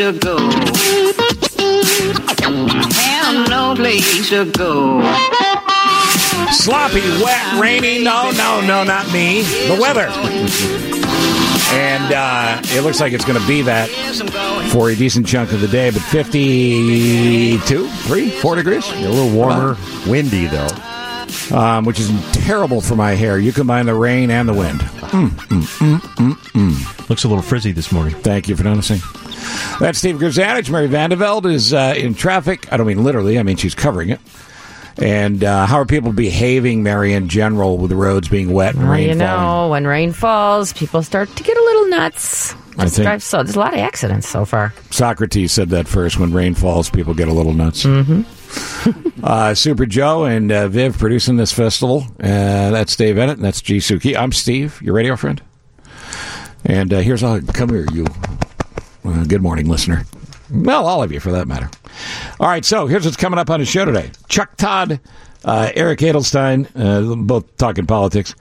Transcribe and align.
to 0.00 0.12
go. 0.18 0.38
Have 2.38 3.50
no 3.50 3.74
place 3.74 4.30
to 4.30 4.50
go. 4.50 5.02
Sloppy, 6.52 7.02
wet, 7.22 7.60
rainy. 7.60 8.02
No, 8.02 8.30
no, 8.30 8.62
no, 8.62 8.82
not 8.82 9.12
me. 9.12 9.42
The 9.42 9.76
weather. 9.78 10.06
And 11.72 12.14
uh, 12.14 12.62
it 12.74 12.80
looks 12.82 12.98
like 12.98 13.12
it's 13.12 13.26
going 13.26 13.38
to 13.38 13.46
be 13.46 13.60
that 13.62 13.90
for 14.72 14.88
a 14.88 14.96
decent 14.96 15.26
chunk 15.26 15.52
of 15.52 15.60
the 15.60 15.68
day, 15.68 15.90
but 15.90 16.00
52, 16.00 17.86
3, 17.86 18.30
4 18.30 18.54
degrees. 18.56 18.90
A 18.90 19.06
little 19.06 19.30
warmer, 19.36 19.76
windy 20.06 20.46
though. 20.46 20.68
Um, 21.52 21.84
which 21.84 22.00
is 22.00 22.10
terrible 22.32 22.80
for 22.80 22.96
my 22.96 23.12
hair. 23.12 23.38
You 23.38 23.52
combine 23.52 23.84
the 23.84 23.94
rain 23.94 24.30
and 24.30 24.48
the 24.48 24.54
wind. 24.54 24.80
Mm, 24.80 25.28
mm, 25.28 25.62
mm, 25.62 25.98
mm, 25.98 26.32
mm. 26.32 27.08
Looks 27.10 27.24
a 27.24 27.28
little 27.28 27.42
frizzy 27.42 27.72
this 27.72 27.92
morning. 27.92 28.14
Thank 28.14 28.48
you 28.48 28.56
for 28.56 28.64
noticing. 28.64 29.00
That's 29.80 29.98
Steve 29.98 30.16
Grzanich. 30.16 30.70
Mary 30.70 30.88
Vandeveld 30.88 31.50
is 31.50 31.72
uh, 31.72 31.94
in 31.96 32.14
traffic. 32.14 32.70
I 32.72 32.76
don't 32.76 32.86
mean 32.86 33.02
literally, 33.04 33.38
I 33.38 33.42
mean 33.42 33.56
she's 33.56 33.74
covering 33.74 34.10
it. 34.10 34.20
And 34.98 35.42
uh, 35.44 35.64
how 35.66 35.78
are 35.78 35.86
people 35.86 36.12
behaving, 36.12 36.82
Mary, 36.82 37.14
in 37.14 37.28
general, 37.28 37.78
with 37.78 37.88
the 37.90 37.96
roads 37.96 38.28
being 38.28 38.52
wet 38.52 38.74
and 38.74 38.82
Well, 38.84 38.92
rain 38.92 39.08
you 39.08 39.14
know, 39.14 39.26
falling? 39.36 39.70
when 39.70 39.86
rain 39.86 40.12
falls, 40.12 40.72
people 40.74 41.02
start 41.02 41.34
to 41.36 41.42
get 41.42 41.56
a 41.56 41.60
little 41.60 41.86
nuts. 41.88 42.54
I 42.76 42.86
think- 42.88 43.04
drive 43.06 43.22
so 43.22 43.42
there's 43.42 43.56
a 43.56 43.58
lot 43.60 43.72
of 43.72 43.78
accidents 43.80 44.28
so 44.28 44.44
far. 44.44 44.74
Socrates 44.90 45.52
said 45.52 45.70
that 45.70 45.88
first. 45.88 46.18
When 46.18 46.32
rain 46.32 46.54
falls, 46.54 46.90
people 46.90 47.14
get 47.14 47.28
a 47.28 47.32
little 47.32 47.54
nuts. 47.54 47.84
Mm-hmm. 47.84 49.20
uh, 49.24 49.54
Super 49.54 49.86
Joe 49.86 50.24
and 50.24 50.50
uh, 50.52 50.68
Viv 50.68 50.98
producing 50.98 51.36
this 51.36 51.52
festival. 51.52 52.04
Uh, 52.20 52.70
that's 52.70 52.94
Dave 52.96 53.16
Eanet, 53.16 53.34
and 53.34 53.44
that's 53.44 53.62
Ji 53.62 53.80
Suk 53.80 54.04
Yi. 54.04 54.16
I'm 54.16 54.32
Steve, 54.32 54.82
your 54.82 54.94
radio 54.94 55.16
friend. 55.16 55.40
And 56.64 56.92
uh, 56.92 56.98
here's 56.98 57.22
all. 57.22 57.40
Come 57.40 57.70
here, 57.70 57.86
you. 57.92 58.04
Uh, 59.04 59.24
good 59.24 59.42
morning, 59.42 59.68
listener. 59.68 60.04
Well, 60.50 60.86
all 60.86 61.02
of 61.02 61.12
you, 61.12 61.20
for 61.20 61.32
that 61.32 61.48
matter. 61.48 61.70
All 62.38 62.48
right, 62.48 62.64
so 62.64 62.86
here's 62.86 63.04
what's 63.04 63.16
coming 63.16 63.38
up 63.38 63.50
on 63.50 63.60
the 63.60 63.66
show 63.66 63.84
today. 63.84 64.10
Chuck 64.28 64.56
Todd, 64.56 65.00
uh, 65.44 65.70
Eric 65.74 66.00
Adelstein, 66.00 66.66
uh, 66.74 67.14
both 67.16 67.56
talking 67.56 67.86
politics. 67.86 68.34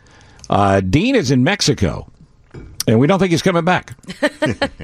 Uh, 0.49 0.81
Dean 0.81 1.15
is 1.15 1.31
in 1.31 1.43
Mexico, 1.43 2.11
and 2.87 2.99
we 2.99 3.07
don't 3.07 3.19
think 3.19 3.31
he's 3.31 3.41
coming 3.41 3.65
back. 3.65 3.93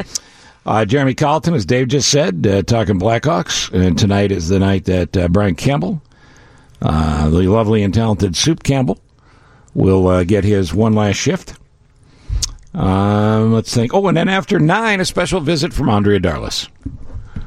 Uh, 0.65 0.83
Jeremy 0.83 1.13
Colliton, 1.13 1.53
as 1.53 1.63
Dave 1.63 1.89
just 1.89 2.09
said, 2.09 2.45
uh, 2.47 2.63
talking 2.63 2.99
Blackhawks. 2.99 3.71
And 3.71 3.97
tonight 3.99 4.31
is 4.31 4.49
the 4.49 4.57
night 4.57 4.85
that 4.85 5.15
uh, 5.15 5.27
Brian 5.27 5.53
Campbell, 5.53 6.01
uh, 6.81 7.29
the 7.29 7.43
lovely 7.43 7.83
and 7.83 7.93
talented 7.93 8.35
Soup 8.35 8.63
Campbell, 8.63 8.99
will 9.75 10.07
uh, 10.07 10.23
get 10.23 10.43
his 10.43 10.73
one 10.73 10.93
last 10.93 11.17
shift. 11.17 11.53
Um, 12.75 13.53
let's 13.53 13.73
think. 13.73 13.93
Oh, 13.93 14.07
and 14.07 14.17
then 14.17 14.27
after 14.29 14.59
nine, 14.59 14.99
a 14.99 15.05
special 15.05 15.39
visit 15.39 15.73
from 15.73 15.89
Andrea 15.89 16.19
Darlas 16.19 16.67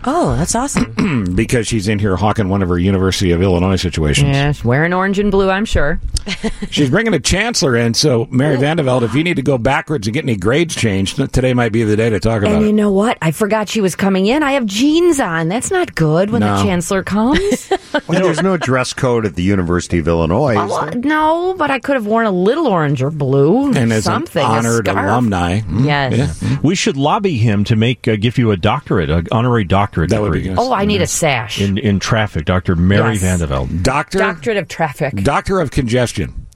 Oh, 0.04 0.36
that's 0.36 0.54
awesome. 0.54 1.32
because 1.34 1.66
she's 1.66 1.88
in 1.88 1.98
here 1.98 2.16
hawking 2.16 2.48
one 2.48 2.62
of 2.62 2.68
her 2.68 2.78
University 2.78 3.30
of 3.32 3.42
Illinois 3.42 3.76
situations. 3.76 4.28
Yes, 4.28 4.64
wearing 4.64 4.92
orange 4.92 5.18
and 5.18 5.30
blue, 5.30 5.50
I'm 5.50 5.64
sure. 5.64 6.00
She's 6.70 6.90
bringing 6.90 7.14
a 7.14 7.18
chancellor 7.20 7.74
in. 7.74 7.94
So, 7.94 8.26
Mary 8.30 8.56
Vandeveld, 8.58 9.00
if 9.02 9.14
you 9.14 9.24
need 9.24 9.36
to 9.36 9.42
go 9.42 9.56
backwards 9.56 10.06
and 10.06 10.12
get 10.14 10.24
any 10.24 10.36
grades 10.36 10.74
changed, 10.74 11.16
today 11.32 11.54
might 11.54 11.72
be 11.72 11.84
the 11.84 11.96
day 11.96 12.10
to 12.10 12.20
talk 12.20 12.42
about 12.42 12.52
And 12.56 12.62
you 12.62 12.68
it. 12.68 12.72
know 12.74 12.92
what? 12.92 13.16
I 13.22 13.30
forgot 13.30 13.68
she 13.70 13.80
was 13.80 13.96
coming 13.96 14.26
in. 14.26 14.42
I 14.42 14.52
have 14.52 14.66
jeans 14.66 15.20
on. 15.20 15.48
That's 15.48 15.70
not 15.70 15.94
good 15.94 16.28
when 16.30 16.40
No. 16.40 16.58
the 16.58 16.62
chancellor 16.64 17.02
comes. 17.02 17.72
Well, 18.06 18.20
there's 18.22 18.42
no 18.42 18.58
dress 18.58 18.92
code 18.92 19.24
at 19.24 19.34
the 19.34 19.42
University 19.42 19.98
of 19.98 20.06
Illinois. 20.06 20.62
is 20.62 20.70
Well, 20.70 20.90
there? 20.90 21.00
no, 21.00 21.54
but 21.56 21.70
I 21.70 21.78
could 21.78 21.94
have 21.96 22.04
worn 22.06 22.26
a 22.26 22.30
little 22.30 22.66
orange 22.66 23.00
or 23.02 23.10
blue. 23.10 23.72
And 23.72 23.90
as 23.92 24.04
something. 24.04 24.44
an 24.44 24.50
honored 24.50 24.88
alumni, 24.88 25.60
mm, 25.62 25.86
Yes. 25.86 26.42
yeah, 26.42 26.58
We 26.62 26.74
should 26.74 26.98
lobby 26.98 27.38
him 27.38 27.64
to 27.64 27.76
make 27.76 28.06
uh, 28.06 28.16
give 28.16 28.36
you 28.36 28.50
a 28.50 28.58
doctorate, 28.58 29.08
an 29.08 29.26
honorary 29.32 29.64
doctorate 29.64 29.87
that 29.92 30.20
would 30.22 30.32
be 30.32 30.42
degree. 30.42 30.56
Oh, 30.58 30.72
I 30.72 30.84
need 30.84 31.02
a 31.02 31.06
sash. 31.06 31.60
in 31.60 31.78
in 31.78 31.98
traffic. 32.00 32.44
Dr. 32.44 32.76
Mary 32.76 33.16
Yes. 33.16 33.22
Vandeveld. 33.42 33.82
Doctor, 33.82 34.18
Doctorate 34.18 34.56
of 34.56 34.68
traffic. 34.68 35.14
doctor 35.22 35.60
of 35.60 35.70
congestion. 35.70 36.46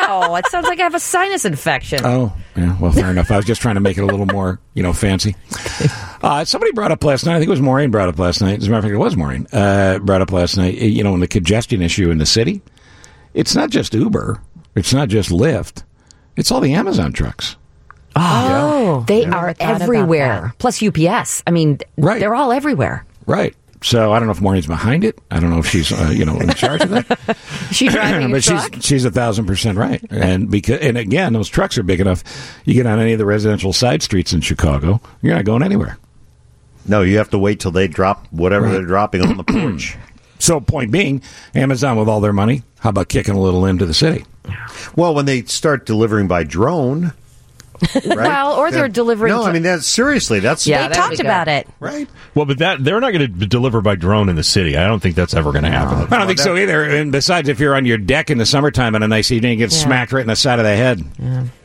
no, 0.00 0.34
it 0.34 0.46
sounds 0.48 0.66
like 0.66 0.80
I 0.80 0.82
have 0.82 0.94
a 0.96 1.00
sinus 1.00 1.44
infection. 1.44 2.00
Oh, 2.02 2.32
yeah. 2.56 2.76
Well, 2.80 2.90
fair 2.90 3.10
enough. 3.10 3.30
I 3.30 3.36
was 3.36 3.44
just 3.44 3.62
trying 3.62 3.76
to 3.76 3.80
make 3.80 3.96
it 3.96 4.00
a 4.02 4.06
little 4.06 4.26
more, 4.26 4.58
you 4.74 4.82
know, 4.82 4.92
fancy. 4.92 5.36
Uh, 6.24 6.42
somebody 6.42 6.72
brought 6.72 6.90
up 6.90 7.04
last 7.04 7.26
night. 7.26 7.34
I 7.34 7.38
think 7.38 7.48
it 7.48 7.50
was 7.50 7.60
Maureen 7.60 7.90
brought 7.90 8.08
up 8.08 8.18
last 8.18 8.40
night. 8.40 8.56
As 8.56 8.66
a 8.66 8.70
matter 8.70 8.78
of 8.78 8.84
fact, 8.84 8.94
it 8.94 8.96
was 8.96 9.14
Maureen 9.14 9.46
uh, 9.52 9.98
brought 9.98 10.22
up 10.22 10.32
last 10.32 10.56
night. 10.56 10.72
You 10.78 11.04
know, 11.04 11.12
in 11.12 11.20
the 11.20 11.28
congestion 11.28 11.82
issue 11.82 12.10
in 12.10 12.16
the 12.16 12.24
city, 12.24 12.62
it's 13.34 13.54
not 13.54 13.68
just 13.68 13.92
Uber. 13.92 14.40
It's 14.74 14.94
not 14.94 15.10
just 15.10 15.28
Lyft. 15.28 15.82
It's 16.34 16.50
all 16.50 16.62
the 16.62 16.72
Amazon 16.72 17.12
trucks. 17.12 17.56
Oh, 18.16 19.04
They 19.06 19.24
Never 19.24 19.36
are 19.36 19.54
everywhere. 19.60 20.54
Plus 20.58 20.82
UPS. 20.82 21.42
I 21.46 21.50
mean, 21.50 21.78
Right. 21.96 22.20
they're 22.20 22.34
all 22.34 22.52
everywhere. 22.52 23.04
Right. 23.26 23.54
So 23.82 24.12
I 24.12 24.18
don't 24.18 24.26
know 24.28 24.32
if 24.32 24.40
Maureen's 24.40 24.66
behind 24.66 25.04
it. 25.04 25.18
I 25.30 25.40
don't 25.40 25.50
know 25.50 25.58
if 25.58 25.66
she's, 25.66 25.92
uh, 25.92 26.10
you 26.14 26.24
know, 26.24 26.36
in 26.38 26.48
charge 26.54 26.80
of 26.80 26.88
that. 26.90 27.36
Is 27.70 27.76
she 27.76 27.88
driving 27.88 28.28
a 28.28 28.28
but 28.32 28.42
truck? 28.42 28.74
she's 28.76 28.84
she's 28.84 29.04
a 29.04 29.10
thousand 29.10 29.44
percent 29.46 29.76
right. 29.76 30.02
And 30.10 30.50
because 30.50 30.80
and 30.80 30.96
again, 30.96 31.34
those 31.34 31.50
trucks 31.50 31.76
are 31.76 31.82
big 31.82 32.00
enough. 32.00 32.24
You 32.64 32.72
get 32.72 32.86
on 32.86 32.98
any 32.98 33.12
of 33.12 33.18
the 33.18 33.26
residential 33.26 33.74
side 33.74 34.02
streets 34.02 34.32
in 34.32 34.40
Chicago, 34.40 35.02
you're 35.20 35.34
not 35.34 35.44
going 35.44 35.62
anywhere. 35.62 35.98
No, 36.86 37.02
you 37.02 37.18
have 37.18 37.28
to 37.30 37.38
wait 37.38 37.60
till 37.60 37.72
they 37.72 37.86
drop 37.88 38.26
whatever 38.30 38.64
Right. 38.66 38.72
they're 38.72 38.86
dropping 38.86 39.20
on 39.22 39.36
the 39.36 39.44
porch. 39.48 39.96
So, 40.38 40.60
point 40.60 40.90
being, 40.90 41.20
Amazon 41.54 41.96
with 41.98 42.08
all 42.08 42.20
their 42.20 42.32
money, 42.32 42.62
how 42.80 42.90
about 42.90 43.08
kicking 43.08 43.34
a 43.34 43.40
little 43.40 43.64
into 43.66 43.84
the 43.86 43.94
city? 43.94 44.24
Well, 44.96 45.14
when 45.14 45.24
they 45.26 45.42
start 45.44 45.86
delivering 45.86 46.26
by 46.28 46.42
drone, 46.44 47.12
right? 47.94 48.04
Well, 48.06 48.52
or 48.54 48.70
they're 48.70 48.82
That- 48.82 48.92
delivering 48.92 49.32
No, 49.32 49.42
to- 49.42 49.48
I 49.48 49.52
mean 49.52 49.62
that's 49.62 49.86
seriously. 49.86 50.40
That's 50.40 50.66
Yeah, 50.66 50.88
they 50.88 50.94
talked 50.94 51.20
about 51.20 51.48
it. 51.48 51.66
right. 51.80 52.08
Well, 52.34 52.46
but 52.46 52.58
that 52.58 52.82
they're 52.82 53.00
not 53.00 53.12
going 53.12 53.38
to 53.38 53.46
deliver 53.46 53.80
by 53.80 53.94
drone 53.96 54.28
in 54.28 54.36
the 54.36 54.42
city. 54.44 54.76
I 54.76 54.86
don't 54.86 55.00
think 55.00 55.14
that's 55.16 55.34
ever 55.34 55.52
going 55.52 55.64
to 55.64 55.70
happen. 55.70 56.12
I 56.12 56.18
don't 56.18 56.26
think 56.26 56.38
so 56.38 56.56
either. 56.56 56.84
And 56.84 57.12
besides, 57.12 57.48
if 57.48 57.60
you're 57.60 57.74
on 57.76 57.86
your 57.86 57.98
deck 57.98 58.30
in 58.30 58.38
the 58.38 58.46
summertime 58.46 58.94
on 58.94 59.02
a 59.02 59.08
nice 59.08 59.30
evening, 59.30 59.52
you 59.52 59.56
get 59.66 59.72
Yeah. 59.72 59.78
smacked 59.84 60.12
right 60.12 60.20
in 60.22 60.26
the 60.26 60.36
side 60.36 60.58
of 60.58 60.64
the 60.64 60.76
head. 60.76 61.02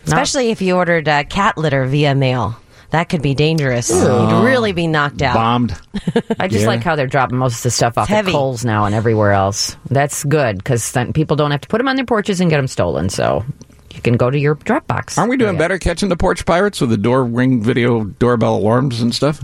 Especially 0.06 0.50
if 0.52 0.62
you 0.62 0.76
ordered 0.76 1.08
uh, 1.08 1.24
cat 1.26 1.58
litter 1.58 1.86
via 1.86 2.16
mail. 2.16 2.58
That 2.92 3.08
could 3.08 3.22
be 3.22 3.36
dangerous. 3.36 3.92
You'd 3.92 4.44
really 4.44 4.72
be 4.72 4.88
knocked 4.88 5.22
out. 5.22 5.36
Bombed. 5.36 5.80
I 6.40 6.48
just 6.48 6.62
Yeah. 6.64 6.68
like 6.70 6.82
how 6.84 6.96
they're 6.96 7.06
dropping 7.06 7.38
most 7.38 7.58
of 7.58 7.64
the 7.64 7.70
stuff 7.72 8.00
off 8.00 8.06
It's 8.06 8.12
at 8.12 8.16
heavy. 8.16 8.32
Kohl's 8.32 8.66
now 8.66 8.86
and 8.86 8.96
everywhere 8.96 9.32
else. 9.32 9.78
That's 9.92 10.24
good 10.24 10.58
because 10.58 10.92
then 10.94 11.14
people 11.14 11.36
don't 11.36 11.52
have 11.52 11.62
to 11.62 11.68
put 11.68 11.78
them 11.78 11.88
on 11.88 11.98
their 11.98 12.06
porches 12.06 12.42
and 12.42 12.50
get 12.50 12.58
them 12.58 12.66
stolen. 12.66 13.10
So 13.10 13.46
you 13.94 14.02
can 14.02 14.16
go 14.18 14.30
to 14.30 14.38
your 14.40 14.56
Dropbox. 14.56 15.18
Aren't 15.18 15.30
we 15.30 15.38
doing 15.38 15.58
better 15.58 15.78
catching 15.80 16.10
the 16.10 16.18
porch 16.18 16.46
pirates 16.46 16.80
with 16.82 16.90
the 16.90 16.98
door 16.98 17.24
ring 17.24 17.62
video 17.62 18.04
doorbell 18.06 18.56
alarms 18.56 19.02
and 19.02 19.14
stuff? 19.14 19.42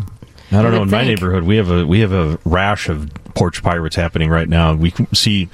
I 0.52 0.62
don't 0.62 0.66
You 0.66 0.72
know. 0.72 0.80
would 0.80 0.84
In 0.88 0.92
my 0.92 1.04
neighborhood, 1.04 1.44
we 1.44 1.58
have 1.58 1.70
a 1.72 1.86
we 1.86 2.00
have 2.02 2.12
a 2.14 2.38
rash 2.46 2.88
of 2.90 3.10
porch 3.34 3.64
pirates 3.64 3.96
happening 3.96 4.30
right 4.30 4.48
now. 4.48 4.74
We 4.76 4.94
see 5.14 5.50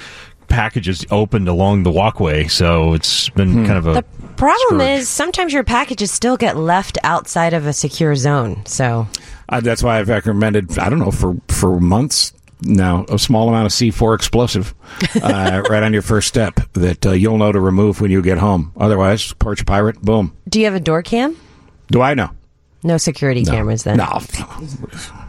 packages 0.49 1.05
opened 1.11 1.47
along 1.47 1.83
the 1.83 1.91
walkway, 1.91 2.47
so 2.47 2.93
it's 2.93 3.29
been 3.29 3.65
kind 3.65 3.77
of 3.77 3.87
a 3.87 3.93
The 3.93 4.03
problem 4.35 4.79
scourge. 4.81 4.99
is 4.99 5.07
sometimes 5.09 5.53
your 5.53 5.63
packages 5.63 6.11
still 6.11 6.35
get 6.35 6.57
left 6.57 6.97
outside 7.03 7.53
of 7.53 7.65
a 7.65 7.73
secure 7.73 8.15
zone. 8.15 8.61
So 8.65 9.07
Uh, 9.47 9.61
that's 9.61 9.81
why 9.81 9.99
I've 9.99 10.09
recommended, 10.09 10.77
I 10.77 10.89
don't 10.89 10.99
know, 10.99 11.11
for, 11.11 11.35
for 11.47 11.79
months 11.79 12.33
now, 12.61 13.05
a 13.09 13.17
small 13.17 13.49
amount 13.49 13.65
of 13.65 13.71
C4 13.71 14.15
explosive 14.15 14.73
uh, 15.21 15.63
right 15.69 15.83
on 15.83 15.93
your 15.93 16.01
first 16.01 16.27
step 16.27 16.59
that 16.73 17.05
uh, 17.05 17.11
you'll 17.11 17.37
know 17.37 17.51
to 17.51 17.59
remove 17.59 18.01
when 18.01 18.11
you 18.11 18.21
get 18.21 18.37
home. 18.37 18.71
Otherwise, 18.77 19.33
porch 19.33 19.65
pirate, 19.65 20.01
boom. 20.01 20.35
do 20.47 20.59
you 20.59 20.65
have 20.65 20.75
a 20.75 20.79
door 20.79 21.01
cam? 21.01 21.35
Do 21.87 22.01
I 22.01 22.13
know? 22.13 22.29
No 22.83 22.97
security 22.97 23.45
cameras 23.45 23.83
then. 23.83 23.97
No. 23.97 24.19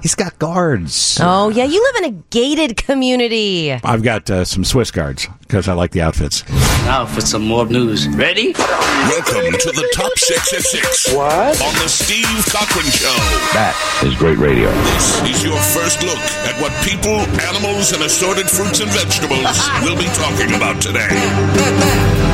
He's 0.00 0.14
got 0.14 0.38
guards. 0.38 1.18
Oh 1.20 1.50
yeah, 1.50 1.64
you 1.64 1.82
live 1.82 2.04
in 2.04 2.14
a 2.14 2.22
gated 2.30 2.78
community. 2.78 3.72
I've 3.72 4.02
got 4.02 4.30
uh, 4.30 4.44
some 4.44 4.64
Swiss 4.64 4.90
guards 4.90 5.28
because 5.40 5.68
I 5.68 5.74
like 5.74 5.90
the 5.90 6.00
outfits. 6.00 6.48
Now 6.84 7.04
for 7.04 7.20
some 7.20 7.42
more 7.46 7.66
news. 7.66 8.08
Ready? 8.08 8.52
Welcome 8.54 9.52
to 9.52 9.70
the 9.70 9.88
Top 9.94 10.12
Six 10.16 10.52
at 10.54 10.62
Six. 10.62 11.12
What? 11.14 11.60
On 11.60 11.74
the 11.74 11.88
Steve 11.88 12.26
Cochran 12.48 12.86
Show. 12.90 13.14
That 13.52 13.76
is 14.02 14.14
great 14.16 14.38
radio. 14.38 14.70
This 14.96 15.36
is 15.36 15.44
your 15.44 15.58
first 15.76 16.02
look 16.02 16.18
at 16.48 16.58
what 16.60 16.72
people, 16.88 17.20
animals, 17.44 17.92
and 17.92 18.02
assorted 18.02 18.48
fruits 18.48 18.80
and 18.80 18.90
vegetables 18.90 19.44
will 19.84 19.98
be 19.98 20.08
talking 20.16 20.56
about 20.56 20.80
today. 20.80 22.31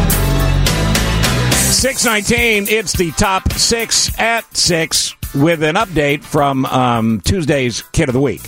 619, 1.78 2.76
it's 2.76 2.92
the 2.94 3.12
top 3.12 3.52
six 3.52 4.10
at 4.18 4.56
six 4.56 5.14
with 5.32 5.62
an 5.62 5.76
update 5.76 6.24
from 6.24 6.66
um, 6.66 7.20
Tuesday's 7.20 7.82
Kid 7.92 8.08
of 8.08 8.14
the 8.14 8.20
Week 8.20 8.40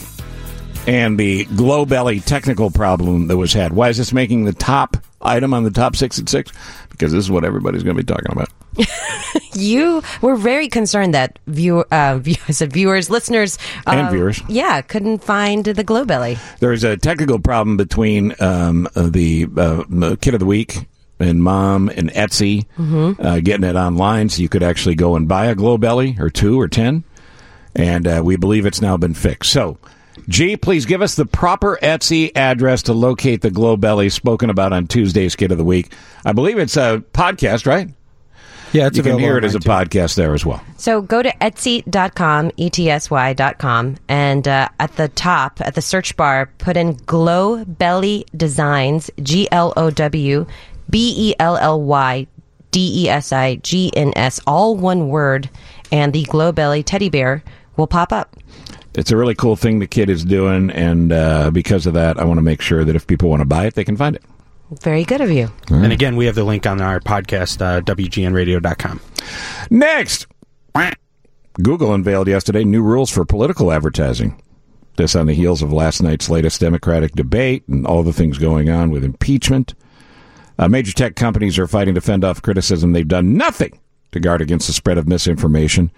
and 0.89 1.17
the 1.17 1.45
glow 1.45 1.87
belly 1.87 2.19
technical 2.19 2.73
problem 2.73 3.29
that 3.29 3.37
was 3.37 3.53
had. 3.53 3.73
Why 3.73 3.89
is 3.89 3.99
this 3.99 4.13
making 4.13 4.47
the 4.47 4.53
top 4.53 4.97
item 5.23 5.55
on 5.55 5.63
the 5.63 5.71
top 5.71 5.95
six 5.95 6.19
at 6.19 6.29
six? 6.29 6.51
Because 6.91 7.13
this 7.13 7.23
is 7.23 7.31
what 7.31 7.45
everybody's 7.45 7.85
going 7.85 7.97
to 7.97 8.03
be 8.03 8.13
talking 8.13 8.33
about. 8.33 8.49
You 9.53 10.03
were 10.23 10.37
very 10.37 10.69
concerned 10.69 11.15
that 11.15 11.39
view, 11.47 11.85
uh, 11.91 12.19
view, 12.19 12.37
I 12.49 12.53
said 12.53 12.73
viewers, 12.73 13.11
listeners, 13.11 13.59
And 13.87 14.09
uh, 14.09 14.11
viewers. 14.11 14.41
yeah, 14.49 14.81
couldn't 14.81 15.23
find 15.23 15.65
the 15.65 15.85
glow 15.85 16.05
belly. 16.05 16.39
There's 16.61 16.83
a 16.83 16.97
technical 16.97 17.39
problem 17.39 17.77
between 17.77 18.35
um, 18.41 18.89
uh, 18.97 19.09
the 19.11 19.47
uh, 19.57 20.17
Kid 20.21 20.35
of 20.35 20.41
the 20.41 20.47
Week 20.47 20.87
and 21.21 21.43
Mom 21.43 21.89
and 21.89 22.11
Etsy 22.11 22.67
uh, 23.21 23.41
getting 23.41 23.65
it 23.65 23.77
online, 23.77 24.29
so 24.29 24.43
you 24.43 24.49
could 24.49 24.63
actually 24.63 24.95
go 24.95 25.17
and 25.17 25.29
buy 25.29 25.47
a 25.47 25.55
Glow 25.55 25.79
Belly 25.79 26.17
or 26.19 26.31
two 26.31 26.61
or 26.61 26.67
ten, 26.69 27.05
and 27.75 28.07
uh, 28.07 28.23
we 28.25 28.37
believe 28.37 28.67
it's 28.67 28.81
now 28.81 28.97
been 28.97 29.15
fixed. 29.15 29.53
So. 29.53 29.79
G, 30.29 30.57
please 30.57 30.87
give 30.87 31.03
us 31.03 31.17
the 31.17 31.25
proper 31.25 31.79
Etsy 31.83 32.31
address 32.37 32.85
to 32.85 32.93
locate 32.93 33.41
the 33.41 33.51
Glow 33.51 33.77
Belly 33.77 34.11
spoken 34.11 34.49
about 34.51 34.73
on 34.73 34.87
Tuesday's 34.87 35.35
Kid 35.35 35.51
of 35.51 35.59
the 35.59 35.65
Week. 35.65 35.93
I 36.25 36.33
believe 36.33 36.59
it's 36.59 36.77
a 36.77 37.03
podcast, 37.13 37.67
right? 37.67 37.89
Yeah, 38.73 38.87
it's 38.87 38.97
you 38.97 39.03
can 39.03 39.13
available 39.13 39.27
hear 39.27 39.39
it 39.39 39.45
as 39.45 39.57
a 39.57 39.59
too. 39.59 39.69
podcast 39.69 40.15
there 40.15 40.33
as 40.33 40.47
well. 40.47 40.63
So 40.77 41.03
go 41.03 41.23
to 41.23 41.31
etsy.com, 41.41 42.53
E-T-S-Y.com, 42.57 43.97
and 44.09 44.47
uh, 44.47 44.69
at 44.79 44.95
the 44.97 45.09
top, 45.09 45.61
at 45.61 45.75
the 45.75 45.83
search 45.83 46.17
bar, 46.17 46.51
put 46.59 46.77
in 46.77 46.95
Glow 47.07 47.65
Belly 47.65 48.27
Designs, 48.37 49.11
G-L-O-W, 50.91 51.37
B-E-L-L-Y, 51.41 52.27
D-E-S-I-G-N-S, 52.71 54.41
all 54.47 54.77
one 54.77 55.09
word, 55.09 55.51
and 55.91 56.13
the 56.13 56.25
Glow 56.25 56.53
Belly 56.53 56.83
teddy 56.83 57.09
bear 57.09 57.43
will 57.77 57.87
pop 57.87 58.13
up. 58.13 58.37
It's 58.95 59.11
a 59.11 59.17
really 59.17 59.35
cool 59.35 59.57
thing 59.57 59.79
the 59.79 59.87
kid 59.87 60.11
is 60.11 60.25
doing, 60.25 60.71
and 60.71 61.13
uh, 61.13 61.51
because 61.51 61.87
of 61.87 61.95
that, 61.95 62.19
I 62.19 62.25
want 62.25 62.39
to 62.39 62.43
make 62.43 62.61
sure 62.61 62.85
that 62.85 62.97
if 62.97 63.07
people 63.07 63.31
want 63.31 63.41
to 63.41 63.47
buy 63.47 63.67
it, 63.67 63.75
they 63.75 63.85
can 63.85 63.97
find 63.97 64.17
it. 64.17 64.23
Very 64.83 65.05
good 65.05 65.21
of 65.21 65.31
you. 65.31 65.51
And 65.69 65.93
again, 65.93 66.15
we 66.15 66.27
have 66.27 66.37
the 66.37 66.45
link 66.45 66.65
on 66.67 66.81
our 66.81 67.01
podcast, 67.01 67.61
uh, 67.61 67.81
WGNradio.com. 67.81 69.01
Next, 69.69 70.27
Google 71.61 71.93
unveiled 71.93 72.29
yesterday 72.29 72.63
new 72.65 72.83
rules 72.83 73.11
for 73.11 73.25
political 73.25 73.73
advertising. 73.73 74.41
This 74.97 75.17
on 75.17 75.27
the 75.27 75.35
heels 75.35 75.63
of 75.63 75.73
last 75.73 76.03
night's 76.03 76.29
latest 76.29 76.61
Democratic 76.61 77.13
debate 77.13 77.67
and 77.69 77.87
all 77.87 78.03
the 78.03 78.13
things 78.13 78.39
going 78.39 78.69
on 78.71 78.91
with 78.91 79.03
impeachment. 79.03 79.75
Uh, 80.61 80.69
major 80.69 80.93
tech 80.93 81.17
companies 81.17 81.59
are 81.59 81.67
fighting 81.67 81.95
to 81.95 82.03
fend 82.03 82.23
off 82.23 82.43
criticism. 82.43 82.93
They've 82.93 83.09
done 83.09 83.35
nothing 83.35 83.81
to 84.13 84.21
guard 84.21 84.43
against 84.43 84.67
the 84.67 84.75
spread 84.75 84.99
of 84.99 85.09
misinformation. 85.09 85.91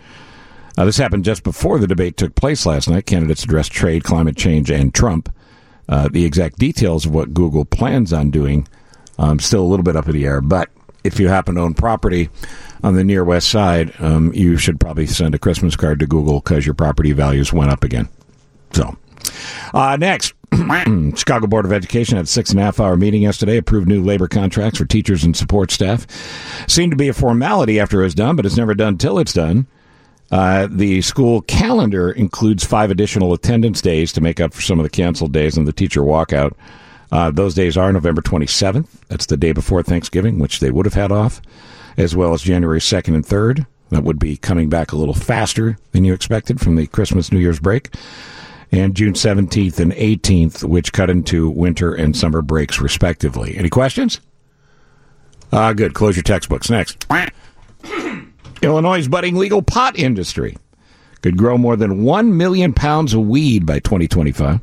Uh, 0.79 0.85
this 0.85 0.99
happened 0.99 1.25
just 1.25 1.43
before 1.43 1.81
the 1.81 1.89
debate 1.89 2.17
took 2.17 2.37
place 2.37 2.65
last 2.65 2.89
night. 2.89 3.05
Candidates 3.05 3.43
addressed 3.43 3.73
trade, 3.73 4.05
climate 4.05 4.37
change, 4.37 4.71
and 4.71 4.95
Trump. 4.95 5.35
Uh, 5.89 6.09
the 6.09 6.25
exact 6.25 6.61
details 6.61 7.07
of 7.07 7.13
what 7.13 7.35
Google 7.35 7.65
plans 7.65 8.13
on 8.13 8.31
doing 8.31 8.69
um, 9.19 9.41
still 9.41 9.63
a 9.63 9.67
little 9.67 9.83
bit 9.83 9.97
up 9.97 10.07
in 10.07 10.13
the 10.13 10.25
air. 10.25 10.41
But 10.41 10.71
if 11.03 11.19
you 11.19 11.27
happen 11.27 11.57
to 11.57 11.61
own 11.61 11.75
property 11.75 12.31
on 12.85 12.95
the 12.95 13.03
near 13.03 13.25
west 13.25 13.49
side, 13.49 13.93
um, 13.99 14.33
you 14.33 14.57
should 14.59 14.79
probably 14.79 15.07
send 15.07 15.35
a 15.35 15.41
Christmas 15.41 15.75
card 15.75 15.99
to 15.99 16.07
Google 16.07 16.39
because 16.39 16.65
your 16.65 16.77
property 16.77 17.11
values 17.11 17.53
went 17.53 17.73
up 17.73 17.83
again. 17.83 18.09
So, 18.73 18.97
uh, 19.75 19.97
next, 19.97 20.35
Chicago 21.17 21.47
Board 21.47 21.65
of 21.65 21.73
Education 21.73 22.17
had 22.17 22.29
six 22.29 22.51
and 22.51 22.61
a 22.61 22.63
half 22.63 22.79
hour 22.79 22.97
meeting 22.97 23.23
yesterday, 23.23 23.57
approved 23.57 23.89
new 23.89 24.03
labor 24.03 24.29
contracts 24.29 24.79
for 24.79 24.85
teachers 24.85 25.25
and 25.25 25.37
support 25.37 25.71
staff. 25.71 26.07
Seemed 26.69 26.93
to 26.93 26.97
be 26.97 27.09
a 27.09 27.15
formality 27.15 27.81
after 27.81 28.01
it 28.01 28.05
was 28.05 28.15
done, 28.15 28.37
but 28.37 28.45
it's 28.45 28.57
never 28.57 28.75
done 28.75 28.99
till 28.99 29.19
it's 29.19 29.33
done. 29.33 29.67
Uh, 30.31 30.67
the 30.71 31.01
school 31.03 31.43
calendar 31.43 32.11
includes 32.11 32.65
five 32.65 32.91
additional 32.91 33.33
attendance 33.33 33.81
days 33.81 34.13
to 34.13 34.21
make 34.21 34.41
up 34.41 34.53
for 34.53 34.63
some 34.63 34.79
of 34.79 34.85
the 34.85 34.91
canceled 34.91 35.33
days 35.33 35.57
and 35.57 35.67
the 35.67 35.73
teacher 35.73 36.01
walkout. 36.01 36.53
Uh, 37.11 37.31
those 37.31 37.55
days 37.55 37.77
are 37.77 37.93
November 37.93 38.23
27th. 38.23 38.89
That's 39.09 39.27
the 39.27 39.37
day 39.37 39.53
before 39.53 39.83
Thanksgiving, 39.83 40.39
which 40.39 40.61
they 40.61 40.71
would 40.71 40.87
have 40.87 40.95
had 40.95 41.13
off, 41.13 41.43
as 41.99 42.17
well 42.17 42.33
as 42.33 42.43
January 42.43 42.81
2nd 42.81 43.15
and 43.15 43.27
3rd. 43.27 43.67
That 43.91 44.05
would 44.05 44.19
be 44.19 44.39
coming 44.39 44.71
back 44.71 44.93
a 44.93 44.97
little 44.97 45.15
faster 45.15 45.77
than 45.93 46.07
you 46.07 46.15
expected 46.15 46.61
from 46.61 46.77
the 46.77 46.87
Christmas 46.87 47.31
New 47.31 47.39
Year's 47.39 47.61
break. 47.61 47.91
And 48.73 48.95
June 48.97 49.13
17th 49.13 49.79
and 49.79 49.93
18th, 49.93 50.65
which 50.65 50.95
cut 50.95 51.11
into 51.11 51.51
winter 51.51 51.95
and 51.95 52.17
summer 52.17 52.41
breaks, 52.41 52.81
respectively. 52.81 53.57
Any 53.57 53.69
questions? 53.69 54.21
Uh, 55.53 55.75
good. 55.75 55.93
Close 55.93 56.17
your 56.17 56.23
textbooks. 56.23 56.71
Next. 56.71 57.07
Illinois' 58.63 59.09
budding 59.09 59.37
legal 59.37 59.61
pot 59.61 59.99
industry 59.99 60.57
could 61.21 61.37
grow 61.37 61.59
more 61.59 61.77
than 61.77 62.03
1 62.03 62.37
million 62.37 62.73
pounds 62.73 63.13
of 63.13 63.21
weed 63.27 63.67
by 63.67 63.79
2025 63.79 64.61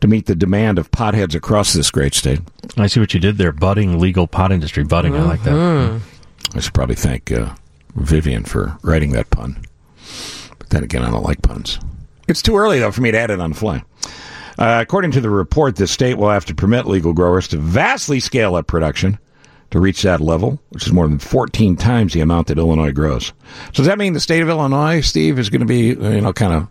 to 0.00 0.08
meet 0.08 0.26
the 0.26 0.34
demand 0.34 0.78
of 0.78 0.90
potheads 0.90 1.34
across 1.34 1.72
this 1.72 1.90
great 1.90 2.14
state. 2.14 2.40
I 2.76 2.86
see 2.88 3.00
what 3.00 3.14
you 3.14 3.20
did 3.20 3.38
there. 3.38 3.52
Budding 3.52 3.98
legal 3.98 4.26
pot 4.26 4.50
industry. 4.52 4.82
Budding. 4.84 5.14
I 5.16 5.22
like 5.22 5.42
that. 5.44 6.00
I 6.54 6.60
should 6.60 6.74
probably 6.74 6.94
thank 6.94 7.30
uh, 7.30 7.54
Vivian 7.94 8.44
for 8.44 8.76
writing 8.82 9.12
that 9.12 9.30
pun. 9.30 9.62
But 10.58 10.70
then 10.70 10.82
again, 10.82 11.04
I 11.04 11.10
don't 11.10 11.24
like 11.24 11.42
puns. 11.42 11.78
It's 12.28 12.42
too 12.42 12.56
early, 12.56 12.78
though, 12.78 12.92
for 12.92 13.00
me 13.00 13.10
to 13.10 13.18
add 13.18 13.30
it 13.30 13.40
on 13.40 13.50
the 13.50 13.56
fly. 13.56 13.82
Uh, 14.58 14.80
according 14.82 15.12
to 15.12 15.20
the 15.20 15.30
report, 15.30 15.76
the 15.76 15.86
state 15.86 16.14
will 16.18 16.30
have 16.30 16.44
to 16.46 16.54
permit 16.54 16.86
legal 16.86 17.12
growers 17.12 17.48
to 17.48 17.56
vastly 17.56 18.20
scale 18.20 18.54
up 18.54 18.66
production 18.66 19.18
to 19.70 19.80
reach 19.80 20.02
that 20.02 20.20
level, 20.20 20.60
which 20.70 20.86
is 20.86 20.92
more 20.92 21.06
than 21.06 21.18
14 21.18 21.76
times 21.76 22.12
the 22.12 22.20
amount 22.20 22.48
that 22.48 22.58
Illinois 22.58 22.92
grows. 22.92 23.26
So 23.26 23.74
does 23.74 23.86
that 23.86 23.98
mean 23.98 24.14
the 24.14 24.20
state 24.20 24.42
of 24.42 24.48
Illinois, 24.48 25.00
Steve, 25.00 25.38
is 25.38 25.50
going 25.50 25.60
to 25.60 25.66
be, 25.66 25.88
you 25.88 26.20
know, 26.20 26.32
kind 26.32 26.52
of 26.52 26.68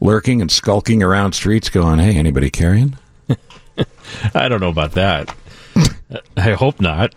lurking 0.00 0.40
and 0.40 0.50
skulking 0.50 1.02
around 1.02 1.32
streets 1.32 1.68
going, 1.68 1.98
hey, 1.98 2.16
anybody 2.16 2.50
carrying? 2.50 2.96
I 4.34 4.48
don't 4.48 4.60
know 4.60 4.70
about 4.70 4.92
that. 4.92 5.34
I 6.36 6.52
hope 6.52 6.80
not. 6.80 7.14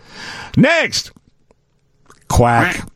Next, 0.55 1.11
quack. 2.29 2.87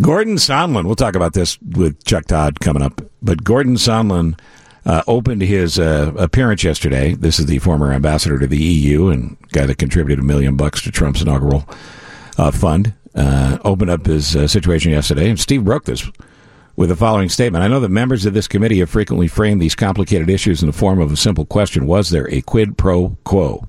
Gordon 0.00 0.36
Sondland. 0.36 0.84
We'll 0.86 0.94
talk 0.94 1.16
about 1.16 1.32
this 1.32 1.58
with 1.60 2.04
Chuck 2.04 2.26
Todd 2.26 2.60
coming 2.60 2.82
up. 2.82 3.00
But 3.20 3.42
Gordon 3.42 3.74
Sondland 3.74 4.38
uh, 4.86 5.02
opened 5.06 5.42
his 5.42 5.78
uh, 5.78 6.12
appearance 6.16 6.62
yesterday. 6.62 7.14
This 7.14 7.38
is 7.38 7.46
the 7.46 7.58
former 7.58 7.92
ambassador 7.92 8.38
to 8.38 8.46
the 8.46 8.56
EU 8.56 9.08
and 9.08 9.36
guy 9.50 9.66
that 9.66 9.78
contributed 9.78 10.22
a 10.22 10.26
million 10.26 10.56
bucks 10.56 10.82
to 10.82 10.92
Trump's 10.92 11.22
inaugural 11.22 11.68
uh, 12.36 12.50
fund. 12.50 12.94
Uh, 13.14 13.58
opened 13.64 13.90
up 13.90 14.06
his 14.06 14.36
uh, 14.36 14.46
situation 14.46 14.92
yesterday, 14.92 15.28
and 15.28 15.40
Steve 15.40 15.64
broke 15.64 15.84
this 15.84 16.08
with 16.76 16.88
the 16.88 16.94
following 16.94 17.28
statement. 17.28 17.64
I 17.64 17.68
know 17.68 17.80
that 17.80 17.88
members 17.88 18.24
of 18.24 18.34
this 18.34 18.46
committee 18.46 18.78
have 18.78 18.90
frequently 18.90 19.26
framed 19.26 19.60
these 19.60 19.74
complicated 19.74 20.30
issues 20.30 20.62
in 20.62 20.68
the 20.68 20.72
form 20.72 21.00
of 21.00 21.10
a 21.10 21.16
simple 21.16 21.44
question 21.44 21.86
Was 21.88 22.10
there 22.10 22.30
a 22.32 22.42
quid 22.42 22.78
pro 22.78 23.16
quo? 23.24 23.66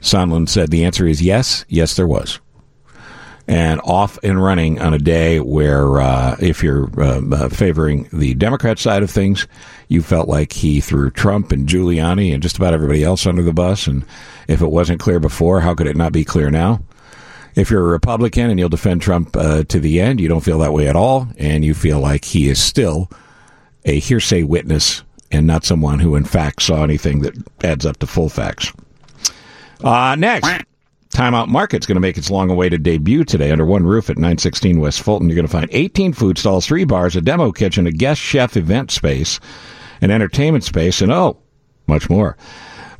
Sondland 0.00 0.48
said 0.48 0.70
the 0.70 0.84
answer 0.84 1.06
is 1.06 1.22
yes, 1.22 1.64
yes, 1.68 1.94
there 1.94 2.08
was. 2.08 2.40
And 3.48 3.80
off 3.80 4.18
and 4.22 4.42
running 4.42 4.78
on 4.78 4.92
a 4.92 4.98
day 4.98 5.40
where, 5.40 6.00
uh, 6.00 6.36
if 6.38 6.62
you're 6.62 6.90
uh, 7.00 7.22
uh, 7.32 7.48
favoring 7.48 8.06
the 8.12 8.34
Democrat 8.34 8.78
side 8.78 9.02
of 9.02 9.10
things, 9.10 9.46
you 9.88 10.02
felt 10.02 10.28
like 10.28 10.52
he 10.52 10.82
threw 10.82 11.10
Trump 11.10 11.50
and 11.50 11.66
Giuliani 11.66 12.34
and 12.34 12.42
just 12.42 12.58
about 12.58 12.74
everybody 12.74 13.02
else 13.02 13.26
under 13.26 13.42
the 13.42 13.54
bus. 13.54 13.86
And 13.86 14.04
if 14.48 14.60
it 14.60 14.70
wasn't 14.70 15.00
clear 15.00 15.18
before, 15.18 15.60
how 15.60 15.74
could 15.74 15.86
it 15.86 15.96
not 15.96 16.12
be 16.12 16.26
clear 16.26 16.50
now? 16.50 16.82
If 17.54 17.70
you're 17.70 17.86
a 17.86 17.90
Republican 17.90 18.50
and 18.50 18.58
you'll 18.58 18.68
defend 18.68 19.00
Trump 19.00 19.34
uh, 19.34 19.64
to 19.64 19.80
the 19.80 19.98
end, 19.98 20.20
you 20.20 20.28
don't 20.28 20.44
feel 20.44 20.58
that 20.58 20.74
way 20.74 20.86
at 20.86 20.94
all, 20.94 21.26
and 21.38 21.64
you 21.64 21.72
feel 21.72 22.00
like 22.00 22.26
he 22.26 22.50
is 22.50 22.62
still 22.62 23.10
a 23.86 23.98
hearsay 23.98 24.42
witness 24.42 25.02
and 25.32 25.46
not 25.46 25.64
someone 25.64 25.98
who, 25.98 26.16
in 26.16 26.24
fact, 26.24 26.62
saw 26.62 26.84
anything 26.84 27.20
that 27.20 27.34
adds 27.64 27.86
up 27.86 27.96
to 27.98 28.06
full 28.06 28.28
facts. 28.28 28.72
Uh, 29.82 30.14
next, 30.16 30.46
Timeout 31.18 31.48
Market's 31.48 31.84
going 31.84 31.96
to 31.96 32.00
make 32.00 32.16
its 32.16 32.30
long-awaited 32.30 32.84
debut 32.84 33.24
today 33.24 33.50
under 33.50 33.66
one 33.66 33.84
roof 33.84 34.08
at 34.08 34.18
916 34.18 34.78
West 34.78 35.02
Fulton. 35.02 35.28
You're 35.28 35.34
going 35.34 35.48
to 35.48 35.52
find 35.52 35.68
18 35.72 36.12
food 36.12 36.38
stalls, 36.38 36.64
three 36.64 36.84
bars, 36.84 37.16
a 37.16 37.20
demo 37.20 37.50
kitchen, 37.50 37.88
a 37.88 37.90
guest 37.90 38.20
chef 38.20 38.56
event 38.56 38.92
space, 38.92 39.40
an 40.00 40.12
entertainment 40.12 40.62
space, 40.62 41.02
and 41.02 41.10
oh, 41.10 41.36
much 41.88 42.08
more. 42.08 42.36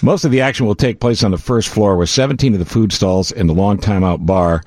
Most 0.03 0.25
of 0.25 0.33
the 0.33 0.41
action 0.41 0.67
will 0.67 0.75
take 0.75 0.99
place 0.99 1.23
on 1.23 1.31
the 1.31 1.39
first 1.39 1.69
floor, 1.69 1.97
with 1.97 2.09
17 2.09 2.55
of 2.55 2.59
the 2.59 2.65
food 2.65 2.93
stalls 2.93 3.31
and 3.31 3.49
the 3.49 3.55
long 3.55 3.79
timeout 3.79 4.27
bar 4.27 4.65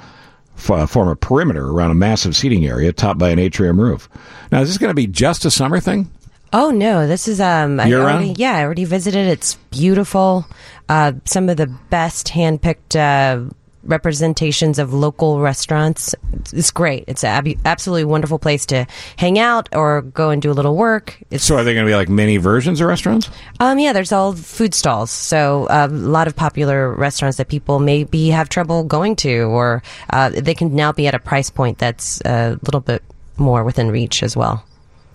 uh, 0.70 0.86
form 0.86 1.10
a 1.10 1.16
perimeter 1.18 1.72
around 1.72 1.92
a 1.92 1.96
massive 1.96 2.38
seating 2.38 2.66
area 2.66 2.94
topped 2.94 3.20
by 3.20 3.32
an 3.32 3.40
atrium 3.40 3.82
roof. 3.82 4.08
Now, 4.54 4.62
is 4.62 4.70
this 4.70 4.78
going 4.78 4.92
to 4.92 4.96
be 4.96 5.08
just 5.08 5.44
a 5.44 5.52
summer 5.52 5.82
thing? 5.82 6.10
Oh 6.54 6.70
no, 6.72 7.08
this 7.08 7.28
is 7.28 7.40
um. 7.40 7.80
I 7.80 7.92
already, 7.94 8.34
yeah, 8.38 8.56
I 8.58 8.64
already 8.64 8.86
visited. 8.86 9.28
It's 9.28 9.56
beautiful. 9.70 10.46
Uh, 10.90 11.14
some 11.26 11.48
of 11.48 11.56
the 11.56 11.68
best 11.68 12.28
handpicked 12.28 12.98
uh, 12.98 13.50
representations 13.84 14.78
of 14.78 14.94
local 14.94 15.40
restaurants. 15.40 16.14
It's, 16.34 16.52
it's 16.54 16.72
great. 16.72 17.06
It's 17.08 17.24
an 17.24 17.56
absolutely 17.64 18.04
wonderful 18.04 18.38
place 18.38 18.66
to 18.68 18.86
hang 19.16 19.40
out 19.40 19.70
or 19.74 20.02
go 20.02 20.30
and 20.30 20.42
do 20.42 20.52
a 20.52 20.54
little 20.54 20.76
work. 20.76 21.18
It's 21.32 21.46
So, 21.46 21.56
are 21.58 21.64
they 21.64 21.74
going 21.74 21.86
to 21.86 21.90
be 21.90 21.96
like 21.96 22.10
mini 22.10 22.36
versions 22.36 22.82
of 22.82 22.88
restaurants? 22.88 23.30
um 23.62 23.80
yeah, 23.80 23.94
there's 23.94 24.12
all 24.12 24.34
food 24.34 24.74
stalls. 24.74 25.10
So 25.10 25.68
uh, 25.68 25.88
a 25.90 25.94
lot 25.94 26.28
of 26.28 26.36
popular 26.36 26.94
restaurants 26.94 27.38
that 27.38 27.48
people 27.48 27.80
maybe 27.80 28.30
have 28.30 28.50
trouble 28.50 28.84
going 28.84 29.16
to, 29.18 29.44
or 29.44 29.82
uh, 30.10 30.30
they 30.30 30.54
can 30.54 30.76
now 30.76 30.92
be 30.92 31.08
at 31.08 31.16
a 31.16 31.20
price 31.20 31.50
point 31.50 31.78
that's 31.78 32.20
a 32.26 32.60
little 32.64 32.82
bit 32.82 33.02
more 33.38 33.64
within 33.64 33.90
reach 33.90 34.22
as 34.22 34.36
well. 34.36 34.66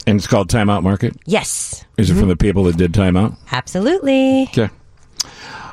And 0.06 0.18
it's 0.18 0.26
called 0.26 0.48
Timeout 0.48 0.82
Market. 0.82 1.16
Yes, 1.26 1.84
Is 1.96 2.10
it 2.10 2.14
from 2.14 2.28
the 2.28 2.36
people 2.36 2.64
that 2.64 2.76
did 2.76 2.92
Timeout? 2.92 3.36
absolutely. 3.50 4.44
Okay. 4.44 4.68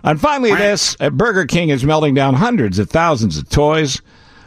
And 0.03 0.19
finally, 0.19 0.53
this 0.53 0.97
uh, 0.99 1.09
Burger 1.11 1.45
King 1.45 1.69
is 1.69 1.83
melting 1.85 2.13
down 2.13 2.33
hundreds 2.33 2.79
of 2.79 2.89
thousands 2.89 3.37
of 3.37 3.47
toys 3.49 4.01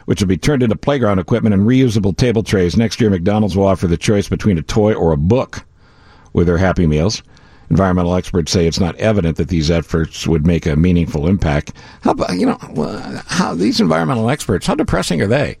which 0.07 0.21
will 0.21 0.27
be 0.27 0.37
turned 0.37 0.63
into 0.63 0.75
playground 0.75 1.19
equipment 1.19 1.53
and 1.53 1.67
reusable 1.67 2.15
table 2.15 2.41
trays. 2.41 2.77
Next 2.77 3.01
year, 3.01 3.09
McDonald's 3.09 3.57
will 3.57 3.65
offer 3.67 3.87
the 3.87 3.97
choice 3.97 4.29
between 4.29 4.57
a 4.57 4.61
toy 4.61 4.93
or 4.93 5.11
a 5.11 5.17
book 5.17 5.65
with 6.31 6.47
their 6.47 6.57
Happy 6.57 6.87
Meals. 6.87 7.21
Environmental 7.69 8.15
experts 8.15 8.53
say 8.53 8.65
it's 8.65 8.79
not 8.79 8.95
evident 8.95 9.35
that 9.35 9.49
these 9.49 9.69
efforts 9.69 10.25
would 10.25 10.47
make 10.47 10.65
a 10.65 10.77
meaningful 10.77 11.27
impact. 11.27 11.73
How 12.03 12.11
about, 12.11 12.37
you 12.37 12.45
know, 12.45 12.57
how 13.25 13.53
these 13.53 13.81
environmental 13.81 14.29
experts, 14.29 14.65
how 14.65 14.75
depressing 14.75 15.21
are 15.21 15.27
they? 15.27 15.57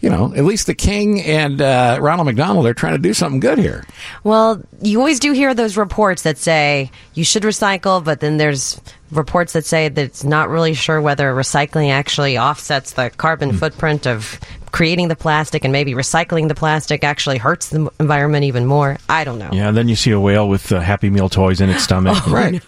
You 0.00 0.08
know, 0.08 0.32
at 0.34 0.44
least 0.44 0.66
the 0.66 0.74
King 0.74 1.20
and 1.20 1.60
uh, 1.60 1.98
Ronald 2.00 2.26
McDonald 2.26 2.66
are 2.66 2.72
trying 2.72 2.94
to 2.94 2.98
do 2.98 3.12
something 3.12 3.38
good 3.38 3.58
here. 3.58 3.84
Well, 4.24 4.62
you 4.80 4.98
always 4.98 5.20
do 5.20 5.32
hear 5.32 5.52
those 5.52 5.76
reports 5.76 6.22
that 6.22 6.38
say 6.38 6.90
you 7.12 7.22
should 7.22 7.42
recycle, 7.42 8.02
but 8.02 8.20
then 8.20 8.38
there's 8.38 8.80
reports 9.10 9.52
that 9.52 9.66
say 9.66 9.88
that 9.88 10.00
it's 10.00 10.24
not 10.24 10.48
really 10.48 10.72
sure 10.72 11.02
whether 11.02 11.34
recycling 11.34 11.90
actually 11.90 12.38
offsets 12.38 12.92
the 12.92 13.10
carbon 13.10 13.52
footprint 13.52 14.06
of 14.06 14.40
creating 14.72 15.08
the 15.08 15.16
plastic 15.16 15.64
and 15.64 15.72
maybe 15.72 15.92
recycling 15.92 16.48
the 16.48 16.54
plastic 16.54 17.04
actually 17.04 17.38
hurts 17.38 17.70
the 17.70 17.90
environment 17.98 18.44
even 18.44 18.66
more. 18.66 18.96
I 19.08 19.24
don't 19.24 19.38
know. 19.38 19.50
Yeah, 19.52 19.68
and 19.68 19.76
then 19.76 19.88
you 19.88 19.96
see 19.96 20.12
a 20.12 20.20
whale 20.20 20.48
with 20.48 20.70
uh, 20.72 20.80
Happy 20.80 21.10
Meal 21.10 21.28
toys 21.28 21.60
in 21.60 21.68
its 21.68 21.82
stomach. 21.82 22.26
right. 22.28 22.62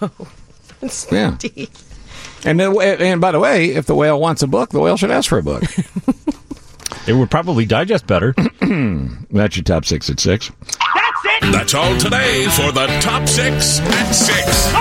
Yeah. 1.11 1.37
And, 2.45 2.59
the, 2.59 2.97
and 3.01 3.21
by 3.21 3.31
the 3.31 3.39
way, 3.39 3.71
if 3.71 3.87
the 3.87 3.95
whale 3.95 4.21
wants 4.21 4.43
a 4.43 4.49
book, 4.49 4.71
the 4.71 4.81
whale 4.81 4.97
should 4.97 5.13
ask 5.13 5.29
for 5.29 5.39
a 5.39 5.43
book. 5.43 5.63
It 7.07 7.15
would 7.15 7.31
probably 7.31 7.67
digest 7.67 8.07
better. 8.07 8.33
That's 9.31 9.57
your 9.57 9.65
top 9.65 9.85
six 9.85 10.09
at 10.11 10.21
six. 10.21 10.51
That's 10.61 11.45
it. 11.45 11.53
That's 11.53 11.75
all 11.75 11.97
today 11.99 12.47
for 12.51 12.73
the 12.73 12.87
top 13.01 13.29
six 13.29 13.81
at 13.81 14.13
six. 14.13 14.73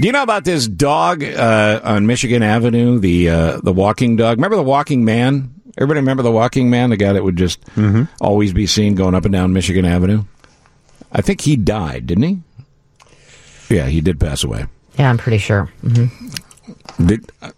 Do 0.00 0.06
you 0.08 0.12
know 0.12 0.22
about 0.24 0.44
this 0.44 0.66
dog 0.66 1.22
uh, 1.22 1.80
on 1.84 2.06
Michigan 2.06 2.42
Avenue? 2.42 2.98
The 2.98 3.28
uh, 3.28 3.60
the 3.62 3.72
walking 3.72 4.16
dog. 4.16 4.38
Remember 4.38 4.56
the 4.56 4.62
walking 4.64 5.04
man? 5.04 5.54
Everybody 5.78 6.00
remember 6.00 6.22
the 6.24 6.32
walking 6.32 6.68
man? 6.68 6.90
The 6.90 6.96
guy 6.96 7.12
that 7.12 7.22
would 7.22 7.36
just 7.36 7.60
always 8.20 8.52
be 8.52 8.66
seen 8.66 8.96
going 8.96 9.14
up 9.14 9.24
and 9.24 9.32
down 9.32 9.52
Michigan 9.52 9.84
Avenue. 9.84 10.24
I 11.12 11.20
think 11.20 11.42
he 11.42 11.54
died, 11.54 12.06
didn't 12.06 12.24
he? 12.24 12.38
Yeah, 13.70 13.86
he 13.86 14.00
did 14.00 14.18
pass 14.18 14.42
away. 14.42 14.66
Yeah, 14.98 15.10
I'm 15.10 15.18
pretty 15.18 15.38
sure. 15.38 15.66
hmm 15.80 16.06
Did, 17.06 17.30
uh, 17.40 17.50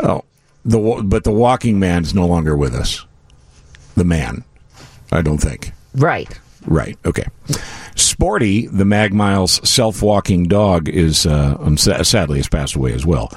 oh, 0.00 0.24
the 0.64 1.02
but 1.04 1.24
the 1.24 1.32
walking 1.32 1.78
man's 1.78 2.14
no 2.14 2.26
longer 2.26 2.56
with 2.56 2.74
us. 2.74 3.04
The 3.94 4.04
man, 4.04 4.44
I 5.10 5.22
don't 5.22 5.38
think. 5.38 5.72
Right. 5.94 6.38
Right. 6.66 6.98
Okay. 7.04 7.24
Sporty, 7.94 8.66
the 8.66 8.84
Mag 8.84 9.14
Miles 9.14 9.66
self-walking 9.68 10.44
dog, 10.44 10.88
is 10.88 11.24
uh, 11.24 11.56
um, 11.60 11.76
sadly 11.78 12.38
has 12.38 12.48
passed 12.48 12.74
away 12.74 12.92
as 12.92 13.06
well. 13.06 13.32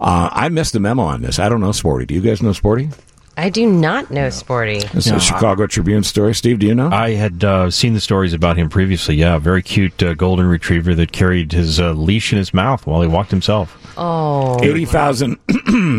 Uh, 0.00 0.30
I 0.32 0.48
missed 0.48 0.72
the 0.72 0.80
memo 0.80 1.02
on 1.02 1.20
this. 1.22 1.38
I 1.38 1.48
don't 1.48 1.60
know 1.60 1.72
Sporty. 1.72 2.06
Do 2.06 2.14
you 2.14 2.20
guys 2.20 2.42
know 2.42 2.52
Sporty? 2.52 2.88
I 3.36 3.48
do 3.48 3.66
not 3.70 4.10
know 4.10 4.28
Sporty. 4.30 4.80
This 4.80 5.06
is 5.06 5.12
a 5.12 5.20
Chicago 5.20 5.66
Tribune 5.66 6.02
story. 6.02 6.34
Steve, 6.34 6.58
do 6.58 6.66
you 6.66 6.74
know? 6.74 6.90
I 6.90 7.10
had 7.10 7.44
uh, 7.44 7.70
seen 7.70 7.94
the 7.94 8.00
stories 8.00 8.32
about 8.34 8.56
him 8.56 8.68
previously. 8.68 9.14
Yeah, 9.16 9.38
very 9.38 9.62
cute 9.62 10.02
uh, 10.02 10.14
golden 10.14 10.46
retriever 10.46 10.94
that 10.94 11.12
carried 11.12 11.52
his 11.52 11.80
uh, 11.80 11.92
leash 11.92 12.32
in 12.32 12.38
his 12.38 12.52
mouth 12.52 12.86
while 12.86 13.00
he 13.02 13.08
walked 13.08 13.30
himself. 13.30 13.89
Oh, 14.02 14.58
80,000 14.64 15.38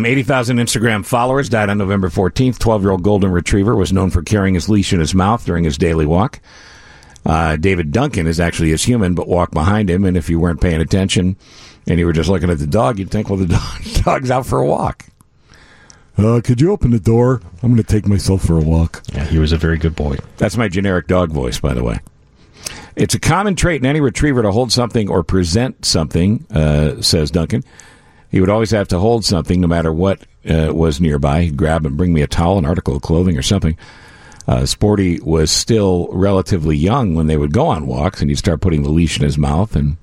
80,000 0.07 0.57
Instagram 0.57 1.05
followers 1.05 1.49
died 1.49 1.69
on 1.69 1.77
November 1.77 2.09
14th. 2.09 2.57
12 2.57 2.81
year 2.81 2.91
old 2.91 3.03
Golden 3.03 3.31
Retriever 3.31 3.75
was 3.75 3.93
known 3.93 4.09
for 4.09 4.23
carrying 4.23 4.55
his 4.55 4.67
leash 4.67 4.91
in 4.91 4.99
his 4.99 5.13
mouth 5.13 5.45
during 5.45 5.63
his 5.63 5.77
daily 5.77 6.07
walk. 6.07 6.39
Uh, 7.23 7.57
David 7.57 7.91
Duncan 7.91 8.25
is 8.25 8.39
actually 8.39 8.71
his 8.71 8.83
human, 8.83 9.13
but 9.13 9.27
walked 9.27 9.53
behind 9.53 9.87
him. 9.87 10.03
And 10.03 10.17
if 10.17 10.31
you 10.31 10.39
weren't 10.39 10.59
paying 10.59 10.81
attention 10.81 11.37
and 11.87 11.99
you 11.99 12.07
were 12.07 12.13
just 12.13 12.27
looking 12.27 12.49
at 12.49 12.57
the 12.57 12.65
dog, 12.65 12.97
you'd 12.97 13.11
think, 13.11 13.29
well, 13.29 13.37
the 13.37 13.45
dog, 13.93 14.03
dog's 14.03 14.31
out 14.31 14.47
for 14.47 14.57
a 14.57 14.65
walk. 14.65 15.05
Uh, 16.17 16.41
could 16.43 16.59
you 16.59 16.71
open 16.71 16.89
the 16.89 16.99
door? 16.99 17.39
I'm 17.61 17.71
going 17.71 17.75
to 17.75 17.83
take 17.83 18.07
myself 18.07 18.43
for 18.43 18.57
a 18.57 18.61
walk. 18.61 19.03
Yeah, 19.13 19.25
he 19.25 19.37
was 19.37 19.51
a 19.51 19.57
very 19.57 19.77
good 19.77 19.95
boy. 19.95 20.17
That's 20.37 20.57
my 20.57 20.67
generic 20.67 21.05
dog 21.05 21.31
voice, 21.31 21.59
by 21.59 21.75
the 21.75 21.83
way. 21.83 21.99
It's 22.95 23.13
a 23.13 23.19
common 23.19 23.55
trait 23.55 23.81
in 23.81 23.85
any 23.85 24.01
retriever 24.01 24.41
to 24.41 24.51
hold 24.51 24.71
something 24.71 25.07
or 25.07 25.23
present 25.23 25.85
something, 25.85 26.45
uh, 26.49 26.99
says 27.01 27.29
Duncan. 27.29 27.63
He 28.31 28.39
would 28.39 28.49
always 28.49 28.71
have 28.71 28.87
to 28.89 28.97
hold 28.97 29.25
something 29.25 29.59
no 29.61 29.67
matter 29.67 29.91
what 29.91 30.21
uh, 30.49 30.71
was 30.73 30.99
nearby. 31.01 31.43
He'd 31.43 31.57
grab 31.57 31.85
and 31.85 31.97
bring 31.97 32.13
me 32.13 32.21
a 32.21 32.27
towel, 32.27 32.57
an 32.57 32.65
article 32.65 32.95
of 32.95 33.01
clothing, 33.01 33.37
or 33.37 33.41
something. 33.43 33.77
Uh, 34.47 34.65
Sporty 34.65 35.19
was 35.19 35.51
still 35.51 36.07
relatively 36.11 36.75
young 36.75 37.13
when 37.13 37.27
they 37.27 37.37
would 37.37 37.53
go 37.53 37.67
on 37.67 37.87
walks, 37.87 38.21
and 38.21 38.29
he'd 38.31 38.37
start 38.37 38.61
putting 38.61 38.83
the 38.83 38.89
leash 38.89 39.17
in 39.17 39.23
his 39.23 39.37
mouth. 39.37 39.75
And 39.75 39.97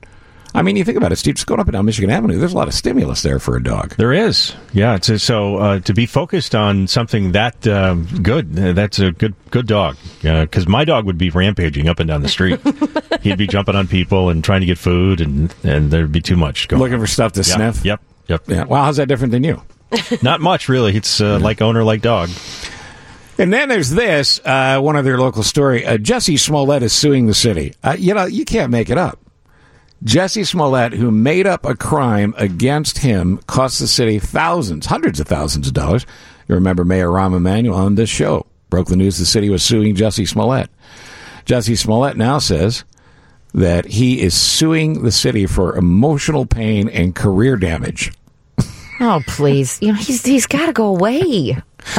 I 0.55 0.63
mean, 0.63 0.77
you 0.77 0.85
think 0.85 0.97
about 0.97 1.11
it, 1.13 1.17
Steve, 1.17 1.35
just 1.35 1.47
going 1.47 1.61
up 1.61 1.67
and 1.67 1.73
down 1.73 1.85
Michigan 1.87 2.11
Avenue, 2.11 2.39
there's 2.39 2.53
a 2.53 2.57
lot 2.57 2.69
of 2.69 2.75
stimulus 2.75 3.23
there 3.23 3.39
for 3.39 3.57
a 3.57 3.63
dog. 3.63 3.97
There 3.97 4.13
is, 4.13 4.55
yeah. 4.73 4.95
It's 4.95 5.09
a, 5.09 5.19
so 5.19 5.57
uh, 5.57 5.81
to 5.81 5.93
be 5.95 6.07
focused 6.07 6.55
on 6.55 6.87
something 6.87 7.33
that 7.33 7.67
um, 7.67 8.07
good, 8.23 8.59
uh, 8.59 8.73
that's 8.75 8.99
a 8.99 9.11
good 9.13 9.35
good 9.51 9.67
dog. 9.67 9.97
Because 10.23 10.69
my 10.69 10.85
dog 10.85 11.05
would 11.07 11.19
be 11.19 11.31
rampaging 11.31 11.89
up 11.89 11.99
and 11.99 12.09
down 12.09 12.23
the 12.23 12.29
street. 12.29 12.61
He'd 13.23 13.39
be 13.39 13.47
jumping 13.47 13.75
on 13.75 13.89
people 13.89 14.29
and 14.31 14.43
trying 14.45 14.61
to 14.61 14.67
get 14.67 14.79
food, 14.79 15.21
and 15.21 15.53
and 15.65 15.91
there'd 15.91 16.13
be 16.13 16.21
too 16.21 16.37
much 16.37 16.69
going. 16.69 16.81
Looking 16.81 16.95
on. 16.95 17.01
for 17.01 17.07
stuff 17.07 17.33
to 17.33 17.41
Yep, 17.41 17.47
sniff. 17.47 17.85
Yep, 17.85 18.01
yep. 18.29 18.45
Yeah. 18.47 18.65
Well, 18.65 18.85
how's 18.85 18.97
that 18.99 19.09
different 19.09 19.33
than 19.33 19.45
you? 19.45 19.63
Not 20.23 20.41
much, 20.41 20.69
really. 20.69 20.97
It's 20.97 21.21
uh, 21.21 21.39
like 21.41 21.61
owner, 21.63 21.83
like 21.83 22.03
dog. 22.03 22.31
And 23.39 23.53
then 23.53 23.69
there's 23.69 23.91
this 23.91 24.41
uh, 24.45 24.81
one 24.81 24.97
other 24.97 25.19
local 25.19 25.43
story. 25.43 25.85
Uh, 25.87 25.97
Jussie 25.97 26.39
Smollett 26.39 26.83
is 26.83 26.93
suing 26.93 27.27
the 27.27 27.35
city. 27.35 27.75
Uh, 27.83 27.97
you 27.99 28.13
know, 28.15 28.27
you 28.27 28.45
can't 28.45 28.71
make 28.71 28.91
it 28.91 28.99
up. 28.99 29.19
Jussie 30.05 30.47
Smollett, 30.47 30.93
who 30.93 31.11
made 31.11 31.47
up 31.47 31.65
a 31.65 31.75
crime 31.75 32.35
against 32.37 32.99
him, 32.99 33.39
cost 33.47 33.81
the 33.81 33.89
city 33.89 34.19
thousands, 34.19 34.87
hundreds 34.87 35.19
of 35.19 35.27
thousands 35.27 35.69
of 35.69 35.75
dollars. 35.75 36.07
You 36.49 36.55
remember 36.55 36.85
Mayor 36.85 37.09
Rahm 37.09 37.37
Emanuel 37.37 37.77
on 37.77 37.95
this 37.97 38.11
show 38.11 38.47
broke 38.71 38.89
the 38.89 38.97
news 38.97 39.19
the 39.19 39.27
city 39.27 39.49
was 39.49 39.63
suing 39.63 39.95
Jussie 39.95 40.29
Smollett. 40.29 40.71
Jussie 41.47 41.79
Smollett 41.79 42.17
now 42.17 42.39
says 42.39 42.85
that 43.55 43.87
he 43.87 44.21
is 44.21 44.35
suing 44.35 45.03
the 45.03 45.13
city 45.13 45.47
for 45.47 45.77
emotional 45.77 46.45
pain 46.45 46.89
and 46.89 47.15
career 47.15 47.57
damage. 47.57 48.13
Oh, 49.01 49.23
please. 49.27 49.79
You 49.81 49.89
know, 49.89 49.95
he's 49.99 50.25
he's 50.25 50.47
got 50.47 50.67
to 50.67 50.73
go 50.73 50.87
away. 50.87 51.57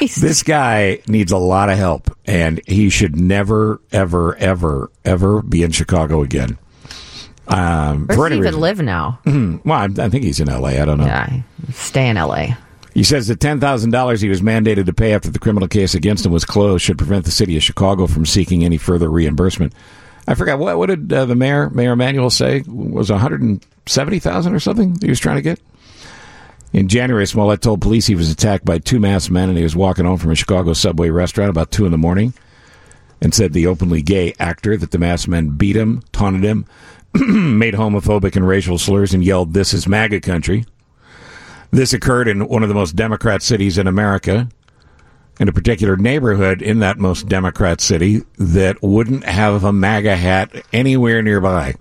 This 0.00 0.42
guy 0.42 1.02
needs 1.08 1.30
a 1.30 1.36
lot 1.36 1.68
of 1.68 1.76
help, 1.76 2.16
and 2.24 2.58
he 2.66 2.88
should 2.88 3.16
never, 3.20 3.82
ever, 3.92 4.34
ever, 4.36 4.90
ever 5.04 5.42
be 5.42 5.62
in 5.62 5.72
Chicago 5.72 6.22
again. 6.22 6.56
Um, 7.48 8.06
Where 8.06 8.16
for 8.16 8.28
does 8.30 8.32
any 8.32 8.36
he 8.36 8.38
even 8.38 8.54
reason. 8.54 8.60
live 8.60 8.80
now? 8.80 9.20
Well, 9.26 9.78
I, 9.78 9.84
I 10.04 10.08
think 10.08 10.24
he's 10.24 10.40
in 10.40 10.48
L.A. 10.48 10.80
I 10.80 10.86
don't 10.86 10.96
know. 10.96 11.04
Yeah, 11.04 11.42
stay 11.74 12.08
in 12.08 12.16
L.A. 12.16 12.56
He 12.94 13.04
says 13.04 13.26
the 13.28 13.36
ten 13.36 13.60
thousand 13.60 13.90
dollars 13.90 14.22
he 14.22 14.30
was 14.30 14.40
mandated 14.40 14.86
to 14.86 14.94
pay 14.94 15.12
after 15.12 15.28
the 15.30 15.38
criminal 15.38 15.68
case 15.68 15.94
against 15.94 16.24
him 16.24 16.32
was 16.32 16.46
closed 16.46 16.82
should 16.82 16.96
prevent 16.96 17.26
the 17.26 17.30
city 17.30 17.54
of 17.58 17.62
Chicago 17.62 18.06
from 18.06 18.24
seeking 18.24 18.64
any 18.64 18.78
further 18.78 19.10
reimbursement. 19.10 19.74
I 20.26 20.34
forgot 20.34 20.58
what 20.58 20.78
what 20.78 20.86
did 20.86 21.12
uh, 21.12 21.26
the 21.26 21.34
mayor 21.34 21.68
Mayor 21.68 21.92
Emanuel 21.92 22.30
say 22.30 22.62
was 22.66 23.10
one 23.10 23.20
hundred 23.20 23.42
and 23.42 23.64
seventy 23.84 24.18
thousand 24.18 24.54
or 24.54 24.60
something 24.60 24.94
that 24.94 25.02
he 25.02 25.10
was 25.10 25.20
trying 25.20 25.36
to 25.36 25.42
get. 25.42 25.60
In 26.72 26.86
January, 26.86 27.26
Smollett 27.26 27.62
told 27.62 27.80
police 27.80 28.06
he 28.06 28.14
was 28.14 28.30
attacked 28.30 28.64
by 28.64 28.78
two 28.78 29.00
masked 29.00 29.30
men 29.30 29.48
and 29.48 29.58
he 29.58 29.64
was 29.64 29.74
walking 29.74 30.04
home 30.04 30.18
from 30.18 30.30
a 30.30 30.36
Chicago 30.36 30.72
subway 30.72 31.10
restaurant 31.10 31.50
about 31.50 31.72
two 31.72 31.84
in 31.84 31.90
the 31.90 31.98
morning, 31.98 32.32
and 33.20 33.34
said 33.34 33.52
the 33.52 33.66
openly 33.66 34.02
gay 34.02 34.34
actor 34.38 34.76
that 34.76 34.92
the 34.92 34.98
masked 34.98 35.28
men 35.28 35.48
beat 35.50 35.74
him, 35.76 36.02
taunted 36.12 36.44
him, 36.44 36.64
made 37.58 37.74
homophobic 37.74 38.36
and 38.36 38.46
racial 38.46 38.78
slurs, 38.78 39.12
and 39.12 39.24
yelled, 39.24 39.52
"This 39.52 39.74
is 39.74 39.88
MAGA 39.88 40.20
country." 40.20 40.64
This 41.72 41.92
occurred 41.92 42.28
in 42.28 42.46
one 42.48 42.62
of 42.62 42.68
the 42.68 42.74
most 42.74 42.94
Democrat 42.96 43.42
cities 43.42 43.76
in 43.76 43.86
America, 43.86 44.48
in 45.40 45.48
a 45.48 45.52
particular 45.52 45.96
neighborhood 45.96 46.62
in 46.62 46.78
that 46.80 46.98
most 46.98 47.28
Democrat 47.28 47.80
city 47.80 48.22
that 48.38 48.80
wouldn't 48.82 49.24
have 49.24 49.64
a 49.64 49.72
MAGA 49.72 50.16
hat 50.16 50.64
anywhere 50.72 51.22
nearby. 51.22 51.74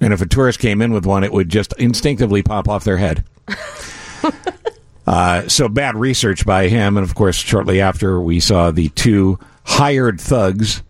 And 0.00 0.12
if 0.12 0.20
a 0.20 0.26
tourist 0.26 0.60
came 0.60 0.80
in 0.80 0.92
with 0.92 1.06
one, 1.06 1.24
it 1.24 1.32
would 1.32 1.48
just 1.48 1.72
instinctively 1.74 2.42
pop 2.42 2.68
off 2.68 2.84
their 2.84 2.98
head. 2.98 3.24
uh, 5.06 5.48
so 5.48 5.68
bad 5.68 5.96
research 5.96 6.46
by 6.46 6.68
him. 6.68 6.96
And 6.96 7.04
of 7.04 7.14
course, 7.14 7.36
shortly 7.36 7.80
after, 7.80 8.20
we 8.20 8.40
saw 8.40 8.70
the 8.70 8.90
two 8.90 9.38
hired 9.64 10.20
thugs 10.20 10.82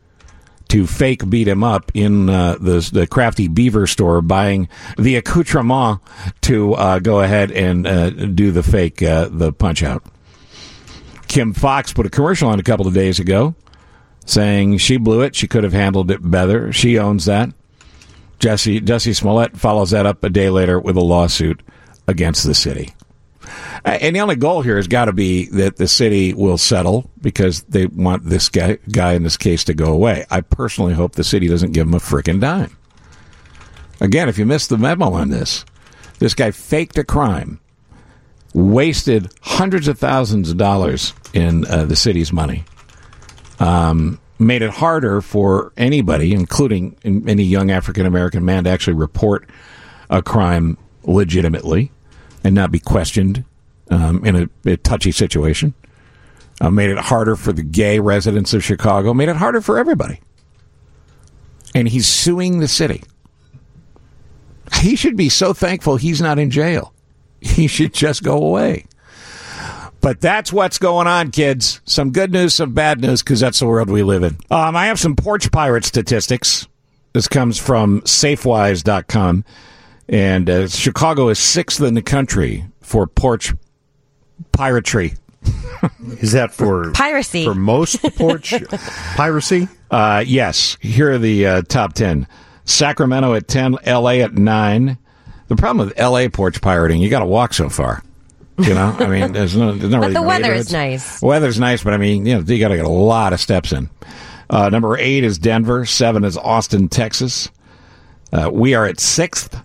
to 0.68 0.86
fake 0.86 1.28
beat 1.28 1.48
him 1.48 1.64
up 1.64 1.90
in 1.94 2.28
uh, 2.28 2.56
the 2.60 2.88
the 2.92 3.06
Crafty 3.06 3.48
Beaver 3.48 3.86
store, 3.86 4.20
buying 4.20 4.68
the 4.98 5.16
accoutrement 5.16 6.00
to 6.42 6.74
uh, 6.74 6.98
go 6.98 7.20
ahead 7.20 7.50
and 7.50 7.86
uh, 7.86 8.10
do 8.10 8.50
the 8.50 8.62
fake 8.62 9.02
uh, 9.02 9.28
the 9.30 9.52
punch 9.52 9.82
out. 9.82 10.04
Kim 11.26 11.52
Foxx 11.52 11.92
put 11.92 12.06
a 12.06 12.10
commercial 12.10 12.48
on 12.48 12.58
a 12.58 12.62
couple 12.62 12.86
of 12.86 12.94
days 12.94 13.18
ago, 13.18 13.54
saying 14.24 14.78
she 14.78 14.96
blew 14.96 15.22
it. 15.22 15.34
She 15.34 15.46
could 15.46 15.64
have 15.64 15.72
handled 15.72 16.10
it 16.10 16.30
better. 16.30 16.72
She 16.72 16.98
owns 16.98 17.24
that. 17.26 17.50
Jussie 18.38 18.80
Jussie 18.80 19.14
Smollett 19.14 19.57
follows 19.57 19.90
that 19.90 20.07
up 20.07 20.23
a 20.25 20.30
day 20.30 20.50
later 20.50 20.78
with 20.78 20.97
a 20.97 21.02
lawsuit 21.02 21.61
against 22.07 22.45
the 22.45 22.54
city. 22.54 22.95
And 23.85 24.14
the 24.14 24.21
only 24.21 24.37
goal 24.37 24.62
here 24.62 24.76
has 24.76 24.88
got 24.88 25.07
to 25.07 25.12
be 25.12 25.47
that 25.47 25.76
the 25.76 25.88
city 25.88 26.35
will 26.35 26.59
settle 26.59 27.11
because 27.21 27.62
they 27.62 27.87
want 27.87 28.25
this 28.25 28.49
guy, 28.49 28.78
guy 28.90 29.14
in 29.14 29.23
this 29.23 29.37
case 29.37 29.64
to 29.64 29.75
go 29.75 29.92
away. 29.92 30.26
I 30.30 30.40
personally 30.40 30.95
hope 30.95 31.12
the 31.12 31.25
city 31.25 31.49
doesn't 31.49 31.73
give 31.73 31.87
him 31.87 31.95
a 31.95 31.99
frickin' 31.99 32.40
dime. 32.40 32.76
Again, 34.00 34.28
if 34.28 34.38
you 34.38 34.47
missed 34.47 34.68
the 34.68 34.78
memo 34.78 35.12
on 35.12 35.30
this, 35.30 35.64
this 36.18 36.35
guy 36.35 36.50
faked 36.50 36.99
a 36.99 37.04
crime 37.04 37.61
wasted 38.54 39.33
hundreds 39.42 39.88
of 39.88 39.99
thousands 39.99 40.50
of 40.50 40.57
dollars 40.57 41.12
in 41.33 41.64
uh, 41.66 41.85
the 41.85 41.97
city's 41.97 42.33
money. 42.33 42.64
Um, 43.61 44.21
made 44.38 44.62
it 44.62 44.71
harder 44.71 45.21
for 45.21 45.73
anybody, 45.76 46.33
including 46.33 46.97
any 47.04 47.42
young 47.42 47.71
African 47.71 48.07
American 48.07 48.45
man, 48.45 48.64
to 48.64 48.71
actually 48.71 48.95
report 48.95 49.49
a 50.11 50.23
crime 50.23 50.78
legitimately 51.04 51.90
and 52.45 52.54
not 52.54 52.71
be 52.71 52.78
questioned 52.78 53.45
um, 53.90 54.25
in 54.25 54.37
a, 54.37 54.71
a 54.71 54.76
touchy 54.76 55.11
situation. 55.12 55.75
Uh, 56.61 56.71
made 56.71 56.90
it 56.90 56.99
harder 56.99 57.37
for 57.37 57.52
the 57.52 57.62
gay 57.62 57.99
residents 58.00 58.52
of 58.52 58.64
Chicago. 58.64 59.14
Made 59.14 59.28
it 59.28 59.37
harder 59.37 59.61
for 59.61 59.78
everybody. 59.78 60.21
And 61.75 61.88
he's 61.88 62.07
suing 62.07 62.59
the 62.59 62.68
city. 62.68 63.02
He 64.80 64.97
should 64.97 65.16
be 65.16 65.28
so 65.28 65.52
thankful 65.52 65.97
he's 65.97 66.21
not 66.21 66.38
in 66.38 66.50
jail. 66.50 66.92
He 67.40 67.68
should 67.68 67.95
just 67.95 68.23
go 68.23 68.42
away. 68.42 68.87
But 70.00 70.20
that's 70.20 70.52
what's 70.52 70.78
going 70.78 71.06
on, 71.06 71.30
kids. 71.30 71.80
Some 71.84 72.12
good 72.12 72.32
news, 72.32 72.54
some 72.54 72.72
bad 72.72 73.00
news, 73.00 73.22
because 73.22 73.40
that's 73.40 73.58
the 73.58 73.66
world 73.66 73.90
we 73.90 74.02
live 74.02 74.22
in. 74.22 74.36
Um, 74.50 74.76
I 74.76 74.86
have 74.86 74.98
some 75.00 75.16
porch 75.16 75.50
pirate 75.50 75.84
statistics. 75.84 76.68
This 77.12 77.26
comes 77.26 77.58
from 77.58 78.00
Safewise.com. 78.02 79.44
And 80.08 80.48
uh, 80.48 80.68
Chicago 80.68 81.28
is 81.28 81.38
sixth 81.38 81.82
in 81.82 81.94
the 81.94 82.02
country 82.02 82.64
for 82.80 83.06
porch 83.06 83.52
piracy. 84.52 85.14
Is 86.20 86.32
that 86.32 86.52
for 86.52 86.92
Piracy. 86.92 87.44
For 87.44 87.54
most 87.54 88.02
porch 88.16 88.54
piracy? 89.16 89.68
Uh, 89.90 90.24
yes. 90.26 90.76
Here 90.80 91.12
are 91.12 91.18
the 91.18 91.46
uh, 91.46 91.62
top 91.62 91.92
10 91.92 92.26
Sacramento 92.64 93.34
at 93.34 93.48
10, 93.48 93.78
LA 93.86 94.16
at 94.20 94.34
9. 94.34 94.98
The 95.48 95.56
problem 95.56 95.86
with 95.86 95.98
LA 95.98 96.28
porch 96.28 96.60
pirating, 96.60 97.00
you 97.00 97.08
got 97.08 97.20
to 97.20 97.26
walk 97.26 97.54
so 97.54 97.68
far. 97.68 98.02
You 98.58 98.74
know, 98.74 98.96
I 98.98 99.06
mean, 99.06 99.32
there's 99.32 99.56
no, 99.56 99.72
there's 99.72 99.90
no 99.90 100.00
But 100.00 100.08
really 100.08 100.14
the 100.14 100.22
weather 100.22 100.52
is 100.52 100.72
nice. 100.72 101.22
Weather's 101.22 101.60
nice, 101.60 101.84
but 101.84 101.92
I 101.92 101.96
mean, 101.96 102.26
you 102.26 102.34
know, 102.34 102.40
you 102.40 102.58
got 102.58 102.68
to 102.68 102.76
get 102.76 102.84
a 102.84 102.88
lot 102.90 103.32
of 103.32 103.40
steps 103.40 103.72
in. 103.72 103.88
Uh, 104.50 104.68
number 104.68 104.98
eight 104.98 105.22
is 105.24 105.38
Denver. 105.38 105.84
Seven 105.86 106.24
is 106.24 106.36
Austin, 106.36 106.88
Texas. 106.88 107.50
Uh, 108.32 108.50
we 108.52 108.74
are 108.74 108.84
at 108.86 108.98
sixth. 108.98 109.60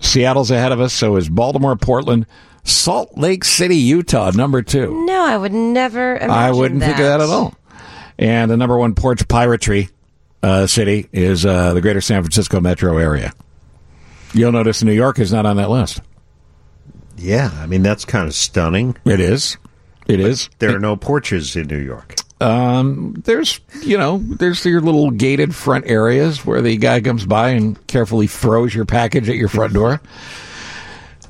Seattle's 0.00 0.50
ahead 0.50 0.72
of 0.72 0.80
us. 0.80 0.92
So 0.92 1.16
is 1.16 1.28
Baltimore, 1.28 1.74
Portland, 1.76 2.26
Salt 2.64 3.16
Lake 3.16 3.44
City, 3.44 3.76
Utah, 3.76 4.30
number 4.34 4.60
two. 4.60 5.06
No, 5.06 5.24
I 5.24 5.36
would 5.36 5.52
never 5.54 6.16
imagine 6.16 6.30
I 6.30 6.52
wouldn't 6.52 6.82
think 6.82 6.98
of 6.98 7.04
that 7.04 7.20
at 7.20 7.28
all. 7.28 7.54
And 8.18 8.50
the 8.50 8.56
number 8.56 8.76
one 8.76 8.94
porch 8.94 9.26
piracy 9.28 9.88
uh, 10.42 10.66
city 10.66 11.08
is 11.12 11.46
uh, 11.46 11.72
the 11.74 11.80
greater 11.80 12.00
San 12.00 12.22
Francisco 12.22 12.60
metro 12.60 12.98
area. 12.98 13.32
You'll 14.34 14.52
notice 14.52 14.82
New 14.82 14.92
York 14.92 15.18
is 15.18 15.32
not 15.32 15.46
on 15.46 15.56
that 15.56 15.70
list. 15.70 16.00
Yeah, 17.16 17.50
I 17.54 17.66
mean 17.66 17.82
that's 17.82 18.04
kind 18.04 18.26
of 18.26 18.34
stunning. 18.34 18.96
It 19.04 19.20
is. 19.20 19.56
It 20.06 20.20
is. 20.20 20.48
There 20.58 20.74
are 20.74 20.78
no 20.78 20.96
porches 20.96 21.56
in 21.56 21.66
New 21.66 21.78
York. 21.78 22.14
Um, 22.40 23.14
there's, 23.24 23.60
you 23.82 23.96
know, 23.96 24.18
there's 24.18 24.64
your 24.64 24.80
little 24.80 25.10
gated 25.10 25.54
front 25.54 25.86
areas 25.86 26.44
where 26.44 26.60
the 26.60 26.76
guy 26.76 27.00
comes 27.00 27.24
by 27.24 27.50
and 27.50 27.86
carefully 27.86 28.26
throws 28.26 28.74
your 28.74 28.84
package 28.84 29.28
at 29.28 29.36
your 29.36 29.48
front 29.48 29.72
door. 29.72 30.00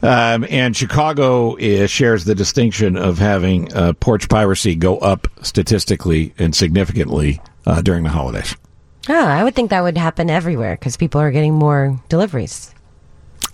Um, 0.03 0.45
and 0.51 0.77
Chicago 0.77 1.57
is, 1.57 1.91
shares 1.91 2.25
the 2.25 2.35
distinction 2.35 2.97
of 2.97 3.19
having 3.19 3.73
uh, 3.73 3.93
porch 3.95 4.29
piracy 4.29 4.75
go 4.75 4.99
up 4.99 5.27
statistically 5.43 6.35
and 6.39 6.55
significantly 6.55 7.41
uh, 7.65 7.81
during 7.81 8.05
the 8.05 8.11
holidays. 8.11 8.55
Oh, 9.09 9.27
I 9.27 9.45
would 9.45 9.55
think 9.55 9.71
that 9.71 9.83
would 9.83 9.97
happen 9.97 10.29
everywhere 10.29 10.75
because 10.75 10.97
people 10.97 11.21
are 11.21 11.31
getting 11.31 11.55
more 11.55 12.01
deliveries. 12.09 12.75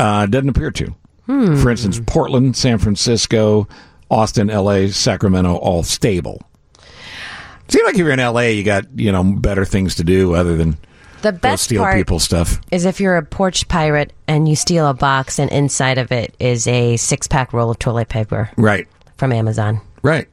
Uh, 0.00 0.26
doesn't 0.26 0.48
appear 0.48 0.70
to. 0.72 0.94
Hmm. 1.26 1.56
For 1.56 1.70
instance, 1.70 2.00
Portland, 2.06 2.56
San 2.56 2.78
Francisco, 2.78 3.68
Austin, 4.10 4.50
L.A., 4.50 4.88
Sacramento, 4.88 5.54
all 5.56 5.82
stable. 5.82 6.40
Seems 7.68 7.84
like 7.84 7.94
if 7.94 7.98
you're 8.00 8.10
in 8.10 8.20
L.A., 8.20 8.52
you 8.52 8.64
got 8.64 8.84
you 8.98 9.12
know 9.12 9.22
better 9.22 9.64
things 9.64 9.94
to 9.96 10.04
do 10.04 10.34
other 10.34 10.56
than 10.56 10.76
The 11.22 11.32
go 11.32 11.38
best 11.38 11.64
steal 11.64 11.82
part 11.82 11.96
people's 11.96 12.24
stuff. 12.24 12.60
is 12.70 12.84
if 12.84 13.00
you're 13.00 13.16
a 13.16 13.22
porch 13.24 13.66
pirate 13.68 14.12
and 14.28 14.48
you 14.48 14.56
steal 14.56 14.86
a 14.88 14.94
box 14.94 15.38
and 15.38 15.50
inside 15.50 15.96
of 15.98 16.12
it 16.12 16.34
is 16.38 16.66
a 16.66 16.96
six 16.98 17.26
pack 17.28 17.52
roll 17.52 17.70
of 17.70 17.78
toilet 17.78 18.08
paper 18.08 18.50
Right, 18.56 18.86
from 19.16 19.32
Amazon. 19.32 19.80
right. 20.02 20.28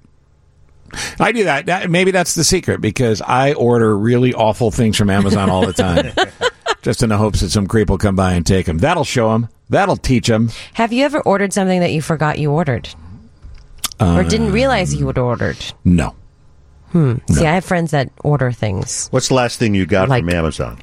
I 1.20 1.32
do 1.32 1.44
that. 1.44 1.68
that. 1.68 1.88
Maybe 1.92 2.10
that's 2.10 2.34
the 2.34 2.44
secret 2.44 2.82
because 2.82 3.22
I 3.22 3.54
order 3.54 3.96
really 3.96 4.34
awful 4.34 4.72
things 4.72 4.98
from 4.98 5.12
Amazon 5.12 5.48
all 5.48 5.64
the 5.64 5.72
time, 5.74 6.12
just 6.82 7.04
in 7.04 7.10
the 7.10 7.18
hopes 7.18 7.42
that 7.42 7.52
some 7.52 7.68
creep 7.68 7.92
will 7.92 8.00
come 8.00 8.16
by 8.16 8.34
and 8.34 8.44
take 8.44 8.66
them. 8.66 8.80
That'll 8.80 9.04
show 9.04 9.32
them. 9.32 9.50
That'll 9.70 9.98
teach 9.98 10.28
them. 10.28 10.50
Have 10.74 10.92
you 10.92 11.06
ever 11.06 11.22
ordered 11.22 11.54
something 11.54 11.80
that 11.82 11.92
you 11.92 12.02
forgot 12.02 12.40
you 12.40 12.52
ordered? 12.52 12.90
or 14.00 14.24
didn't 14.24 14.48
um, 14.48 14.54
realize 14.54 14.96
you 14.96 15.08
had 15.08 15.18
ordered? 15.18 15.58
Hmm. 15.84 15.96
No. 15.96 16.16
See, 17.30 17.46
I 17.46 17.54
have 17.54 17.66
friends 17.66 17.92
that 17.92 18.10
order 18.24 18.52
things. 18.52 19.10
What's 19.12 19.28
the 19.28 19.36
last 19.36 19.60
thing 19.60 19.76
you 19.76 19.86
got 19.86 20.10
Like- 20.10 20.24
from 20.24 20.34
Amazon? 20.34 20.80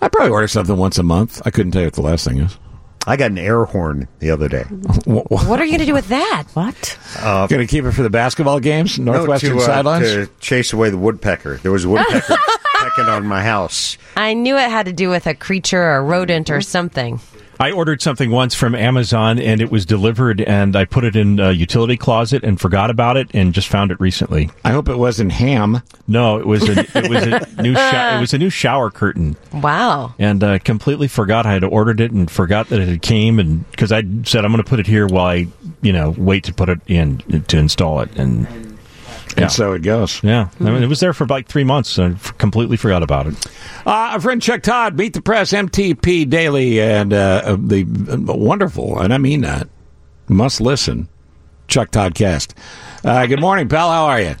I 0.00 0.08
probably 0.08 0.30
order 0.32 0.48
something 0.48 0.76
once 0.76 0.98
a 0.98 1.02
month. 1.02 1.40
I 1.46 1.50
couldn't 1.50 1.72
tell 1.72 1.80
you 1.80 1.86
what 1.86 1.94
the 1.94 2.02
last 2.02 2.26
thing 2.28 2.38
is. 2.38 2.58
I 3.06 3.16
got 3.16 3.30
an 3.30 3.38
air 3.38 3.64
horn 3.64 4.06
the 4.18 4.30
other 4.30 4.48
day. 4.48 4.62
What 5.04 5.60
are 5.60 5.64
you 5.64 5.72
going 5.72 5.80
to 5.80 5.86
do 5.86 5.94
with 5.94 6.08
that? 6.08 6.44
What? 6.54 6.98
Uh, 7.18 7.46
going 7.46 7.60
to 7.60 7.66
keep 7.66 7.84
it 7.84 7.92
for 7.92 8.02
the 8.02 8.10
basketball 8.10 8.60
games, 8.60 8.98
Northwestern 8.98 9.50
no, 9.50 9.56
to, 9.58 9.62
uh, 9.62 9.66
sidelines. 9.66 10.10
to 10.10 10.26
chase 10.40 10.72
away 10.72 10.90
the 10.90 10.98
woodpecker. 10.98 11.56
There 11.58 11.72
was 11.72 11.84
a 11.84 11.88
woodpecker 11.88 12.36
pecking 12.78 13.04
on 13.06 13.26
my 13.26 13.42
house. 13.42 13.98
I 14.16 14.32
knew 14.34 14.56
it 14.56 14.70
had 14.70 14.86
to 14.86 14.92
do 14.92 15.08
with 15.10 15.26
a 15.26 15.34
creature 15.34 15.82
or 15.82 15.96
a 15.96 16.02
rodent 16.02 16.50
or 16.50 16.60
something. 16.60 17.20
I 17.60 17.70
ordered 17.70 18.02
something 18.02 18.30
once 18.30 18.54
from 18.54 18.74
Amazon 18.74 19.38
and 19.38 19.60
it 19.60 19.70
was 19.70 19.86
delivered, 19.86 20.40
and 20.40 20.74
I 20.74 20.84
put 20.84 21.04
it 21.04 21.14
in 21.16 21.38
a 21.38 21.52
utility 21.52 21.96
closet 21.96 22.42
and 22.44 22.60
forgot 22.60 22.90
about 22.90 23.16
it, 23.16 23.30
and 23.32 23.54
just 23.54 23.68
found 23.68 23.90
it 23.90 24.00
recently. 24.00 24.50
I 24.64 24.72
hope 24.72 24.88
it 24.88 24.96
wasn't 24.98 25.32
ham. 25.32 25.80
No, 26.08 26.38
it 26.38 26.46
was 26.46 26.68
a, 26.68 26.80
it 26.80 27.08
was 27.08 27.22
a 27.26 27.62
new 27.62 27.74
sho- 27.76 28.16
it 28.16 28.20
was 28.20 28.34
a 28.34 28.38
new 28.38 28.50
shower 28.50 28.90
curtain, 28.90 29.36
Wow. 29.52 30.14
and 30.18 30.42
uh, 30.42 30.58
completely 30.58 31.08
forgot 31.08 31.46
I 31.46 31.52
had 31.52 31.64
ordered 31.64 32.00
it 32.00 32.10
and 32.10 32.30
forgot 32.30 32.68
that 32.70 32.80
it 32.80 32.88
had 32.88 33.02
came, 33.02 33.38
and 33.38 33.70
because 33.70 33.92
I 33.92 34.02
said 34.24 34.44
I'm 34.44 34.50
going 34.52 34.62
to 34.62 34.68
put 34.68 34.80
it 34.80 34.86
here 34.86 35.06
while 35.06 35.26
I 35.26 35.46
you 35.80 35.92
know 35.92 36.14
wait 36.18 36.44
to 36.44 36.52
put 36.54 36.68
it 36.68 36.80
in 36.86 37.18
to 37.48 37.56
install 37.58 38.00
it, 38.00 38.16
and 38.18 38.73
And 39.36 39.50
so 39.50 39.72
it 39.72 39.82
goes. 39.82 40.22
yeah, 40.22 40.48
I 40.60 40.64
mean, 40.64 40.82
it 40.82 40.88
was 40.88 41.00
there 41.00 41.12
for 41.12 41.26
like 41.26 41.48
three 41.48 41.64
months. 41.64 41.98
and 41.98 42.14
I 42.14 42.16
f- 42.16 42.38
completely 42.38 42.76
forgot 42.76 43.02
about 43.02 43.26
it. 43.26 43.46
Uh, 43.84 43.90
our 43.90 44.20
friend 44.20 44.40
Chuck 44.40 44.62
Todd, 44.62 44.96
Meet 44.96 45.14
the 45.14 45.22
Press, 45.22 45.52
MTP 45.52 46.28
Daily, 46.30 46.80
and 46.80 47.12
uh, 47.12 47.42
uh, 47.44 47.56
the 47.58 47.82
uh, 48.10 48.32
wonderful, 48.36 49.00
and 49.00 49.12
I 49.12 49.18
mean 49.18 49.40
that, 49.40 49.68
must 50.28 50.60
listen, 50.60 51.08
Chuck 51.68 51.90
Todd 51.90 52.14
Cast. 52.14 52.54
Uh, 53.04 53.26
good 53.26 53.40
morning, 53.40 53.68
pal. 53.68 53.90
How 53.90 54.04
are 54.06 54.20
you? 54.20 54.36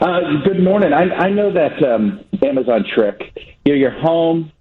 Uh, 0.00 0.20
good 0.44 0.62
morning. 0.62 0.92
I, 0.92 1.02
I 1.14 1.30
know 1.30 1.52
that 1.52 1.82
um, 1.82 2.24
Amazon 2.42 2.84
trick. 2.94 3.20
You're, 3.64 3.76
you're 3.76 3.90
home, 4.00 4.52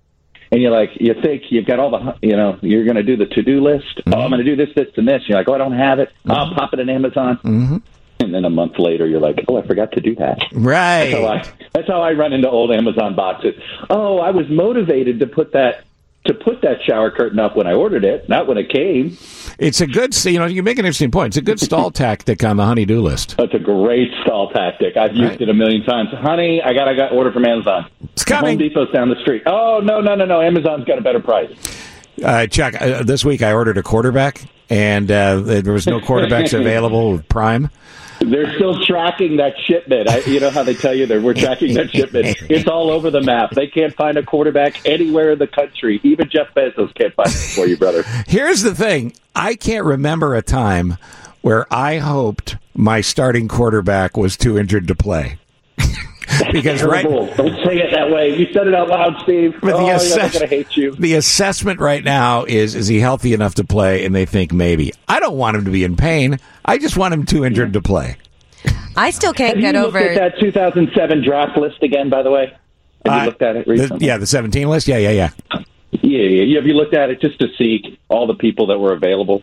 and 0.52 0.62
you're 0.62 0.72
like, 0.72 0.90
you 1.00 1.14
think 1.22 1.44
you've 1.50 1.66
got 1.66 1.80
all 1.80 1.92
the, 1.92 2.16
you 2.22 2.36
know, 2.38 2.58
you're 2.62 2.86
going 2.86 2.96
to 2.96 3.04
do 3.04 3.18
the 3.18 3.26
to 3.26 3.42
do 3.42 3.62
list. 3.62 4.02
Oh, 4.08 4.20
I'm 4.22 4.30
going 4.30 4.44
to 4.44 4.56
do 4.56 4.56
this, 4.56 4.74
this, 4.76 4.88
and 4.96 5.08
this. 5.08 5.22
You're 5.28 5.38
like, 5.38 5.48
oh, 5.50 5.54
I 5.54 5.58
don't 5.58 5.74
have 5.78 6.00
it. 6.00 6.10
I'll 6.28 6.54
pop 6.54 6.74
it 6.74 6.80
in 6.80 6.90
Amazon. 6.90 7.38
Mm-hmm. 7.44 7.78
And 8.24 8.34
then 8.34 8.46
a 8.46 8.50
month 8.50 8.80
later, 8.80 9.06
you're 9.08 9.20
like, 9.20 9.44
oh, 9.48 9.58
I 9.58 9.68
forgot 9.68 9.92
to 9.94 10.02
do 10.02 10.16
that. 10.16 10.40
That's 10.40 10.54
how 10.54 10.60
Right. 10.60 11.14
I, 11.16 11.52
that's 11.74 11.88
how 11.88 12.02
I 12.02 12.14
run 12.14 12.34
into 12.34 12.50
old 12.50 12.72
Amazon 12.72 13.16
boxes. 13.16 13.54
Oh, 13.90 14.20
I 14.20 14.32
was 14.32 14.48
motivated 14.50 15.20
to 15.20 15.28
put 15.28 15.52
that 15.54 15.84
to 16.26 16.34
put 16.34 16.62
that 16.62 16.78
shower 16.82 17.12
curtain 17.12 17.38
up 17.38 17.58
when 17.58 17.68
I 17.68 17.74
ordered 17.74 18.06
it, 18.06 18.30
not 18.30 18.48
when 18.48 18.58
it 18.58 18.70
came. 18.70 19.18
It's 19.60 19.82
a 19.82 19.88
good, 19.88 20.16
you 20.24 20.40
know, 20.40 20.46
you 20.46 20.64
make 20.64 20.80
an 20.80 20.86
interesting 20.86 21.12
point. 21.12 21.28
It's 21.32 21.38
a 21.38 21.42
good 21.42 21.60
stall 21.60 21.92
tactic 22.04 22.46
on 22.46 22.56
the 22.56 22.64
honey-do 22.64 23.02
list. 23.02 23.36
That's 23.36 23.54
a 23.54 23.60
great 23.60 24.10
stall 24.22 24.50
tactic. 24.52 24.96
I've 24.96 25.14
used 25.18 25.32
Right. 25.32 25.42
it 25.42 25.50
a 25.50 25.54
million 25.54 25.84
times. 25.84 26.12
Honey, 26.14 26.62
I 26.64 26.72
got 26.74 26.88
I 26.88 26.94
got 26.96 27.12
order 27.12 27.30
from 27.34 27.44
Amazon. 27.44 27.90
It's 28.14 28.24
coming. 28.24 28.52
Home 28.58 28.70
Depot's 28.70 28.94
down 28.94 29.10
the 29.10 29.20
street. 29.20 29.44
Oh 29.46 29.82
no 29.84 30.00
no 30.00 30.16
no 30.16 30.24
no! 30.24 30.42
Amazon's 30.42 30.86
got 30.86 30.98
a 30.98 31.02
better 31.02 31.20
price. 31.20 31.52
Uh, 32.24 32.48
Chuck, 32.48 32.80
uh, 32.82 33.04
this 33.04 33.26
week 33.26 33.42
I 33.42 33.52
ordered 33.52 33.78
a 33.78 33.84
quarterback, 33.84 34.44
and 34.70 35.12
uh, 35.12 35.42
there 35.42 35.74
was 35.74 35.88
no 35.88 36.00
quarterbacks 36.00 36.54
available 36.58 37.12
with 37.12 37.28
Prime. 37.28 37.70
They're 38.30 38.54
still 38.56 38.84
tracking 38.84 39.38
that 39.38 39.54
shipment. 39.60 40.10
I, 40.10 40.20
you 40.20 40.40
know 40.40 40.50
how 40.50 40.64
they 40.64 40.74
tell 40.74 40.94
you 40.94 41.06
that 41.08 41.22
we're 41.22 41.34
tracking 41.34 41.74
that 41.76 41.92
shipment. 41.92 42.38
It's 42.50 42.68
all 42.68 42.90
over 42.90 43.10
the 43.10 43.22
map. 43.22 43.52
They 43.52 43.68
can't 43.68 43.94
find 43.94 44.18
a 44.18 44.24
quarterback 44.24 44.86
anywhere 44.86 45.32
in 45.32 45.40
the 45.40 45.48
country. 45.48 46.00
Even 46.04 46.30
Jeff 46.30 46.54
Bezos 46.54 46.94
can't 46.96 47.14
find 47.14 47.30
it 47.30 47.54
for 47.56 47.66
you, 47.68 47.78
brother. 47.78 48.04
Here's 48.28 48.62
the 48.62 48.76
thing 48.76 49.14
I 49.36 49.56
can't 49.56 49.86
remember 49.86 50.36
a 50.36 50.42
time 50.42 50.98
where 51.42 51.72
I 51.74 51.98
hoped 51.98 52.58
my 52.74 53.02
starting 53.02 53.48
quarterback 53.48 54.18
was 54.18 54.38
too 54.38 54.58
injured 54.58 54.88
to 54.88 54.96
play. 54.96 55.38
because 56.52 56.84
right 56.84 57.04
Terrible. 57.04 57.28
Don't 57.36 57.56
say 57.66 57.78
it 57.78 57.92
that 57.94 58.10
way. 58.12 58.36
You 58.38 58.48
said 58.54 58.68
it 58.68 58.74
out 58.76 58.90
loud, 58.90 59.16
Steve. 59.24 59.54
But 59.62 59.68
the 59.68 59.74
oh, 59.74 59.88
yeah, 59.88 59.96
assess- 59.96 60.32
they're 60.34 60.48
gonna 60.48 60.50
hate 60.50 60.76
you. 60.78 60.92
the 60.96 61.14
assessment 61.16 61.80
right 61.80 62.04
now 62.04 62.44
is 62.46 62.76
is 62.76 62.88
he 62.88 63.00
healthy 63.00 63.34
enough 63.34 63.56
to 63.56 63.64
play 63.64 64.06
and 64.06 64.14
they 64.16 64.26
think 64.26 64.52
maybe 64.54 64.92
i 65.08 65.20
don't 65.20 65.38
want 65.38 65.58
him 65.58 65.66
to 65.66 65.72
be 65.72 65.84
in 65.84 65.96
pain 65.96 66.38
i 66.66 66.78
just 66.78 66.98
want 66.98 67.14
him 67.14 67.26
too 67.26 67.44
injured 67.46 67.74
to 67.74 67.82
play 67.82 68.18
I 68.96 69.10
still 69.10 69.34
can't 69.34 69.58
Have 69.58 69.74
get 69.74 69.76
you 69.76 69.86
over. 69.88 69.98
at 69.98 70.34
that 70.36 70.40
2007 70.40 71.24
draft 71.24 71.58
list 71.58 71.82
again? 71.82 72.10
By 72.12 72.22
the 72.22 72.30
way, 72.30 72.54
have 73.06 73.14
Uh, 73.14 73.20
you 73.22 73.26
looked 73.26 73.42
at 73.42 73.56
it 73.56 73.66
the- 73.66 73.72
recently? 73.72 74.06
yeah 74.08 74.18
the 74.18 74.28
17 74.28 74.70
list 74.70 74.88
yeah 74.88 74.98
yeah 75.00 75.10
yeah 75.12 75.30
yeah, 75.92 76.20
yeah. 76.20 76.56
Have 76.60 76.68
you 76.68 76.74
looked 76.74 76.94
at 76.94 77.10
it 77.10 77.20
just 77.22 77.40
to 77.40 77.48
see 77.58 77.98
all 78.10 78.26
the 78.28 78.36
people 78.36 78.68
that 78.68 78.80
were 78.80 78.94
available? 78.94 79.42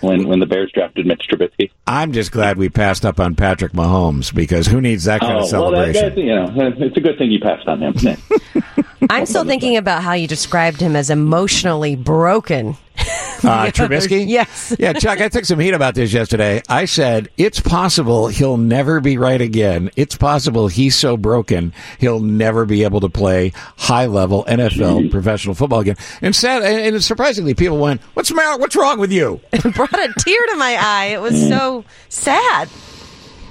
When 0.00 0.26
when 0.26 0.40
the 0.40 0.46
Bears 0.46 0.70
drafted 0.72 1.06
Mitch 1.06 1.26
Trubisky. 1.30 1.70
I'm 1.86 2.12
just 2.12 2.32
glad 2.32 2.58
we 2.58 2.68
passed 2.68 3.04
up 3.04 3.20
on 3.20 3.34
Patrick 3.34 3.72
Mahomes 3.72 4.34
because 4.34 4.66
who 4.66 4.80
needs 4.80 5.04
that 5.04 5.20
kind 5.20 5.38
oh, 5.38 5.40
of 5.40 5.48
celebration? 5.48 5.94
Well, 5.94 6.10
that, 6.10 6.14
that, 6.14 6.20
you 6.20 6.34
know, 6.34 6.86
it's 6.86 6.96
a 6.96 7.00
good 7.00 7.18
thing 7.18 7.30
you 7.30 7.40
passed 7.40 7.66
on 7.68 7.82
him. 7.82 7.94
I'm 9.10 9.26
still 9.26 9.44
thinking 9.44 9.76
about 9.76 10.02
how 10.02 10.14
you 10.14 10.26
described 10.26 10.80
him 10.80 10.96
as 10.96 11.10
emotionally 11.10 11.96
broken. 11.96 12.76
Uh, 13.44 13.66
Trubisky? 13.66 14.26
Yes. 14.26 14.74
yeah, 14.78 14.94
Chuck, 14.94 15.20
I 15.20 15.28
took 15.28 15.44
some 15.44 15.60
heat 15.60 15.74
about 15.74 15.94
this 15.94 16.12
yesterday. 16.12 16.62
I 16.68 16.86
said, 16.86 17.28
it's 17.36 17.60
possible 17.60 18.28
he'll 18.28 18.56
never 18.56 18.98
be 18.98 19.18
right 19.18 19.40
again. 19.40 19.90
It's 19.94 20.16
possible 20.16 20.68
he's 20.68 20.96
so 20.96 21.16
broken 21.16 21.74
he'll 22.00 22.18
never 22.18 22.64
be 22.64 22.82
able 22.82 23.00
to 23.00 23.08
play 23.10 23.52
high 23.76 24.06
level 24.06 24.44
NFL 24.48 25.10
professional 25.10 25.54
football 25.54 25.80
again. 25.80 25.96
And 26.22 26.34
sad, 26.34 26.62
and 26.62 27.04
surprisingly, 27.04 27.54
people 27.54 27.78
went, 27.78 28.00
what's 28.14 28.30
the? 28.30 28.56
What's 28.58 28.74
wrong 28.74 28.98
with 28.98 29.12
you? 29.12 29.40
It 29.52 29.74
brought 29.74 29.92
a 29.92 30.12
tear 30.18 30.46
to 30.50 30.56
my 30.56 30.76
eye. 30.80 31.06
It 31.06 31.20
was 31.20 31.48
so 31.48 31.84
sad. 32.08 32.68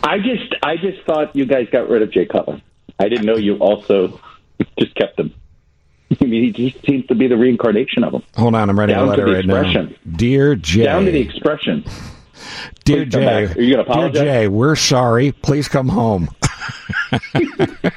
I 0.03 0.17
just 0.17 0.55
I 0.63 0.77
just 0.77 1.03
thought 1.05 1.35
you 1.35 1.45
guys 1.45 1.67
got 1.71 1.89
rid 1.89 2.01
of 2.01 2.11
Jay 2.11 2.25
Cutler. 2.25 2.61
I 2.99 3.09
didn't 3.09 3.25
know 3.25 3.35
you 3.35 3.57
also 3.57 4.19
just 4.79 4.95
kept 4.95 5.19
him. 5.19 5.33
I 6.21 6.25
mean, 6.25 6.43
he 6.53 6.69
just 6.69 6.85
seems 6.85 7.05
to 7.07 7.15
be 7.15 7.27
the 7.27 7.37
reincarnation 7.37 8.03
of 8.03 8.13
him. 8.13 8.23
Hold 8.37 8.55
on, 8.55 8.69
I'm 8.69 8.77
writing 8.79 8.95
Down 8.95 9.07
a 9.07 9.09
letter 9.09 9.25
to 9.25 9.31
the 9.31 9.35
right 9.37 9.45
now. 9.45 9.55
expression. 9.61 9.95
Dear 10.15 10.55
Jay. 10.55 10.83
Down 10.83 11.05
to 11.05 11.11
the 11.11 11.19
expression. 11.21 11.83
Dear 12.83 13.03
Please 13.05 13.11
Jay, 13.13 13.25
back. 13.47 13.57
Are 13.57 13.61
you 13.61 13.75
gonna 13.75 13.83
dear 13.85 13.93
apologize? 13.93 14.21
Jay, 14.21 14.47
we're 14.47 14.75
sorry. 14.75 15.31
Please 15.31 15.67
come 15.67 15.89
home. 15.89 16.29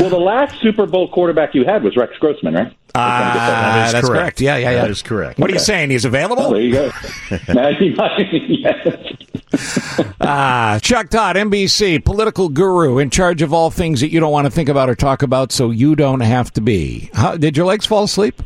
Well, 0.00 0.10
the 0.10 0.18
last 0.18 0.60
Super 0.60 0.86
Bowl 0.86 1.08
quarterback 1.08 1.54
you 1.54 1.64
had 1.64 1.82
was 1.82 1.96
Rex 1.96 2.16
Grossman, 2.18 2.54
right? 2.54 2.76
Ah, 2.94 3.86
is 3.86 3.92
that's 3.92 4.06
correct. 4.06 4.20
correct. 4.20 4.40
Yeah, 4.40 4.56
yeah, 4.58 4.70
yeah. 4.70 4.82
That 4.82 4.90
is 4.90 5.02
correct. 5.02 5.38
What 5.40 5.50
are 5.50 5.52
you 5.52 5.58
saying? 5.58 5.90
He's 5.90 6.04
available? 6.04 6.44
Oh, 6.44 6.52
there 6.52 6.62
you 6.62 6.72
go. 6.72 6.90
Now 7.52 7.72
he 7.72 7.90
might- 7.94 8.28
yes. 8.48 8.96
Ah, 10.20 10.80
Chuck 10.82 11.08
Todd, 11.08 11.36
NBC, 11.36 12.04
political 12.04 12.48
guru, 12.48 12.98
in 12.98 13.10
charge 13.10 13.42
of 13.42 13.52
all 13.52 13.70
things 13.70 14.00
that 14.00 14.10
you 14.10 14.18
don't 14.18 14.32
want 14.32 14.46
to 14.46 14.50
think 14.50 14.68
about 14.68 14.88
or 14.90 14.94
talk 14.96 15.22
about, 15.22 15.52
so 15.52 15.70
you 15.70 15.94
don't 15.94 16.20
have 16.20 16.52
to 16.54 16.60
be. 16.60 17.10
How, 17.14 17.36
did 17.36 17.56
your 17.56 17.64
legs 17.66 17.86
fall 17.86 18.02
asleep? 18.02 18.42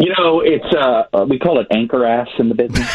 You 0.00 0.14
know, 0.16 0.40
it's 0.40 0.64
uh, 0.74 1.04
uh, 1.12 1.26
we 1.28 1.38
call 1.38 1.60
it 1.60 1.66
anchor 1.70 2.04
ass 2.04 2.28
in 2.38 2.48
the 2.48 2.54
business, 2.54 2.88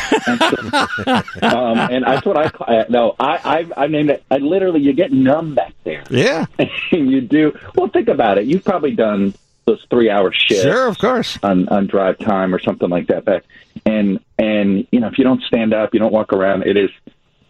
um, 1.41 1.77
and 1.77 2.03
that's 2.05 2.25
what 2.25 2.37
I 2.37 2.49
call. 2.49 2.67
Uh, 2.69 2.85
no, 2.89 3.15
I, 3.19 3.67
I 3.77 3.83
I 3.83 3.87
named 3.87 4.09
it. 4.09 4.23
I 4.31 4.37
literally, 4.37 4.81
you 4.81 4.93
get 4.93 5.11
numb 5.11 5.55
back 5.55 5.73
there. 5.83 6.03
Yeah, 6.09 6.45
and 6.57 6.69
you 6.91 7.21
do. 7.21 7.57
Well, 7.75 7.87
think 7.89 8.07
about 8.07 8.37
it. 8.37 8.45
You've 8.45 8.63
probably 8.63 8.91
done 8.91 9.33
those 9.65 9.83
three-hour 9.89 10.31
shifts. 10.33 10.63
sure, 10.63 10.87
of 10.87 10.97
course. 10.97 11.37
on 11.43 11.67
on 11.69 11.87
drive 11.87 12.17
time 12.19 12.53
or 12.53 12.59
something 12.59 12.89
like 12.89 13.07
that 13.07 13.23
back 13.25 13.43
and 13.85 14.19
and 14.37 14.87
you 14.91 14.99
know 14.99 15.07
if 15.07 15.17
you 15.17 15.23
don't 15.23 15.41
stand 15.43 15.73
up 15.73 15.93
you 15.93 15.99
don't 15.99 16.11
walk 16.13 16.33
around 16.33 16.63
it 16.63 16.77
is 16.77 16.89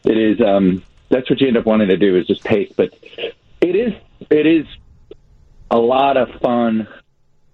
it 0.03 0.17
is 0.17 0.39
um 0.41 0.83
that's 1.09 1.29
what 1.29 1.39
you 1.41 1.47
end 1.47 1.57
up 1.57 1.65
wanting 1.65 1.87
to 1.87 1.97
do 1.97 2.15
is 2.15 2.25
just 2.27 2.43
pace 2.43 2.71
but 2.75 2.93
it 3.61 3.75
is 3.75 3.93
it 4.29 4.45
is 4.45 4.65
a 5.71 5.77
lot 5.77 6.17
of 6.17 6.29
fun 6.41 6.87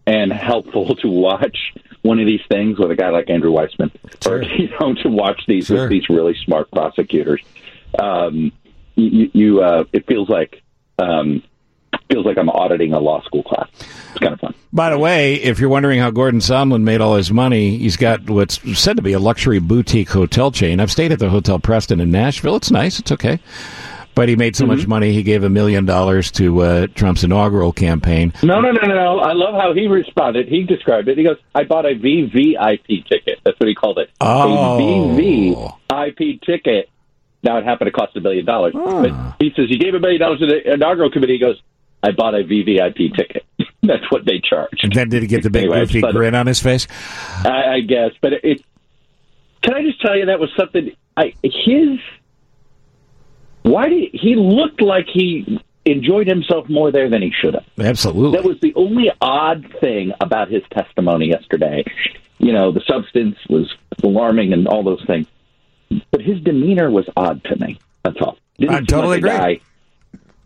and 0.06 0.32
helpful 0.34 0.95
to 1.02 1.08
watch 1.08 1.74
one 2.02 2.19
of 2.19 2.26
these 2.26 2.41
things 2.50 2.78
with 2.80 2.89
a 2.91 2.95
guy 2.95 3.10
like 3.10 3.30
Andrew 3.30 3.52
Weissmann 3.52 3.91
or 4.26 4.41
you 4.58 4.69
know 4.80 4.93
to 4.95 5.10
watch 5.10 5.41
these 5.48 5.67
Sure. 5.67 5.82
with 5.82 5.89
these 5.89 6.10
really 6.10 6.36
smart 6.45 6.69
prosecutors 6.72 7.41
um 7.98 8.52
you, 8.95 9.30
you 9.34 9.62
uh 9.62 9.84
it 9.93 10.06
feels 10.08 10.30
like 10.30 10.62
um 10.98 11.41
feels 12.12 12.26
like 12.26 12.38
I'm 12.38 12.50
auditing 12.50 12.93
a 12.93 13.00
law 13.00 13.22
school 13.24 13.43
class 13.43 13.67
it's 13.80 14.19
kind 14.19 14.34
of 14.34 14.39
fun 14.39 14.54
By 14.74 14.89
the 14.89 14.98
way, 14.98 15.36
if 15.36 15.60
you're 15.60 15.69
wondering 15.69 16.00
how 16.00 16.12
Gordon 16.12 16.39
Sondland 16.39 16.84
made 16.84 17.02
all 17.02 17.15
his 17.15 17.32
money, 17.32 17.78
he's 17.78 17.98
got 17.98 18.30
what's 18.30 18.60
said 18.80 18.98
to 18.98 19.04
be 19.04 19.13
a 19.13 19.19
luxury 19.19 19.60
boutique 19.60 20.10
hotel 20.10 20.52
chain. 20.52 20.80
I've 20.80 20.91
stayed 20.91 21.12
at 21.12 21.19
the 21.19 21.30
Hotel 21.30 21.60
Preston 21.60 22.00
in 22.00 22.12
Nashville. 22.12 22.56
It's 22.56 22.72
nice. 22.72 23.00
It's 23.00 23.12
okay. 23.12 23.39
But 24.15 24.28
he 24.28 24.36
made 24.36 24.56
so 24.56 24.65
much 24.65 24.86
money, 24.86 25.13
he 25.13 25.24
gave 25.24 25.45
a 25.45 25.50
million 25.50 25.86
dollars 25.86 26.30
to 26.32 26.62
uh, 26.62 26.88
Trump's 26.88 27.24
inaugural 27.24 27.72
campaign. 27.72 28.34
No, 28.43 28.60
no, 28.60 28.72
no, 28.72 28.82
no, 28.82 28.93
no. 28.93 29.19
I 29.19 29.32
love 29.32 29.54
how 29.54 29.74
he 29.74 29.88
responded. 29.88 30.50
He 30.50 30.63
described 30.63 31.08
it. 31.08 31.17
He 31.17 31.24
goes, 31.24 31.38
I 31.56 31.63
bought 31.63 31.86
a 31.86 31.95
VVIP 31.95 33.08
ticket. 33.08 33.39
That's 33.45 33.58
what 33.58 33.69
he 33.69 33.76
called 33.76 33.98
it. 33.98 34.10
Oh. 34.19 34.78
A 34.78 35.22
VVIP 35.22 36.41
ticket. 36.41 36.89
Now, 37.43 37.60
it 37.60 37.63
happened 37.63 37.88
to 37.88 37.91
cost 37.93 38.17
a 38.17 38.22
billion 38.22 38.45
dollars. 38.45 38.74
But 38.74 39.36
he 39.39 39.54
says 39.56 39.69
he 39.69 39.78
gave 39.78 39.93
a 39.93 40.00
million 40.00 40.19
dollars 40.19 40.39
to 40.39 40.48
the 40.48 40.74
inaugural 40.74 41.10
committee. 41.10 41.34
He 41.34 41.39
goes, 41.39 41.62
I 42.03 42.12
bought 42.12 42.35
a 42.35 42.43
VVIP 42.43 43.15
ticket. 43.15 43.45
That's 43.83 44.09
what 44.09 44.25
they 44.25 44.39
charge. 44.39 44.79
And 44.83 44.91
then 44.93 45.09
did 45.09 45.21
he 45.21 45.27
get 45.27 45.43
the 45.43 45.49
big 45.49 45.63
Anyway, 45.63 45.79
goofy 45.81 46.01
but- 46.01 46.09
uh, 46.09 46.13
grin 46.13 46.35
on 46.35 46.47
his 46.47 46.59
face? 46.62 46.88
I, 47.43 47.75
I 47.75 47.79
guess. 47.81 48.12
But 48.21 48.33
it, 48.33 48.41
it, 48.43 48.65
can 49.62 49.73
I 49.73 49.81
just 49.83 50.01
tell 50.01 50.17
you 50.17 50.27
that 50.27 50.39
was 50.39 50.49
something, 50.57 50.91
I, 51.17 51.33
his, 51.43 51.99
why 53.63 53.89
did 53.89 54.09
he 54.13 54.35
looked 54.35 54.81
like 54.81 55.05
he 55.12 55.59
enjoyed 55.85 56.27
himself 56.27 56.69
more 56.69 56.91
there 56.91 57.09
than 57.09 57.21
he 57.21 57.31
should 57.31 57.53
have. 57.53 57.65
Absolutely. 57.79 58.38
That 58.38 58.47
was 58.47 58.59
the 58.62 58.73
only 58.75 59.09
odd 59.21 59.65
thing 59.79 60.12
about 60.21 60.49
his 60.49 60.62
testimony 60.71 61.27
yesterday. 61.29 61.83
You 62.38 62.53
know, 62.53 62.71
the 62.71 62.81
substance 62.88 63.38
was 63.49 63.73
alarming 64.03 64.53
and 64.53 64.67
all 64.67 64.83
those 64.83 65.03
things, 65.05 65.27
but 66.12 66.21
his 66.21 66.41
demeanor 66.41 66.89
was 66.89 67.05
odd 67.17 67.43
to 67.45 67.55
me. 67.57 67.79
That's 68.03 68.17
all. 68.21 68.38
Didn't 68.57 68.75
I 68.75 68.81
totally 68.81 69.19
like 69.21 69.33
agree. 69.33 69.62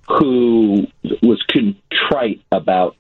Who 0.08 0.88
was 1.22 1.42
contrite 1.50 2.42
about 2.52 2.96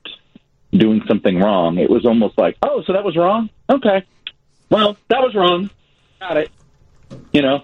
doing 0.71 1.01
something 1.07 1.39
wrong. 1.39 1.77
It 1.77 1.89
was 1.89 2.05
almost 2.05 2.37
like, 2.37 2.57
oh, 2.63 2.83
so 2.85 2.93
that 2.93 3.03
was 3.03 3.15
wrong. 3.15 3.49
Okay, 3.69 4.03
well, 4.69 4.97
that 5.09 5.21
was 5.21 5.35
wrong. 5.35 5.69
Got 6.19 6.37
it. 6.37 6.51
You 7.31 7.41
know, 7.41 7.63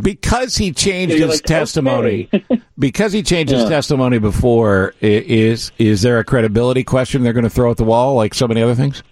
because 0.00 0.56
he 0.56 0.72
changed 0.72 1.14
his 1.16 1.28
like, 1.28 1.42
testimony. 1.42 2.28
okay. 2.32 2.62
because 2.78 3.12
he 3.12 3.22
changed 3.22 3.52
his 3.52 3.62
Yeah. 3.62 3.68
testimony 3.68 4.18
before, 4.18 4.94
is 5.00 5.72
is 5.78 6.02
there 6.02 6.18
a 6.18 6.24
credibility 6.24 6.84
question 6.84 7.22
they're 7.22 7.32
going 7.32 7.44
to 7.44 7.50
throw 7.50 7.70
at 7.70 7.76
the 7.76 7.84
wall 7.84 8.14
like 8.14 8.34
so 8.34 8.46
many 8.46 8.62
other 8.62 8.74
things? 8.74 9.02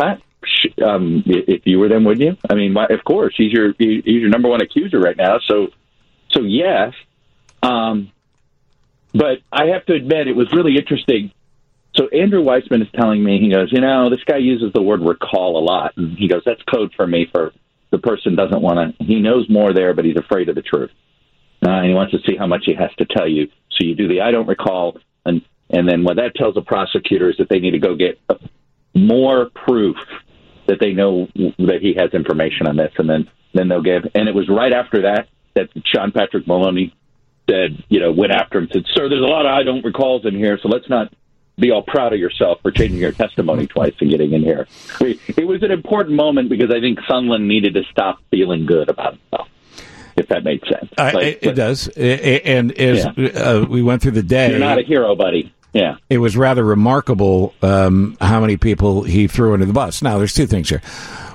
I, 0.00 0.18
um, 0.84 1.22
if 1.26 1.62
you 1.66 1.78
were 1.78 1.88
them, 1.88 2.04
wouldn't 2.04 2.24
you? 2.24 2.36
I 2.50 2.54
mean, 2.54 2.76
of 2.76 3.04
course, 3.04 3.34
he's 3.36 3.52
your 3.52 3.74
he's 3.78 4.04
your 4.04 4.28
number 4.28 4.48
one 4.48 4.60
accuser 4.60 4.98
right 4.98 5.16
now. 5.16 5.38
So, 5.46 5.68
so 6.30 6.40
yes. 6.42 6.92
Um, 7.62 8.12
but 9.16 9.38
I 9.52 9.66
have 9.66 9.86
to 9.86 9.94
admit, 9.94 10.28
it 10.28 10.36
was 10.36 10.52
really 10.52 10.76
interesting. 10.76 11.32
So 11.96 12.08
Andrew 12.08 12.42
Weissmann 12.42 12.82
is 12.82 12.88
telling 12.94 13.24
me, 13.24 13.38
he 13.40 13.50
goes, 13.50 13.72
you 13.72 13.80
know, 13.80 14.10
this 14.10 14.22
guy 14.24 14.36
uses 14.36 14.72
the 14.74 14.82
word 14.82 15.00
recall 15.00 15.58
a 15.58 15.64
lot, 15.64 15.94
and 15.96 16.16
he 16.18 16.28
goes, 16.28 16.42
that's 16.44 16.62
code 16.62 16.92
for 16.96 17.06
me 17.06 17.26
for 17.32 17.52
the 17.90 17.98
person 17.98 18.36
doesn't 18.36 18.60
want 18.60 18.98
to. 18.98 19.04
He 19.04 19.20
knows 19.20 19.48
more 19.48 19.72
there, 19.72 19.94
but 19.94 20.04
he's 20.04 20.16
afraid 20.16 20.48
of 20.48 20.54
the 20.54 20.62
truth, 20.62 20.90
uh, 21.64 21.70
and 21.70 21.86
he 21.86 21.94
wants 21.94 22.12
to 22.12 22.18
see 22.26 22.36
how 22.36 22.46
much 22.46 22.64
he 22.66 22.74
has 22.74 22.90
to 22.98 23.06
tell 23.06 23.28
you. 23.28 23.48
So 23.70 23.86
you 23.86 23.94
do 23.94 24.08
the 24.08 24.20
I 24.20 24.30
don't 24.30 24.46
recall, 24.46 24.98
and 25.24 25.42
and 25.70 25.88
then 25.88 26.04
what 26.04 26.16
that 26.16 26.34
tells 26.34 26.54
the 26.54 26.62
prosecutor 26.62 27.30
is 27.30 27.36
that 27.38 27.48
they 27.48 27.58
need 27.58 27.72
to 27.72 27.78
go 27.78 27.94
get 27.94 28.20
more 28.94 29.50
proof 29.54 29.96
that 30.66 30.78
they 30.80 30.92
know 30.92 31.28
that 31.34 31.78
he 31.80 31.94
has 31.96 32.10
information 32.12 32.66
on 32.66 32.76
this, 32.76 32.92
and 32.98 33.08
then 33.08 33.30
then 33.54 33.68
they'll 33.68 33.82
give. 33.82 34.02
And 34.14 34.28
it 34.28 34.34
was 34.34 34.48
right 34.48 34.72
after 34.72 35.02
that 35.02 35.28
that 35.54 35.68
Sean 35.86 36.12
Patrick 36.12 36.46
Maloney 36.46 36.94
said, 37.48 37.82
you 37.88 38.00
know, 38.00 38.12
went 38.12 38.32
after 38.32 38.58
him, 38.58 38.64
and 38.64 38.72
said, 38.72 38.84
"Sir, 38.94 39.08
there's 39.08 39.22
a 39.22 39.26
lot 39.26 39.46
of 39.46 39.52
I 39.52 39.62
don't 39.62 39.84
recalls 39.84 40.24
in 40.24 40.34
here, 40.34 40.58
so 40.62 40.68
let's 40.68 40.88
not 40.88 41.12
be 41.58 41.70
all 41.70 41.82
proud 41.82 42.12
of 42.12 42.18
yourself 42.18 42.60
for 42.62 42.70
changing 42.70 42.98
your 42.98 43.12
testimony 43.12 43.66
twice 43.66 43.94
and 44.00 44.10
getting 44.10 44.32
in 44.32 44.42
here." 44.42 44.66
It 45.00 45.46
was 45.46 45.62
an 45.62 45.70
important 45.70 46.16
moment 46.16 46.48
because 46.48 46.70
I 46.70 46.80
think 46.80 46.98
Sondland 47.00 47.46
needed 47.46 47.74
to 47.74 47.82
stop 47.90 48.18
feeling 48.30 48.66
good 48.66 48.88
about 48.88 49.14
himself, 49.14 49.48
if 50.16 50.28
that 50.28 50.44
makes 50.44 50.68
sense. 50.68 50.90
Like, 50.98 51.14
it, 51.14 51.38
it 51.42 51.52
does, 51.52 51.88
and 51.88 52.72
as 52.72 53.06
uh, 53.06 53.64
we 53.68 53.82
went 53.82 54.02
through 54.02 54.12
the 54.12 54.22
day, 54.22 54.50
You're 54.50 54.58
not 54.58 54.78
a 54.78 54.82
hero, 54.82 55.14
buddy. 55.14 55.52
Yeah. 55.72 55.96
it 56.08 56.16
was 56.16 56.38
rather 56.38 56.64
remarkable 56.64 57.52
um, 57.60 58.16
how 58.18 58.40
many 58.40 58.56
people 58.56 59.02
he 59.02 59.26
threw 59.26 59.52
under 59.52 59.66
the 59.66 59.74
bus. 59.74 60.00
Now, 60.00 60.16
there's 60.16 60.32
two 60.32 60.46
things 60.46 60.70
here. 60.70 60.80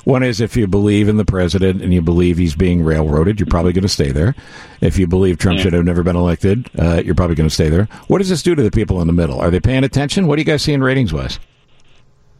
One 0.03 0.23
is 0.23 0.41
if 0.41 0.55
you 0.57 0.67
believe 0.67 1.07
in 1.09 1.17
the 1.17 1.25
president 1.25 1.81
and 1.81 1.93
you 1.93 2.01
believe 2.01 2.37
he's 2.37 2.55
being 2.55 2.83
railroaded, 2.83 3.39
you're 3.39 3.47
probably 3.47 3.73
going 3.73 3.83
to 3.83 3.87
stay 3.89 4.11
there. 4.11 4.35
If 4.81 4.97
you 4.97 5.05
believe 5.07 5.37
Trump 5.37 5.57
Yeah. 5.57 5.63
should 5.63 5.73
have 5.73 5.85
never 5.85 6.01
been 6.03 6.15
elected, 6.15 6.69
uh, 6.79 7.01
you're 7.05 7.15
probably 7.15 7.35
going 7.35 7.49
to 7.49 7.53
stay 7.53 7.69
there. 7.69 7.87
What 8.07 8.17
does 8.17 8.29
this 8.29 8.41
do 8.41 8.55
to 8.55 8.63
the 8.63 8.71
people 8.71 8.99
in 9.01 9.07
the 9.07 9.13
middle? 9.13 9.39
Are 9.39 9.51
they 9.51 9.59
paying 9.59 9.83
attention? 9.83 10.25
What 10.27 10.37
do 10.37 10.41
you 10.41 10.45
guys 10.45 10.61
see 10.63 10.73
in 10.73 10.83
ratings 10.83 11.13
wise? 11.13 11.39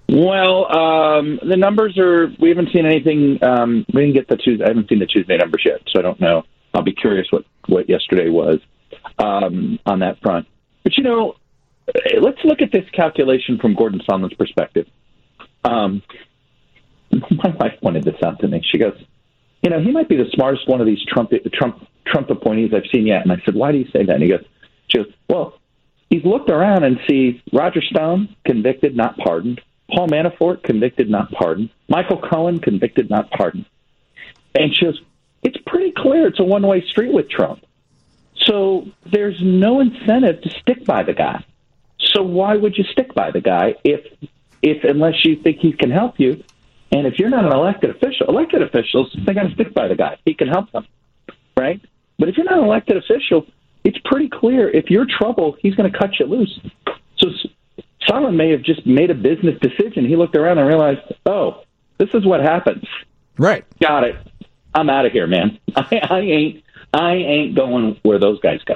Well, 0.10 0.76
um, 0.76 1.40
the 1.48 1.56
numbers 1.56 1.98
are. 1.98 2.28
We 2.40 2.50
haven't 2.50 2.70
seen 2.74 2.86
anything. 2.86 3.42
Um, 3.44 3.86
we 3.94 4.02
didn't 4.02 4.16
get 4.16 4.28
the 4.28 4.36
Tuesday. 4.36 4.66
I 4.66 4.68
haven't 4.70 4.90
seen 4.90 5.00
the 5.00 5.06
Tuesday 5.06 5.38
numbers 5.38 5.62
yet, 5.66 5.82
so 5.88 6.00
I 6.00 6.02
don't 6.02 6.20
know. 6.20 6.44
I'll 6.74 6.82
be 6.82 6.92
curious 6.94 7.28
what 7.32 7.46
what 7.68 7.88
yesterday 7.88 8.30
was 8.30 8.60
um, 9.20 9.80
on 9.86 10.00
that 10.00 10.20
front. 10.22 10.48
But 10.84 10.98
you 10.98 11.04
know, 11.04 11.36
let's 12.20 12.40
look 12.44 12.62
at 12.62 12.74
this 12.74 12.84
calculation 12.92 13.58
from 13.58 13.74
Gordon 13.74 14.02
Sondland's 14.02 14.34
perspective. 14.34 14.88
Um, 15.64 16.02
my 17.12 17.50
wife 17.60 17.74
pointed 17.82 18.04
this 18.04 18.22
out 18.24 18.40
to 18.40 18.48
me. 18.48 18.62
She 18.64 18.78
goes, 18.78 18.98
"You 19.64 19.70
know, 19.70 19.80
he 19.80 19.92
might 19.92 20.10
be 20.10 20.16
the 20.16 20.30
smartest 20.34 20.68
one 20.68 20.82
of 20.82 20.88
these 20.88 21.04
Trump 21.06 21.32
Trump 21.54 21.88
Trump 22.06 22.30
appointees 22.30 22.74
I've 22.74 22.90
seen 22.92 23.08
yet." 23.08 23.24
And 23.24 23.32
I 23.32 23.42
said, 23.46 23.56
"Why 23.56 23.72
do 23.72 23.78
you 23.78 23.88
say 23.92 24.04
that?" 24.04 24.16
And 24.16 24.24
he 24.24 24.30
goes, 24.30 24.46
"She 24.88 24.98
goes, 25.00 25.08
well." 25.30 25.58
He's 26.10 26.26
looked 26.26 26.50
around 26.50 26.84
and 26.84 27.00
sees 27.10 27.40
Roger 27.54 27.82
Stone 27.82 28.36
convicted, 28.44 28.98
not 28.98 29.18
pardoned. 29.18 29.62
Paul 29.90 30.10
Manafort 30.10 30.62
convicted, 30.62 31.10
not 31.10 31.32
pardoned. 31.32 31.70
Michael 31.88 32.22
Cohen 32.22 32.60
convicted, 32.60 33.10
not 33.10 33.32
pardoned. 33.32 33.66
And 34.54 34.76
she 34.76 34.86
goes, 34.86 35.02
It's 35.44 35.58
pretty 35.66 35.92
clear 35.92 36.28
it's 36.28 36.40
a 36.40 36.44
one 36.44 36.68
way 36.68 36.86
street 36.86 37.14
with 37.14 37.30
Trump. 37.30 37.66
So 38.36 38.88
there's 39.12 39.40
no 39.42 39.80
incentive 39.80 40.42
to 40.42 40.50
stick 40.60 40.86
by 40.86 41.04
the 41.04 41.14
guy. 41.14 41.46
So 42.00 42.24
why 42.24 42.58
would 42.58 42.78
you 42.78 42.84
stick 42.86 43.14
by 43.14 43.32
the 43.32 43.42
guy 43.42 43.76
if 43.84 44.02
if 44.62 44.84
unless 44.84 45.26
you 45.26 45.38
think 45.38 45.60
he 45.60 45.74
can 45.74 45.92
help 45.92 46.20
you? 46.20 46.44
And 46.92 47.08
if 47.08 47.18
you're 47.18 47.30
not 47.30 47.46
an 47.46 47.54
elected 47.54 47.90
official, 47.90 48.28
elected 48.28 48.62
officials 48.62 49.16
they 49.26 49.34
got 49.34 49.44
to 49.44 49.54
stick 49.54 49.74
by 49.74 49.88
the 49.88 49.96
guy. 49.96 50.18
He 50.26 50.34
can 50.34 50.48
help 50.48 50.72
them, 50.72 50.86
right? 51.58 51.82
But 52.20 52.30
if 52.30 52.38
you're 52.38 52.46
not 52.46 52.60
an 52.60 52.66
elected 52.66 52.98
official, 52.98 53.46
it's 53.84 53.98
pretty 54.06 54.30
clear 54.30 54.70
if 54.70 54.90
you're 54.90 55.06
trouble, 55.20 55.56
he's 55.60 55.76
going 55.76 55.92
to 55.92 55.98
cut 55.98 56.20
you 56.20 56.26
loose. 56.26 56.60
So 57.18 57.28
Sondland 58.08 58.36
may 58.36 58.52
have 58.52 58.62
just 58.62 58.86
made 58.86 59.10
a 59.10 59.16
business 59.16 59.58
decision. 59.62 60.06
He 60.06 60.16
looked 60.16 60.36
around 60.36 60.58
and 60.58 60.68
realized, 60.68 61.00
oh, 61.26 61.64
this 61.98 62.10
is 62.14 62.26
what 62.26 62.42
happens. 62.42 62.84
Right. 63.38 63.66
Got 63.80 64.04
it. 64.04 64.16
I'm 64.74 64.90
out 64.90 65.06
of 65.06 65.12
here, 65.12 65.28
man. 65.28 65.60
I, 65.76 66.00
I 66.10 66.20
ain't. 66.20 66.64
I 66.94 67.14
ain't 67.14 67.56
going 67.56 67.98
where 68.04 68.20
those 68.20 68.42
guys 68.42 68.60
go. 68.66 68.76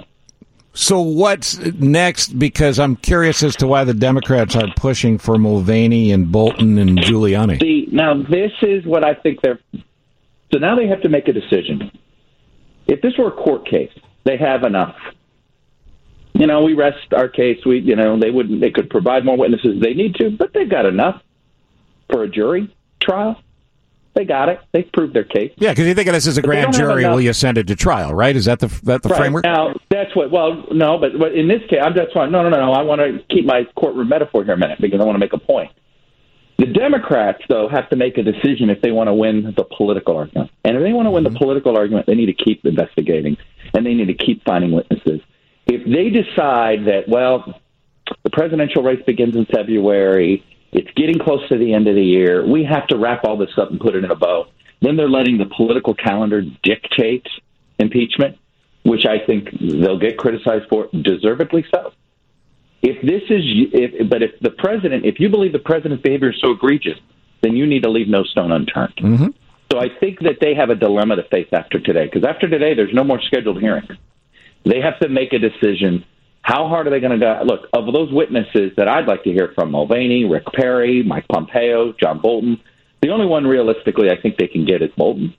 So 0.75 0.99
what's 0.99 1.57
next? 1.57 2.37
Because 2.37 2.79
I'm 2.79 2.97
curious 2.97 3.41
as 3.43 3.55
to 3.57 3.67
why 3.67 3.85
the 3.85 3.93
Democrats 3.93 4.57
are 4.57 4.67
pushing 4.75 5.17
for 5.17 5.37
Mulvaney 5.37 6.11
and 6.11 6.29
Bolton 6.29 6.77
and 6.77 6.99
Giuliani. 6.99 7.61
See, 7.61 7.87
now 7.91 8.21
this 8.21 8.51
is 8.61 8.85
what 8.85 9.05
I 9.05 9.13
think 9.13 9.41
they're. 9.41 9.59
So 10.51 10.59
now 10.59 10.75
they 10.75 10.87
have 10.87 11.01
to 11.03 11.09
make 11.09 11.29
a 11.29 11.33
decision. 11.33 11.91
If 12.87 13.01
this 13.01 13.13
were 13.17 13.29
a 13.29 13.31
court 13.31 13.65
case, 13.67 13.91
they 14.25 14.35
have 14.37 14.63
enough. 14.63 14.95
You 16.33 16.45
know, 16.45 16.63
we 16.63 16.73
rest 16.73 17.13
our 17.13 17.29
case. 17.29 17.65
We, 17.65 17.79
you 17.79 17.95
know, 17.95 18.19
they 18.19 18.29
wouldn't. 18.29 18.59
They 18.59 18.71
could 18.71 18.89
provide 18.89 19.23
more 19.23 19.37
witnesses. 19.37 19.81
They 19.81 19.93
need 19.93 20.15
to, 20.15 20.29
but 20.29 20.51
they've 20.53 20.69
got 20.69 20.85
enough 20.85 21.21
for 22.09 22.23
a 22.23 22.27
jury 22.27 22.75
trial. 22.99 23.41
They 24.15 24.23
got 24.23 24.47
it. 24.47 24.59
They 24.71 24.83
proved 24.83 25.13
their 25.13 25.25
case. 25.25 25.51
Yeah, 25.57 25.71
because 25.71 25.87
you 25.87 25.93
think 25.93 26.07
of 26.07 26.13
this 26.13 26.25
as 26.25 26.37
a 26.37 26.41
But 26.41 26.47
grand 26.47 26.73
jury, 26.73 27.03
enough- 27.03 27.15
will 27.15 27.21
you 27.21 27.33
send 27.33 27.57
it 27.57 27.67
to 27.67 27.75
trial? 27.75 28.13
Right? 28.13 28.35
Is 28.35 28.45
that 28.45 28.59
the 28.59 28.67
that 28.83 29.03
the 29.03 29.09
right. 29.09 29.17
framework? 29.17 29.43
Now 29.43 29.73
that's 29.89 30.15
what. 30.15 30.31
Well, 30.31 30.65
no, 30.71 30.97
but 30.97 31.19
but 31.19 31.33
in 31.33 31.47
this 31.49 31.61
case, 31.69 31.79
I'm 31.83 31.93
that's 31.93 32.15
why. 32.15 32.27
No, 32.27 32.41
no, 32.41 32.49
no, 32.49 32.57
no. 32.57 32.71
I 32.71 32.81
want 32.81 33.01
to 33.01 33.19
keep 33.29 33.45
my 33.45 33.65
courtroom 33.75 34.07
metaphor 34.07 34.45
here 34.45 34.53
a 34.53 34.57
minute 34.57 34.79
because 34.79 35.01
I 35.01 35.03
want 35.03 35.15
to 35.15 35.19
make 35.19 35.33
a 35.33 35.37
point. 35.37 35.71
The 36.57 36.67
Democrats, 36.67 37.43
though, 37.49 37.67
have 37.67 37.89
to 37.89 37.97
make 37.97 38.17
a 38.17 38.23
decision 38.23 38.69
if 38.69 38.81
they 38.81 38.91
want 38.91 39.07
to 39.09 39.13
win 39.13 39.53
the 39.57 39.65
political 39.65 40.15
argument. 40.15 40.51
And 40.63 40.77
if 40.77 40.83
they 40.83 40.93
want 40.93 41.07
to 41.07 41.11
win 41.11 41.25
the 41.25 41.29
mm-hmm. 41.29 41.37
political 41.37 41.77
argument, 41.77 42.07
they 42.07 42.15
need 42.15 42.27
to 42.27 42.33
keep 42.33 42.65
investigating 42.65 43.35
and 43.73 43.85
they 43.85 43.93
need 43.93 44.07
to 44.07 44.13
keep 44.13 44.45
finding 44.45 44.71
witnesses. 44.71 45.19
If 45.67 45.83
they 45.83 46.09
decide 46.09 46.85
that, 46.85 47.09
well, 47.09 47.59
the 48.23 48.29
presidential 48.29 48.83
race 48.83 49.03
begins 49.05 49.35
in 49.35 49.45
February, 49.45 50.45
it's 50.75 50.91
getting 50.97 51.17
close 51.17 51.47
to 51.47 51.57
the 51.57 51.73
end 51.73 51.87
of 51.87 51.95
the 51.95 52.03
year, 52.03 52.45
we 52.45 52.65
have 52.65 52.85
to 52.87 52.97
wrap 52.97 53.23
all 53.23 53.37
this 53.37 53.57
up 53.57 53.71
and 53.71 53.79
put 53.79 53.95
it 53.95 54.03
in 54.03 54.11
a 54.11 54.15
bow, 54.15 54.47
then 54.81 54.97
they're 54.97 55.09
letting 55.09 55.37
the 55.37 55.45
political 55.45 55.95
calendar 55.95 56.41
dictate 56.63 57.25
impeachment, 57.79 58.37
which 58.83 59.05
I 59.05 59.25
think 59.25 59.47
they'll 59.57 59.99
get 59.99 60.17
criticized 60.17 60.65
for, 60.69 60.89
deservedly 60.91 61.65
so. 61.73 61.93
If 62.81 63.01
this 63.01 63.23
is 63.29 63.43
if 63.73 64.09
but 64.09 64.21
if 64.21 64.31
the 64.41 64.51
president 64.51 65.05
if 65.05 65.19
you 65.19 65.29
believe 65.29 65.53
the 65.53 65.59
president's 65.59 66.03
behavior 66.03 66.29
is 66.31 66.39
so 66.39 66.51
egregious 66.51 66.99
then 67.41 67.55
you 67.55 67.65
need 67.65 67.83
to 67.83 67.89
leave 67.89 68.07
no 68.07 68.23
stone 68.23 68.51
unturned. 68.51 68.95
Mm-hmm. 68.97 69.27
so 69.71 69.79
i 69.79 69.87
think 69.99 70.19
that 70.19 70.37
they 70.39 70.53
have 70.53 70.69
a 70.69 70.75
dilemma 70.75 71.15
to 71.15 71.23
face 71.23 71.47
after 71.51 71.79
today 71.79 72.05
because 72.05 72.23
after 72.23 72.47
today 72.47 72.75
there's 72.75 72.93
no 72.93 73.03
more 73.03 73.19
scheduled 73.21 73.59
hearings. 73.59 73.89
They 74.65 74.81
have 74.81 74.99
to 74.99 75.09
make 75.09 75.33
a 75.33 75.39
decision 75.39 76.05
how 76.45 76.67
hard 76.67 76.85
are 76.85 76.91
they 76.91 76.99
going 76.99 77.17
to 77.17 77.19
go 77.19 77.41
look 77.43 77.67
of 77.73 77.91
those 77.93 78.11
witnesses 78.11 78.71
that 78.77 78.87
i'd 78.87 79.07
like 79.07 79.23
to 79.23 79.31
hear 79.31 79.51
from 79.55 79.71
mulvaney 79.71 80.25
rick 80.25 80.43
perry 80.53 81.03
mike 81.03 81.25
pompeo 81.27 81.93
john 81.99 82.19
bolton 82.21 82.59
the 83.01 83.09
only 83.09 83.25
one 83.25 83.45
realistically 83.45 84.09
i 84.09 84.21
think 84.21 84.37
they 84.37 84.47
can 84.47 84.65
get 84.65 84.81
is 84.81 84.91
bolton 84.97 85.33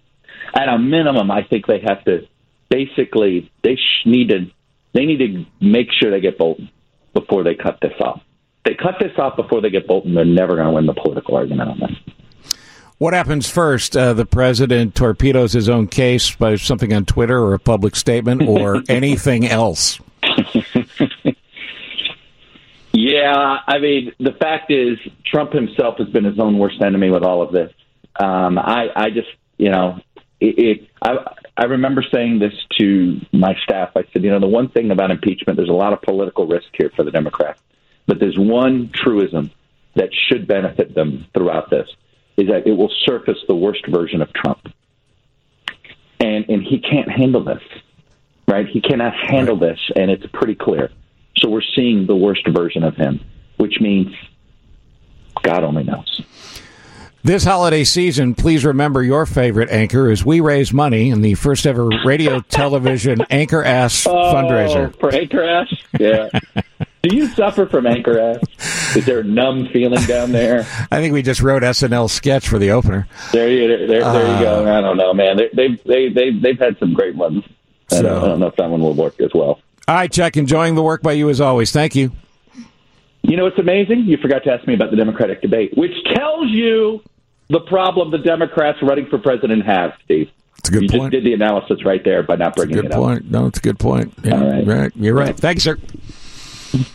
at 0.55 0.69
a 0.69 0.79
minimum 0.79 1.31
i 1.31 1.43
think 1.43 1.67
they 1.67 1.81
have 1.81 2.03
to 2.05 2.27
basically 2.69 3.51
they 3.63 3.77
sh- 3.77 4.07
need 4.07 4.29
to 4.29 4.47
they 4.95 5.05
need 5.05 5.19
to 5.19 5.45
make 5.61 5.89
sure 5.93 6.11
they 6.11 6.21
get 6.21 6.39
bolton 6.39 6.71
before 7.17 7.43
they 7.43 7.55
cut 7.55 7.79
this 7.81 7.95
off. 8.01 8.21
They 8.65 8.75
cut 8.75 8.97
this 9.01 9.13
off 9.19 9.37
before 9.37 9.61
they 9.61 9.71
get 9.71 9.87
Bolton. 9.87 10.15
They're 10.15 10.25
never 10.25 10.57
going 10.57 10.69
to 10.69 10.73
win 10.73 10.87
the 10.87 10.95
political 10.95 11.37
argument 11.37 11.71
on 11.71 11.81
this. 11.81 12.55
What 12.99 13.15
happens 13.15 13.49
first? 13.49 13.97
Uh, 13.97 14.13
the 14.13 14.27
president 14.27 14.95
torpedoes 14.95 15.53
his 15.53 15.69
own 15.69 15.87
case 15.87 16.35
by 16.35 16.57
something 16.57 16.93
on 16.93 17.05
Twitter 17.05 17.39
or 17.39 17.55
a 17.55 17.59
public 17.59 17.95
statement 17.95 18.43
or 18.43 18.83
anything 18.89 19.47
else. 19.47 20.01
Yeah, 22.99 23.59
I 23.67 23.79
mean, 23.79 24.13
the 24.19 24.33
fact 24.33 24.71
is, 24.71 24.99
Trump 25.23 25.53
himself 25.53 25.99
has 25.99 26.09
been 26.09 26.25
his 26.25 26.39
own 26.39 26.57
worst 26.57 26.81
enemy 26.81 27.11
with 27.11 27.25
all 27.25 27.43
of 27.43 27.53
this. 27.53 27.71
Um, 28.19 28.59
I, 28.59 28.89
I 28.97 29.11
just, 29.11 29.29
you 29.59 29.71
know, 29.71 30.01
it, 30.41 30.59
it 30.59 30.89
I, 31.03 31.35
I 31.59 31.65
remember 31.67 32.03
saying 32.11 32.39
this 32.39 32.55
to 32.79 33.21
my 33.33 33.55
staff. 33.65 33.91
I 33.97 34.05
said, 34.15 34.25
you 34.25 34.31
know, 34.31 34.41
the 34.41 34.47
one 34.47 34.71
thing 34.71 34.91
about 34.91 35.11
impeachment, 35.11 35.59
there's 35.59 35.69
a 35.69 35.75
lot 35.75 35.93
of 35.93 36.01
political 36.01 36.47
risk 36.47 36.69
here 36.73 36.91
for 36.97 37.03
the 37.03 37.11
Democrats, 37.11 37.61
but 38.07 38.19
there's 38.19 38.39
one 38.39 38.89
truism 38.95 39.51
that 39.95 40.09
should 40.15 40.47
benefit 40.47 40.95
them 40.95 41.27
throughout 41.35 41.69
this 41.69 41.89
is 42.39 42.49
that 42.49 42.67
it 42.67 42.73
will 42.73 42.93
surface 43.05 43.39
the 43.47 43.55
worst 43.55 43.87
version 43.89 44.23
of 44.23 44.33
Trump, 44.33 44.73
and 46.19 46.49
and 46.49 46.63
he 46.63 46.79
can't 46.79 47.11
handle 47.11 47.45
this, 47.45 47.63
right? 48.49 48.67
He 48.67 48.81
cannot 48.81 49.15
handle 49.15 49.59
this, 49.59 49.79
and 49.95 50.11
it's 50.11 50.27
pretty 50.33 50.55
clear. 50.55 50.91
So 51.39 51.49
we're 51.49 51.63
seeing 51.75 52.07
the 52.07 52.17
worst 52.17 52.47
version 52.49 52.83
of 52.83 52.97
him, 52.97 53.21
which 53.57 53.81
means 53.81 54.15
God 55.43 55.65
only 55.65 55.85
knows. 55.85 56.23
This 57.27 57.43
holiday 57.43 57.83
season, 57.83 58.37
please 58.37 58.65
remember 58.65 59.03
your 59.03 59.27
favorite 59.27 59.69
anchor 59.71 60.13
as 60.13 60.25
we 60.25 60.39
raise 60.39 60.73
money 60.73 61.11
in 61.11 61.23
the 61.23 61.35
first 61.35 61.67
ever 61.67 61.89
radio 62.05 62.39
television 62.49 63.21
Anchor 63.31 63.65
Ass 63.65 64.05
fundraiser. 64.05 64.95
Oh, 64.95 64.99
for 65.01 65.13
Anchor 65.13 65.43
Ass? 65.43 65.75
Yeah. 65.99 66.29
Do 67.03 67.17
you 67.17 67.27
suffer 67.27 67.67
from 67.67 67.85
Anchor 67.85 68.19
Ass? 68.19 68.97
Is 68.97 69.07
there 69.07 69.21
a 69.21 69.25
numb 69.25 69.69
feeling 69.73 70.05
down 70.05 70.31
there? 70.31 70.61
I 70.93 71.01
think 71.01 71.13
we 71.13 71.23
just 71.23 71.43
wrote 71.43 71.65
SNL 71.65 72.09
sketch 72.09 72.49
for 72.49 72.61
the 72.61 72.71
opener. 72.71 73.09
There 73.33 73.51
you, 73.51 73.69
there, 73.69 73.87
there, 73.89 74.01
there 74.13 74.37
you 74.37 74.45
go. 74.45 74.65
Uh, 74.65 74.79
I 74.79 74.81
don't 74.81 74.97
know, 74.97 75.13
man. 75.13 75.37
They, 75.37 75.49
they, 75.53 75.69
they, 75.85 76.09
they, 76.09 76.31
they've 76.31 76.59
had 76.59 76.79
some 76.79 76.95
great 76.95 77.17
ones. 77.17 77.43
I 77.93 78.03
don't, 78.03 78.07
I 78.25 78.27
don't 78.29 78.41
know 78.41 78.47
if 78.49 78.57
that 78.57 78.69
one 78.71 78.81
will 78.81 78.95
work 78.95 79.21
as 79.21 79.31
well. 79.35 79.61
All 79.89 79.95
right, 79.95 80.11
Chuck, 80.11 80.37
enjoying 80.37 80.75
the 80.75 80.83
work 80.83 81.03
by 81.03 81.13
you 81.13 81.29
as 81.31 81.41
always. 81.41 81.71
Thank 81.71 81.95
you. 81.95 82.11
You 83.23 83.37
know 83.37 83.45
what's 83.45 83.59
amazing? 83.59 84.01
You 84.05 84.17
forgot 84.19 84.45
to 84.45 84.53
ask 84.53 84.67
me 84.67 84.75
about 84.75 84.91
the 84.91 84.97
Democratic 84.97 85.43
debate, 85.43 85.73
which 85.77 85.93
tells 86.15 86.49
you 86.51 87.03
the 87.49 87.61
problem 87.61 88.11
the 88.11 88.19
Democrats 88.19 88.79
running 88.83 89.07
for 89.07 89.19
president 89.19 89.65
have, 89.65 89.93
Steve. 90.05 90.31
It's 90.59 90.69
a 90.69 90.73
good 90.73 90.83
you 90.83 90.89
point. 90.89 91.13
just 91.13 91.25
did 91.25 91.25
the 91.25 91.35
analysis 91.35 91.85
right 91.85 92.03
there 92.05 92.23
by 92.23 92.37
not 92.37 92.57
bringing 92.57 92.77
Good 92.77 92.85
it 92.87 92.93
up. 92.93 92.99
point. 92.99 93.31
No, 93.31 93.47
it's 93.47 93.59
a 93.59 93.63
good 93.63 93.79
point. 93.79 94.13
Yeah, 94.25 94.41
All 94.41 94.51
right. 94.51 94.67
right. 94.67 94.93
You're 94.97 95.15
right. 95.15 95.37
Thank 95.37 95.57
you, 95.57 95.61
sir. 95.61 95.79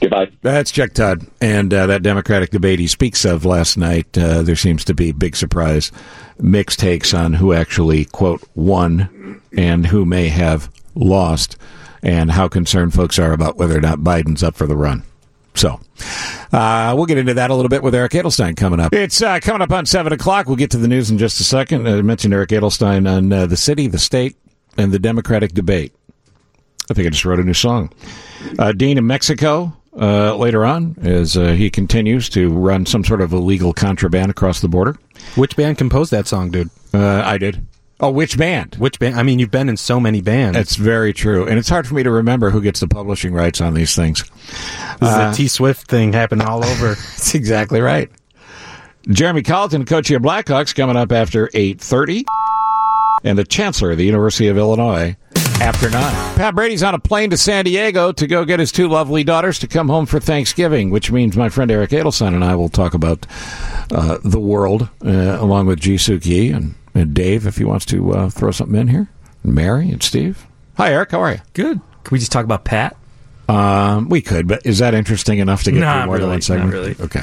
Goodbye. 0.01 0.29
That's 0.41 0.71
Chuck 0.71 0.93
Todd. 0.93 1.25
And 1.39 1.73
uh, 1.73 1.87
that 1.87 2.03
Democratic 2.03 2.49
debate 2.51 2.79
he 2.79 2.87
speaks 2.87 3.23
of 3.25 3.45
last 3.45 3.77
night, 3.77 4.17
uh, 4.17 4.41
there 4.43 4.55
seems 4.57 4.83
to 4.85 4.93
be 4.93 5.11
big 5.11 5.35
surprise, 5.35 5.91
mixed 6.39 6.79
takes 6.79 7.13
on 7.13 7.33
who 7.33 7.53
actually, 7.53 8.05
quote, 8.05 8.43
won 8.55 9.41
and 9.57 9.85
who 9.87 10.05
may 10.05 10.27
have 10.27 10.69
lost, 10.95 11.57
and 12.03 12.31
how 12.31 12.47
concerned 12.47 12.93
folks 12.93 13.19
are 13.19 13.33
about 13.33 13.57
whether 13.57 13.77
or 13.77 13.81
not 13.81 13.99
Biden's 13.99 14.43
up 14.43 14.55
for 14.55 14.67
the 14.67 14.75
run. 14.75 15.03
So, 15.53 15.81
uh, 16.53 16.93
we'll 16.95 17.05
get 17.05 17.17
into 17.17 17.33
that 17.33 17.49
a 17.49 17.55
little 17.55 17.69
bit 17.69 17.83
with 17.83 17.93
Eric 17.93 18.13
Adelstein 18.13 18.55
coming 18.55 18.79
up. 18.79 18.93
It's 18.93 19.21
uh, 19.21 19.39
coming 19.41 19.61
up 19.61 19.71
on 19.71 19.85
7 19.85 20.13
o'clock. 20.13 20.47
We'll 20.47 20.55
get 20.55 20.71
to 20.71 20.77
the 20.77 20.87
news 20.87 21.11
in 21.11 21.17
just 21.17 21.41
a 21.41 21.43
second. 21.43 21.87
I 21.87 22.01
mentioned 22.01 22.33
Eric 22.33 22.49
Adelstein 22.51 23.09
on 23.09 23.31
uh, 23.33 23.45
the 23.47 23.57
city, 23.57 23.87
the 23.87 23.99
state, 23.99 24.37
and 24.77 24.91
the 24.91 24.99
Democratic 24.99 25.53
debate. 25.53 25.93
I 26.89 26.93
think 26.93 27.07
I 27.07 27.09
just 27.09 27.25
wrote 27.25 27.39
a 27.39 27.43
new 27.43 27.53
song. 27.53 27.91
Uh, 28.57 28.71
Dean 28.71 28.97
in 28.97 29.05
Mexico 29.07 29.73
uh, 29.99 30.35
later 30.35 30.65
on 30.65 30.95
as 31.01 31.37
uh, 31.37 31.51
he 31.51 31.69
continues 31.69 32.29
to 32.29 32.49
run 32.49 32.85
some 32.85 33.03
sort 33.03 33.21
of 33.21 33.33
illegal 33.33 33.73
contraband 33.73 34.31
across 34.31 34.61
the 34.61 34.67
border. 34.67 34.97
Which 35.35 35.55
band 35.55 35.77
composed 35.77 36.11
that 36.11 36.27
song, 36.27 36.49
dude? 36.51 36.69
Uh, 36.93 37.21
I 37.25 37.37
did. 37.37 37.65
Oh, 38.01 38.09
which 38.09 38.35
band? 38.37 38.75
Which 38.75 38.97
band? 38.99 39.15
I 39.15 39.23
mean, 39.23 39.37
you've 39.37 39.51
been 39.51 39.69
in 39.69 39.77
so 39.77 39.99
many 39.99 40.21
bands. 40.21 40.57
That's 40.57 40.75
very 40.75 41.13
true. 41.13 41.47
And 41.47 41.59
it's 41.59 41.69
hard 41.69 41.87
for 41.87 41.93
me 41.93 42.01
to 42.03 42.09
remember 42.11 42.49
who 42.49 42.59
gets 42.61 42.79
the 42.79 42.87
publishing 42.87 43.31
rights 43.33 43.61
on 43.61 43.75
these 43.75 43.95
things. 43.95 44.23
This 44.99 45.09
is 45.09 45.15
Uh, 45.15 45.33
T 45.33 45.47
Swift 45.47 45.87
thing 45.87 46.11
happened 46.11 46.41
all 46.41 46.65
over. 46.65 46.87
That's 46.95 47.35
exactly 47.35 47.79
right. 47.79 48.09
Jeremy 49.07 49.43
Colliton, 49.43 49.85
coach 49.85 50.07
of 50.07 50.09
your 50.11 50.19
Blackhawks, 50.19 50.75
coming 50.75 50.95
up 50.95 51.11
after 51.11 51.47
8.30. 51.49 52.23
And 53.23 53.37
the 53.37 53.43
chancellor 53.43 53.91
of 53.91 53.97
the 53.99 54.05
University 54.05 54.47
of 54.47 54.57
Illinois 54.57 55.15
after 55.61 55.87
9. 55.91 56.01
Pat 56.35 56.55
Brady's 56.55 56.81
on 56.81 56.95
a 56.95 56.99
plane 56.99 57.29
to 57.29 57.37
San 57.37 57.65
Diego 57.65 58.11
to 58.13 58.25
go 58.25 58.45
get 58.45 58.59
his 58.59 58.71
two 58.71 58.87
lovely 58.87 59.23
daughters 59.23 59.59
to 59.59 59.67
come 59.67 59.87
home 59.89 60.07
for 60.07 60.19
Thanksgiving, 60.19 60.89
which 60.89 61.11
means 61.11 61.37
my 61.37 61.49
friend 61.49 61.69
Eric 61.69 61.91
Adelstein 61.91 62.33
and 62.33 62.43
I 62.43 62.55
will 62.55 62.69
talk 62.69 62.95
about 62.95 63.27
uh, 63.91 64.17
the 64.23 64.39
world 64.39 64.89
uh, 65.05 65.37
along 65.39 65.67
with 65.67 65.79
Ji 65.79 65.97
Suk 65.99 66.25
Yi 66.25 66.49
and, 66.49 66.73
and 66.93 67.13
Dave 67.13 67.45
if 67.47 67.57
he 67.57 67.63
wants 67.63 67.85
to 67.87 68.11
uh, 68.13 68.29
throw 68.29 68.51
something 68.51 68.79
in 68.79 68.87
here. 68.87 69.09
And 69.43 69.53
Mary 69.55 69.89
and 69.89 70.01
Steve. 70.03 70.45
Hi, 70.77 70.91
Eric. 70.93 71.11
How 71.11 71.21
are 71.21 71.31
you? 71.33 71.39
Good. 71.53 71.79
Can 72.03 72.11
we 72.11 72.19
just 72.19 72.31
talk 72.31 72.43
about 72.45 72.63
Pat? 72.63 72.95
Um, 73.49 74.07
we 74.09 74.21
could, 74.21 74.47
but 74.47 74.65
is 74.65 74.79
that 74.79 74.93
interesting 74.93 75.39
enough 75.39 75.63
to 75.63 75.71
get 75.71 75.79
Not 75.81 76.03
through 76.03 76.05
more 76.05 76.15
than 76.17 76.21
really, 76.27 76.33
one 76.35 76.41
segment? 76.41 76.69
not 76.69 76.77
really. 76.77 76.95
Okay. 77.01 77.21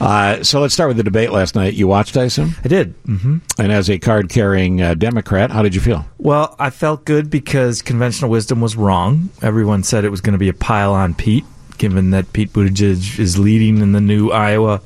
Uh, 0.00 0.42
so 0.42 0.60
let's 0.60 0.74
start 0.74 0.88
with 0.88 0.96
the 0.96 1.02
debate 1.02 1.30
last 1.30 1.54
night. 1.54 1.74
You 1.74 1.86
watched, 1.86 2.16
I 2.16 2.24
assume? 2.24 2.54
I 2.64 2.68
did. 2.68 2.94
hmm 3.06 3.38
And 3.58 3.70
as 3.70 3.88
a 3.90 3.98
card 3.98 4.28
carrying 4.28 4.80
uh, 4.82 4.94
Democrat, 4.94 5.50
how 5.50 5.62
did 5.62 5.74
you 5.74 5.80
feel? 5.80 6.06
Well, 6.18 6.56
I 6.58 6.70
felt 6.70 7.04
good 7.04 7.30
because 7.30 7.82
conventional 7.82 8.30
wisdom 8.30 8.60
was 8.60 8.74
wrong. 8.76 9.28
Everyone 9.42 9.82
said 9.82 10.04
it 10.04 10.10
was 10.10 10.20
going 10.20 10.32
to 10.32 10.38
be 10.38 10.48
a 10.48 10.54
pile 10.54 10.92
on 10.92 11.14
Pete, 11.14 11.44
given 11.78 12.10
that 12.10 12.32
Pete 12.32 12.52
Buttigieg 12.52 13.18
is 13.18 13.38
leading 13.38 13.78
in 13.78 13.92
the 13.92 14.00
new 14.00 14.30
Iowa 14.30 14.80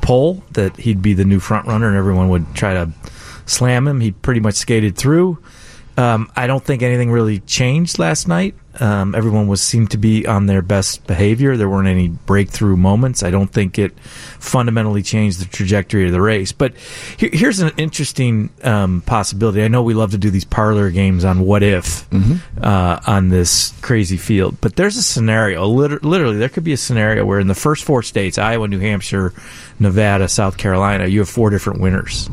poll, 0.00 0.42
that 0.52 0.76
he'd 0.76 1.02
be 1.02 1.12
the 1.12 1.24
new 1.24 1.40
front 1.40 1.66
runner 1.66 1.88
and 1.88 1.96
everyone 1.96 2.28
would 2.30 2.54
try 2.54 2.72
to 2.74 2.90
slam 3.46 3.86
him. 3.88 4.00
He 4.00 4.12
pretty 4.12 4.40
much 4.40 4.54
skated 4.54 4.96
through. 4.96 5.38
Um, 5.96 6.32
I 6.34 6.48
don't 6.48 6.64
think 6.64 6.82
anything 6.82 7.12
really 7.12 7.38
changed 7.38 8.00
last 8.00 8.26
night. 8.26 8.56
Um, 8.80 9.14
everyone 9.14 9.46
was 9.46 9.60
seemed 9.60 9.92
to 9.92 9.96
be 9.98 10.26
on 10.26 10.46
their 10.46 10.60
best 10.60 11.06
behavior. 11.06 11.56
There 11.56 11.68
weren't 11.68 11.86
any 11.86 12.08
breakthrough 12.08 12.76
moments. 12.76 13.22
I 13.22 13.30
don't 13.30 13.46
think 13.46 13.78
it 13.78 13.96
fundamentally 14.40 15.04
changed 15.04 15.40
the 15.40 15.44
trajectory 15.44 16.06
of 16.06 16.10
the 16.10 16.20
race. 16.20 16.50
But 16.50 16.76
here, 17.16 17.30
here's 17.32 17.60
an 17.60 17.70
interesting 17.76 18.50
um, 18.64 19.02
possibility. 19.02 19.62
I 19.62 19.68
know 19.68 19.84
we 19.84 19.94
love 19.94 20.10
to 20.10 20.18
do 20.18 20.30
these 20.30 20.44
parlor 20.44 20.90
games 20.90 21.24
on 21.24 21.38
what 21.42 21.62
if 21.62 22.12
uh, 22.60 22.98
on 23.06 23.28
this 23.28 23.72
crazy 23.80 24.16
field, 24.16 24.60
but 24.60 24.74
there's 24.74 24.96
a 24.96 25.02
scenario. 25.02 25.64
Liter- 25.68 26.00
literally, 26.02 26.38
there 26.38 26.48
could 26.48 26.64
be 26.64 26.72
a 26.72 26.76
scenario 26.76 27.24
where 27.24 27.38
in 27.38 27.46
the 27.46 27.54
first 27.54 27.84
four 27.84 28.02
states 28.02 28.36
Iowa, 28.36 28.66
New 28.66 28.80
Hampshire, 28.80 29.32
Nevada, 29.78 30.26
South 30.26 30.56
Carolina 30.56 31.06
you 31.06 31.20
have 31.20 31.28
four 31.28 31.50
different 31.50 31.80
winners. 31.80 32.28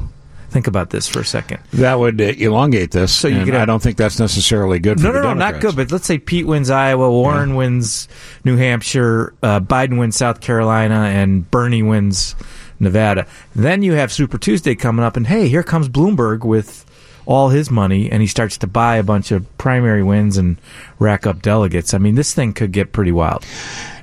Think 0.51 0.67
about 0.67 0.89
this 0.89 1.07
for 1.07 1.21
a 1.21 1.25
second. 1.25 1.59
That 1.73 1.97
would 1.97 2.19
uh, 2.21 2.25
elongate 2.25 2.91
this. 2.91 3.13
So 3.13 3.27
you 3.29 3.45
could 3.45 3.53
have- 3.53 3.63
I 3.63 3.65
don't 3.65 3.81
think 3.81 3.95
that's 3.97 4.19
necessarily 4.19 4.79
good 4.79 4.99
for 4.99 5.07
No, 5.07 5.11
no, 5.13 5.21
no, 5.21 5.33
not 5.33 5.61
good. 5.61 5.75
But 5.77 5.91
let's 5.93 6.05
say 6.05 6.17
Pete 6.17 6.45
wins 6.45 6.69
Iowa, 6.69 7.09
Warren 7.09 7.55
wins 7.55 8.09
New 8.43 8.57
Hampshire, 8.57 9.33
uh, 9.41 9.61
Biden 9.61 9.97
wins 9.97 10.17
South 10.17 10.41
Carolina, 10.41 11.03
and 11.05 11.49
Bernie 11.49 11.83
wins 11.83 12.35
Nevada. 12.81 13.27
Then 13.55 13.81
you 13.81 13.93
have 13.93 14.11
Super 14.11 14.37
Tuesday 14.37 14.75
coming 14.75 15.05
up, 15.05 15.15
and 15.15 15.25
hey, 15.25 15.47
here 15.47 15.63
comes 15.63 15.87
Bloomberg 15.87 16.43
with 16.43 16.85
all 17.25 17.47
his 17.49 17.71
money, 17.71 18.11
and 18.11 18.19
he 18.21 18.27
starts 18.27 18.57
to 18.57 18.67
buy 18.67 18.97
a 18.97 19.03
bunch 19.03 19.31
of 19.31 19.45
primary 19.57 20.03
wins 20.03 20.35
and 20.37 20.57
rack 20.99 21.25
up 21.25 21.41
delegates. 21.41 21.93
I 21.93 21.97
mean, 21.97 22.15
this 22.15 22.33
thing 22.33 22.51
could 22.51 22.73
get 22.73 22.91
pretty 22.91 23.13
wild. 23.13 23.45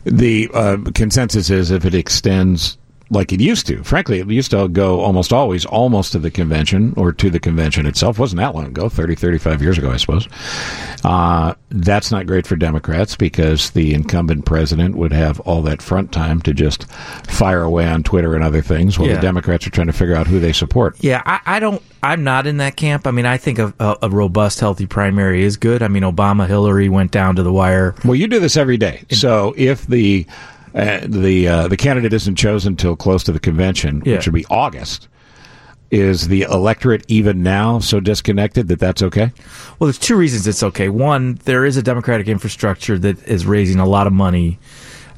The 0.05 0.49
uh, 0.55 0.77
consensus 0.95 1.51
is 1.51 1.71
if 1.71 1.85
it 1.85 1.95
extends 1.95 2.79
like 3.11 3.33
it 3.33 3.41
used 3.41 3.67
to. 3.69 3.83
Frankly, 3.85 4.19
it 4.21 4.29
used 4.29 4.51
to 4.51 4.69
go 4.69 5.01
almost 5.01 5.33
always 5.33 5.65
almost 5.65 6.13
to 6.13 6.19
the 6.19 6.31
convention 6.31 6.93
or 6.97 7.13
to 7.13 7.31
the 7.31 7.41
convention 7.41 7.87
itself. 7.87 8.19
wasn't 8.19 8.39
that 8.41 8.55
long 8.55 8.67
ago, 8.67 8.89
30, 8.89 9.15
35 9.15 9.63
years 9.63 9.79
ago, 9.79 9.91
I 9.91 9.97
suppose. 9.97 10.29
Uh, 11.05 11.55
that's 11.71 12.11
not 12.11 12.27
great 12.27 12.47
for 12.47 12.57
Democrats 12.57 13.17
because 13.17 13.71
the 13.71 13.95
incumbent 13.95 14.45
president 14.45 14.97
would 14.97 15.13
have 15.13 15.41
all 15.41 15.63
that 15.63 15.81
front 15.81 16.13
time 16.13 16.41
to 16.43 16.53
just 16.53 16.91
fire 17.27 17.63
away 17.63 17.87
on 17.87 18.03
Twitter 18.03 18.35
and 18.35 18.45
other 18.45 18.61
things 18.63 18.99
while 18.99 19.09
Yeah. 19.09 19.15
the 19.17 19.23
Democrats 19.23 19.67
are 19.67 19.71
trying 19.71 19.87
to 19.87 19.93
figure 19.93 20.15
out 20.17 20.27
who 20.27 20.41
they 20.41 20.53
support. 20.53 20.97
Yeah, 21.01 21.23
I, 21.25 21.41
I 21.47 21.61
don't. 21.61 21.83
I'm 22.03 22.23
not 22.25 22.47
in 22.47 22.59
that 22.59 22.77
camp. 22.77 23.07
I 23.07 23.11
mean, 23.11 23.27
I 23.27 23.37
think 23.39 23.59
a, 23.59 23.73
a, 23.81 23.97
a 24.03 24.11
robust, 24.11 24.61
healthy 24.61 24.87
primary 24.87 25.43
is 25.43 25.57
good. 25.57 25.83
I 25.83 25.89
mean, 25.89 26.03
Obama, 26.05 26.47
Hillary 26.47 26.89
went 26.89 27.11
down 27.11 27.37
to 27.37 27.43
the 27.43 27.53
wire. 27.53 27.95
Well, 28.05 28.15
you 28.15 28.29
do 28.29 28.39
this 28.39 28.57
every 28.57 28.77
day. 28.77 29.03
So 29.11 29.55
if 29.57 29.87
the 29.87 30.27
uh, 30.75 31.01
the 31.07 31.49
uh, 31.49 31.69
the 31.69 31.77
candidate 31.77 32.13
isn't 32.13 32.37
chosen 32.37 32.73
until 32.75 32.97
close 32.97 33.23
to 33.25 33.33
the 33.33 33.41
convention, 33.41 34.03
Yeah. 34.05 34.17
which 34.17 34.27
would 34.27 34.35
be 34.35 34.45
August, 34.51 35.09
is 35.91 36.29
the 36.29 36.43
electorate 36.43 37.05
even 37.09 37.43
now 37.43 37.79
so 37.79 38.01
disconnected 38.01 38.69
that 38.69 38.79
that's 38.79 39.03
okay? 39.03 39.33
Well, 39.79 39.87
there's 39.87 39.99
two 39.99 40.17
reasons 40.17 40.47
it's 40.47 40.63
okay. 40.63 40.89
One, 40.89 41.35
there 41.45 41.65
is 41.65 41.77
a 41.77 41.83
Democratic 41.83 42.29
infrastructure 42.29 42.99
that 42.99 43.23
is 43.27 43.47
raising 43.47 43.79
a 43.81 43.87
lot 43.87 44.07
of 44.07 44.13
money 44.13 44.59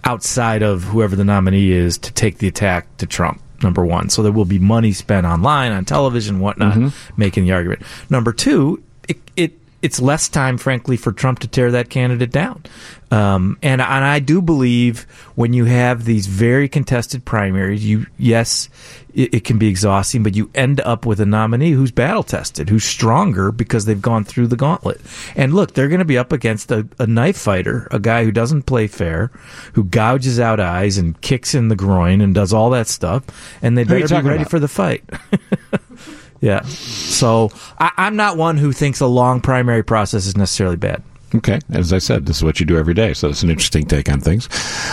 outside 0.04 0.62
of 0.62 0.84
whoever 0.84 1.14
the 1.16 1.24
nominee 1.24 1.72
is 1.72 1.98
to 1.98 2.12
take 2.12 2.38
the 2.38 2.48
attack 2.48 2.96
to 2.98 3.06
Trump. 3.06 3.42
Number 3.62 3.84
one, 3.84 4.08
so 4.08 4.22
there 4.22 4.32
will 4.32 4.46
be 4.46 4.58
money 4.58 4.92
spent 4.92 5.26
online, 5.26 5.72
on 5.72 5.84
television, 5.84 6.40
whatnot, 6.40 6.92
making 7.18 7.44
the 7.44 7.52
argument. 7.52 7.82
Number 8.08 8.32
two, 8.32 8.82
it, 9.06 9.18
it 9.36 9.59
it's 9.82 10.00
less 10.00 10.28
time, 10.28 10.58
frankly, 10.58 10.96
for 10.96 11.12
Trump 11.12 11.38
to 11.40 11.48
tear 11.48 11.70
that 11.70 11.88
candidate 11.90 12.30
down. 12.30 12.62
Um, 13.10 13.58
and 13.62 13.80
and 13.80 14.04
I 14.04 14.20
do 14.20 14.40
believe 14.40 15.00
when 15.34 15.52
you 15.52 15.64
have 15.64 16.04
these 16.04 16.26
very 16.28 16.68
contested 16.68 17.24
primaries, 17.24 17.84
you 17.84 18.06
yes, 18.18 18.68
it, 19.12 19.34
it 19.34 19.44
can 19.44 19.58
be 19.58 19.66
exhausting, 19.68 20.22
but 20.22 20.36
you 20.36 20.48
end 20.54 20.80
up 20.82 21.06
with 21.06 21.18
a 21.18 21.26
nominee 21.26 21.72
who's 21.72 21.90
battle 21.90 22.22
tested, 22.22 22.68
who's 22.68 22.84
stronger 22.84 23.50
because 23.50 23.84
they've 23.84 24.00
gone 24.00 24.22
through 24.24 24.46
the 24.46 24.56
gauntlet. 24.56 25.00
And 25.34 25.54
look, 25.54 25.74
they're 25.74 25.88
going 25.88 25.98
to 25.98 26.04
be 26.04 26.18
up 26.18 26.30
against 26.30 26.70
a, 26.70 26.86
a 27.00 27.06
knife 27.06 27.36
fighter, 27.36 27.88
a 27.90 27.98
guy 27.98 28.22
who 28.22 28.30
doesn't 28.30 28.62
play 28.62 28.86
fair, 28.86 29.32
who 29.72 29.82
gouges 29.82 30.38
out 30.38 30.60
eyes 30.60 30.96
and 30.96 31.20
kicks 31.20 31.52
in 31.52 31.66
the 31.66 31.76
groin 31.76 32.20
and 32.20 32.32
does 32.32 32.52
all 32.52 32.70
that 32.70 32.86
stuff, 32.86 33.24
and 33.60 33.76
they 33.76 33.82
Who 33.82 33.94
are 33.94 33.98
you 33.98 34.04
better 34.04 34.22
be 34.22 34.28
ready 34.28 34.42
about? 34.42 34.50
for 34.50 34.60
the 34.60 34.68
fight. 34.68 35.02
yeah. 36.40 36.62
So 36.64 37.50
I, 37.78 37.92
I'm 37.96 38.16
not 38.16 38.36
one 38.36 38.56
who 38.56 38.72
thinks 38.72 39.00
a 39.00 39.06
long 39.06 39.40
primary 39.40 39.82
process 39.82 40.26
is 40.26 40.36
necessarily 40.36 40.76
bad. 40.76 41.02
Okay. 41.32 41.60
As 41.72 41.92
I 41.92 41.98
said, 41.98 42.26
this 42.26 42.38
is 42.38 42.42
what 42.42 42.58
you 42.58 42.66
do 42.66 42.76
every 42.76 42.92
day, 42.92 43.14
so 43.14 43.28
it's 43.28 43.44
an 43.44 43.50
interesting 43.50 43.86
take 43.86 44.10
on 44.10 44.18
things. 44.18 44.48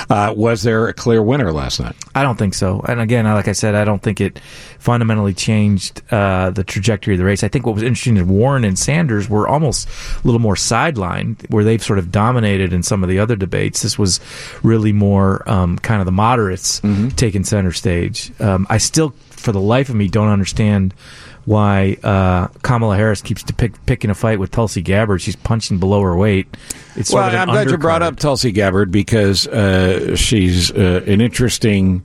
Uh, 0.07 0.31
was 0.37 0.61
there 0.61 0.87
a 0.87 0.93
clear 0.93 1.23
winner 1.23 1.51
last 1.51 1.79
night? 1.79 1.95
I 2.13 2.21
don't 2.21 2.37
think 2.37 2.53
so. 2.53 2.79
And 2.87 3.01
again, 3.01 3.25
like 3.25 3.47
I 3.47 3.53
said, 3.53 3.73
I 3.73 3.83
don't 3.83 4.03
think 4.03 4.21
it 4.21 4.39
fundamentally 4.77 5.33
changed 5.33 6.03
uh, 6.11 6.51
the 6.51 6.63
trajectory 6.63 7.15
of 7.15 7.17
the 7.17 7.25
race. 7.25 7.43
I 7.43 7.47
think 7.47 7.65
what 7.65 7.73
was 7.73 7.83
interesting 7.83 8.17
is 8.17 8.23
Warren 8.23 8.65
and 8.65 8.77
Sanders 8.77 9.27
were 9.27 9.47
almost 9.47 9.89
a 9.89 10.27
little 10.27 10.39
more 10.39 10.53
sidelined, 10.53 11.49
where 11.49 11.63
they've 11.63 11.83
sort 11.83 11.97
of 11.97 12.11
dominated 12.11 12.71
in 12.71 12.83
some 12.83 13.01
of 13.01 13.09
the 13.09 13.17
other 13.17 13.35
debates. 13.35 13.81
This 13.81 13.97
was 13.97 14.19
really 14.61 14.93
more 14.93 15.41
um, 15.49 15.79
kind 15.79 16.01
of 16.01 16.05
the 16.05 16.11
moderates 16.11 16.81
taking 17.15 17.45
center 17.45 17.71
stage. 17.71 18.31
Um, 18.39 18.67
I 18.69 18.77
still, 18.77 19.15
for 19.47 19.53
the 19.53 19.61
life 19.61 19.87
of 19.87 19.95
me, 19.95 20.09
don't 20.09 20.27
understand 20.27 20.93
why 21.45 21.95
uh, 22.03 22.47
Kamala 22.63 22.97
Harris 22.97 23.21
keeps 23.21 23.43
to 23.43 23.53
pick, 23.53 23.85
picking 23.85 24.09
a 24.09 24.13
fight 24.13 24.39
with 24.39 24.51
Tulsi 24.51 24.81
Gabbard. 24.81 25.21
She's 25.21 25.37
punching 25.37 25.77
below 25.77 26.01
her 26.01 26.17
weight. 26.17 26.47
It's 26.97 27.11
sort 27.11 27.21
well, 27.21 27.29
of 27.29 27.35
I'm 27.35 27.47
glad 27.47 27.71
you 27.71 27.77
brought 27.77 28.03
up 28.03 28.17
Tulsi 28.17 28.51
Gabbard 28.51 28.91
because 28.91 29.47
uh, 29.47 30.17
she's 30.17 30.69
uh, 30.69 31.01
an 31.07 31.21
interesting, 31.21 32.03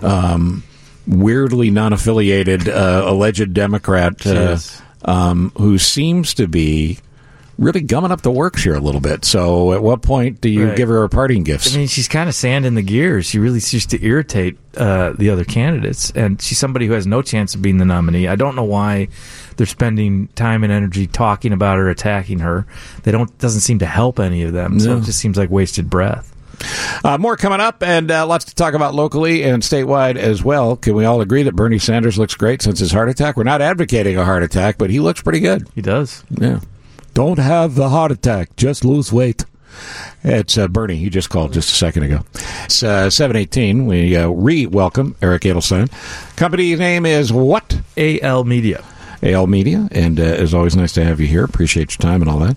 um, 0.00 0.62
weirdly 1.06 1.70
non-affiliated, 1.70 2.70
uh, 2.70 3.02
alleged 3.04 3.52
Democrat 3.52 4.26
uh, 4.26 4.56
um, 5.04 5.52
who 5.58 5.76
seems 5.76 6.32
to 6.32 6.48
be 6.48 7.00
really 7.58 7.80
gumming 7.80 8.12
up 8.12 8.22
the 8.22 8.30
works 8.30 8.62
here 8.62 8.74
a 8.74 8.80
little 8.80 9.00
bit. 9.00 9.24
So, 9.24 9.72
at 9.72 9.82
what 9.82 10.00
point 10.00 10.40
do 10.40 10.48
you 10.48 10.68
Right. 10.68 10.76
give 10.76 10.88
her 10.88 11.00
her 11.00 11.08
parting 11.08 11.42
gifts? 11.42 11.74
I 11.74 11.78
mean, 11.78 11.88
she's 11.88 12.06
kind 12.08 12.28
of 12.28 12.34
sanding 12.34 12.74
the 12.74 12.82
gears. 12.82 13.26
She 13.26 13.38
really 13.38 13.60
seems 13.60 13.84
to 13.86 14.02
irritate 14.04 14.56
uh, 14.76 15.12
the 15.18 15.30
other 15.30 15.44
candidates, 15.44 16.12
and 16.12 16.40
she's 16.40 16.58
somebody 16.58 16.86
who 16.86 16.92
has 16.92 17.06
no 17.06 17.20
chance 17.20 17.54
of 17.56 17.62
being 17.62 17.78
the 17.78 17.84
nominee. 17.84 18.28
I 18.28 18.36
don't 18.36 18.54
know 18.54 18.62
why 18.64 19.08
they're 19.56 19.66
spending 19.66 20.28
time 20.36 20.62
and 20.62 20.72
energy 20.72 21.06
talking 21.08 21.52
about 21.52 21.78
her, 21.78 21.90
attacking 21.90 22.38
her. 22.38 22.64
They 23.02 23.10
don't 23.10 23.36
doesn't 23.38 23.62
seem 23.62 23.80
to 23.80 23.86
help 23.86 24.20
any 24.20 24.42
of 24.44 24.52
them. 24.52 24.78
So 24.78 24.98
it 24.98 25.04
just 25.04 25.18
seems 25.18 25.36
like 25.36 25.50
wasted 25.50 25.90
breath. 25.90 26.32
Uh, 27.04 27.18
more 27.18 27.36
coming 27.36 27.60
up, 27.60 27.82
and 27.84 28.10
uh, 28.10 28.26
lots 28.26 28.44
to 28.46 28.54
talk 28.54 28.74
about 28.74 28.94
locally 28.94 29.42
and 29.44 29.62
statewide 29.62 30.16
as 30.16 30.42
well. 30.42 30.76
Can 30.76 30.94
we 30.94 31.04
all 31.04 31.20
agree 31.20 31.44
that 31.44 31.54
Bernie 31.56 31.78
Sanders 31.78 32.18
looks 32.18 32.34
great 32.34 32.62
since 32.62 32.78
his 32.80 32.90
heart 32.92 33.08
attack? 33.08 33.36
We're 33.36 33.44
not 33.44 33.62
advocating 33.62 34.16
a 34.16 34.24
heart 34.24 34.42
attack, 34.42 34.76
but 34.78 34.90
he 34.90 34.98
looks 35.00 35.22
pretty 35.22 35.38
good. 35.40 35.68
He 35.76 35.82
does. 35.82 36.24
Yeah. 36.30 36.60
Don't 37.18 37.40
have 37.40 37.74
the 37.74 37.88
heart 37.88 38.12
attack. 38.12 38.54
Just 38.54 38.84
lose 38.84 39.12
weight. 39.12 39.44
It's 40.22 40.56
uh, 40.56 40.68
Bernie. 40.68 40.98
He 40.98 41.10
just 41.10 41.30
called 41.30 41.52
just 41.52 41.68
a 41.68 41.74
second 41.74 42.04
ago. 42.04 42.20
It's 42.64 42.84
uh, 42.84 43.10
718. 43.10 43.86
We 43.86 44.16
uh, 44.16 44.28
re-welcome 44.28 45.16
Eric 45.20 45.42
Adelstein. 45.42 45.90
Company 46.36 46.76
name 46.76 47.04
is 47.04 47.32
what? 47.32 47.80
AL 47.96 48.44
Media. 48.44 48.84
AL 49.20 49.48
Media. 49.48 49.88
And 49.90 50.20
uh, 50.20 50.22
it's 50.22 50.54
always 50.54 50.76
nice 50.76 50.92
to 50.92 51.04
have 51.04 51.18
you 51.18 51.26
here. 51.26 51.42
Appreciate 51.42 51.90
your 51.90 52.08
time 52.08 52.22
and 52.22 52.30
all 52.30 52.38
that. 52.38 52.56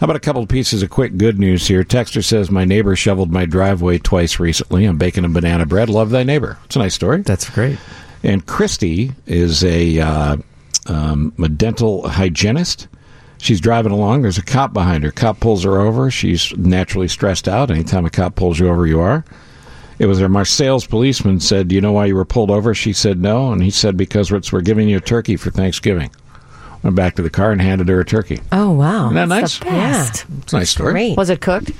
How 0.00 0.06
about 0.06 0.16
a 0.16 0.18
couple 0.18 0.42
of 0.42 0.48
pieces 0.48 0.82
of 0.82 0.90
quick 0.90 1.16
good 1.16 1.38
news 1.38 1.68
here? 1.68 1.84
Texter 1.84 2.24
says, 2.24 2.50
My 2.50 2.64
neighbor 2.64 2.96
shoveled 2.96 3.30
my 3.30 3.44
driveway 3.44 3.98
twice 3.98 4.40
recently. 4.40 4.86
I'm 4.86 4.98
baking 4.98 5.24
a 5.24 5.28
banana 5.28 5.66
bread. 5.66 5.88
Love 5.88 6.10
thy 6.10 6.24
neighbor. 6.24 6.58
It's 6.64 6.74
a 6.74 6.80
nice 6.80 6.94
story. 6.94 7.22
That's 7.22 7.48
great. 7.48 7.78
And 8.24 8.44
Christy 8.44 9.12
is 9.26 9.62
a, 9.62 10.00
uh, 10.00 10.36
um, 10.86 11.32
a 11.40 11.48
dental 11.48 12.08
hygienist. 12.08 12.88
She's 13.40 13.60
driving 13.60 13.92
along. 13.92 14.22
There's 14.22 14.38
a 14.38 14.42
cop 14.42 14.72
behind 14.74 15.02
her. 15.02 15.10
Cop 15.10 15.40
pulls 15.40 15.64
her 15.64 15.80
over. 15.80 16.10
She's 16.10 16.52
naturally 16.56 17.08
stressed 17.08 17.48
out. 17.48 17.70
Anytime 17.70 18.04
a 18.04 18.10
cop 18.10 18.34
pulls 18.34 18.60
you 18.60 18.68
over, 18.68 18.86
you 18.86 19.00
are. 19.00 19.24
It 19.98 20.06
was 20.06 20.18
her 20.18 20.28
Marseilles 20.28 20.86
policeman 20.86 21.40
said, 21.40 21.68
"Do 21.68 21.74
you 21.74 21.80
know 21.80 21.92
why 21.92 22.06
you 22.06 22.14
were 22.16 22.24
pulled 22.24 22.50
over?" 22.50 22.74
She 22.74 22.92
said, 22.92 23.20
"No," 23.20 23.52
and 23.52 23.62
he 23.62 23.70
said, 23.70 23.96
"Because 23.96 24.30
we're 24.30 24.60
giving 24.60 24.88
you 24.88 24.98
a 24.98 25.00
turkey 25.00 25.36
for 25.36 25.50
Thanksgiving." 25.50 26.10
Went 26.82 26.96
back 26.96 27.16
to 27.16 27.22
the 27.22 27.28
car 27.30 27.52
and 27.52 27.60
handed 27.60 27.88
her 27.88 28.00
a 28.00 28.04
turkey. 28.04 28.40
Oh 28.52 28.70
wow, 28.70 29.06
Isn't 29.06 29.16
that 29.16 29.28
nice? 29.28 29.58
The 29.58 29.64
best. 29.66 30.24
It's 30.42 30.52
a 30.52 30.56
nice 30.56 30.70
story. 30.70 30.92
Great. 30.92 31.16
Was 31.16 31.28
it 31.28 31.40
cooked? 31.42 31.72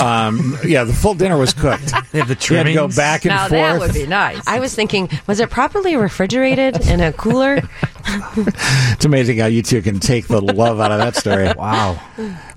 Um, 0.00 0.58
yeah, 0.64 0.84
the 0.84 0.92
full 0.92 1.14
dinner 1.14 1.36
was 1.38 1.52
cooked. 1.54 1.92
They 2.12 2.18
have 2.20 2.28
the 2.28 2.46
You 2.48 2.56
had 2.56 2.62
to 2.64 2.74
go 2.74 2.88
back 2.88 3.24
and 3.24 3.30
Now 3.30 3.48
forth. 3.48 3.50
that 3.50 3.78
would 3.80 3.92
be 3.94 4.06
nice. 4.06 4.46
I 4.46 4.60
was 4.60 4.74
thinking, 4.74 5.08
was 5.26 5.40
it 5.40 5.50
properly 5.50 5.96
refrigerated 5.96 6.86
in 6.86 7.00
a 7.00 7.12
cooler 7.12 7.60
it's 8.36 9.04
amazing 9.04 9.38
how 9.38 9.46
you 9.46 9.62
two 9.62 9.80
can 9.82 9.98
take 9.98 10.26
the 10.28 10.40
love 10.40 10.78
out 10.80 10.92
of 10.92 10.98
that 10.98 11.16
story. 11.16 11.50
Wow. 11.64 11.98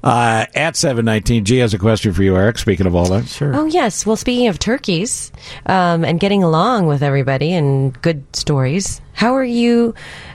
Uh, 0.03 0.45
at 0.53 0.76
719, 0.76 1.45
Ji 1.45 1.58
has 1.60 1.74
a 1.74 1.78
question 1.78 2.12
for 2.14 2.22
you, 2.24 2.36
Eric, 2.36 2.58
speaking 2.58 2.86
of 2.86 2.95
all 2.95 3.05
that. 3.05 3.28
Sure. 3.28 3.55
Oh 3.55 3.66
yes. 3.66 4.05
Well, 4.05 4.16
speaking 4.16 4.47
of 4.47 4.60
turkeys 4.60 5.32
um, 5.66 6.03
and 6.03 6.20
getting 6.20 6.43
along 6.43 6.88
with 6.88 7.01
everybody 7.01 7.53
and 7.53 7.99
good 8.01 8.24
stories, 8.36 9.01
how 9.14 9.36
are 9.36 9.43
you 9.43 9.93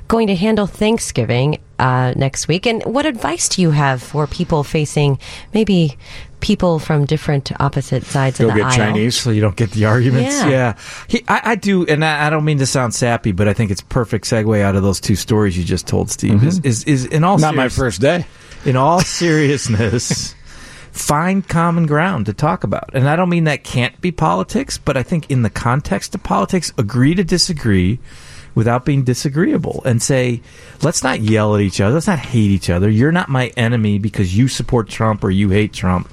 going 0.08 0.26
to 0.28 0.34
handle 0.34 0.66
Thanksgiving 0.66 1.58
uh, 1.82 2.14
next 2.16 2.46
week? 2.48 2.66
And 2.66 2.82
what 2.84 3.04
advice 3.06 3.48
do 3.48 3.60
you 3.60 3.72
have 3.72 4.02
for 4.02 4.26
people 4.26 4.62
facing 4.64 5.18
maybe 5.52 5.96
people 6.40 6.78
from 6.78 7.04
different 7.04 7.52
opposite 7.60 8.04
sides 8.04 8.38
Go 8.38 8.48
of 8.48 8.54
the 8.54 8.60
get 8.60 8.66
aisle? 8.66 8.76
Chinese. 8.76 9.16
So 9.16 9.30
you 9.30 9.40
don't 9.40 9.56
get 9.56 9.72
the 9.72 9.84
arguments. 9.86 10.34
Yeah. 10.42 10.48
Yeah, 10.48 10.78
He, 11.08 11.24
I, 11.28 11.40
I 11.44 11.54
do, 11.56 11.84
and 11.86 12.04
I, 12.04 12.26
I 12.26 12.30
don't 12.30 12.44
mean 12.44 12.58
to 12.58 12.66
sound 12.66 12.94
sappy, 12.94 13.32
but 13.32 13.48
I 13.48 13.52
think 13.52 13.70
it's 13.70 13.80
perfect 13.82 14.24
segue 14.26 14.60
out 14.60 14.76
of 14.76 14.82
those 14.82 15.00
two 15.00 15.16
stories 15.16 15.58
you 15.58 15.64
just 15.64 15.86
told, 15.86 16.10
Steve. 16.10 16.42
Is, 16.44 16.60
is 16.60 16.84
is 16.84 17.04
in 17.06 17.24
all 17.24 17.38
Not 17.38 17.54
my 17.54 17.68
first 17.68 18.00
day. 18.00 18.26
in 18.64 18.76
all 18.76 19.00
seriousness, 19.00 20.34
find 20.92 21.46
common 21.48 21.86
ground 21.86 22.26
to 22.26 22.32
talk 22.32 22.64
about. 22.64 22.90
And 22.94 23.08
I 23.08 23.16
don't 23.16 23.28
mean 23.28 23.44
that 23.44 23.64
can't 23.64 23.98
be 24.00 24.12
politics, 24.12 24.78
but 24.78 24.96
I 24.96 25.02
think 25.02 25.30
in 25.30 25.42
the 25.42 25.50
context 25.50 26.14
of 26.14 26.22
politics, 26.22 26.72
agree 26.78 27.14
to 27.14 27.24
disagree 27.24 27.98
without 28.54 28.84
being 28.84 29.04
disagreeable 29.04 29.82
and 29.84 30.02
say, 30.02 30.40
let's 30.82 31.02
not 31.02 31.20
yell 31.20 31.54
at 31.54 31.60
each 31.60 31.80
other. 31.80 31.94
Let's 31.94 32.06
not 32.06 32.18
hate 32.18 32.50
each 32.50 32.70
other. 32.70 32.88
You're 32.88 33.12
not 33.12 33.28
my 33.28 33.48
enemy 33.56 33.98
because 33.98 34.36
you 34.36 34.48
support 34.48 34.88
Trump 34.88 35.24
or 35.24 35.30
you 35.30 35.50
hate 35.50 35.72
Trump. 35.72 36.10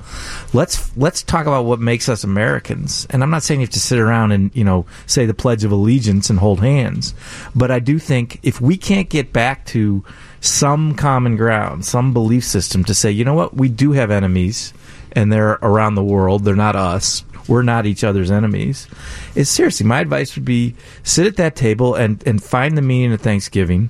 Let's 0.53 0.95
let's 0.97 1.23
talk 1.23 1.45
about 1.45 1.65
what 1.65 1.79
makes 1.79 2.09
us 2.09 2.23
Americans. 2.23 3.07
And 3.09 3.23
I'm 3.23 3.29
not 3.29 3.43
saying 3.43 3.59
you 3.59 3.65
have 3.65 3.73
to 3.73 3.79
sit 3.79 3.99
around 3.99 4.31
and, 4.31 4.51
you 4.55 4.63
know, 4.63 4.85
say 5.05 5.25
the 5.25 5.33
pledge 5.33 5.63
of 5.63 5.71
allegiance 5.71 6.29
and 6.29 6.39
hold 6.39 6.61
hands, 6.61 7.13
but 7.55 7.71
I 7.71 7.79
do 7.79 7.99
think 7.99 8.39
if 8.43 8.61
we 8.61 8.77
can't 8.77 9.09
get 9.09 9.33
back 9.33 9.65
to 9.67 10.03
some 10.41 10.95
common 10.95 11.35
ground, 11.35 11.85
some 11.85 12.13
belief 12.13 12.43
system 12.43 12.83
to 12.85 12.93
say, 12.93 13.11
you 13.11 13.25
know 13.25 13.33
what, 13.33 13.55
we 13.55 13.69
do 13.69 13.91
have 13.91 14.11
enemies 14.11 14.73
and 15.11 15.31
they're 15.31 15.59
around 15.61 15.95
the 15.95 16.03
world. 16.03 16.43
They're 16.43 16.55
not 16.55 16.75
us. 16.75 17.23
We're 17.49 17.63
not 17.63 17.85
each 17.85 18.03
other's 18.03 18.29
enemies. 18.29 18.87
Is 19.35 19.49
seriously, 19.49 19.85
my 19.85 19.99
advice 19.99 20.35
would 20.35 20.45
be 20.45 20.75
sit 21.03 21.25
at 21.25 21.35
that 21.37 21.55
table 21.55 21.95
and, 21.95 22.25
and 22.27 22.41
find 22.41 22.77
the 22.77 22.81
meaning 22.81 23.11
of 23.11 23.21
Thanksgiving 23.21 23.89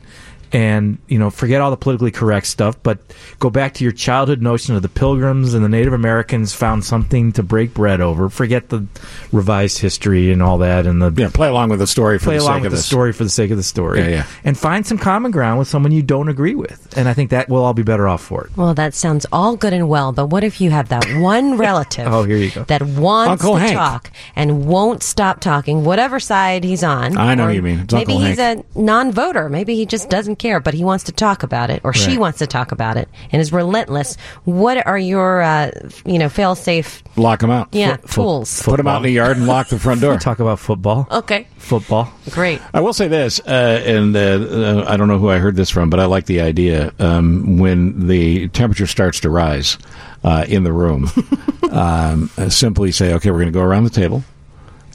and, 0.51 0.97
you 1.07 1.19
know, 1.19 1.29
forget 1.29 1.61
all 1.61 1.71
the 1.71 1.77
politically 1.77 2.11
correct 2.11 2.47
stuff, 2.47 2.81
but 2.83 2.99
go 3.39 3.49
back 3.49 3.75
to 3.75 3.83
your 3.83 3.93
childhood 3.93 4.41
notion 4.41 4.75
of 4.75 4.81
the 4.81 4.89
pilgrims 4.89 5.53
and 5.53 5.63
the 5.63 5.69
Native 5.69 5.93
Americans 5.93 6.53
found 6.53 6.83
something 6.83 7.31
to 7.33 7.43
break 7.43 7.73
bread 7.73 8.01
over. 8.01 8.29
Forget 8.29 8.69
the 8.69 8.85
revised 9.31 9.79
history 9.79 10.31
and 10.31 10.41
all 10.41 10.57
that 10.59 10.85
and 10.85 11.01
the 11.01 11.11
Yeah, 11.15 11.29
play 11.33 11.47
along 11.47 11.69
with 11.69 11.79
the 11.79 11.87
story 11.87 12.17
for 12.19 12.25
play 12.25 12.37
the 12.37 12.43
along 12.43 12.55
sake 12.57 12.61
with 12.63 12.65
of 12.67 12.71
the 12.71 12.77
this. 12.77 12.85
story 12.85 13.13
for 13.13 13.23
the 13.23 13.29
sake 13.29 13.51
of 13.51 13.57
the 13.57 13.63
story. 13.63 13.99
Yeah, 13.99 14.07
yeah. 14.07 14.25
And 14.43 14.57
find 14.57 14.85
some 14.85 14.97
common 14.97 15.31
ground 15.31 15.59
with 15.59 15.67
someone 15.67 15.91
you 15.91 16.01
don't 16.03 16.29
agree 16.29 16.55
with. 16.55 16.97
And 16.97 17.07
I 17.07 17.13
think 17.13 17.29
that 17.31 17.49
we'll 17.49 17.63
all 17.63 17.73
be 17.73 17.83
better 17.83 18.07
off 18.07 18.21
for 18.23 18.45
it. 18.45 18.57
Well, 18.57 18.73
that 18.73 18.93
sounds 18.93 19.25
all 19.31 19.55
good 19.55 19.73
and 19.73 19.87
well, 19.89 20.11
but 20.11 20.27
what 20.27 20.43
if 20.43 20.59
you 20.61 20.71
have 20.71 20.89
that 20.89 21.05
one 21.19 21.57
relative 21.57 22.07
Oh, 22.07 22.23
here 22.23 22.37
you 22.37 22.51
go. 22.51 22.63
that 22.63 22.81
wants 22.81 23.43
Uncle 23.43 23.55
to 23.55 23.59
Hank. 23.61 23.73
talk 23.73 24.11
and 24.35 24.65
won't 24.65 25.03
stop 25.03 25.39
talking, 25.41 25.83
whatever 25.83 26.19
side 26.19 26.63
he's 26.63 26.83
on? 26.83 27.17
I 27.17 27.35
know 27.35 27.45
what 27.45 27.55
you 27.55 27.61
mean. 27.61 27.79
It's 27.81 27.93
maybe 27.93 28.13
Uncle 28.13 28.27
he's 28.27 28.39
a 28.39 28.63
non-voter. 28.75 29.49
Maybe 29.49 29.75
he 29.75 29.85
just 29.85 30.09
doesn't 30.09 30.37
care, 30.39 30.59
but 30.59 30.73
he 30.73 30.83
wants 30.83 31.03
to 31.05 31.11
talk 31.11 31.43
about 31.43 31.69
it, 31.69 31.81
or 31.83 31.93
she 31.93 32.17
wants 32.17 32.39
to 32.39 32.47
talk 32.47 32.71
about 32.71 32.97
it, 32.97 33.07
and 33.31 33.39
is 33.41 33.53
relentless. 33.53 34.15
What 34.45 34.85
are 34.87 34.97
your, 34.97 35.41
uh, 35.41 35.71
you 36.05 36.17
know, 36.17 36.29
fail-safe, 36.29 37.03
Lock 37.15 37.41
them 37.41 37.51
out. 37.51 37.69
yeah, 37.71 37.97
Fo- 37.97 38.07
fo- 38.07 38.21
tools? 38.23 38.63
Put 38.63 38.77
them 38.77 38.87
out 38.87 38.97
in 38.97 39.03
the 39.03 39.11
yard 39.11 39.37
and 39.37 39.45
lock 39.45 39.67
the 39.67 39.77
front 39.77 40.01
door. 40.01 40.17
Talk 40.19 40.39
about 40.39 40.57
football. 40.59 41.07
Okay, 41.11 41.45
Football. 41.57 42.11
great. 42.31 42.61
I 42.73 42.79
will 42.81 42.93
say 42.93 43.07
this, 43.07 43.39
uh, 43.41 43.83
and 43.85 44.15
uh, 44.15 44.19
uh, 44.19 44.85
I 44.87 44.97
don't 44.97 45.07
know 45.07 45.19
who 45.19 45.29
I 45.29 45.37
heard 45.37 45.55
this 45.55 45.69
from, 45.69 45.89
but 45.89 45.99
I 45.99 46.05
like 46.05 46.25
the 46.25 46.41
idea. 46.41 46.91
Um, 46.99 47.57
when 47.59 48.07
the 48.07 48.47
temperature 48.49 48.87
starts 48.87 49.19
to 49.19 49.29
rise 49.29 49.77
uh, 50.23 50.45
in 50.47 50.63
the 50.63 50.73
room, 50.73 51.09
um, 51.71 52.29
uh, 52.37 52.49
simply 52.49 52.91
say, 52.91 53.13
"Okay, 53.13 53.29
we're 53.31 53.37
going 53.39 53.47
to 53.47 53.59
go 53.59 53.61
around 53.63 53.83
the 53.83 53.89
table, 53.89 54.23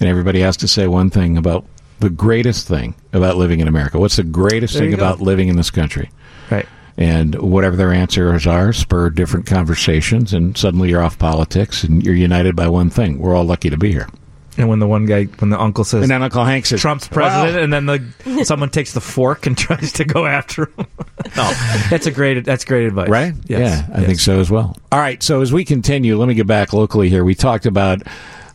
and 0.01 0.09
everybody 0.09 0.41
has 0.41 0.57
to 0.59 0.69
say 0.69 0.87
one 0.87 1.11
thing 1.11 1.37
about 1.37 1.65
the 2.01 2.11
greatest 2.11 2.67
thing 2.69 2.95
about 3.13 3.37
living 3.37 3.61
in 3.61 3.69
America. 3.69 3.99
What's 3.99 4.17
the 4.17 4.23
greatest 4.25 4.77
thing 4.77 4.91
go. 4.91 4.97
about 4.97 5.21
living 5.21 5.49
in 5.49 5.57
this 5.57 5.71
country?" 5.71 6.11
Right. 6.51 6.67
And 6.97 7.35
whatever 7.37 7.75
their 7.75 7.93
answers 7.93 8.47
are, 8.47 8.73
spur 8.73 9.11
different 9.11 9.47
conversations, 9.47 10.33
and 10.33 10.57
suddenly 10.57 10.91
you're 10.91 11.03
off 11.03 11.19
politics, 11.19 11.83
and 11.83 12.05
you're 12.05 12.15
united 12.15 12.55
by 12.55 12.69
one 12.69 12.89
thing. 12.89 13.19
We're 13.19 13.35
all 13.35 13.45
lucky 13.45 13.69
to 13.71 13.77
be 13.77 13.91
here. 13.91 14.09
And 14.57 14.69
when 14.69 14.79
the 14.79 14.87
one 14.87 15.05
guy, 15.05 15.25
when 15.41 15.51
the 15.51 15.61
uncle 15.61 15.83
says 15.83 16.03
And 16.03 16.11
then 16.13 16.23
Uncle 16.23 16.45
Hank 16.45 16.67
says, 16.67 16.81
Trump's 16.81 17.09
president, 17.09 17.59
and 17.59 17.73
then 17.73 17.87
the 17.87 18.45
someone 18.45 18.71
takes 18.71 18.93
the 18.93 19.01
fork 19.01 19.47
and 19.47 19.59
tries 19.59 19.91
to 19.95 20.05
go 20.05 20.27
after 20.27 20.67
him. 20.67 20.73
no, 20.79 20.87
oh. 21.37 21.87
that's 21.91 22.07
a 22.07 22.13
great. 22.13 22.45
That's 22.45 22.65
great 22.65 22.87
advice. 22.87 23.09
Right? 23.09 23.35
Yes. 23.49 23.61
Yeah, 23.89 23.95
I 23.97 23.99
Yes. 23.99 24.07
think 24.07 24.21
so 24.21 24.39
as 24.39 24.51
well. 24.53 24.77
All 24.93 25.01
right. 25.01 25.21
So 25.23 25.41
as 25.41 25.53
we 25.53 25.65
continue, 25.65 26.17
let 26.17 26.29
me 26.29 26.35
get 26.35 26.47
back 26.47 26.73
locally 26.73 27.09
here. 27.09 27.25
We 27.25 27.35
talked 27.35 27.67
about 27.67 28.03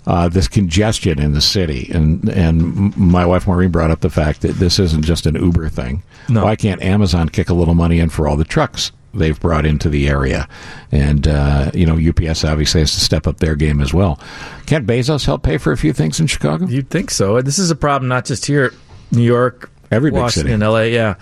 uh, 0.09 0.27
this 0.27 0.47
congestion 0.47 1.19
in 1.19 1.33
the 1.33 1.41
city, 1.41 1.87
and 1.93 2.27
and 2.29 2.97
my 2.97 3.23
wife 3.23 3.45
Maureen 3.45 3.69
brought 3.69 3.91
up 3.91 4.01
the 4.01 4.09
fact 4.09 4.41
that 4.41 4.53
this 4.53 4.79
isn't 4.79 5.03
just 5.05 5.27
an 5.27 5.35
Uber 5.35 5.69
thing. 5.69 6.01
No. 6.27 6.43
Why 6.45 6.55
can't 6.55 6.81
Amazon 6.81 7.29
kick 7.29 7.47
a 7.49 7.53
little 7.53 7.75
money 7.75 7.99
in 7.99 8.09
for 8.09 8.27
all 8.27 8.35
the 8.35 8.43
trucks? 8.43 8.91
They've 9.13 9.39
brought 9.39 9.67
into 9.67 9.87
the 9.87 10.07
area, 10.09 10.49
and 10.91 11.27
uh, 11.27 11.69
you 11.75 11.85
know 11.85 11.93
UPS 11.95 12.43
obviously 12.43 12.81
has 12.81 12.91
to 12.95 12.99
step 12.99 13.27
up 13.27 13.37
their 13.37 13.53
game 13.55 13.81
as 13.81 13.93
well. 13.93 14.19
Can't 14.65 14.87
Bezos 14.87 15.27
help 15.27 15.43
pay 15.43 15.59
for 15.59 15.71
a 15.71 15.77
few 15.77 15.93
things 15.93 16.19
in 16.19 16.25
Chicago? 16.25 16.65
You'd 16.65 16.89
think 16.89 17.11
so. 17.11 17.39
This 17.43 17.59
is 17.59 17.69
a 17.69 17.75
problem 17.75 18.09
not 18.09 18.25
just 18.25 18.47
here, 18.47 18.73
New 19.11 19.21
York, 19.21 19.69
Every 19.91 20.09
Washington. 20.09 20.63
L.A. 20.63 20.91
Yeah, 20.91 21.15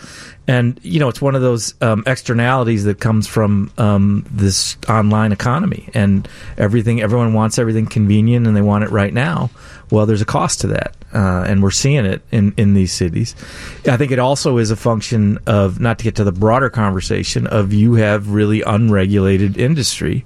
and 0.48 0.80
you 0.84 1.00
know 1.00 1.10
it's 1.10 1.22
one 1.22 1.36
of 1.36 1.42
those 1.42 1.74
um, 1.82 2.04
externalities 2.08 2.86
that 2.86 3.00
comes 3.00 3.28
from 3.28 3.72
um, 3.78 4.26
this 4.32 4.78
online 4.90 5.32
economy, 5.32 5.90
and 5.94 6.28
everything. 6.58 7.02
Everyone 7.02 7.34
wants 7.34 7.60
everything 7.60 7.86
convenient, 7.86 8.48
and 8.48 8.56
they 8.56 8.62
want 8.62 8.84
it 8.84 8.90
right 8.90 9.14
now. 9.14 9.50
Well, 9.92 10.06
there's 10.06 10.22
a 10.22 10.26
cost 10.26 10.62
to 10.62 10.68
that, 10.68 10.97
uh, 11.14 11.46
and 11.48 11.64
we're 11.64 11.72
seeing 11.72 12.06
it 12.06 12.22
in 12.32 12.54
in 12.58 12.74
these 12.74 12.92
cities. 12.94 13.36
I 13.86 13.98
think 13.98 14.12
it 14.12 14.20
also 14.20 14.58
is 14.58 14.72
a 14.72 14.76
function 14.76 15.40
of 15.48 15.80
not 15.80 16.00
to 16.00 16.04
get 16.04 16.16
to 16.16 16.24
the 16.24 16.32
broader 16.32 16.70
conversation 16.70 17.48
of 17.48 17.74
you 17.74 17.94
have 17.96 18.30
really 18.30 18.62
unregulated 18.62 19.58
industry. 19.58 20.26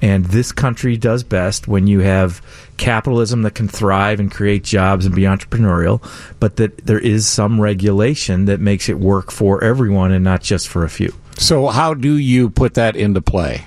And 0.00 0.26
this 0.26 0.52
country 0.52 0.98
does 0.98 1.22
best 1.22 1.68
when 1.68 1.86
you 1.86 2.00
have 2.00 2.42
capitalism 2.76 3.42
that 3.42 3.54
can 3.54 3.66
thrive 3.66 4.20
and 4.20 4.30
create 4.30 4.62
jobs 4.62 5.06
and 5.06 5.14
be 5.14 5.22
entrepreneurial, 5.22 6.02
but 6.38 6.56
that 6.56 6.84
there 6.84 6.98
is 6.98 7.26
some 7.26 7.58
regulation 7.58 8.44
that 8.44 8.60
makes 8.60 8.90
it 8.90 8.98
work 8.98 9.30
for 9.30 9.64
everyone 9.64 10.12
and 10.12 10.22
not 10.22 10.42
just 10.42 10.68
for 10.68 10.84
a 10.84 10.90
few. 10.90 11.14
So 11.38 11.68
how 11.68 11.94
do 11.94 12.16
you 12.18 12.50
put 12.50 12.74
that 12.74 12.94
into 12.96 13.22
play? 13.22 13.66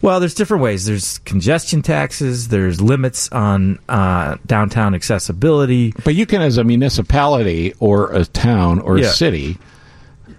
Well, 0.00 0.20
there's 0.20 0.34
different 0.34 0.62
ways. 0.62 0.86
There's 0.86 1.18
congestion 1.18 1.82
taxes. 1.82 2.48
There's 2.48 2.80
limits 2.80 3.28
on 3.30 3.78
uh, 3.88 4.36
downtown 4.46 4.94
accessibility. 4.94 5.92
But 6.04 6.14
you 6.14 6.24
can, 6.24 6.40
as 6.40 6.56
a 6.56 6.64
municipality 6.64 7.74
or 7.80 8.12
a 8.12 8.24
town 8.24 8.78
or 8.78 8.98
Yeah. 8.98 9.06
a 9.06 9.10
city, 9.10 9.58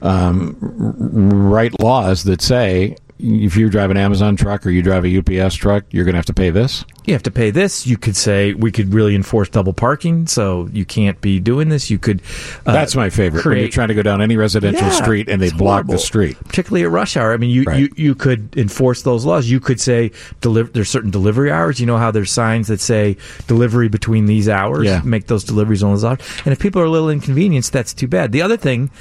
um, 0.02 0.56
write 0.62 1.78
laws 1.82 2.24
that 2.24 2.42
say 2.42 2.96
if 3.20 3.58
you 3.58 3.70
drive 3.70 3.92
an 3.92 3.98
Amazon 3.98 4.38
truck 4.38 4.66
or 4.66 4.70
you 4.70 4.82
drive 4.82 5.04
a 5.04 5.10
UPS 5.10 5.56
truck, 5.56 5.84
you're 5.92 6.06
going 6.06 6.14
to 6.14 6.18
have 6.20 6.26
to 6.28 6.34
pay 6.34 6.50
this. 6.52 6.86
You 7.10 7.14
have 7.16 7.24
to 7.24 7.32
pay 7.32 7.50
this. 7.52 7.86
You 7.88 7.98
could 7.98 8.16
say 8.16 8.54
we 8.54 8.72
could 8.72 8.94
really 8.94 9.16
enforce 9.16 9.50
double 9.50 9.74
parking, 9.74 10.28
so 10.28 10.70
you 10.72 10.86
can't 10.86 11.20
be 11.22 11.40
doing 11.40 11.70
this. 11.70 11.90
You 11.90 11.98
could. 12.00 12.22
Uh, 12.66 12.72
That's 12.72 12.96
my 12.96 13.10
favorite. 13.10 13.44
when 13.46 13.58
you're 13.58 13.68
trying 13.68 13.88
to 13.90 13.94
go 13.96 14.02
down 14.04 14.22
any 14.22 14.38
residential 14.38 14.88
Yeah, 14.88 14.92
street 14.92 15.28
and 15.28 15.42
they 15.42 15.50
block 15.50 15.86
horrible. 15.86 15.94
the 15.96 16.00
street. 16.00 16.38
particularly 16.46 16.84
at 16.86 16.92
rush 16.92 17.18
hour. 17.18 17.34
I 17.34 17.38
mean, 17.38 17.50
you, 17.50 17.64
Right. 17.64 17.80
you, 17.80 17.90
you 17.96 18.16
could 18.16 18.56
enforce 18.58 19.02
those 19.02 19.26
laws. 19.26 19.50
You 19.50 19.60
could 19.60 19.82
say 19.82 20.12
deliver. 20.42 20.70
There's 20.72 20.90
certain 20.90 21.10
delivery 21.12 21.52
hours. 21.52 21.80
You 21.80 21.86
know 21.88 21.98
how 21.98 22.12
there's 22.12 22.32
signs 22.32 22.68
that 22.68 22.80
say 22.80 23.18
delivery 23.48 23.90
between 23.90 24.26
these 24.28 24.48
hours. 24.48 24.86
Yeah. 24.86 25.02
Make 25.04 25.28
those 25.28 25.44
deliveries 25.44 25.82
on 25.84 25.92
those 25.94 26.06
hours. 26.06 26.20
And 26.46 26.52
if 26.54 26.60
people 26.60 26.82
are 26.82 26.86
a 26.86 26.90
little 26.92 27.10
inconvenienced, 27.10 27.74
that's 27.74 27.94
too 27.94 28.08
bad. 28.08 28.32
The 28.32 28.42
other 28.44 28.58
thing, 28.58 28.92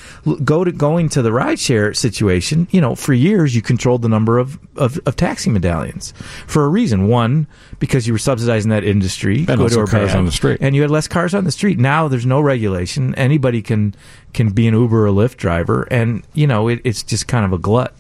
go 0.44 0.64
to 0.64 0.72
going 0.72 1.09
to 1.11 1.20
the 1.22 1.30
rideshare 1.30 1.94
situation. 1.94 2.68
You 2.70 2.80
know, 2.80 2.94
for 2.94 3.12
years 3.12 3.54
you 3.54 3.61
controlled 3.62 4.02
the 4.02 4.09
number 4.09 4.38
of, 4.38 4.59
of, 4.76 4.98
of 5.06 5.16
taxi 5.16 5.50
medallions 5.50 6.14
for 6.46 6.64
a 6.64 6.68
reason. 6.68 7.09
One, 7.09 7.46
because 7.79 8.07
you 8.07 8.12
were 8.12 8.18
subsidizing 8.18 8.70
that 8.70 8.83
industry, 8.85 9.45
And 9.49 9.59
good 9.59 9.76
or 9.76 9.87
cars 9.87 10.09
bad. 10.11 10.16
on 10.18 10.24
the 10.24 10.33
street. 10.33 10.59
and 10.61 10.74
you 10.74 10.83
had 10.83 10.91
less 10.91 11.07
cars 11.09 11.35
on 11.35 11.45
the 11.45 11.53
street. 11.53 11.79
Now 11.79 12.09
there's 12.09 12.26
no 12.26 12.41
regulation. 12.41 13.14
Anybody 13.14 13.62
can 13.62 13.95
can 14.33 14.51
be 14.51 14.66
an 14.66 14.74
Uber 14.74 15.07
or 15.07 15.11
Lyft 15.11 15.37
driver, 15.37 15.83
and 15.91 16.22
you 16.35 16.47
know 16.47 16.68
it, 16.68 16.81
it's 16.85 17.03
just 17.03 17.29
kind 17.29 17.45
of 17.45 17.53
a 17.53 17.59
glut. 17.59 17.95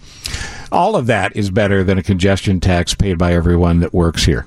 All 0.70 0.96
of 0.96 1.06
that 1.06 1.36
is 1.36 1.50
better 1.50 1.82
than 1.84 1.96
a 1.98 2.02
congestion 2.02 2.60
tax 2.60 2.94
paid 2.94 3.16
by 3.18 3.32
everyone 3.34 3.80
that 3.80 3.94
works 3.94 4.24
here. 4.24 4.46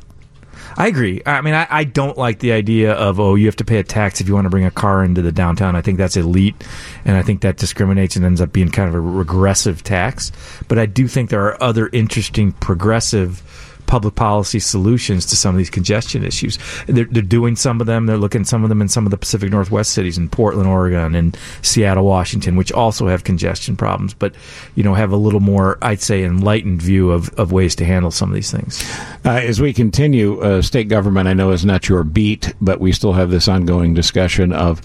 I 0.78 0.88
agree. 0.88 1.22
I 1.26 1.42
mean, 1.42 1.54
I, 1.54 1.68
I 1.70 1.84
don't 1.84 2.18
like 2.18 2.40
the 2.40 2.54
idea 2.54 2.94
of 2.94 3.20
oh, 3.20 3.36
you 3.36 3.46
have 3.48 3.58
to 3.58 3.66
pay 3.66 3.78
a 3.80 3.84
tax 3.84 4.22
if 4.22 4.28
you 4.28 4.34
want 4.34 4.46
to 4.46 4.50
bring 4.50 4.64
a 4.66 4.72
car 4.72 5.04
into 5.04 5.22
the 5.22 5.32
downtown. 5.32 5.76
I 5.76 5.82
think 5.82 5.98
that's 5.98 6.16
elite, 6.16 6.56
and 7.04 7.18
I 7.18 7.24
think 7.24 7.42
that 7.42 7.58
discriminates 7.58 8.16
and 8.16 8.24
ends 8.24 8.40
up 8.40 8.54
being 8.54 8.70
kind 8.70 8.88
of 8.88 8.96
a 8.96 9.02
regressive 9.02 9.84
tax. 9.84 10.32
But 10.70 10.78
I 10.80 10.86
do 10.86 11.08
think 11.08 11.30
there 11.30 11.44
are 11.46 11.62
other 11.62 11.90
interesting 11.92 12.52
progressive 12.54 13.44
public 13.92 14.16
policy 14.16 14.58
solutions 14.58 15.26
to 15.26 15.36
some 15.36 15.54
of 15.54 15.58
these 15.58 15.70
congestion 15.70 16.24
issues. 16.24 16.58
They're, 16.88 17.04
they're 17.04 17.22
doing 17.22 17.58
some 17.58 17.82
of 17.82 17.88
them. 17.88 18.06
They're 18.06 18.16
looking 18.16 18.46
some 18.46 18.64
of 18.64 18.70
them 18.70 18.82
in 18.82 18.88
some 18.88 19.06
of 19.06 19.12
the 19.12 19.18
Pacific 19.18 19.52
Northwest 19.52 19.92
cities, 19.92 20.18
in 20.18 20.30
Portland, 20.30 20.70
Oregon, 20.70 21.14
and 21.14 21.38
Seattle, 21.62 22.06
Washington, 22.06 22.56
which 22.56 22.72
also 22.72 23.10
have 23.10 23.26
congestion 23.26 23.76
problems, 23.76 24.14
but 24.14 24.34
you 24.76 24.84
know 24.84 24.94
have 24.94 25.12
a 25.12 25.18
little 25.18 25.42
more, 25.42 25.78
I'd 25.82 26.02
say, 26.02 26.24
enlightened 26.24 26.82
view 26.82 27.12
of, 27.12 27.34
of 27.38 27.52
ways 27.52 27.76
to 27.76 27.86
handle 27.86 28.12
some 28.12 28.30
of 28.30 28.36
these 28.36 28.50
things. 28.50 28.82
Uh, 29.26 29.32
as 29.32 29.60
we 29.60 29.74
continue, 29.74 30.39
uh, 30.39 30.62
state 30.62 30.88
government, 30.88 31.28
I 31.28 31.34
know 31.34 31.52
is 31.52 31.66
not 31.66 31.89
your 31.89 32.06
beat, 32.06 32.54
but 32.62 32.80
we 32.80 32.94
still 32.94 33.12
have 33.12 33.30
this 33.30 33.50
ongoing 33.50 33.94
discussion 33.94 34.54
of 34.54 34.82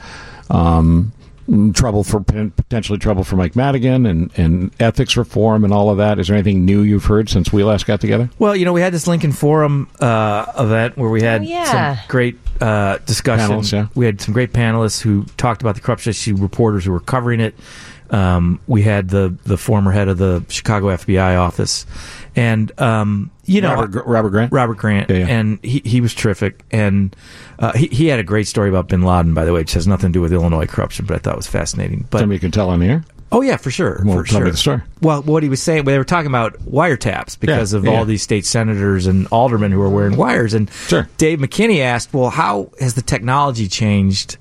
um, 0.50 1.12
trouble 1.74 2.02
for 2.04 2.20
potentially 2.20 2.98
trouble 2.98 3.22
for 3.24 3.36
Mike 3.36 3.54
Madigan 3.54 4.04
and, 4.06 4.30
and 4.36 4.70
ethics 4.80 5.16
reform 5.16 5.62
and 5.64 5.72
all 5.72 5.90
of 5.90 5.98
that. 5.98 6.18
Is 6.18 6.26
there 6.28 6.36
anything 6.36 6.64
new 6.64 6.82
you've 6.82 7.04
heard 7.04 7.28
since 7.28 7.52
we 7.52 7.62
last 7.62 7.86
got 7.86 8.00
together? 8.00 8.28
Well, 8.38 8.56
you 8.56 8.64
know, 8.64 8.72
we 8.72 8.80
had 8.80 8.92
this 8.92 9.06
Lincoln 9.06 9.32
Forum 9.32 9.88
uh, 10.00 10.46
event 10.58 10.96
where 10.96 11.10
we 11.10 11.22
had 11.22 11.42
Oh, 11.42 11.44
yeah. 11.44 11.96
some 11.96 12.06
great 12.08 12.36
uh, 12.60 12.98
discussion. 13.06 13.48
Panels, 13.48 13.72
yeah. 13.72 13.86
We 13.94 14.06
had 14.06 14.20
some 14.20 14.34
great 14.34 14.52
panelists 14.52 15.00
who 15.00 15.24
talked 15.36 15.62
about 15.62 15.74
the 15.76 15.80
corruption 15.80 16.10
issue, 16.10 16.34
reporters 16.36 16.84
who 16.84 16.92
were 16.92 17.00
covering 17.00 17.40
it. 17.40 17.54
Um, 18.10 18.60
we 18.68 18.82
had 18.82 19.08
the 19.08 19.36
the 19.44 19.56
former 19.58 19.90
head 19.90 20.06
of 20.06 20.16
the 20.18 20.44
Chicago 20.48 20.88
FBI 20.94 21.36
office, 21.40 21.86
and 22.36 22.70
um, 22.80 23.32
you 23.46 23.60
know 23.60 23.74
Robert, 23.74 24.04
Robert 24.06 24.30
Grant. 24.30 24.52
Robert 24.52 24.76
Grant, 24.76 25.10
Yeah, 25.10 25.16
yeah. 25.18 25.26
and 25.28 25.58
he, 25.64 25.80
he 25.84 26.00
was 26.00 26.14
terrific. 26.14 26.64
And 26.70 27.14
uh, 27.58 27.72
he, 27.72 27.86
he 27.86 28.06
had 28.08 28.18
a 28.18 28.24
great 28.24 28.46
story 28.46 28.68
about 28.68 28.88
Bin 28.88 29.02
Laden, 29.02 29.34
by 29.34 29.44
the 29.44 29.52
way, 29.52 29.60
which 29.60 29.72
has 29.72 29.86
nothing 29.86 30.10
to 30.10 30.16
do 30.18 30.20
with 30.20 30.32
Illinois 30.32 30.66
corruption, 30.66 31.06
but 31.06 31.14
I 31.14 31.18
thought 31.18 31.34
it 31.34 31.38
was 31.38 31.46
fascinating. 31.46 32.06
But 32.10 32.18
Somebody 32.20 32.38
can 32.38 32.50
tell 32.50 32.68
on 32.70 32.80
the 32.80 32.86
air. 32.86 33.04
Oh 33.32 33.40
yeah, 33.40 33.56
for 33.56 33.72
sure. 33.72 34.02
Well, 34.04 34.18
for 34.18 34.22
tell 34.24 34.38
sure. 34.38 34.44
me 34.44 34.50
the 34.52 34.56
story. 34.56 34.82
Well, 35.00 35.20
what 35.22 35.42
he 35.42 35.48
was 35.48 35.60
saying, 35.60 35.84
they 35.84 35.98
were 35.98 36.04
talking 36.04 36.28
about 36.28 36.54
wiretaps 36.60 37.38
because 37.40 37.72
Yeah, 37.72 37.78
of 37.80 37.88
all 37.88 38.04
these 38.04 38.22
state 38.22 38.46
senators 38.46 39.06
and 39.08 39.26
aldermen 39.32 39.72
who 39.72 39.80
are 39.82 39.88
wearing 39.88 40.16
wires. 40.16 40.54
And 40.54 40.70
Sure. 40.70 41.08
Dave 41.18 41.40
McKinney 41.40 41.80
asked, 41.80 42.14
"Well, 42.14 42.30
how 42.30 42.70
has 42.78 42.94
the 42.94 43.02
technology 43.02 43.66
changed?" 43.66 44.36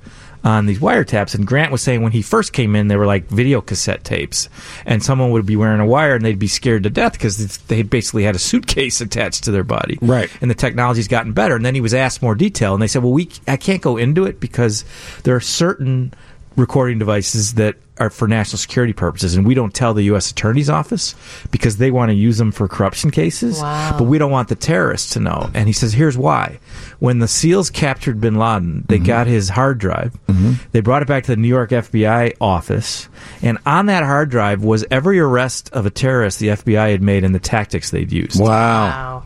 On 0.46 0.68
these 0.68 0.78
wiretaps, 0.78 1.34
and 1.34 1.46
Grant 1.46 1.72
was 1.72 1.82
saying 1.82 2.04
when 2.04 2.12
he 2.12 2.22
first 2.22 2.54
came 2.54 2.76
in, 2.76 2.88
they 2.88 2.96
were 2.96 3.08
like 3.08 3.26
video 3.30 3.62
cassette 3.62 4.04
tapes, 4.04 4.48
and 4.86 5.04
someone 5.04 5.32
would 5.32 5.48
be 5.48 5.56
wearing 5.56 5.80
a 5.80 5.86
wire 5.88 6.14
and 6.14 6.24
they'd 6.24 6.38
be 6.38 6.48
scared 6.48 6.84
to 6.84 6.90
death 6.92 7.14
because 7.14 7.58
they 7.58 7.82
basically 7.82 8.24
had 8.24 8.36
a 8.36 8.40
suitcase 8.40 9.02
attached 9.02 9.46
to 9.46 9.52
their 9.52 9.64
body. 9.64 9.98
Right. 10.04 10.30
And 10.42 10.52
the 10.52 10.56
technology's 10.56 11.08
gotten 11.08 11.34
better. 11.34 11.56
And 11.56 11.66
then 11.66 11.74
he 11.74 11.82
was 11.82 11.96
asked 11.96 12.22
more 12.22 12.36
detail, 12.36 12.74
and 12.74 12.82
they 12.82 12.88
said, 12.88 13.02
"Well, 13.02 13.12
we 13.12 13.32
I 13.48 13.58
can't 13.58 13.82
go 13.82 13.98
into 13.98 14.26
it 14.26 14.40
because 14.40 14.86
there 15.24 15.36
are 15.36 15.42
certain 15.42 16.14
recording 16.56 17.00
devices 17.00 17.56
that 17.56 17.76
are 17.98 18.10
for 18.10 18.28
national 18.28 18.58
security 18.58 18.94
purposes, 18.94 19.36
and 19.36 19.46
we 19.46 19.54
don't 19.54 19.74
tell 19.74 19.94
the 19.94 20.04
U.S. 20.04 20.32
Attorney's 20.32 20.70
Office 20.70 21.16
because 21.52 21.78
they 21.78 21.92
want 21.92 22.10
to 22.10 22.14
use 22.14 22.38
them 22.38 22.52
for 22.52 22.68
corruption 22.68 23.10
cases. 23.10 23.62
Wow. 23.62 23.96
But 23.98 24.06
we 24.06 24.18
don't 24.18 24.32
want 24.32 24.50
the 24.50 24.56
terrorists 24.56 25.14
to 25.14 25.20
know. 25.20 25.50
And 25.54 25.68
he 25.68 25.74
says, 25.74 25.94
here's 25.94 26.18
why. 26.18 26.60
When 27.00 27.20
the 27.20 27.28
SEALs 27.28 27.70
captured 27.70 28.20
bin 28.20 28.36
Laden, 28.36 28.86
they 28.88 28.98
mm-hmm. 28.98 29.06
got 29.06 29.28
his 29.28 29.50
hard 29.50 29.78
drive. 29.78 30.14
Mm-hmm. 30.28 30.54
They 30.72 30.82
brought 30.82 31.02
it 31.02 31.08
back 31.08 31.24
to 31.26 31.32
the 31.32 31.42
New 31.42 31.48
York 31.48 31.70
FBI 31.70 32.36
office. 32.42 33.08
And 33.42 33.58
on 33.66 33.86
that 33.86 34.04
hard 34.04 34.30
drive 34.30 34.64
was 34.64 34.86
every 34.92 35.20
arrest 35.20 35.70
of 35.72 35.86
a 35.86 35.90
terrorist 35.90 36.40
the 36.40 36.48
FBI 36.48 36.92
had 36.92 37.02
made 37.02 37.24
and 37.24 37.34
the 37.34 37.40
tactics 37.40 37.92
they'd 37.92 38.12
used. 38.12 38.40
Wow. 38.40 38.50
Wow. 38.50 39.24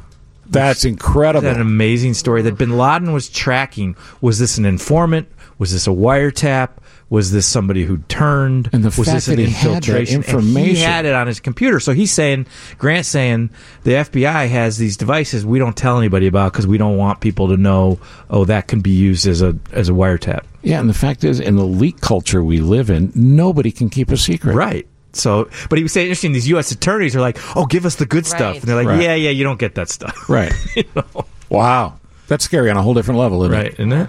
That's 0.50 0.84
incredible. 0.84 1.42
That 1.44 1.56
an 1.56 1.62
amazing 1.62 2.16
story 2.16 2.42
that 2.44 2.58
Bin 2.58 2.76
Laden 2.78 3.14
was 3.14 3.30
tracking. 3.30 3.96
Was 4.20 4.40
this 4.40 4.58
an 4.58 4.66
informant? 4.66 5.28
Was 5.60 5.72
this 5.72 5.86
a 5.86 5.92
wiretap? 5.92 6.70
Was 7.10 7.32
this 7.32 7.47
somebody 7.47 7.86
who 7.86 7.97
turned? 8.07 8.70
And 8.72 8.84
the 8.84 8.88
was 8.89 9.07
fact 9.07 9.26
this 9.26 9.28
an 9.30 9.38
that 9.38 9.41
he 9.45 9.49
had 9.51 9.64
that 9.64 9.76
infiltration? 9.88 10.16
And 10.18 10.26
information. 10.26 10.76
he 10.76 10.82
had 10.82 11.05
it 11.05 11.14
on 11.16 11.26
his 11.28 11.39
computer. 11.39 11.80
So 11.80 11.91
he's 11.93 12.12
saying, 12.12 12.45
Grant's 12.78 13.10
saying, 13.10 13.49
the 13.84 13.91
FBI 13.93 14.47
has 14.49 14.78
these 14.78 14.95
devices 14.95 15.45
we 15.45 15.57
don't 15.57 15.76
tell 15.76 15.97
anybody 15.97 16.28
about 16.28 16.51
because 16.53 16.68
we 16.68 16.78
don't 16.78 16.97
want 16.97 17.20
people 17.20 17.47
to 17.47 17.57
know. 17.57 17.99
Oh, 18.30 18.45
that 18.45 18.68
can 18.68 18.82
be 18.82 18.91
used 18.91 19.26
as 19.28 19.41
a 19.41 19.57
as 19.72 19.89
a 19.89 19.93
wiretap. 19.93 20.43
yeah, 20.62 20.80
and 20.80 20.88
the 20.89 20.93
fact 20.93 21.24
is, 21.24 21.39
in 21.39 21.55
the 21.55 21.66
leak 21.66 21.99
culture 22.01 22.43
we 22.43 22.60
live 22.60 22.89
in, 22.91 23.12
nobody 23.16 23.72
can 23.72 23.89
keep 23.89 24.12
a 24.12 24.18
secret. 24.18 24.53
Right. 24.55 24.88
So, 25.14 25.49
but 25.70 25.78
he 25.80 25.84
was 25.84 25.91
saying 25.91 26.05
interesting. 26.07 26.34
These 26.34 26.49
U.S. 26.49 26.72
attorneys 26.72 27.16
are 27.16 27.22
like, 27.22 27.39
"Oh, 27.57 27.66
give 27.66 27.88
us 27.88 27.95
the 27.95 28.05
good 28.05 28.28
stuff," 28.28 28.57
and 28.57 28.66
they're 28.66 28.76
like, 28.76 28.88
Right. 28.88 29.01
"Yeah, 29.01 29.16
yeah, 29.16 29.32
you 29.32 29.43
don't 29.43 29.60
get 29.60 29.74
that 29.76 29.89
stuff." 29.89 30.30
Right. 30.30 30.53
You 30.76 30.84
know? 30.95 31.26
Wow. 31.49 31.99
That's 32.30 32.46
scary 32.46 32.70
on 32.70 32.78
a 32.78 32.82
whole 32.82 32.94
different 32.94 33.20
level, 33.20 33.44
isn't 33.44 33.52
Right, 33.56 33.66
it? 33.68 33.74
isn't 33.74 33.92
it? 33.92 34.08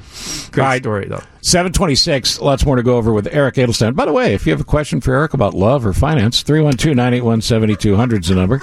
Great 0.52 0.64
Right. 0.64 0.82
story 0.82 1.06
though. 1.08 1.22
726, 1.40 2.40
lots 2.40 2.64
more 2.64 2.76
to 2.76 2.82
go 2.82 2.96
over 2.96 3.12
with 3.12 3.26
Eric 3.32 3.56
Adelstein. 3.56 3.96
By 3.96 4.04
the 4.04 4.12
way, 4.12 4.34
if 4.34 4.46
you 4.46 4.52
have 4.52 4.60
a 4.60 4.64
question 4.64 5.00
for 5.00 5.14
Eric 5.14 5.34
about 5.34 5.54
love 5.54 5.84
or 5.86 5.92
finance, 5.92 6.42
312 6.42 6.94
981 6.94 7.40
7200 7.40 8.22
is 8.22 8.28
the 8.28 8.34
number. 8.36 8.62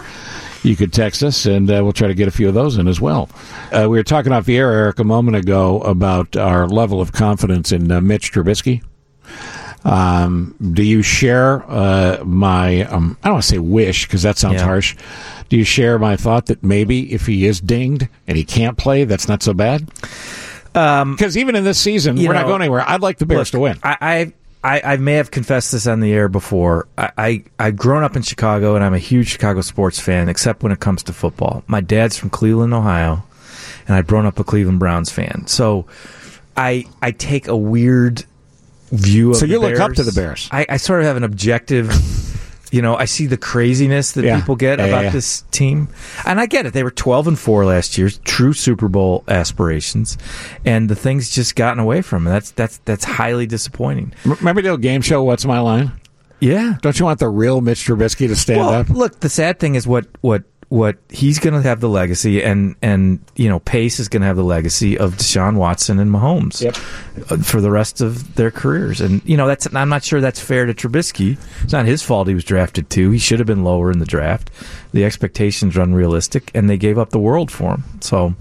You 0.64 0.76
could 0.76 0.94
text 0.94 1.24
us, 1.24 1.46
and 1.46 1.70
uh, 1.70 1.82
we'll 1.84 1.94
try 1.94 2.08
to 2.08 2.14
get 2.14 2.28
a 2.28 2.32
few 2.32 2.48
of 2.48 2.54
those 2.54 2.78
in 2.78 2.88
as 2.88 3.00
well. 3.02 3.30
Uh, 3.72 3.88
we 3.90 3.98
were 3.98 4.04
talking 4.04 4.32
off 4.32 4.46
the 4.46 4.58
air, 4.58 4.72
Eric, 4.72 5.00
a 5.00 5.04
moment 5.04 5.38
ago 5.38 5.80
about 5.82 6.36
our 6.36 6.68
level 6.68 7.00
of 7.02 7.12
confidence 7.12 7.72
in 7.72 7.92
uh, 7.92 8.00
Mitch 8.02 8.32
Trubisky. 8.32 8.82
Um, 9.86 10.56
do 10.74 10.84
you 10.84 11.02
share 11.02 11.64
uh, 11.70 12.24
my, 12.26 12.84
um, 12.84 13.18
I 13.24 13.28
don't 13.28 13.36
want 13.36 13.44
to 13.46 13.50
say 13.50 13.60
wish 13.60 14.06
because 14.06 14.24
that 14.24 14.38
sounds 14.38 14.56
Yeah. 14.56 14.66
harsh. 14.66 14.96
Do 15.50 15.56
you 15.58 15.64
share 15.64 15.98
my 15.98 16.18
thought 16.18 16.48
that 16.48 16.62
maybe 16.64 17.14
if 17.14 17.26
he 17.26 17.46
is 17.46 17.62
dinged 17.62 18.08
and 18.28 18.38
he 18.38 18.44
can't 18.44 18.78
play, 18.78 19.06
that's 19.06 19.28
not 19.30 19.42
so 19.44 19.54
bad? 19.54 19.90
Because 20.74 21.38
even 21.38 21.56
in 21.56 21.64
this 21.64 21.80
season, 21.80 22.18
we're 22.18 22.34
not 22.34 22.46
going 22.48 22.62
anywhere. 22.62 22.84
I'd 22.88 23.02
like 23.02 23.18
the 23.18 23.26
Bears 23.26 23.52
to 23.52 23.60
win. 23.60 23.80
I, 23.82 23.98
I 24.02 24.34
I 24.64 24.94
I 24.94 24.98
may 24.98 25.14
have 25.14 25.32
confessed 25.32 25.72
this 25.72 25.88
on 25.88 26.02
the 26.02 26.12
air 26.14 26.28
before. 26.28 26.88
I, 26.98 27.10
I 27.18 27.44
I've 27.58 27.78
grown 27.78 28.04
up 28.04 28.16
in 28.16 28.22
Chicago 28.22 28.76
and 28.76 28.84
I'm 28.84 28.94
a 28.94 29.00
huge 29.00 29.30
Chicago 29.30 29.62
sports 29.62 30.00
fan, 30.00 30.28
except 30.30 30.62
when 30.64 30.72
it 30.72 30.80
comes 30.80 31.02
to 31.04 31.14
football. 31.14 31.64
My 31.68 31.82
dad's 31.82 32.18
from 32.18 32.30
Cleveland, 32.30 32.74
Ohio, 32.74 33.24
and 33.88 33.96
I've 33.96 34.06
grown 34.08 34.26
up 34.26 34.38
a 34.40 34.44
Cleveland 34.44 34.80
Browns 34.80 35.10
fan. 35.12 35.48
So 35.48 35.86
I 36.58 36.86
I 37.02 37.12
take 37.12 37.48
a 37.48 37.56
weird 37.58 38.26
view 38.92 39.32
of 39.32 39.38
So 39.38 39.46
the 39.46 39.54
you 39.54 39.60
look 39.60 39.80
up 39.80 39.94
to 39.94 40.04
the 40.04 40.12
Bears. 40.12 40.50
I, 40.52 40.66
I 40.70 40.78
sort 40.78 41.00
of 41.02 41.06
have 41.08 41.18
an 41.18 41.24
objective. 41.24 41.92
You 42.70 42.82
know, 42.82 42.98
I 42.98 43.06
see 43.06 43.28
the 43.28 43.38
craziness 43.38 44.12
that 44.12 44.26
Yeah. 44.26 44.42
people 44.42 44.58
get 44.58 44.80
Yeah, 44.80 44.88
about 44.88 45.04
yeah. 45.06 45.10
this 45.12 45.44
team, 45.52 45.88
and 46.26 46.38
I 46.38 46.48
get 46.48 46.66
it. 46.66 46.74
They 46.74 46.84
were 46.84 46.92
twelve 46.92 47.26
and 47.26 47.40
four 47.40 47.64
last 47.64 47.98
year, 47.98 48.10
true 48.26 48.52
Super 48.52 48.90
Bowl 48.90 49.24
aspirations, 49.30 50.18
and 50.66 50.90
the 50.90 50.96
things 50.96 51.30
just 51.30 51.56
gotten 51.56 51.80
away 51.80 52.02
from 52.02 52.26
them. 52.26 52.34
That's 52.34 52.52
that's 52.52 52.80
that's 52.84 53.06
highly 53.06 53.46
disappointing. 53.46 54.12
Remember 54.26 54.62
the 54.62 54.68
old 54.68 54.82
game 54.82 55.02
show, 55.02 55.24
What's 55.24 55.46
My 55.46 55.62
Line? 55.62 55.94
Yeah. 56.42 56.76
Don't 56.82 57.00
you 57.00 57.06
want 57.06 57.20
the 57.20 57.30
real 57.30 57.62
Mitch 57.62 57.86
Trubisky 57.88 58.28
to 58.28 58.36
stand 58.36 58.60
Well, 58.60 58.70
up? 58.74 58.90
look, 58.90 59.22
the 59.22 59.30
sad 59.30 59.60
thing 59.62 59.76
is 59.76 59.88
what 59.88 60.06
what 60.20 60.44
what 60.70 60.98
he's 61.10 61.40
going 61.40 61.54
to 61.54 61.62
have 61.62 61.80
the 61.80 61.88
legacy, 61.90 62.44
and 62.44 62.76
and 62.82 63.20
you 63.36 63.48
know 63.48 63.60
Pace 63.60 64.00
is 64.00 64.10
going 64.10 64.22
to 64.22 64.28
have 64.28 64.36
the 64.36 64.44
legacy 64.44 64.98
of 64.98 65.16
Deshaun 65.16 65.56
Watson 65.56 66.00
and 66.00 66.12
Mahomes 66.12 66.62
Yep. 66.62 66.76
uh, 67.32 67.38
for 67.44 67.62
the 67.62 67.72
rest 67.72 68.02
of 68.02 68.36
their 68.36 68.52
careers. 68.52 69.00
And 69.00 69.22
you 69.26 69.38
know 69.38 69.48
that's 69.48 69.74
I'm 69.74 69.90
not 69.90 70.04
sure 70.04 70.20
that's 70.20 70.40
fair 70.42 70.66
to 70.66 70.74
Trubisky. 70.74 71.38
It's 71.64 71.74
not 71.74 71.86
his 71.86 72.04
fault 72.04 72.28
he 72.28 72.34
was 72.34 72.44
drafted 72.44 72.90
too. 72.90 73.12
He 73.12 73.20
should 73.20 73.40
have 73.40 73.48
been 73.48 73.64
lower 73.64 73.92
in 73.92 74.00
the 74.00 74.06
draft. 74.06 74.50
The 74.92 75.06
expectations 75.06 75.78
are 75.78 75.82
unrealistic, 75.82 76.52
and 76.54 76.70
they 76.70 76.78
gave 76.78 76.98
up 76.98 77.12
the 77.12 77.20
world 77.20 77.50
for 77.52 77.76
him. 77.76 77.84
So, 78.02 78.36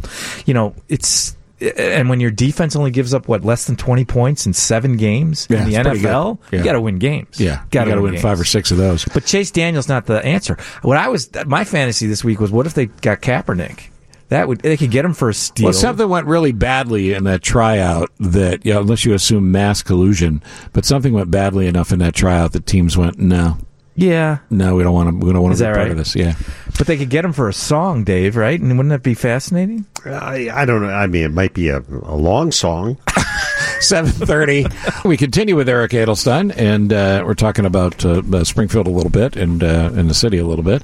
you 0.46 0.54
know, 0.54 0.74
it's. 0.88 1.36
And 1.60 2.10
when 2.10 2.20
your 2.20 2.30
defense 2.30 2.76
only 2.76 2.90
gives 2.90 3.14
up 3.14 3.28
what 3.28 3.44
less 3.44 3.64
than 3.64 3.76
twenty 3.76 4.04
points 4.04 4.44
in 4.46 4.52
seven 4.52 4.96
games 4.96 5.46
Yeah, 5.48 5.58
in 5.62 5.70
the 5.70 5.76
it's 5.76 5.88
pretty 5.88 6.00
good. 6.02 6.10
NFL, 6.10 6.38
Yeah. 6.52 6.58
you 6.58 6.64
got 6.64 6.72
to 6.72 6.80
win 6.80 6.98
games. 6.98 7.40
Yeah, 7.40 7.62
got 7.70 7.86
you 7.88 7.94
to 7.94 8.02
win 8.02 8.12
games. 8.12 8.22
five 8.22 8.38
or 8.38 8.44
six 8.44 8.70
of 8.70 8.76
those. 8.76 9.04
But 9.06 9.24
Chase 9.24 9.50
Daniel's 9.50 9.88
not 9.88 10.04
the 10.06 10.22
answer. 10.24 10.58
What 10.82 10.98
I 10.98 11.08
was 11.08 11.30
my 11.46 11.64
fantasy 11.64 12.06
this 12.06 12.22
week 12.22 12.40
was 12.40 12.50
what 12.50 12.66
if 12.66 12.74
they 12.74 12.86
got 12.86 13.22
Kaepernick? 13.22 13.88
That 14.28 14.48
would 14.48 14.58
they 14.60 14.76
could 14.76 14.90
get 14.90 15.04
him 15.04 15.14
for 15.14 15.28
a 15.28 15.34
steal. 15.34 15.64
Well, 15.66 15.72
something 15.72 16.08
went 16.08 16.26
really 16.26 16.50
badly 16.52 17.12
in 17.12 17.24
that 17.24 17.42
tryout 17.42 18.10
that, 18.18 18.66
you 18.66 18.74
know, 18.74 18.80
unless 18.80 19.04
you 19.04 19.14
assume 19.14 19.52
mass 19.52 19.82
collusion, 19.84 20.42
but 20.72 20.84
something 20.84 21.12
went 21.12 21.30
badly 21.30 21.68
enough 21.68 21.92
in 21.92 22.00
that 22.00 22.14
tryout 22.14 22.52
that 22.52 22.66
teams 22.66 22.96
went, 22.98 23.18
no, 23.20 23.56
yeah, 23.96 24.38
no, 24.50 24.74
we 24.76 24.82
don't 24.82 24.92
want 24.92 25.08
to. 25.08 25.26
We 25.26 25.32
don't 25.32 25.42
want 25.42 25.56
to 25.56 25.58
be 25.58 25.66
that 25.66 25.74
part 25.74 25.84
right? 25.84 25.90
of 25.90 25.96
this. 25.96 26.14
Yeah, 26.14 26.34
but 26.76 26.86
they 26.86 26.98
could 26.98 27.08
get 27.08 27.24
him 27.24 27.32
for 27.32 27.48
a 27.48 27.52
song, 27.52 28.04
Dave. 28.04 28.36
Right? 28.36 28.60
And 28.60 28.76
wouldn't 28.76 28.90
that 28.90 29.02
be 29.02 29.14
fascinating? 29.14 29.86
I, 30.04 30.50
I 30.52 30.64
don't 30.66 30.82
know. 30.82 30.90
I 30.90 31.06
mean, 31.06 31.24
it 31.24 31.32
might 31.32 31.54
be 31.54 31.70
a, 31.70 31.78
a 31.78 32.16
long 32.16 32.52
song. 32.52 32.98
seven 33.80 34.12
thirty. 34.12 34.66
we 35.04 35.16
continue 35.16 35.56
with 35.56 35.68
Eric 35.68 35.92
Adelstein, 35.92 36.54
and 36.56 36.92
uh, 36.92 37.22
we're 37.24 37.34
talking 37.34 37.64
about 37.64 38.04
uh, 38.04 38.22
uh, 38.32 38.44
Springfield 38.44 38.86
a 38.86 38.90
little 38.90 39.10
bit, 39.10 39.34
and 39.34 39.64
uh, 39.64 39.90
and 39.94 40.10
the 40.10 40.14
city 40.14 40.36
a 40.36 40.44
little 40.46 40.64
bit, 40.64 40.82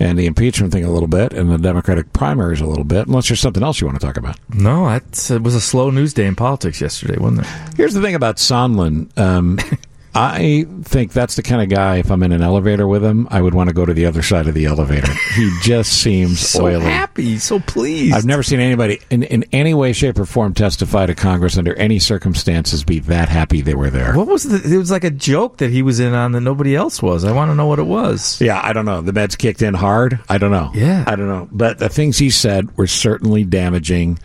and 0.00 0.18
the 0.18 0.26
impeachment 0.26 0.72
thing 0.72 0.84
a 0.84 0.90
little 0.90 1.08
bit, 1.08 1.32
and 1.32 1.48
the 1.48 1.58
Democratic 1.58 2.12
primaries 2.12 2.60
a 2.60 2.66
little 2.66 2.84
bit. 2.84 3.06
Unless 3.06 3.28
there's 3.28 3.40
something 3.40 3.62
else 3.62 3.80
you 3.80 3.86
want 3.86 4.00
to 4.00 4.04
talk 4.04 4.16
about. 4.16 4.36
No, 4.52 4.88
that's, 4.88 5.30
it 5.30 5.42
was 5.42 5.54
a 5.54 5.60
slow 5.60 5.90
news 5.90 6.12
day 6.12 6.26
in 6.26 6.34
politics 6.34 6.80
yesterday, 6.80 7.18
wasn't 7.18 7.42
it? 7.42 7.76
Here's 7.76 7.94
the 7.94 8.02
thing 8.02 8.16
about 8.16 8.36
Sondland. 8.36 9.16
Um, 9.16 9.58
I 10.16 10.66
think 10.82 11.12
that's 11.12 11.36
the 11.36 11.42
kind 11.42 11.60
of 11.62 11.68
guy. 11.68 11.98
If 11.98 12.10
I'm 12.10 12.22
in 12.22 12.32
an 12.32 12.42
elevator 12.42 12.86
with 12.86 13.04
him, 13.04 13.28
I 13.30 13.40
would 13.42 13.52
want 13.54 13.68
to 13.68 13.74
go 13.74 13.84
to 13.84 13.92
the 13.92 14.06
other 14.06 14.22
side 14.22 14.46
of 14.46 14.54
the 14.54 14.64
elevator. 14.64 15.12
he 15.34 15.50
just 15.62 15.92
seems 16.02 16.40
so 16.40 16.64
oily. 16.64 16.80
happy, 16.84 17.38
so 17.38 17.60
pleased. 17.60 18.14
I've 18.16 18.24
never 18.24 18.42
seen 18.42 18.58
anybody 18.60 19.00
in, 19.10 19.22
in 19.24 19.44
any 19.52 19.74
way, 19.74 19.92
shape, 19.92 20.18
or 20.18 20.24
form 20.24 20.54
testify 20.54 21.06
to 21.06 21.14
Congress 21.14 21.58
under 21.58 21.74
any 21.74 21.98
circumstances 21.98 22.82
be 22.82 22.98
that 23.00 23.28
happy 23.28 23.60
they 23.60 23.74
were 23.74 23.90
there. 23.90 24.14
What 24.14 24.26
was 24.26 24.44
the? 24.44 24.74
It 24.74 24.78
was 24.78 24.90
like 24.90 25.04
a 25.04 25.10
joke 25.10 25.58
that 25.58 25.70
he 25.70 25.82
was 25.82 26.00
in 26.00 26.14
on 26.14 26.32
that 26.32 26.40
nobody 26.40 26.74
else 26.74 27.02
was. 27.02 27.24
I 27.24 27.32
want 27.32 27.50
to 27.50 27.54
know 27.54 27.66
what 27.66 27.78
it 27.78 27.86
was. 27.86 28.40
Yeah, 28.40 28.60
I 28.62 28.72
don't 28.72 28.86
know. 28.86 29.02
The 29.02 29.12
meds 29.12 29.36
kicked 29.36 29.60
in 29.60 29.74
hard. 29.74 30.18
I 30.28 30.38
don't 30.38 30.50
know. 30.50 30.70
Yeah. 30.74 31.04
I 31.06 31.16
don't 31.16 31.28
know. 31.28 31.48
But 31.52 31.78
the 31.78 31.88
things 31.88 32.16
he 32.18 32.30
said 32.30 32.74
were 32.78 32.86
certainly 32.86 33.44
damaging 33.44 34.18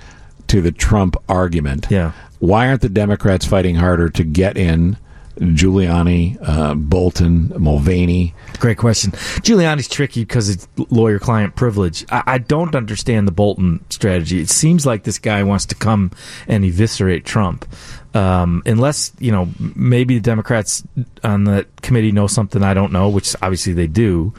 to 0.47 0.61
the 0.61 0.71
Trump 0.71 1.15
argument. 1.27 1.87
Yeah. 1.89 2.13
Why 2.39 2.67
aren't 2.69 2.81
the 2.81 2.89
Democrats 2.89 3.45
fighting 3.45 3.75
harder 3.75 4.09
to 4.09 4.23
get 4.23 4.57
in 4.57 4.97
Giuliani, 5.37 6.37
uh, 6.41 6.75
Bolton, 6.75 7.51
Mulvaney? 7.57 8.33
Great 8.59 8.77
question. 8.77 9.11
Giuliani's 9.11 9.87
tricky 9.87 10.21
because 10.21 10.49
it's 10.49 10.67
lawyer 10.89 11.19
client 11.19 11.55
privilege. 11.55 12.05
I, 12.11 12.23
I 12.27 12.37
don't 12.37 12.75
understand 12.75 13.27
the 13.27 13.31
Bolton 13.31 13.83
strategy. 13.89 14.39
It 14.39 14.49
seems 14.49 14.85
like 14.85 15.03
this 15.03 15.19
guy 15.19 15.43
wants 15.43 15.65
to 15.67 15.75
come 15.75 16.11
and 16.47 16.63
eviscerate 16.63 17.25
Trump. 17.25 17.65
Um, 18.13 18.61
unless, 18.65 19.13
you 19.19 19.31
know, 19.31 19.47
maybe 19.75 20.15
the 20.15 20.21
Democrats 20.21 20.83
on 21.23 21.45
the 21.45 21.65
committee 21.81 22.11
know 22.11 22.27
something 22.27 22.61
I 22.61 22.73
don't 22.73 22.91
know, 22.91 23.07
which 23.09 23.35
obviously 23.41 23.73
they 23.73 23.87
do. 23.87 24.33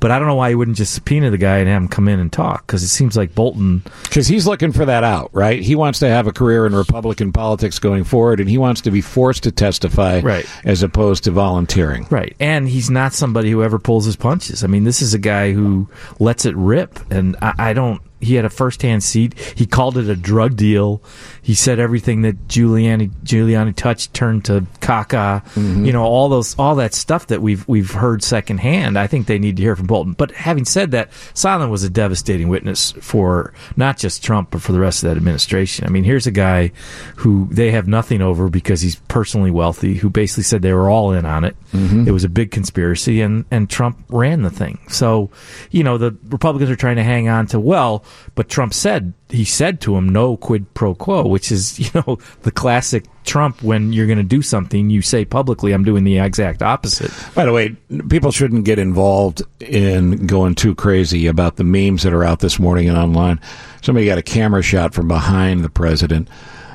But 0.00 0.10
I 0.10 0.18
don't 0.18 0.28
know 0.28 0.34
why 0.34 0.50
he 0.50 0.54
wouldn't 0.54 0.76
just 0.76 0.94
subpoena 0.94 1.30
the 1.30 1.38
guy 1.38 1.58
and 1.58 1.68
have 1.68 1.82
him 1.82 1.88
come 1.88 2.08
in 2.08 2.18
and 2.20 2.32
talk 2.32 2.66
because 2.66 2.82
it 2.82 2.88
seems 2.88 3.16
like 3.16 3.34
Bolton. 3.34 3.82
Because 4.04 4.26
he's 4.26 4.46
looking 4.46 4.72
for 4.72 4.84
that 4.84 5.04
out, 5.04 5.30
right? 5.32 5.62
He 5.62 5.74
wants 5.74 5.98
to 6.00 6.08
have 6.08 6.26
a 6.26 6.32
career 6.32 6.66
in 6.66 6.74
Republican 6.74 7.32
politics 7.32 7.78
going 7.78 8.04
forward, 8.04 8.40
and 8.40 8.48
he 8.48 8.58
wants 8.58 8.80
to 8.82 8.90
be 8.90 9.00
forced 9.00 9.42
to 9.44 9.50
testify 9.52 10.20
Right. 10.20 10.46
as 10.64 10.82
opposed 10.82 11.24
to 11.24 11.30
volunteering. 11.30 12.06
Right. 12.10 12.34
And 12.40 12.68
he's 12.68 12.90
not 12.90 13.12
somebody 13.12 13.50
who 13.50 13.62
ever 13.62 13.78
pulls 13.78 14.04
his 14.04 14.16
punches. 14.16 14.62
I 14.64 14.66
mean, 14.66 14.84
this 14.84 15.00
is 15.02 15.14
a 15.14 15.18
guy 15.18 15.52
who 15.52 15.88
lets 16.18 16.44
it 16.44 16.54
rip. 16.56 16.98
And 17.10 17.36
I, 17.40 17.54
I 17.58 17.72
don't. 17.72 18.00
He 18.20 18.36
had 18.36 18.46
a 18.46 18.50
first-hand 18.50 19.02
seat. 19.02 19.38
He 19.54 19.66
called 19.66 19.98
it 19.98 20.08
a 20.08 20.16
drug 20.16 20.56
deal. 20.56 21.02
He 21.44 21.52
said 21.52 21.78
everything 21.78 22.22
that 22.22 22.48
Giuliani 22.48 23.10
Giuliani 23.22 23.76
touched 23.76 24.14
turned 24.14 24.46
to 24.46 24.62
caca. 24.80 25.44
Mm-hmm. 25.44 25.84
You 25.84 25.92
know 25.92 26.02
all 26.02 26.30
those 26.30 26.58
all 26.58 26.76
that 26.76 26.94
stuff 26.94 27.26
that 27.26 27.42
we've 27.42 27.68
we've 27.68 27.90
heard 27.90 28.22
secondhand. 28.22 28.98
I 28.98 29.06
think 29.06 29.26
they 29.26 29.38
need 29.38 29.56
to 29.58 29.62
hear 29.62 29.76
from 29.76 29.86
Bolton. 29.86 30.14
But 30.14 30.30
having 30.30 30.64
said 30.64 30.92
that, 30.92 31.10
Sondland 31.34 31.68
was 31.68 31.84
a 31.84 31.90
devastating 31.90 32.48
witness 32.48 32.92
for 32.92 33.52
not 33.76 33.98
just 33.98 34.24
Trump 34.24 34.52
but 34.52 34.62
for 34.62 34.72
the 34.72 34.80
rest 34.80 35.02
of 35.02 35.10
that 35.10 35.18
administration. 35.18 35.84
I 35.84 35.90
mean, 35.90 36.04
here's 36.04 36.26
a 36.26 36.30
guy 36.30 36.72
who 37.16 37.46
they 37.50 37.72
have 37.72 37.86
nothing 37.86 38.22
over 38.22 38.48
because 38.48 38.80
he's 38.80 38.96
personally 38.96 39.50
wealthy. 39.50 39.94
Who 39.94 40.08
basically 40.08 40.44
said 40.44 40.62
they 40.62 40.72
were 40.72 40.88
all 40.88 41.12
in 41.12 41.26
on 41.26 41.44
it. 41.44 41.56
Mm-hmm. 41.72 42.08
It 42.08 42.12
was 42.12 42.24
a 42.24 42.30
big 42.30 42.52
conspiracy, 42.52 43.20
and 43.20 43.44
and 43.50 43.68
Trump 43.68 44.02
ran 44.08 44.40
the 44.40 44.50
thing. 44.50 44.78
So, 44.88 45.28
you 45.70 45.84
know, 45.84 45.98
the 45.98 46.16
Republicans 46.30 46.70
are 46.70 46.76
trying 46.76 46.96
to 46.96 47.04
hang 47.04 47.28
on 47.28 47.48
to 47.48 47.60
well, 47.60 48.02
but 48.34 48.48
Trump 48.48 48.72
said 48.72 49.12
he 49.34 49.44
said 49.44 49.80
to 49.82 49.96
him 49.96 50.08
no 50.08 50.36
quid 50.36 50.72
pro 50.74 50.94
quo, 50.94 51.26
which 51.26 51.50
is 51.50 51.78
you 51.94 52.02
know 52.06 52.18
the 52.42 52.50
classic 52.50 53.04
Trump. 53.24 53.62
When 53.62 53.92
you're 53.92 54.06
going 54.06 54.18
to 54.18 54.24
do 54.24 54.42
something, 54.42 54.90
you 54.90 55.02
say 55.02 55.24
publicly, 55.24 55.72
"I'm 55.72 55.84
doing 55.84 56.04
the 56.04 56.18
exact 56.18 56.62
opposite." 56.62 57.10
By 57.34 57.44
the 57.44 57.52
way, 57.52 57.76
people 58.08 58.30
shouldn't 58.30 58.64
get 58.64 58.78
involved 58.78 59.42
in 59.60 60.26
going 60.26 60.54
too 60.54 60.74
crazy 60.74 61.26
about 61.26 61.56
the 61.56 61.64
memes 61.64 62.02
that 62.04 62.12
are 62.12 62.24
out 62.24 62.40
this 62.40 62.58
morning 62.58 62.88
and 62.88 62.96
online. 62.96 63.40
Somebody 63.82 64.06
got 64.06 64.18
a 64.18 64.22
camera 64.22 64.62
shot 64.62 64.94
from 64.94 65.08
behind 65.08 65.64
the 65.64 65.70
president 65.70 66.28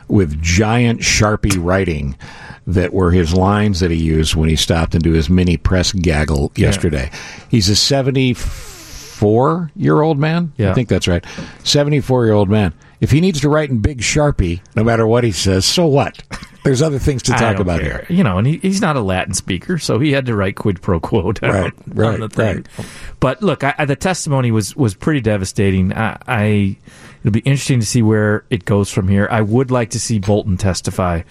with 0.08 0.42
giant 0.42 1.02
Sharpie 1.02 1.58
writing 1.58 2.18
that 2.66 2.94
were 2.94 3.12
his 3.12 3.34
lines 3.34 3.80
that 3.80 3.90
he 3.90 3.98
used 3.98 4.36
when 4.36 4.50
he 4.50 4.56
stopped 4.56 4.94
into 4.94 5.12
his 5.12 5.30
mini 5.30 5.58
press 5.58 5.92
gaggle 5.92 6.52
yesterday. 6.56 7.10
He's 7.50 7.70
a 7.70 7.76
74 7.76 8.79
year 9.76 10.02
old 10.02 10.18
man. 10.20 10.54
Yeah. 10.58 10.72
I 10.72 10.74
think 10.74 10.90
that's 10.90 11.08
right. 11.08 11.26
74 11.64 12.26
year 12.26 12.34
old 12.34 12.50
man. 12.50 12.74
If 13.02 13.12
he 13.12 13.22
needs 13.22 13.40
to 13.42 13.50
write 13.50 13.70
in 13.70 13.80
big 13.80 14.02
Sharpie, 14.02 14.60
no 14.76 14.84
matter 14.84 15.08
what 15.08 15.24
he 15.24 15.32
says, 15.32 15.66
so 15.66 15.86
what? 15.88 16.22
There's 16.66 16.82
other 16.82 17.00
things 17.00 17.24
to 17.24 17.32
talk 17.32 17.58
about 17.60 17.80
care. 17.80 18.06
here. 18.08 18.18
You 18.18 18.26
know, 18.26 18.38
and 18.38 18.46
he, 18.46 18.58
he's 18.58 18.82
not 18.82 18.98
a 18.98 19.02
Latin 19.02 19.34
speaker, 19.34 19.78
so 19.78 20.00
he 20.00 20.12
had 20.12 20.26
to 20.26 20.36
write 20.36 20.58
quid 20.58 20.82
pro 20.82 21.00
quo 21.00 21.32
down 21.34 21.52
Right, 21.54 21.74
right, 21.88 22.14
on 22.16 22.20
the 22.20 22.28
thing. 22.30 22.66
right. 22.78 22.88
But 23.22 23.42
look, 23.42 23.64
I, 23.64 23.74
I, 23.78 23.86
the 23.86 23.96
testimony 23.96 24.52
was 24.52 24.76
was 24.76 24.94
pretty 24.96 25.22
devastating. 25.22 25.94
I, 25.94 26.18
I 26.28 26.78
it'll 27.22 27.32
be 27.32 27.40
interesting 27.40 27.80
to 27.80 27.86
see 27.86 28.02
where 28.02 28.44
it 28.50 28.66
goes 28.66 28.92
from 28.92 29.08
here. 29.08 29.30
I 29.32 29.42
would 29.42 29.72
like 29.72 29.92
to 29.92 30.00
see 30.00 30.20
Bolton 30.20 30.58
testify, 30.58 31.22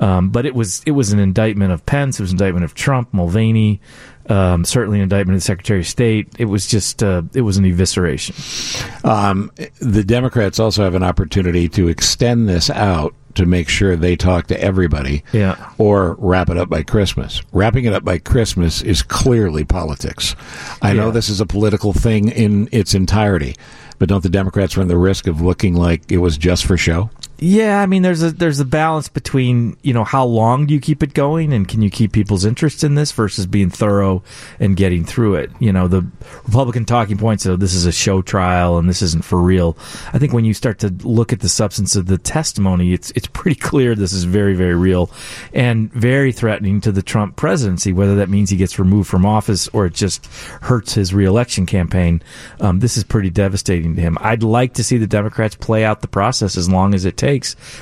um, 0.00 0.30
but 0.30 0.44
it 0.44 0.54
was 0.56 0.82
it 0.86 0.90
was 0.92 1.12
an 1.12 1.20
indictment 1.20 1.70
of 1.72 1.86
Pence. 1.86 2.18
It 2.18 2.24
was 2.24 2.32
an 2.32 2.38
indictment 2.38 2.64
of 2.64 2.74
Trump, 2.74 3.14
Mulvaney. 3.14 3.80
Um, 4.28 4.64
certainly 4.64 4.98
an 4.98 5.02
indictment 5.02 5.34
of 5.34 5.40
the 5.40 5.44
Secretary 5.44 5.80
of 5.80 5.86
State. 5.86 6.28
It 6.38 6.44
was 6.44 6.66
just 6.66 7.02
uh, 7.02 7.22
it 7.34 7.42
was 7.42 7.56
an 7.56 7.64
evisceration. 7.64 9.04
Um, 9.04 9.50
the 9.80 10.04
Democrats 10.04 10.60
also 10.60 10.84
have 10.84 10.94
an 10.94 11.02
opportunity 11.02 11.68
to 11.70 11.88
extend 11.88 12.48
this 12.48 12.70
out 12.70 13.14
to 13.34 13.46
make 13.46 13.68
sure 13.68 13.96
they 13.96 14.16
talk 14.16 14.46
to 14.48 14.60
everybody. 14.60 15.24
Yeah. 15.32 15.56
Or 15.78 16.14
wrap 16.18 16.50
it 16.50 16.56
up 16.56 16.68
by 16.68 16.82
Christmas. 16.82 17.42
Wrapping 17.52 17.84
it 17.84 17.92
up 17.92 18.04
by 18.04 18.18
Christmas 18.18 18.82
is 18.82 19.02
clearly 19.02 19.64
politics. 19.64 20.36
I 20.82 20.92
know 20.92 21.10
this 21.10 21.28
is 21.28 21.40
a 21.40 21.46
political 21.46 21.92
thing 21.92 22.28
in 22.28 22.68
its 22.72 22.94
entirety, 22.94 23.56
but 23.98 24.08
don't 24.08 24.22
the 24.22 24.28
Democrats 24.28 24.76
run 24.76 24.88
the 24.88 24.98
risk 24.98 25.26
of 25.26 25.40
looking 25.40 25.74
like 25.74 26.10
it 26.10 26.18
was 26.18 26.36
just 26.36 26.66
for 26.66 26.76
show? 26.76 27.10
Yeah, 27.42 27.80
I 27.80 27.86
mean, 27.86 28.02
there's 28.02 28.22
a 28.22 28.30
there's 28.30 28.60
a 28.60 28.64
balance 28.64 29.08
between 29.08 29.76
you 29.82 29.92
know 29.92 30.04
how 30.04 30.24
long 30.24 30.66
do 30.66 30.74
you 30.74 30.80
keep 30.80 31.02
it 31.02 31.12
going, 31.12 31.52
and 31.52 31.66
can 31.66 31.82
you 31.82 31.90
keep 31.90 32.12
people's 32.12 32.44
interest 32.44 32.84
in 32.84 32.94
this 32.94 33.10
versus 33.10 33.46
being 33.46 33.68
thorough 33.68 34.22
and 34.60 34.76
getting 34.76 35.04
through 35.04 35.34
it. 35.34 35.50
You 35.58 35.72
know, 35.72 35.88
the 35.88 36.06
Republican 36.44 36.84
talking 36.84 37.18
points 37.18 37.44
of 37.44 37.58
this 37.58 37.74
is 37.74 37.84
a 37.84 37.90
show 37.90 38.22
trial 38.22 38.78
and 38.78 38.88
this 38.88 39.02
isn't 39.02 39.24
for 39.24 39.40
real. 39.42 39.76
I 40.12 40.20
think 40.20 40.32
when 40.32 40.44
you 40.44 40.54
start 40.54 40.78
to 40.80 40.90
look 41.02 41.32
at 41.32 41.40
the 41.40 41.48
substance 41.48 41.96
of 41.96 42.06
the 42.06 42.16
testimony, 42.16 42.92
it's 42.92 43.10
it's 43.16 43.26
pretty 43.26 43.58
clear 43.58 43.96
this 43.96 44.12
is 44.12 44.22
very 44.22 44.54
very 44.54 44.76
real 44.76 45.10
and 45.52 45.92
very 45.92 46.30
threatening 46.30 46.80
to 46.82 46.92
the 46.92 47.02
Trump 47.02 47.34
presidency. 47.34 47.92
Whether 47.92 48.14
that 48.16 48.28
means 48.28 48.50
he 48.50 48.56
gets 48.56 48.78
removed 48.78 49.10
from 49.10 49.26
office 49.26 49.66
or 49.72 49.86
it 49.86 49.94
just 49.94 50.26
hurts 50.62 50.94
his 50.94 51.12
reelection 51.12 51.66
campaign, 51.66 52.22
um, 52.60 52.78
this 52.78 52.96
is 52.96 53.02
pretty 53.02 53.30
devastating 53.30 53.96
to 53.96 54.00
him. 54.00 54.16
I'd 54.20 54.44
like 54.44 54.74
to 54.74 54.84
see 54.84 54.96
the 54.96 55.08
Democrats 55.08 55.56
play 55.56 55.84
out 55.84 56.02
the 56.02 56.06
process 56.06 56.56
as 56.56 56.70
long 56.70 56.94
as 56.94 57.04
it 57.04 57.16
takes 57.16 57.31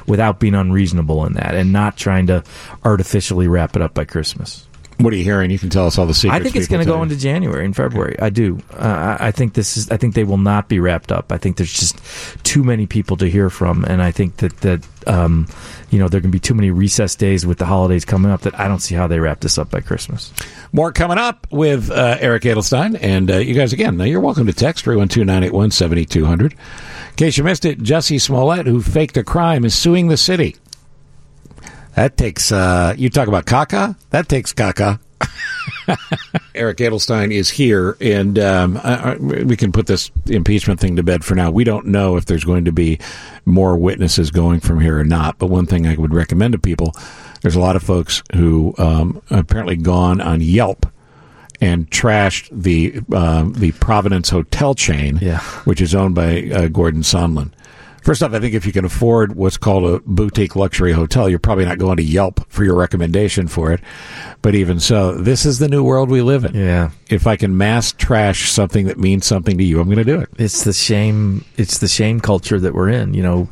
without 0.07 0.41
being 0.41 0.55
unreasonable 0.55 1.25
in 1.27 1.35
that 1.35 1.55
and 1.55 1.73
not 1.73 1.97
trying 1.97 2.27
to 2.29 2.43
artificially 2.85 3.49
wrap 3.49 3.77
it 3.77 3.83
up 3.83 3.95
by 3.95 4.05
Christmas. 4.05 4.67
What 4.99 5.15
are 5.15 5.17
you 5.17 5.25
hearing? 5.25 5.51
You 5.51 5.59
can 5.59 5.71
tell 5.71 5.87
us 5.87 5.99
all 5.99 6.05
the 6.05 6.13
secrets. 6.13 6.39
I 6.39 6.43
think 6.43 6.57
it's 6.57 6.69
going 6.69 6.85
to 6.85 6.91
go 6.91 7.03
into 7.03 7.17
January 7.17 7.65
and 7.65 7.75
February. 7.75 8.17
I 8.21 8.29
do. 8.29 8.59
Uh, 8.75 9.17
I 9.19 9.29
I 9.29 9.31
think 9.31 9.55
this 9.55 9.79
is. 9.79 9.91
I 9.91 9.97
think 9.97 10.15
they 10.15 10.25
will 10.25 10.37
not 10.37 10.69
be 10.69 10.79
wrapped 10.79 11.11
up. 11.11 11.33
I 11.33 11.39
think 11.39 11.57
there's 11.57 11.73
just 11.73 11.99
too 12.45 12.63
many 12.63 12.87
people 12.87 13.17
to 13.17 13.27
hear 13.27 13.49
from, 13.49 13.85
and 13.85 14.03
I 14.03 14.11
think 14.11 14.37
that 14.39 14.59
that 14.59 14.87
um, 15.07 15.47
you 15.91 15.99
know 15.99 16.09
there 16.09 16.21
can 16.21 16.31
be 16.31 16.39
too 16.39 16.55
many 16.55 16.71
recess 16.71 17.15
days 17.17 17.45
with 17.45 17.59
the 17.59 17.67
holidays 17.67 18.05
coming 18.05 18.31
up 18.31 18.43
that 18.43 18.59
I 18.59 18.69
don't 18.69 18.81
see 18.81 18.95
how 18.95 19.07
they 19.07 19.19
wrap 19.19 19.41
this 19.41 19.59
up 19.59 19.71
by 19.71 19.81
Christmas. 19.81 20.33
More 20.73 20.93
coming 20.93 21.19
up 21.19 21.47
with 21.51 21.91
uh, 21.91 22.17
Eric 22.21 22.45
Adelstein. 22.45 22.97
And 23.01 23.31
uh, 23.31 23.39
you 23.39 23.55
guys, 23.55 23.73
again, 23.73 23.97
now 23.97 24.05
you're 24.05 24.21
welcome 24.21 24.47
to 24.47 24.53
text 24.53 24.85
312 24.85 25.27
981 25.27 25.71
7200. 25.73 26.53
In 26.53 26.59
case 27.17 27.37
you 27.37 27.45
missed 27.45 27.65
it, 27.65 27.81
Jussie 27.81 28.21
Smollett, 28.21 28.67
who 28.67 28.81
faked 28.81 29.17
a 29.17 29.25
crime, 29.25 29.65
is 29.65 29.75
suing 29.75 30.09
the 30.09 30.17
city. 30.17 30.57
That 31.97 32.17
takes, 32.17 32.53
uh, 32.53 32.95
you 32.97 33.11
talk 33.11 33.27
about 33.27 33.47
caca? 33.47 33.97
That 34.11 34.29
takes 34.29 34.53
caca. 34.53 35.01
Eric 36.55 36.79
Adelstein 36.79 37.33
is 37.33 37.49
here, 37.51 37.97
and 38.01 38.39
um, 38.39 38.77
I, 38.83 39.13
I- 39.13 39.17
we 39.17 39.57
can 39.57 39.73
put 39.73 39.87
this 39.87 40.11
impeachment 40.27 40.81
thing 40.81 40.97
to 40.97 41.03
bed 41.03 41.25
for 41.25 41.35
now. 41.35 41.51
We 41.51 41.65
don't 41.65 41.87
know 41.87 42.17
if 42.17 42.27
there's 42.27 42.45
going 42.45 42.65
to 42.67 42.73
be 42.73 42.99
more 43.45 43.77
witnesses 43.77 44.31
going 44.31 44.61
from 44.61 44.81
here 44.81 44.99
or 44.99 45.05
not. 45.05 45.39
But 45.39 45.47
one 45.49 45.67
thing 45.67 45.87
I 45.87 45.95
would 45.97 46.13
recommend 46.15 46.53
to 46.53 46.59
people 46.59 46.95
there's 47.43 47.57
a 47.57 47.61
lot 47.61 47.75
of 47.75 47.83
folks 47.83 48.23
who 48.35 48.75
um, 48.77 49.23
apparently 49.31 49.75
gone 49.77 50.21
on 50.21 50.43
Yelp 50.43 50.85
and 51.63 51.91
trashed 51.91 52.49
the 52.53 53.01
um, 53.17 53.55
the 53.55 53.73
Provenance 53.73 54.29
hotel 54.31 54.75
chain, 54.75 55.19
Yeah. 55.23 55.41
which 55.65 55.81
is 55.81 55.95
owned 55.95 56.15
by 56.15 56.43
uh, 56.55 56.69
Gordon 56.69 57.01
Sondland. 57.03 57.53
First 58.03 58.23
off, 58.23 58.33
I 58.33 58.41
think 58.41 58.55
if 58.55 58.67
you 58.67 58.73
can 58.73 58.85
afford 58.85 59.37
what's 59.37 59.57
called 59.57 59.85
a 59.85 60.01
boutique 60.07 60.57
luxury 60.57 60.93
hotel, 60.93 61.29
you're 61.29 61.39
probably 61.39 61.65
not 61.65 61.79
going 61.79 61.97
to 61.99 62.03
Yelp 62.03 62.41
for 62.49 62.65
your 62.65 62.75
recommendation 62.75 63.47
for 63.47 63.73
it. 63.73 63.81
But 64.43 64.55
even 64.55 64.81
so, 64.81 65.15
this 65.15 65.45
is 65.45 65.59
the 65.59 65.69
new 65.69 65.85
world 65.85 66.09
we 66.09 66.23
live 66.23 66.45
in. 66.45 66.55
Yeah. 66.55 66.91
If 67.09 67.27
I 67.27 67.37
can 67.37 67.57
mass 67.57 67.93
trash 67.93 68.51
something 68.51 68.87
that 68.87 68.99
means 68.99 69.27
something 69.27 69.59
to 69.59 69.65
you, 69.65 69.81
I'm 69.81 69.87
going 69.87 69.99
to 69.99 70.05
do 70.05 70.21
it. 70.21 70.31
It's 70.39 70.65
the 70.65 70.73
shame. 70.73 71.45
It's 71.57 71.79
the 71.79 71.89
shame 71.89 72.21
culture 72.21 72.59
that 72.59 72.75
we're 72.75 72.89
in. 72.89 73.15
You 73.15 73.23
know, 73.23 73.49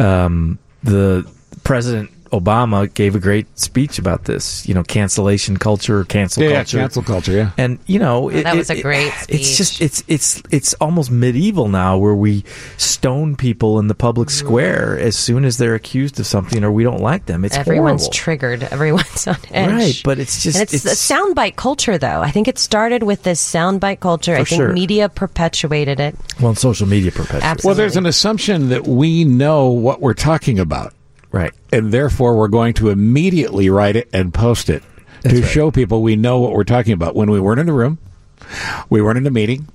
um, 0.00 0.58
the 0.82 1.30
president 1.62 2.10
Obama 2.38 2.92
gave 2.92 3.14
a 3.14 3.20
great 3.20 3.46
speech 3.58 3.98
about 3.98 4.24
this. 4.24 4.66
You 4.68 4.74
know, 4.74 4.82
cancellation 4.82 5.56
culture, 5.56 6.04
cancel 6.04 6.42
Yeah, 6.42 6.48
yeah, 6.50 6.54
culture, 6.56 6.78
cancel 6.78 7.02
culture, 7.02 7.32
yeah. 7.32 7.50
And 7.56 7.78
you 7.86 7.98
know, 7.98 8.24
oh, 8.24 8.28
it, 8.28 8.42
that 8.44 8.56
was 8.56 8.70
it- 8.70 8.78
a 8.78 8.82
great 8.82 9.06
It's 9.28 9.48
speech. 9.48 9.56
just 9.56 9.80
it's 9.80 10.04
it's 10.08 10.42
it's 10.50 10.74
almost 10.74 11.10
medieval 11.10 11.68
now, 11.68 11.96
where 11.98 12.14
we 12.14 12.44
stone 12.76 13.36
people 13.36 13.78
in 13.78 13.88
the 13.88 13.94
public 13.94 14.28
mm-hmm. 14.28 14.46
square 14.46 14.98
as 14.98 15.16
soon 15.16 15.44
as 15.44 15.58
they're 15.58 15.74
accused 15.74 16.18
of 16.20 16.26
something 16.26 16.64
or 16.64 16.72
we 16.72 16.82
don't 16.82 17.00
like 17.00 17.26
them. 17.26 17.44
It's 17.44 17.56
Everyone's 17.56 18.02
horrible. 18.02 18.12
triggered. 18.12 18.62
Everyone's 18.64 19.26
on 19.26 19.36
edge. 19.50 19.70
Right, 19.70 20.00
but 20.04 20.18
it's 20.18 20.42
just- 20.42 20.56
and 20.56 20.62
it's, 20.64 20.74
it's- 20.74 21.06
the 21.08 21.14
soundbite 21.14 21.56
culture, 21.56 21.98
though. 21.98 22.20
I 22.20 22.30
think 22.30 22.48
it 22.48 22.58
started 22.58 23.02
with 23.02 23.22
this 23.22 23.42
soundbite 23.42 24.00
culture. 24.00 24.34
I 24.34 24.44
think 24.44 24.60
sure. 24.60 24.72
media 24.72 25.08
perpetuated 25.08 26.00
it. 26.00 26.16
well, 26.40 26.48
and 26.50 26.58
social 26.58 26.86
media 26.86 27.10
perpetuates. 27.12 27.44
Absolutely. 27.44 27.68
Well, 27.68 27.74
there's 27.76 27.96
an 27.96 28.06
assumption 28.06 28.68
that 28.70 28.86
we 28.86 29.24
know 29.24 29.68
what 29.70 30.00
we're 30.00 30.14
talking 30.14 30.58
about. 30.58 30.92
Right. 31.34 31.52
And 31.72 31.90
therefore, 31.90 32.36
we're 32.36 32.46
going 32.46 32.74
to 32.74 32.90
immediately 32.90 33.68
write 33.68 33.96
it 33.96 34.08
and 34.12 34.32
post 34.32 34.70
it 34.70 34.84
That's 35.22 35.34
to 35.34 35.42
right. 35.42 35.50
show 35.50 35.70
people 35.72 36.00
we 36.00 36.14
know 36.14 36.38
what 36.38 36.52
we're 36.52 36.62
talking 36.62 36.92
about. 36.92 37.16
When 37.16 37.28
we 37.28 37.40
weren't 37.40 37.58
in 37.58 37.66
the 37.66 37.72
room, 37.72 37.98
we 38.88 39.02
weren't 39.02 39.18
in 39.18 39.26
a 39.26 39.32
meeting, 39.32 39.66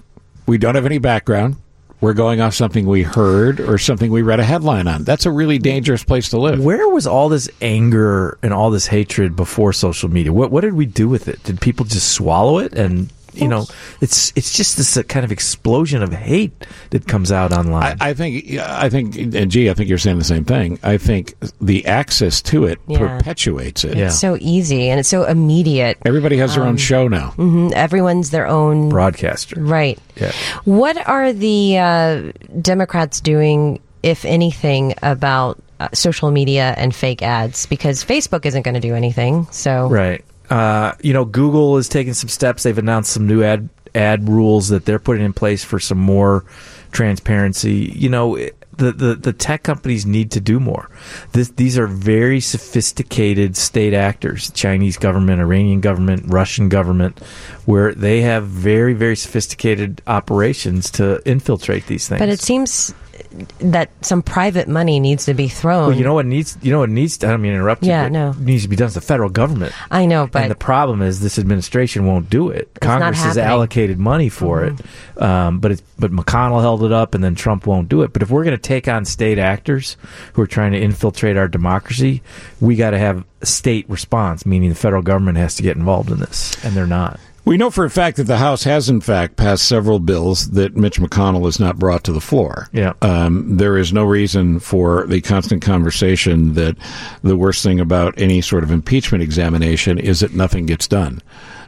we 0.48 0.58
don't 0.58 0.76
have 0.76 0.86
any 0.86 1.00
background. 1.00 1.58
We're 2.00 2.14
going 2.14 2.40
off 2.40 2.54
something 2.54 2.86
we 2.86 3.04
heard 3.04 3.60
or 3.60 3.78
something 3.78 4.10
we 4.10 4.22
read 4.22 4.40
a 4.40 4.44
headline 4.46 4.88
on. 4.88 5.04
That's 5.04 5.26
a 5.26 5.32
really 5.32 5.58
dangerous 5.58 6.02
place 6.02 6.30
to 6.30 6.40
live. 6.40 6.64
Where 6.64 6.88
was 6.88 7.06
all 7.06 7.28
this 7.28 7.50
anger 7.62 8.38
and 8.42 8.54
all 8.54 8.72
this 8.72 8.88
hatred 8.88 9.36
before 9.36 9.74
social 9.74 10.10
media? 10.10 10.32
What 10.32 10.50
what 10.50 10.62
did 10.62 10.76
we 10.76 10.86
do 10.86 11.10
with 11.10 11.28
it? 11.28 11.44
Did 11.44 11.60
people 11.60 11.86
just 11.86 12.14
swallow 12.14 12.60
it? 12.60 12.72
And 12.72 13.12
you 13.34 13.48
know, 13.48 13.66
it's 14.02 14.32
it's 14.36 14.56
just 14.56 14.78
this 14.78 14.98
uh, 14.98 15.04
kind 15.04 15.24
of 15.24 15.32
explosion 15.32 16.02
of 16.04 16.12
hate 16.14 16.52
that 16.92 17.08
comes 17.08 17.32
out 17.32 17.52
online. 17.52 17.98
I, 18.00 18.10
I 18.10 18.14
think, 18.14 18.58
I 18.58 18.90
think, 18.90 19.16
and 19.18 19.50
gee, 19.52 19.70
I 19.70 19.74
think 19.74 19.90
you're 19.90 19.98
saying 19.98 20.18
the 20.20 20.24
same 20.26 20.46
thing. 20.46 20.80
I 20.84 20.98
think 20.98 21.36
the 21.62 21.86
access 21.86 22.42
to 22.44 22.66
it 22.66 22.80
Yeah. 22.88 23.00
perpetuates 23.00 23.84
it. 23.84 23.98
It's 23.98 24.20
so 24.20 24.38
easy 24.40 24.90
and 24.90 25.00
it's 25.00 25.10
so 25.10 25.24
immediate. 25.26 25.98
Everybody 26.06 26.38
has 26.38 26.56
their 26.56 26.64
own 26.64 26.78
show 26.78 27.08
now. 27.08 27.34
Mhm, 27.38 27.72
Everyone's 27.74 28.30
their 28.32 28.48
own 28.48 28.90
Broadcaster. 28.90 29.60
Right. 29.60 30.00
Yeah. 30.16 30.32
What 30.66 30.98
are 31.08 31.32
the 31.34 31.78
uh, 31.78 32.22
Democrats 32.62 33.22
doing, 33.22 33.80
if 34.04 34.26
anything, 34.26 34.94
about 35.02 35.60
uh, 35.80 35.88
social 35.94 36.32
media 36.32 36.74
and 36.78 36.94
fake 36.94 37.22
ads? 37.22 37.66
Because 37.66 38.04
Facebook 38.04 38.46
isn't 38.46 38.64
going 38.64 38.76
to 38.76 38.80
do 38.82 38.96
anything. 38.96 39.48
So 39.52 39.88
Right. 39.88 40.24
Uh, 40.50 40.94
you 41.02 41.14
know, 41.14 41.26
Google 41.26 41.78
is 41.78 41.88
taking 41.88 42.14
some 42.14 42.30
steps. 42.30 42.64
They've 42.64 42.78
announced 42.78 43.12
some 43.12 43.28
new 43.28 43.44
ad 43.44 43.70
ad 43.96 44.30
rules 44.30 44.70
that 44.70 44.86
they're 44.86 45.00
putting 45.00 45.26
in 45.26 45.34
place 45.34 45.64
for 45.64 45.80
some 45.80 45.98
more 45.98 46.46
transparency. 46.92 47.94
You 47.96 48.10
know, 48.10 48.38
the 48.80 48.92
the, 48.92 49.16
the 49.16 49.34
tech 49.34 49.64
companies 49.64 50.06
need 50.06 50.32
to 50.32 50.40
do 50.40 50.60
more. 50.60 50.90
This, 51.34 51.50
these 51.50 51.78
are 51.78 51.88
very 51.88 52.40
sophisticated 52.40 53.56
state 53.56 53.94
actors: 53.94 54.52
Chinese 54.52 54.98
government, 54.98 55.42
Iranian 55.42 55.82
government, 55.82 56.24
Russian 56.28 56.70
government, 56.70 57.20
where 57.66 57.94
they 57.94 58.22
have 58.22 58.48
very 58.48 58.94
very 58.94 59.16
sophisticated 59.16 60.02
operations 60.08 60.90
to 60.92 61.22
infiltrate 61.30 61.86
these 61.88 62.08
things. 62.08 62.20
But 62.20 62.30
it 62.30 62.40
seems 62.40 62.94
that 63.60 63.90
some 64.04 64.22
private 64.22 64.68
money 64.68 65.00
needs 65.00 65.26
to 65.26 65.34
be 65.34 65.48
thrown. 65.48 65.90
Well, 65.90 65.98
you 65.98 66.04
know 66.04 66.14
what 66.14 66.26
needs 66.26 66.58
you 66.62 66.72
know 66.72 66.80
what 66.80 66.90
needs 66.90 67.18
to, 67.20 67.28
I 67.28 67.32
don't 67.32 67.42
mean 67.42 67.52
to 67.52 67.58
interrupt 67.58 67.84
you, 67.84 67.90
Yeah, 67.90 68.06
but 68.06 68.12
no. 68.12 68.30
it 68.32 68.40
needs 68.40 68.64
to 68.64 68.70
be 68.70 68.76
done 68.76 68.88
is 68.88 68.96
the 68.96 69.02
federal 69.02 69.30
government. 69.30 69.74
I 69.92 70.06
know, 70.06 70.28
but 70.28 70.44
and 70.44 70.52
the 70.52 70.56
problem 70.56 71.02
is 71.02 71.20
this 71.20 71.38
administration 71.38 72.06
won't 72.06 72.30
do 72.30 72.50
it. 72.50 72.70
Congress 72.82 73.22
has. 73.22 73.38
Mm-hmm. 73.38 73.50
allocated 73.50 74.00
money 74.00 74.30
for 74.30 74.66
it, 74.66 75.22
um, 75.22 75.60
but 75.60 75.72
it's, 75.72 75.82
but 75.98 76.12
McConnell 76.12 76.62
held 76.62 76.84
it 76.84 76.92
up, 76.92 77.14
and 77.16 77.24
then 77.24 77.36
Trump 77.36 77.66
won't 77.66 77.90
do 77.90 78.02
it. 78.02 78.14
But 78.14 78.22
if 78.22 78.30
we're 78.30 78.44
going 78.44 78.56
to 78.56 78.62
take 78.62 78.88
on 78.88 79.06
state 79.06 79.38
actors 79.40 79.98
who 80.34 80.42
are 80.42 80.48
trying 80.48 80.72
to 80.74 80.80
infiltrate 80.80 81.38
our 81.38 81.48
democracy, 81.48 82.22
we 82.60 82.76
got 82.76 82.92
to 82.92 83.00
have 83.00 83.24
a 83.42 83.46
state 83.46 83.90
response, 83.90 84.46
meaning 84.46 84.70
the 84.70 84.76
federal 84.76 85.02
government 85.02 85.38
has 85.38 85.56
to 85.56 85.64
get 85.64 85.78
involved 85.78 86.12
in 86.12 86.20
this, 86.20 86.64
and 86.66 86.76
they're 86.76 86.88
not. 86.88 87.20
We 87.50 87.58
know 87.58 87.72
for 87.72 87.84
a 87.84 87.90
fact 87.90 88.18
that 88.18 88.26
the 88.26 88.38
House 88.38 88.64
has, 88.66 88.90
in 88.90 89.02
fact, 89.02 89.36
passed 89.36 89.68
several 89.68 89.98
bills 89.98 90.52
that 90.52 90.78
Mitch 90.78 91.00
McConnell 91.00 91.46
has 91.46 91.60
not 91.60 91.80
brought 91.80 92.04
to 92.04 92.12
the 92.12 92.22
floor. 92.22 92.68
Yeah. 92.72 92.94
Um, 93.02 93.58
there 93.58 93.76
is 93.76 93.92
no 93.92 94.04
reason 94.04 94.60
for 94.60 95.08
the 95.08 95.20
constant 95.20 95.64
conversation 95.64 96.54
that 96.54 96.78
the 97.24 97.36
worst 97.36 97.64
thing 97.64 97.80
about 97.80 98.14
any 98.22 98.42
sort 98.42 98.64
of 98.64 98.70
impeachment 98.70 99.24
examination 99.24 99.98
is 99.98 100.20
that 100.20 100.36
nothing 100.36 100.68
gets 100.68 100.88
done. 100.88 101.24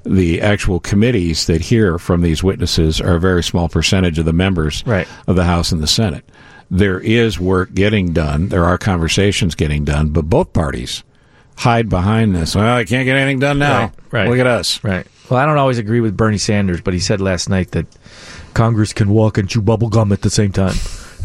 The 0.05 0.39
actual 0.39 0.79
committees 0.79 1.47
that 1.47 1.61
hear 1.61 1.97
from 1.97 2.21
these 2.21 2.43
witnesses 2.43 3.01
are 3.01 3.15
a 3.15 3.19
very 3.19 3.41
small 3.41 3.67
percentage 3.67 4.19
of 4.19 4.25
the 4.25 4.33
members 4.33 4.83
Right. 4.85 5.07
of 5.25 5.35
the 5.35 5.45
House 5.45 5.71
and 5.71 5.81
the 5.81 5.87
Senate. 5.87 6.29
There 6.69 6.99
is 6.99 7.39
work 7.39 7.73
getting 7.73 8.13
done. 8.13 8.49
There 8.49 8.65
are 8.65 8.77
conversations 8.77 9.55
getting 9.55 9.83
done, 9.83 10.09
but 10.09 10.29
both 10.29 10.53
parties 10.53 11.03
hide 11.57 11.89
behind 11.89 12.35
this. 12.35 12.55
Well, 12.55 12.77
I 12.77 12.85
can't 12.85 13.05
get 13.05 13.17
anything 13.17 13.39
done 13.39 13.57
now. 13.57 13.79
Right, 13.79 13.93
right. 14.11 14.29
Look 14.29 14.37
at 14.37 14.45
us. 14.45 14.83
Right. 14.83 15.07
Well, 15.31 15.39
I 15.39 15.45
don't 15.45 15.57
always 15.57 15.77
agree 15.77 16.01
with 16.01 16.17
Bernie 16.17 16.37
Sanders, 16.37 16.81
but 16.81 16.93
he 16.93 16.99
said 16.99 17.21
last 17.21 17.47
night 17.47 17.71
that 17.71 17.85
Congress 18.53 18.91
can 18.91 19.09
walk 19.09 19.37
and 19.37 19.47
chew 19.47 19.61
bubble 19.61 19.87
gum 19.87 20.11
at 20.11 20.23
the 20.23 20.29
same 20.29 20.51
time. 20.51 20.75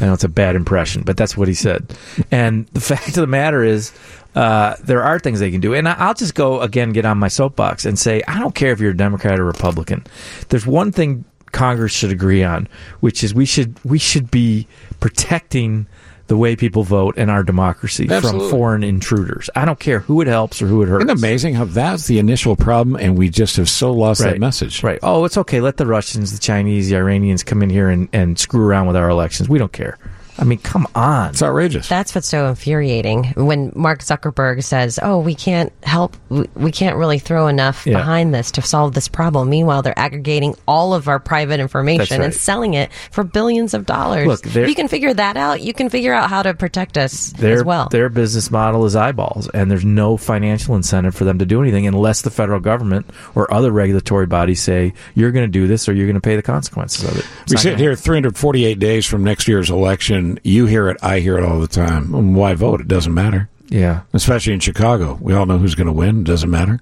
I 0.01 0.07
know 0.07 0.13
it's 0.13 0.23
a 0.23 0.29
bad 0.29 0.55
impression, 0.55 1.03
but 1.03 1.17
that's 1.17 1.37
what 1.37 1.49
he 1.49 1.55
said. 1.55 1.93
And 2.31 2.69
the 2.69 2.81
fact 2.93 3.09
of 3.09 3.15
the 3.15 3.27
matter 3.27 3.65
is, 3.65 3.93
uh, 4.37 4.77
there 4.85 5.03
are 5.03 5.19
things 5.19 5.41
they 5.41 5.51
can 5.51 5.61
do. 5.61 5.75
And 5.75 5.89
I'll 5.89 6.15
just 6.15 6.37
go 6.37 6.61
again, 6.61 6.93
get 6.93 7.05
on 7.05 7.19
my 7.19 7.27
soapbox 7.27 7.85
and 7.85 7.99
say, 7.99 8.23
I 8.29 8.39
don't 8.39 8.55
care 8.55 8.71
if 8.71 8.79
you're 8.79 8.93
a 8.93 8.97
Democrat 8.97 9.41
or 9.41 9.45
Republican. 9.45 10.07
There's 10.51 10.69
one 10.69 10.93
thing 10.93 11.25
Congress 11.51 11.91
should 11.91 12.13
agree 12.13 12.45
on, 12.45 12.69
which 13.01 13.25
is 13.25 13.35
we 13.35 13.45
should 13.45 13.77
we 13.85 13.99
should 13.99 14.31
be 14.31 14.69
protecting 15.01 15.89
the 16.27 16.37
way 16.37 16.57
people 16.57 16.83
vote 16.83 17.15
and 17.17 17.31
our 17.31 17.43
democracy 17.43 18.09
Absolutely. 18.11 18.41
from 18.41 18.51
foreign 18.51 18.85
intruders. 18.85 19.49
I 19.55 19.65
don't 19.65 19.79
care 19.79 20.01
who 20.01 20.21
it 20.21 20.27
helps 20.27 20.61
or 20.61 20.67
who 20.67 20.83
it 20.83 20.89
hurts. 20.89 21.05
Isn't 21.05 21.17
it 21.17 21.21
amazing 21.21 21.55
how 21.55 21.65
that's 21.67 22.07
the 22.07 22.19
initial 22.19 22.57
problem, 22.57 22.97
and 22.97 23.17
we 23.17 23.29
just 23.29 23.57
have 23.57 23.69
so 23.69 23.93
lost 23.93 24.23
that 24.23 24.39
message? 24.39 24.83
Right. 24.83 24.99
Oh, 25.03 25.25
it's 25.25 25.37
okay. 25.37 25.61
Let 25.61 25.77
the 25.77 25.87
Russians, 25.87 26.33
the 26.33 26.39
Chinese, 26.39 26.89
the 26.89 26.97
Iranians 26.97 27.43
come 27.43 27.63
in 27.63 27.71
here 27.71 27.89
and, 27.89 28.09
and 28.13 28.39
screw 28.39 28.67
around 28.67 28.87
with 28.87 28.97
our 28.97 29.09
elections. 29.09 29.49
We 29.49 29.59
don't 29.59 29.73
care. 29.73 29.99
I 30.39 30.45
mean, 30.45 30.59
come 30.59 30.87
on. 30.95 31.31
It's 31.31 31.43
outrageous. 31.43 31.89
That's 31.89 32.15
what's 32.15 32.29
so 32.29 32.47
infuriating 32.49 33.25
when 33.37 33.73
Mark 33.75 34.01
Zuckerberg 34.01 34.63
says, 34.65 34.99
"Oh, 35.03 35.19
we 35.19 35.35
can't 35.35 35.73
help. 35.83 36.17
we- 36.29 36.47
We 36.55 36.73
can't 36.73 36.97
really 36.97 37.19
throw 37.19 37.47
enough 37.49 37.87
Yeah. 37.87 37.99
behind 37.99 38.35
this 38.35 38.51
to 38.53 38.63
solve 38.63 38.95
this 38.95 39.09
problem." 39.09 39.49
Meanwhile, 39.49 39.83
they're 39.83 39.99
aggregating 39.99 40.55
all 40.67 40.95
of 40.95 41.09
our 41.09 41.19
private 41.19 41.61
information 41.61 42.19
right. 42.21 42.25
and 42.27 42.35
selling 42.35 42.75
it 42.75 42.91
for 43.11 43.25
billions 43.25 43.73
of 43.75 43.87
dollars. 43.87 44.27
Look, 44.27 44.47
if 44.47 44.69
you 44.69 44.75
can 44.75 44.89
figure 44.89 45.15
that 45.15 45.37
out, 45.37 45.61
you 45.61 45.73
can 45.73 45.89
figure 45.89 46.13
out 46.13 46.29
how 46.29 46.43
to 46.43 46.55
protect 46.55 46.99
us 46.99 47.33
Their, 47.39 47.59
as 47.59 47.65
well. 47.65 47.89
their 47.91 48.09
business 48.09 48.51
model 48.51 48.85
is 48.85 48.97
eyeballs, 48.97 49.49
and 49.55 49.71
there's 49.71 49.85
no 49.85 50.17
financial 50.17 50.75
incentive 50.77 51.15
for 51.15 51.25
them 51.25 51.39
to 51.39 51.47
do 51.47 51.63
anything 51.63 51.87
unless 51.87 52.23
the 52.23 52.31
federal 52.31 52.61
government 52.61 53.07
or 53.35 53.53
other 53.53 53.71
regulatory 53.71 54.27
bodies 54.27 54.61
say 54.63 54.93
you're 55.15 55.31
going 55.31 55.45
to 55.45 55.51
do 55.51 55.67
this 55.67 55.89
or 55.89 55.93
you're 55.93 56.07
going 56.07 56.15
to 56.15 56.21
pay 56.21 56.37
the 56.37 56.43
consequences 56.43 57.05
of 57.05 57.17
it. 57.19 57.25
It's 57.45 57.53
We 57.53 57.57
sit 57.59 57.79
here 57.79 57.95
348 57.95 58.79
days 58.79 59.07
from 59.07 59.23
next 59.25 59.47
year's 59.49 59.71
election. 59.71 60.26
You 60.43 60.67
hear 60.67 60.89
it, 60.89 60.97
I 61.03 61.21
hear 61.21 61.39
it 61.39 61.45
all 61.45 61.61
the 61.61 61.67
time. 61.67 62.15
And 62.15 62.35
Why 62.37 62.55
vote? 62.55 62.81
It 62.81 62.89
doesn't 62.89 63.15
matter. 63.15 63.49
Yeah. 63.69 64.03
Especially 64.13 64.53
in 64.53 64.61
Chicago. 64.61 65.19
We 65.21 65.35
all 65.35 65.47
know 65.47 65.59
who's 65.59 65.75
going 65.75 65.89
to 65.89 65.93
win. 65.93 66.21
It 66.21 66.25
doesn't 66.25 66.51
matter. 66.51 66.81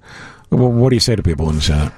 Well, 0.51 0.71
what 0.71 0.91
do 0.91 0.97
you 0.97 1.01
say 1.01 1.17
to 1.17 1.23
people 1.23 1.49
in 1.49 1.57
the 1.57 1.63
Senate? 1.63 1.93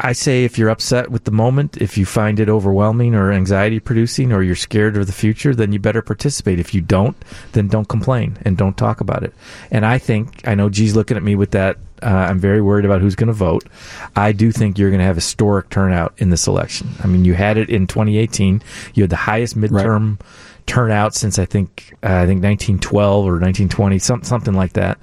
I 0.00 0.12
say 0.12 0.44
if 0.44 0.58
you're 0.58 0.70
upset 0.70 1.10
with 1.10 1.24
the 1.24 1.30
moment, 1.30 1.76
if 1.76 1.98
you 1.98 2.06
find 2.06 2.40
it 2.40 2.48
overwhelming 2.48 3.14
or 3.14 3.30
anxiety 3.30 3.78
producing, 3.78 4.32
or 4.32 4.42
you're 4.42 4.56
scared 4.56 4.96
of 4.96 5.06
the 5.06 5.12
future, 5.12 5.54
then 5.54 5.72
you 5.72 5.78
better 5.78 6.02
participate. 6.02 6.58
If 6.58 6.74
you 6.74 6.80
don't, 6.80 7.16
then 7.52 7.68
don't 7.68 7.86
complain 7.86 8.38
and 8.42 8.56
don't 8.56 8.76
talk 8.76 9.00
about 9.00 9.22
it. 9.22 9.34
And 9.70 9.84
I 9.84 9.98
think, 9.98 10.46
I 10.48 10.54
know 10.54 10.70
Ji's 10.70 10.96
looking 10.96 11.16
at 11.18 11.22
me 11.22 11.36
with 11.36 11.50
that. 11.50 11.76
Uh, 12.02 12.06
I'm 12.06 12.38
very 12.38 12.62
worried 12.62 12.86
about 12.86 13.02
who's 13.02 13.14
going 13.14 13.28
to 13.28 13.34
vote. 13.34 13.64
I 14.16 14.32
do 14.32 14.50
think 14.50 14.78
you're 14.78 14.88
going 14.88 15.00
to 15.00 15.04
have 15.04 15.16
historic 15.16 15.68
turnout 15.68 16.14
in 16.16 16.30
this 16.30 16.46
election. 16.46 16.88
I 17.04 17.06
mean, 17.06 17.26
you 17.26 17.34
had 17.34 17.58
it 17.58 17.68
in 17.68 17.86
2018. 17.86 18.62
You 18.94 19.02
had 19.02 19.10
the 19.10 19.16
highest 19.16 19.56
midterm 19.56 20.18
turnout 20.70 21.16
since 21.16 21.36
I 21.36 21.46
think 21.46 21.92
uh, 22.04 22.06
I 22.06 22.26
think 22.26 22.44
1912 22.44 23.24
or 23.24 23.40
1920, 23.40 23.98
some, 23.98 24.22
something 24.22 24.54
like 24.54 24.74
that. 24.74 24.98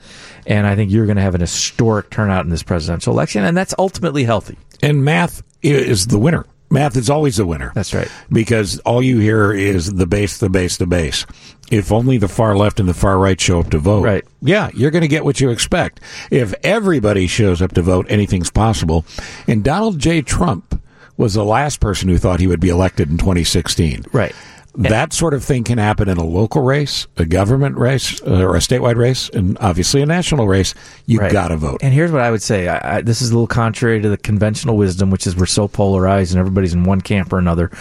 And 0.45 0.65
I 0.65 0.77
think 0.77 0.91
you're 0.91 1.05
going 1.05 1.17
to 1.17 1.21
have 1.21 1.35
an 1.35 1.41
historic 1.41 2.09
turnout 2.09 2.45
in 2.45 2.49
this 2.49 2.63
presidential 2.63 3.11
election, 3.13 3.43
and 3.43 3.55
that's 3.55 3.75
ultimately 3.77 4.23
healthy. 4.23 4.57
And 4.81 5.03
math 5.03 5.43
is 5.61 6.07
the 6.07 6.17
winner. 6.17 6.45
Math 6.69 6.95
is 6.95 7.09
always 7.09 7.35
the 7.35 7.45
winner. 7.45 7.73
That's 7.75 7.93
right. 7.93 8.09
Because 8.31 8.79
all 8.79 9.03
you 9.03 9.19
hear 9.19 9.51
is 9.51 9.93
the 9.93 10.07
base, 10.07 10.37
the 10.37 10.49
base, 10.49 10.77
the 10.77 10.87
base. 10.87 11.25
If 11.69 11.91
only 11.91 12.17
the 12.17 12.29
far 12.29 12.55
left 12.55 12.79
and 12.79 12.87
the 12.87 12.93
far 12.93 13.17
right 13.17 13.39
show 13.39 13.59
up 13.59 13.69
to 13.71 13.77
vote. 13.77 14.03
Right. 14.03 14.23
Yeah, 14.41 14.69
you're 14.73 14.91
going 14.91 15.01
to 15.01 15.07
get 15.09 15.25
what 15.25 15.41
you 15.41 15.49
expect. 15.49 15.99
If 16.31 16.53
everybody 16.63 17.27
shows 17.27 17.61
up 17.61 17.73
to 17.73 17.81
vote, 17.81 18.05
anything's 18.09 18.51
possible. 18.51 19.05
And 19.47 19.65
Donald 19.65 19.99
J. 19.99 20.21
Trump 20.21 20.81
was 21.17 21.33
the 21.33 21.43
last 21.43 21.81
person 21.81 22.07
who 22.07 22.17
thought 22.17 22.39
he 22.39 22.47
would 22.47 22.61
be 22.61 22.69
elected 22.69 23.09
in 23.09 23.17
2016. 23.17 24.05
Right. 24.13 24.35
That 24.77 25.11
sort 25.11 25.33
of 25.33 25.43
thing 25.43 25.63
can 25.63 25.79
happen 25.79 26.07
in 26.07 26.17
a 26.17 26.23
local 26.23 26.61
race, 26.61 27.07
a 27.17 27.25
government 27.25 27.77
race, 27.77 28.21
uh, 28.21 28.43
or 28.43 28.55
a 28.55 28.59
statewide 28.59 28.95
race, 28.95 29.27
and 29.29 29.57
obviously 29.59 30.01
a 30.01 30.05
national 30.05 30.47
race. 30.47 30.75
You 31.07 31.19
Right. 31.19 31.31
got 31.31 31.47
to 31.47 31.57
vote. 31.57 31.79
And 31.81 31.93
here's 31.93 32.11
what 32.11 32.21
I 32.21 32.29
would 32.29 32.43
say: 32.43 32.67
I, 32.67 32.97
I, 32.97 33.01
this 33.01 33.21
is 33.21 33.31
a 33.31 33.33
little 33.33 33.47
contrary 33.47 34.01
to 34.01 34.09
the 34.09 34.17
conventional 34.17 34.77
wisdom, 34.77 35.09
which 35.09 35.25
is 35.25 35.35
we're 35.35 35.47
so 35.47 35.67
polarized 35.67 36.31
and 36.33 36.39
everybody's 36.39 36.73
in 36.73 36.83
one 36.83 37.01
camp 37.01 37.33
or 37.33 37.39
another. 37.39 37.71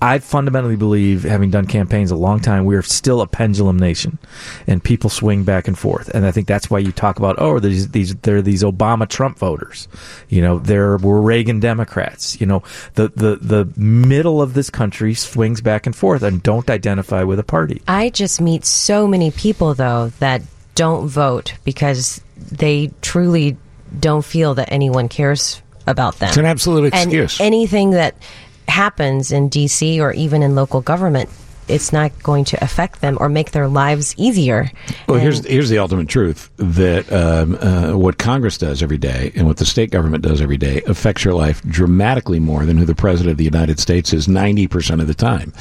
I 0.00 0.18
fundamentally 0.20 0.76
believe, 0.76 1.24
having 1.24 1.50
done 1.50 1.66
campaigns 1.66 2.10
a 2.12 2.16
long 2.16 2.38
time, 2.38 2.64
we 2.64 2.76
are 2.76 2.82
still 2.82 3.20
a 3.20 3.26
pendulum 3.26 3.78
nation, 3.78 4.18
and 4.66 4.82
people 4.82 5.10
swing 5.10 5.42
back 5.42 5.66
and 5.66 5.76
forth. 5.76 6.08
And 6.10 6.24
I 6.24 6.30
think 6.30 6.46
that's 6.46 6.70
why 6.70 6.78
you 6.78 6.92
talk 6.92 7.18
about 7.18 7.36
oh, 7.38 7.58
these 7.58 7.88
these 7.88 8.14
there 8.16 8.36
are 8.36 8.42
these 8.42 8.62
Obama 8.62 9.08
Trump 9.08 9.38
voters, 9.38 9.88
you 10.28 10.40
know, 10.40 10.60
there 10.60 10.98
were 10.98 11.20
Reagan 11.20 11.58
Democrats, 11.58 12.40
you 12.40 12.46
know, 12.46 12.62
the 12.94 13.08
the 13.08 13.36
the 13.36 13.80
middle 13.80 14.40
of 14.40 14.54
this 14.54 14.70
country 14.70 15.14
swings 15.14 15.60
back 15.60 15.86
and 15.86 15.96
forth 15.96 16.22
and 16.22 16.43
don't 16.44 16.70
identify 16.70 17.24
with 17.24 17.40
a 17.40 17.44
party. 17.44 17.82
I 17.88 18.10
just 18.10 18.40
meet 18.40 18.64
so 18.64 19.08
many 19.08 19.32
people 19.32 19.74
though 19.74 20.10
that 20.20 20.42
don't 20.76 21.08
vote 21.08 21.54
because 21.64 22.20
they 22.36 22.92
truly 23.02 23.56
don't 23.98 24.24
feel 24.24 24.54
that 24.54 24.70
anyone 24.72 25.08
cares 25.08 25.60
about 25.86 26.18
them. 26.20 26.28
It's 26.28 26.36
an 26.36 26.44
absolute 26.44 26.92
And 26.94 27.12
excuse. 27.12 27.40
anything 27.40 27.90
that 27.90 28.14
happens 28.68 29.32
in 29.32 29.50
DC 29.50 29.98
or 30.00 30.12
even 30.12 30.42
in 30.42 30.54
local 30.54 30.80
government, 30.80 31.28
it's 31.68 31.92
not 31.92 32.10
going 32.22 32.44
to 32.44 32.62
affect 32.62 33.00
them 33.00 33.16
or 33.20 33.28
make 33.28 33.50
their 33.52 33.68
lives 33.68 34.14
easier. 34.16 34.70
Well, 35.08 35.16
And- 35.16 35.22
here's 35.22 35.46
here's 35.46 35.68
the 35.70 35.78
ultimate 35.78 36.08
truth 36.08 36.50
that 36.56 37.10
um, 37.12 37.56
uh, 37.60 37.96
what 37.96 38.18
Congress 38.18 38.58
does 38.58 38.82
every 38.82 38.98
day 38.98 39.32
and 39.34 39.46
what 39.46 39.56
the 39.56 39.66
state 39.66 39.90
government 39.90 40.22
does 40.22 40.40
every 40.40 40.56
day 40.56 40.82
affects 40.86 41.24
your 41.24 41.34
life 41.34 41.62
dramatically 41.62 42.40
more 42.40 42.64
than 42.66 42.76
who 42.76 42.84
the 42.84 42.94
president 42.94 43.32
of 43.32 43.38
the 43.38 43.44
United 43.44 43.78
States 43.78 44.12
is 44.12 44.28
ninety 44.28 44.66
percent 44.66 45.00
of 45.00 45.06
the 45.06 45.14
time. 45.14 45.52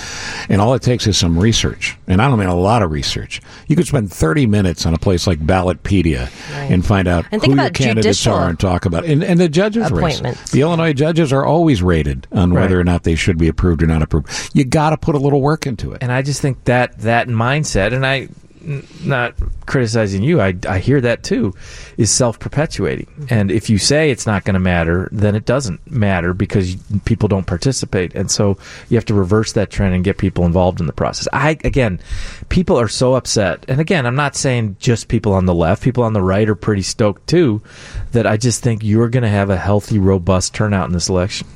And 0.49 0.61
all 0.61 0.73
it 0.73 0.81
takes 0.81 1.07
is 1.07 1.17
some 1.17 1.37
research, 1.37 1.97
and 2.07 2.21
I 2.21 2.27
don't 2.27 2.39
mean 2.39 2.49
a 2.49 2.55
lot 2.55 2.81
of 2.81 2.91
research. 2.91 3.41
You 3.67 3.75
could 3.75 3.87
spend 3.87 4.11
thirty 4.11 4.45
minutes 4.45 4.85
on 4.85 4.93
a 4.93 4.97
place 4.97 5.27
like 5.27 5.39
Ballotpedia 5.39 6.29
and 6.53 6.85
find 6.85 7.07
out 7.07 7.25
And 7.31 7.43
who 7.43 7.55
your 7.55 7.69
candidates 7.69 8.25
are 8.27 8.49
and 8.49 8.59
talk 8.59 8.85
about 8.85 9.05
and, 9.05 9.23
and 9.23 9.39
the 9.39 9.49
judges 9.49 9.91
race. 9.91 10.19
The 10.51 10.61
Illinois 10.61 10.93
judges 10.93 11.31
are 11.31 11.45
always 11.45 11.81
rated 11.83 12.27
on 12.31 12.53
whether 12.53 12.79
or 12.79 12.83
not 12.83 13.03
they 13.03 13.15
should 13.15 13.37
be 13.37 13.47
approved 13.47 13.83
or 13.83 13.87
not 13.87 14.01
approved. 14.01 14.51
You 14.53 14.63
got 14.65 14.89
to 14.91 14.97
put 14.97 15.15
a 15.15 15.17
little 15.19 15.41
work 15.41 15.67
into 15.67 15.91
it. 15.91 15.92
And 16.01 16.11
I 16.11 16.21
just 16.21 16.41
think 16.41 16.63
that 16.65 16.99
that 16.99 17.27
mindset, 17.27 17.93
and 17.93 18.05
I 18.05 18.29
n- 18.63 18.85
not 19.03 19.35
criticizing 19.65 20.23
you, 20.23 20.41
I 20.41 20.55
I 20.67 20.79
hear 20.79 21.01
that 21.01 21.23
too, 21.23 21.53
is 21.97 22.11
self 22.11 22.39
perpetuating. 22.39 23.05
Mm-hmm. 23.05 23.25
And 23.29 23.51
if 23.51 23.69
you 23.69 23.77
say 23.77 24.11
it's 24.11 24.25
not 24.25 24.43
going 24.45 24.53
to 24.55 24.59
matter, 24.59 25.09
then 25.11 25.35
it 25.35 25.45
doesn't 25.45 25.89
matter 25.91 26.33
because 26.33 26.75
people 27.05 27.27
don't 27.27 27.47
participate, 27.47 28.15
and 28.15 28.29
so 28.29 28.57
you 28.89 28.97
have 28.97 29.05
to 29.05 29.13
reverse 29.13 29.53
that 29.53 29.69
trend 29.69 29.93
and 29.95 30.03
get 30.03 30.17
people 30.17 30.45
involved 30.45 30.79
in 30.79 30.87
the 30.87 30.93
process. 30.93 31.27
I 31.33 31.57
again, 31.63 31.99
people 32.49 32.79
are 32.79 32.87
so 32.87 33.15
upset, 33.15 33.65
and 33.67 33.79
again, 33.79 34.05
I'm 34.05 34.15
not 34.15 34.35
saying 34.35 34.77
just 34.79 35.07
people 35.07 35.33
on 35.33 35.45
the 35.45 35.53
left, 35.53 35.83
people 35.83 36.03
on 36.03 36.13
the 36.13 36.21
right 36.21 36.47
are 36.49 36.55
pretty 36.55 36.83
stoked 36.83 37.27
too. 37.27 37.61
That 38.11 38.27
I 38.27 38.37
just 38.37 38.63
think 38.63 38.83
you're 38.83 39.09
going 39.09 39.23
to 39.23 39.29
have 39.29 39.49
a 39.49 39.57
healthy, 39.57 39.99
robust 39.99 40.53
turnout 40.53 40.87
in 40.87 40.93
this 40.93 41.09
election. 41.09 41.47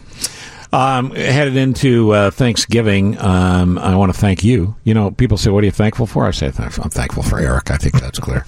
Um, 0.78 1.09
headed 1.09 1.57
into 1.57 2.11
uh, 2.13 2.30
Thanksgiving, 2.30 3.19
um, 3.19 3.80
I 3.80 3.95
want 3.95 4.13
to 4.13 4.19
thank 4.19 4.43
you. 4.43 4.75
You 4.84 4.93
know, 4.93 5.09
people 5.09 5.36
say, 5.36 5.49
"What 5.49 5.63
are 5.63 5.65
you 5.65 5.71
thankful 5.71 6.05
for?" 6.05 6.28
I 6.28 6.30
say, 6.30 6.47
"I'm 6.55 6.69
thankful 6.91 7.23
for 7.23 7.39
Eric." 7.39 7.71
I 7.71 7.78
think 7.78 7.99
that's 7.99 8.19
clear. 8.19 8.45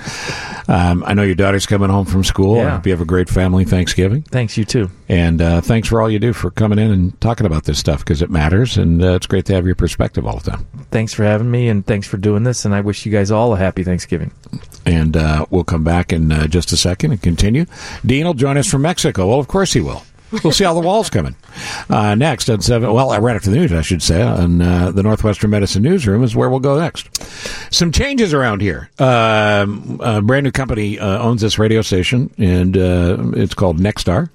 um, 0.68 1.04
I 1.08 1.16
know 1.16 1.24
your 1.24 1.34
daughter's 1.34 1.66
coming 1.66 1.90
home 1.90 2.06
from 2.06 2.24
school. 2.24 2.60
I 2.60 2.70
hope 2.70 2.86
you 2.86 2.92
have 2.92 3.02
a 3.02 3.06
great 3.06 3.30
family 3.30 3.66
Thanksgiving. 3.66 4.22
Thanks, 4.22 4.58
you 4.58 4.64
too. 4.66 4.92
And 5.08 5.42
uh, 5.42 5.62
thanks 5.62 5.88
for 5.88 6.04
all 6.04 6.10
you 6.10 6.20
do 6.20 6.34
for 6.34 6.52
coming 6.52 6.78
in 6.78 6.92
and 6.92 7.20
talking 7.20 7.48
about 7.48 7.64
this 7.64 7.80
stuff 7.80 8.06
because 8.06 8.22
it 8.22 8.30
matters, 8.30 8.78
and 8.78 9.04
uh, 9.04 9.14
it's 9.14 9.26
great 9.26 9.46
to 9.46 9.56
have 9.56 9.66
your 9.66 9.74
perspective 9.74 10.28
all 10.28 10.38
the 10.38 10.52
time. 10.52 10.68
Thanks 10.92 11.16
for 11.16 11.24
having 11.24 11.50
me, 11.50 11.68
and 11.68 11.84
thanks 11.84 12.06
for 12.08 12.18
doing 12.18 12.44
this. 12.44 12.64
And 12.64 12.76
I 12.76 12.82
wish 12.82 13.08
you 13.08 13.12
guys 13.12 13.32
all 13.32 13.54
a 13.54 13.58
happy 13.58 13.84
Thanksgiving. 13.84 14.32
And 14.86 15.18
uh, 15.18 15.48
we'll 15.50 15.64
come 15.64 15.84
back 15.84 16.14
in 16.14 16.32
uh, 16.32 16.46
just 16.46 16.72
a 16.74 16.78
second 16.78 17.12
and 17.12 17.22
continue. 17.24 17.66
Dean 18.06 18.28
will 18.28 18.36
join 18.36 18.56
us 18.56 18.68
from 18.68 18.84
Mexico. 18.84 19.30
Well, 19.30 19.40
of 19.40 19.48
course 19.48 19.74
he 19.74 19.82
will. 19.82 20.04
We'll 20.44 20.54
see 20.54 20.64
how 20.64 20.74
the 20.74 20.80
wall's 20.80 21.10
coming. 21.10 21.36
Uh, 21.90 22.16
next 22.16 22.50
at 22.50 22.62
seven. 22.64 22.92
Well, 22.94 23.20
right 23.20 23.36
after 23.36 23.50
the 23.50 23.58
news, 23.58 23.74
I 23.74 23.82
should 23.82 24.04
say, 24.04 24.22
on 24.22 24.62
uh, 24.62 24.92
the 24.92 25.04
Northwestern 25.04 25.50
Medicine 25.50 25.82
Newsroom 25.82 26.24
is 26.24 26.36
where 26.36 26.50
we'll 26.50 26.60
go 26.60 26.80
next. 26.80 27.10
Some 27.74 27.92
changes 27.92 28.34
around 28.34 28.62
here. 28.62 28.90
Um, 29.00 30.00
a 30.04 30.22
brand 30.22 30.44
new 30.44 30.52
company 30.52 31.00
uh, 31.00 31.20
owns 31.20 31.42
this 31.42 31.58
radio 31.58 31.82
station, 31.82 32.32
and 32.38 32.78
uh, 32.78 33.18
it's 33.34 33.54
called 33.56 33.80
Nexstar. 33.80 34.30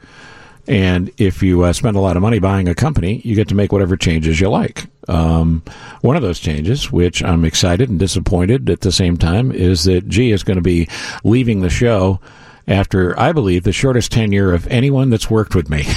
And 0.67 1.11
if 1.19 1.43
you 1.43 1.63
uh, 1.63 1.73
spend 1.73 1.97
a 1.97 2.01
lot 2.01 2.17
of 2.17 2.23
money 2.23 2.39
buying 2.39 2.69
a 2.69 2.75
company, 2.75 3.21
you 3.25 3.35
get 3.35 3.49
to 3.49 3.55
make 3.55 3.71
whatever 3.71 3.97
changes 3.97 4.41
you 4.41 4.49
like. 4.49 4.87
Um, 5.09 5.63
one 6.01 6.17
of 6.17 6.23
those 6.23 6.41
changes, 6.41 6.91
which 6.91 7.23
I'm 7.23 7.45
excited 7.45 7.91
and 7.91 7.99
disappointed 7.99 8.71
at 8.71 8.81
the 8.81 8.93
same 8.93 9.19
time, 9.19 9.53
is 9.53 9.85
that 9.85 10.09
Ji 10.09 10.33
is 10.33 10.43
going 10.43 10.57
to 10.57 10.63
be 10.63 10.89
leaving 11.23 11.61
the 11.61 11.69
show 11.69 12.19
after, 12.67 13.19
I 13.19 13.33
believe, 13.33 13.65
the 13.65 13.73
shortest 13.73 14.13
tenure 14.13 14.53
of 14.53 14.67
anyone 14.69 15.11
that's 15.11 15.31
worked 15.31 15.55
with 15.55 15.69
me. 15.69 15.85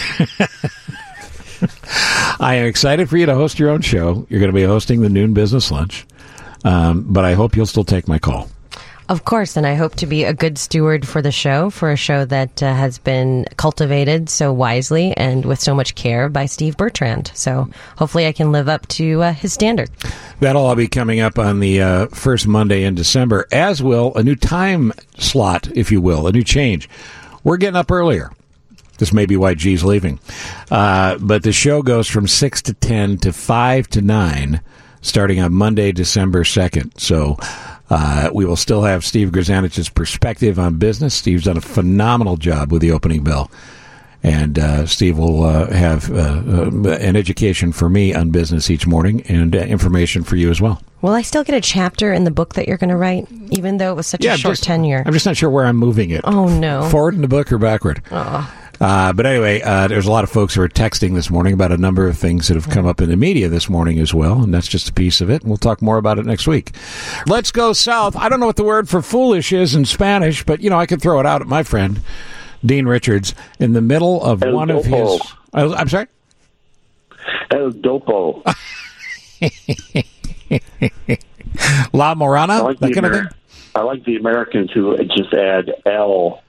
I 2.40 2.56
am 2.56 2.66
excited 2.66 3.10
for 3.10 3.18
you 3.18 3.26
to 3.26 3.36
host 3.36 3.60
your 3.60 3.70
own 3.70 3.82
show. 3.82 4.26
You're 4.30 4.40
going 4.40 4.52
to 4.52 4.56
be 4.56 4.64
hosting 4.64 5.02
the 5.02 5.10
noon 5.10 5.34
business 5.34 5.72
lunch, 5.72 6.06
um, 6.64 7.06
but 7.08 7.26
I 7.26 7.34
hope 7.34 7.56
you'll 7.56 7.66
still 7.66 7.84
take 7.84 8.08
my 8.08 8.20
call. 8.20 8.50
Of 9.10 9.24
course, 9.24 9.56
and 9.56 9.66
I 9.66 9.76
hope 9.76 9.96
to 9.96 10.06
be 10.06 10.26
a 10.26 10.34
good 10.34 10.58
steward 10.58 11.08
for 11.08 11.22
the 11.22 11.32
show, 11.32 11.70
for 11.70 11.92
a 11.92 11.96
show 11.96 12.26
that 12.26 12.62
uh, 12.62 12.74
has 12.74 12.98
been 12.98 13.46
cultivated 13.56 14.30
so 14.30 14.52
wisely 14.52 15.16
and 15.16 15.46
with 15.46 15.62
so 15.62 15.74
much 15.74 15.96
care 15.96 16.28
by 16.28 16.46
Steve 16.46 16.76
Bertrand. 16.76 17.32
So 17.34 17.70
hopefully 17.98 18.28
I 18.28 18.34
can 18.34 18.52
live 18.52 18.68
up 18.68 18.86
to 18.90 19.24
uh, 19.24 19.32
his 19.32 19.54
standard. 19.54 19.90
That'll 20.42 20.66
all 20.66 20.76
be 20.76 20.90
coming 20.90 21.22
up 21.22 21.40
on 21.40 21.62
the 21.62 21.82
uh, 21.82 22.08
first 22.08 22.48
Monday 22.48 22.84
in 22.84 22.96
December, 22.96 23.48
as 23.50 23.82
will 23.82 24.14
a 24.16 24.24
new 24.24 24.36
time 24.36 24.92
slot, 25.18 25.70
if 25.74 25.90
you 25.90 26.02
will, 26.02 26.28
a 26.28 26.34
new 26.34 26.44
change. 26.44 26.90
We're 27.46 27.58
getting 27.58 27.78
up 27.78 27.92
earlier. 27.92 28.32
This 28.98 29.14
may 29.14 29.26
be 29.26 29.38
why 29.38 29.54
Ji's 29.54 29.86
leaving. 29.86 30.20
Uh, 30.70 31.18
but 31.20 31.44
the 31.44 31.54
show 31.54 31.82
goes 31.82 32.10
from 32.10 32.28
6 32.28 32.62
to 32.64 32.74
10 32.74 33.20
to 33.20 33.32
5 33.32 33.88
to 33.88 34.02
9, 34.02 34.62
starting 35.02 35.40
on 35.40 35.54
Monday, 35.54 35.94
December 35.94 36.44
2nd. 36.44 37.00
So 37.00 37.38
uh, 37.90 38.30
we 38.34 38.46
will 38.46 38.56
still 38.56 38.84
have 38.84 39.04
Steve 39.06 39.30
Grzanich's 39.30 39.90
perspective 39.90 40.60
on 40.60 40.76
business. 40.78 41.14
Steve's 41.16 41.46
done 41.46 41.58
a 41.58 41.62
phenomenal 41.62 42.38
job 42.38 42.72
with 42.72 42.82
the 42.82 42.92
opening 42.92 43.24
bell. 43.24 43.50
And 44.24 44.58
uh, 44.60 44.86
Steve 44.88 45.18
will 45.20 45.44
uh, 45.44 45.72
have 45.72 46.12
uh, 46.12 46.16
uh, 46.46 46.90
an 47.00 47.16
education 47.16 47.72
for 47.72 47.88
me 47.88 48.14
on 48.16 48.32
business 48.32 48.70
each 48.70 48.88
morning 48.88 49.22
and 49.30 49.56
uh, 49.56 49.60
information 49.60 50.24
for 50.24 50.36
you 50.36 50.50
as 50.50 50.60
well. 50.60 50.82
Will 51.02 51.14
I 51.14 51.22
still 51.22 51.44
get 51.44 51.56
a 51.56 51.62
chapter 51.62 52.12
in 52.12 52.24
the 52.24 52.32
book 52.32 52.56
that 52.56 52.68
you're 52.68 52.78
going 52.78 52.90
to 52.90 52.98
write, 52.98 53.28
even 53.52 53.78
though 53.78 53.92
it 53.92 53.96
was 53.96 54.08
such 54.08 54.26
a 54.26 54.32
I'm 54.32 54.38
short 54.38 54.54
just- 54.54 54.64
tenure? 54.64 55.04
I'm 55.06 55.14
just 55.14 55.28
not 55.28 55.38
sure 55.38 55.50
where 55.52 55.66
I'm 55.66 55.78
moving 55.78 56.10
it. 56.10 56.22
Oh, 56.24 56.48
no. 56.50 56.90
Forward 56.90 57.14
in 57.14 57.22
the 57.22 57.28
book 57.28 57.52
or 57.52 57.60
backward? 57.60 58.02
Uh, 58.80 59.12
but 59.14 59.26
anyway, 59.26 59.62
uh, 59.62 59.88
there's 59.88 60.06
a 60.06 60.12
lot 60.12 60.24
of 60.24 60.30
folks 60.30 60.54
who 60.54 60.62
are 60.62 60.70
texting 60.70 61.16
this 61.16 61.30
morning 61.30 61.54
about 61.54 61.72
a 61.72 61.78
number 61.78 62.08
of 62.08 62.18
things 62.18 62.48
that 62.48 62.56
have 62.56 62.70
come 62.70 62.86
up 62.86 63.02
in 63.02 63.10
the 63.10 63.18
media 63.18 63.50
this 63.50 63.70
morning 63.70 64.00
as 64.00 64.14
well, 64.14 64.44
and 64.44 64.54
that's 64.54 64.68
just 64.68 64.90
a 64.90 64.94
piece 64.94 65.20
of 65.22 65.30
it. 65.30 65.42
And 65.42 65.50
we'll 65.50 65.58
talk 65.58 65.82
more 65.82 65.98
about 65.98 66.20
it 66.20 66.26
next 66.26 66.48
week. 66.48 66.72
Let's 67.26 67.52
go 67.52 67.74
south. 67.74 68.16
I 68.16 68.30
don't 68.30 68.40
know 68.40 68.46
what 68.46 68.56
the 68.56 68.64
word 68.64 68.88
for 68.88 69.02
foolish 69.02 69.52
is 69.52 69.76
in 69.76 69.86
Spanish, 69.86 70.44
but 70.44 70.62
you 70.62 70.70
know 70.70 70.80
I 70.80 70.86
could 70.86 71.02
throw 71.02 71.20
it 71.20 71.26
out 71.26 71.42
at 71.42 71.48
my 71.48 71.64
friend 71.64 72.02
Dean 72.64 72.86
Richards 72.86 73.34
in 73.60 73.74
the 73.74 73.82
middle 73.82 74.24
of 74.24 74.44
El 74.44 74.54
one 74.54 74.70
of 74.70 74.86
Dopo. 74.86 75.14
his. 75.14 75.22
I- 75.54 75.64
I'm 75.74 75.90
sorry. 75.90 76.08
El 77.52 77.72
Dopo. 77.72 78.44
La 81.94 82.14
Morana, 82.16 82.54
I 82.54 82.60
like, 82.60 82.80
that 82.80 82.88
the 82.88 82.94
kind 82.94 83.06
of 83.08 83.12
thing. 83.14 83.28
I 83.76 83.82
like 83.82 84.04
the 84.06 84.16
Americans 84.18 84.72
who 84.72 84.96
just 85.06 85.34
add 85.34 85.72
L 85.86 86.42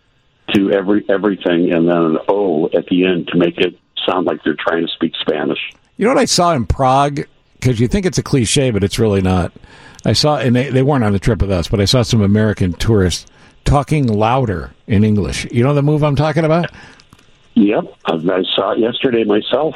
to 0.55 0.73
every 0.73 1.05
everything 1.09 1.73
and 1.73 1.89
then 1.89 1.97
an 1.97 2.19
O 2.29 2.67
at 2.67 2.87
the 2.87 3.05
end 3.05 3.29
to 3.29 3.37
make 3.39 3.59
it 3.59 3.79
sound 4.07 4.27
like 4.27 4.43
they're 4.45 4.57
trying 4.59 4.87
to 4.87 4.93
speak 4.93 5.13
Spanish. 5.21 5.59
You 5.97 6.05
know 6.05 6.15
what 6.15 6.21
I 6.21 6.27
saw 6.27 6.53
in 6.53 6.67
Prague? 6.67 7.27
Because 7.55 7.81
you 7.81 7.89
think 7.89 8.07
it's 8.07 8.19
a 8.19 8.23
cliche, 8.23 8.71
but 8.71 8.85
it's 8.85 8.99
really 8.99 9.21
not. 9.21 9.53
I 10.05 10.13
saw, 10.13 10.39
and 10.39 10.55
they, 10.55 10.71
they 10.71 10.83
weren't 10.83 11.05
on 11.05 11.13
the 11.13 11.19
trip 11.19 11.41
with 11.41 11.51
us, 11.51 11.69
but 11.69 11.81
I 11.81 11.85
saw 11.85 12.03
some 12.03 12.23
American 12.23 12.73
tourists 12.73 13.27
talking 13.65 14.07
louder 14.07 14.73
in 14.87 15.05
English. 15.05 15.47
You 15.51 15.65
know 15.65 15.75
the 15.75 15.83
move 15.83 16.05
I'm 16.05 16.17
talking 16.17 16.45
about? 16.45 16.71
Yep, 17.55 17.85
I, 18.07 18.15
I 18.15 18.43
saw 18.55 18.73
it 18.73 18.79
yesterday 18.79 19.25
myself. 19.25 19.75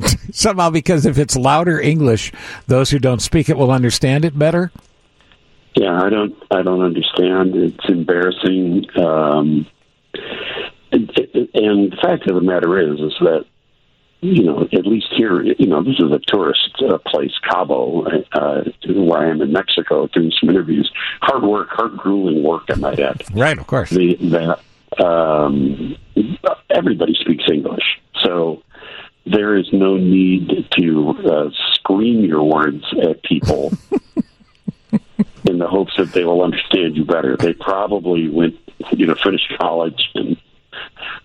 Somehow, 0.32 0.70
because 0.70 1.06
if 1.06 1.18
it's 1.18 1.36
louder 1.36 1.80
English, 1.80 2.32
those 2.68 2.90
who 2.90 2.98
don't 2.98 3.20
speak 3.20 3.48
it 3.48 3.56
will 3.56 3.72
understand 3.72 4.24
it 4.24 4.38
better. 4.38 4.70
Yeah, 5.76 6.02
I 6.02 6.08
don't. 6.08 6.34
I 6.50 6.62
don't 6.62 6.82
understand. 6.82 7.54
It's 7.54 7.88
embarrassing. 7.88 8.86
Um, 8.96 9.66
and, 10.90 11.10
and 11.54 11.92
the 11.92 11.98
fact 12.00 12.28
of 12.28 12.34
the 12.34 12.40
matter 12.40 12.78
is, 12.80 12.98
is 12.98 13.14
that 13.20 13.44
you 14.20 14.42
know, 14.42 14.66
at 14.72 14.86
least 14.86 15.08
here, 15.14 15.42
you 15.42 15.66
know, 15.66 15.82
this 15.82 15.98
is 15.98 16.10
a 16.10 16.18
tourist 16.26 16.82
uh, 16.88 16.98
place, 17.06 17.32
Cabo, 17.48 18.06
uh, 18.32 18.64
where 18.86 19.18
I 19.18 19.30
am 19.30 19.42
in 19.42 19.52
Mexico, 19.52 20.06
doing 20.08 20.32
some 20.40 20.48
interviews. 20.48 20.90
Hard 21.20 21.42
work, 21.42 21.68
hard 21.70 21.96
grueling 21.96 22.42
work, 22.42 22.62
I 22.70 22.74
might 22.76 22.98
add. 22.98 23.22
Right, 23.32 23.58
of 23.58 23.66
course. 23.66 23.90
The, 23.90 24.16
that 24.16 25.04
um, 25.04 25.96
everybody 26.70 27.14
speaks 27.20 27.44
English, 27.52 27.84
so 28.24 28.62
there 29.26 29.56
is 29.56 29.66
no 29.72 29.96
need 29.96 30.66
to 30.78 31.10
uh, 31.30 31.50
scream 31.74 32.24
your 32.24 32.42
words 32.42 32.84
at 33.02 33.22
people 33.22 33.70
the 33.90 34.00
hopes 35.76 35.92
that 35.98 36.12
they 36.12 36.24
will 36.24 36.42
understand 36.42 36.96
you 36.96 37.04
better. 37.04 37.36
They 37.36 37.52
probably 37.52 38.30
went, 38.30 38.56
you 38.92 39.06
know, 39.06 39.14
finished 39.22 39.52
college 39.58 40.00
and 40.14 40.36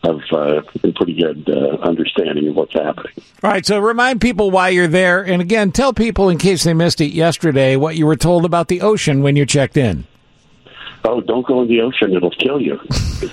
have 0.04 0.20
uh, 0.32 0.62
a 0.84 0.92
pretty 0.92 1.14
good 1.14 1.50
uh, 1.50 1.78
understanding 1.78 2.50
of 2.50 2.56
what's 2.56 2.74
happening. 2.74 3.14
All 3.44 3.50
right, 3.50 3.66
so 3.66 3.80
remind 3.80 4.20
people 4.20 4.52
why 4.52 4.70
you're 4.70 4.88
there. 4.88 5.22
And 5.22 5.42
again, 5.42 5.72
tell 5.72 5.94
people, 5.94 6.28
in 6.28 6.38
case 6.38 6.66
they 6.66 6.74
missed 6.74 7.00
it 7.00 7.14
yesterday, 7.14 7.78
what 7.78 7.96
you 7.96 8.06
were 8.06 8.18
told 8.18 8.44
about 8.44 8.68
the 8.68 8.82
ocean 8.82 9.22
when 9.22 9.38
you 9.38 9.46
checked 9.46 9.78
in. 9.78 10.06
Oh, 11.04 11.22
don't 11.22 11.48
go 11.48 11.62
in 11.64 11.68
the 11.68 11.82
ocean; 11.82 12.14
it'll 12.14 12.30
kill 12.30 12.62
you. 12.62 12.80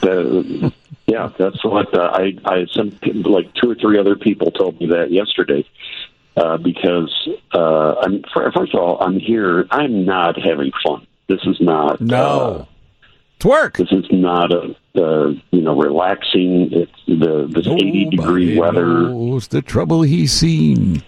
Uh, 0.03 0.71
yeah, 1.07 1.31
that's 1.37 1.63
what 1.65 1.93
uh, 1.93 2.13
I. 2.15 2.35
I 2.47 2.67
some 2.73 2.99
like 3.03 3.53
two 3.55 3.71
or 3.71 3.75
three 3.75 3.99
other 3.99 4.17
people 4.17 4.51
told 4.53 4.81
me 4.81 4.87
that 4.87 5.11
yesterday. 5.11 5.67
Uh, 6.39 6.57
because 6.57 7.29
uh, 7.53 7.97
I'm 8.01 8.23
first 8.33 8.73
of 8.73 8.81
all, 8.81 8.99
I'm 9.01 9.19
here. 9.19 9.67
I'm 9.73 10.05
not 10.05 10.41
having 10.41 10.71
fun. 10.87 11.05
This 11.29 11.41
is 11.45 11.61
not. 11.61 12.01
No, 12.01 12.17
uh, 12.17 12.65
it's 13.37 13.45
work. 13.45 13.77
This 13.77 13.91
is 13.91 14.07
not 14.13 14.53
a 14.53 14.77
uh, 14.95 15.31
you 15.51 15.63
know 15.63 15.77
relaxing. 15.77 16.69
It's 16.73 16.93
the 17.07 17.49
this 17.51 17.67
80 17.67 18.11
degree 18.11 18.57
weather. 18.57 18.87
knows 18.87 19.49
the 19.49 19.63
trouble 19.63 20.03
he's 20.03 20.33
seen. 20.33 21.03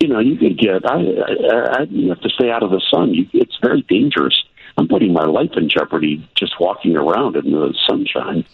You 0.00 0.08
know, 0.08 0.18
you 0.18 0.36
could 0.36 0.58
get. 0.58 0.88
I, 0.90 0.94
I, 0.94 1.80
I 1.80 1.82
you 1.90 2.08
have 2.08 2.20
to 2.22 2.30
stay 2.30 2.50
out 2.50 2.62
of 2.62 2.70
the 2.70 2.80
sun. 2.90 3.12
You, 3.12 3.28
it's 3.34 3.58
very 3.60 3.82
dangerous. 3.82 4.44
I'm 4.78 4.88
putting 4.88 5.12
my 5.12 5.24
life 5.24 5.52
in 5.56 5.68
jeopardy 5.68 6.26
just 6.34 6.58
walking 6.58 6.96
around 6.96 7.36
in 7.36 7.52
the 7.52 7.74
sunshine 7.86 8.44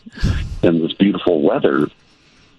and 0.63 0.83
this 0.83 0.93
beautiful 0.93 1.41
weather. 1.41 1.89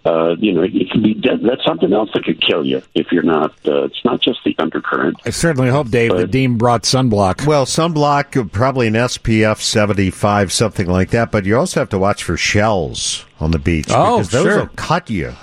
Uh, 0.03 0.35
you 0.39 0.51
know, 0.51 0.63
it 0.63 0.89
could 0.89 1.03
be 1.03 1.13
dead. 1.13 1.41
That's 1.43 1.63
something 1.63 1.93
else 1.93 2.09
that 2.15 2.23
could 2.23 2.41
kill 2.41 2.65
you 2.65 2.81
if 2.95 3.11
you're 3.11 3.21
not. 3.21 3.51
Uh, 3.65 3.83
it's 3.83 4.03
not 4.03 4.19
just 4.19 4.39
the 4.43 4.55
undercurrent. 4.57 5.17
I 5.25 5.29
certainly 5.29 5.69
hope, 5.69 5.89
Dave, 5.89 6.15
that 6.17 6.31
Dean 6.31 6.57
brought 6.57 6.83
sunblock. 6.83 7.45
Well, 7.45 7.65
sunblock, 7.67 8.35
uh, 8.35 8.45
probably 8.45 8.87
an 8.87 8.95
SPF 8.95 9.59
75, 9.61 10.51
something 10.51 10.87
like 10.87 11.11
that, 11.11 11.31
but 11.31 11.45
you 11.45 11.55
also 11.55 11.79
have 11.81 11.89
to 11.89 11.99
watch 11.99 12.23
for 12.23 12.35
shells 12.35 13.25
on 13.39 13.51
the 13.51 13.59
beach 13.59 13.87
Oh, 13.91 14.17
because 14.17 14.31
those 14.31 14.43
sure. 14.45 14.57
will 14.61 14.67
cut 14.75 15.09
you. 15.11 15.33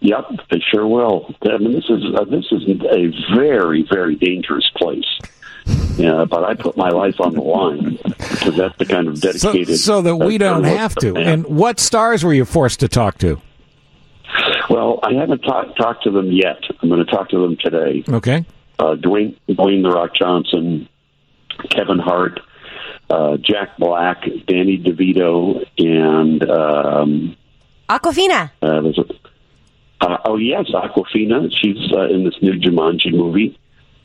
Yep, 0.00 0.24
they 0.50 0.60
sure 0.70 0.86
will. 0.86 1.34
I 1.50 1.56
mean, 1.56 1.72
this 1.72 1.88
is 1.88 2.02
uh, 2.14 2.24
this 2.24 2.44
is 2.52 2.62
a 2.68 3.34
very 3.34 3.86
very 3.90 4.16
dangerous 4.16 4.70
place. 4.76 5.06
Yeah, 5.96 6.26
but 6.28 6.44
I 6.44 6.52
put 6.54 6.76
my 6.76 6.90
life 6.90 7.18
on 7.22 7.32
the 7.32 7.40
line 7.40 7.96
because 8.04 8.54
that's 8.54 8.76
the 8.76 8.84
kind 8.84 9.08
of 9.08 9.16
So, 9.16 9.32
dedicated. 9.32 9.78
so 9.78 10.02
that 10.02 10.16
we 10.16 10.36
don't 10.36 10.64
have 10.64 10.94
to. 10.96 11.14
yeah. 11.14 11.30
And 11.30 11.46
what 11.46 11.80
stars 11.80 12.22
were 12.22 12.34
you 12.34 12.44
forced 12.44 12.80
to 12.80 12.88
talk 12.88 13.16
to? 13.20 13.40
Well, 14.70 15.00
I 15.02 15.14
haven't 15.14 15.40
talked 15.40 15.76
talked 15.76 16.04
to 16.04 16.10
them 16.10 16.32
yet. 16.32 16.58
I'm 16.80 16.88
going 16.88 17.04
to 17.04 17.10
talk 17.10 17.28
to 17.30 17.38
them 17.40 17.56
today. 17.56 18.04
Okay. 18.08 18.44
Uh, 18.78 18.94
Dwayne 18.94 19.36
Dwayne 19.48 19.82
the 19.82 19.90
Rock 19.90 20.14
Johnson, 20.14 20.88
Kevin 21.70 21.98
Hart, 21.98 22.40
uh, 23.10 23.36
Jack 23.36 23.76
Black, 23.78 24.24
Danny 24.46 24.78
DeVito, 24.78 25.64
and 25.78 26.48
um, 26.50 27.36
Awkwafina. 27.88 28.50
uh, 28.62 28.80
there's 28.80 28.98
a, 28.98 29.04
uh, 30.04 30.18
oh 30.24 30.36
yes, 30.36 30.66
Awkwafina. 30.70 31.52
She's 31.54 31.92
uh, 31.92 32.08
in 32.08 32.24
this 32.24 32.34
new 32.42 32.54
Jumanji 32.54 33.12
movie. 33.12 33.58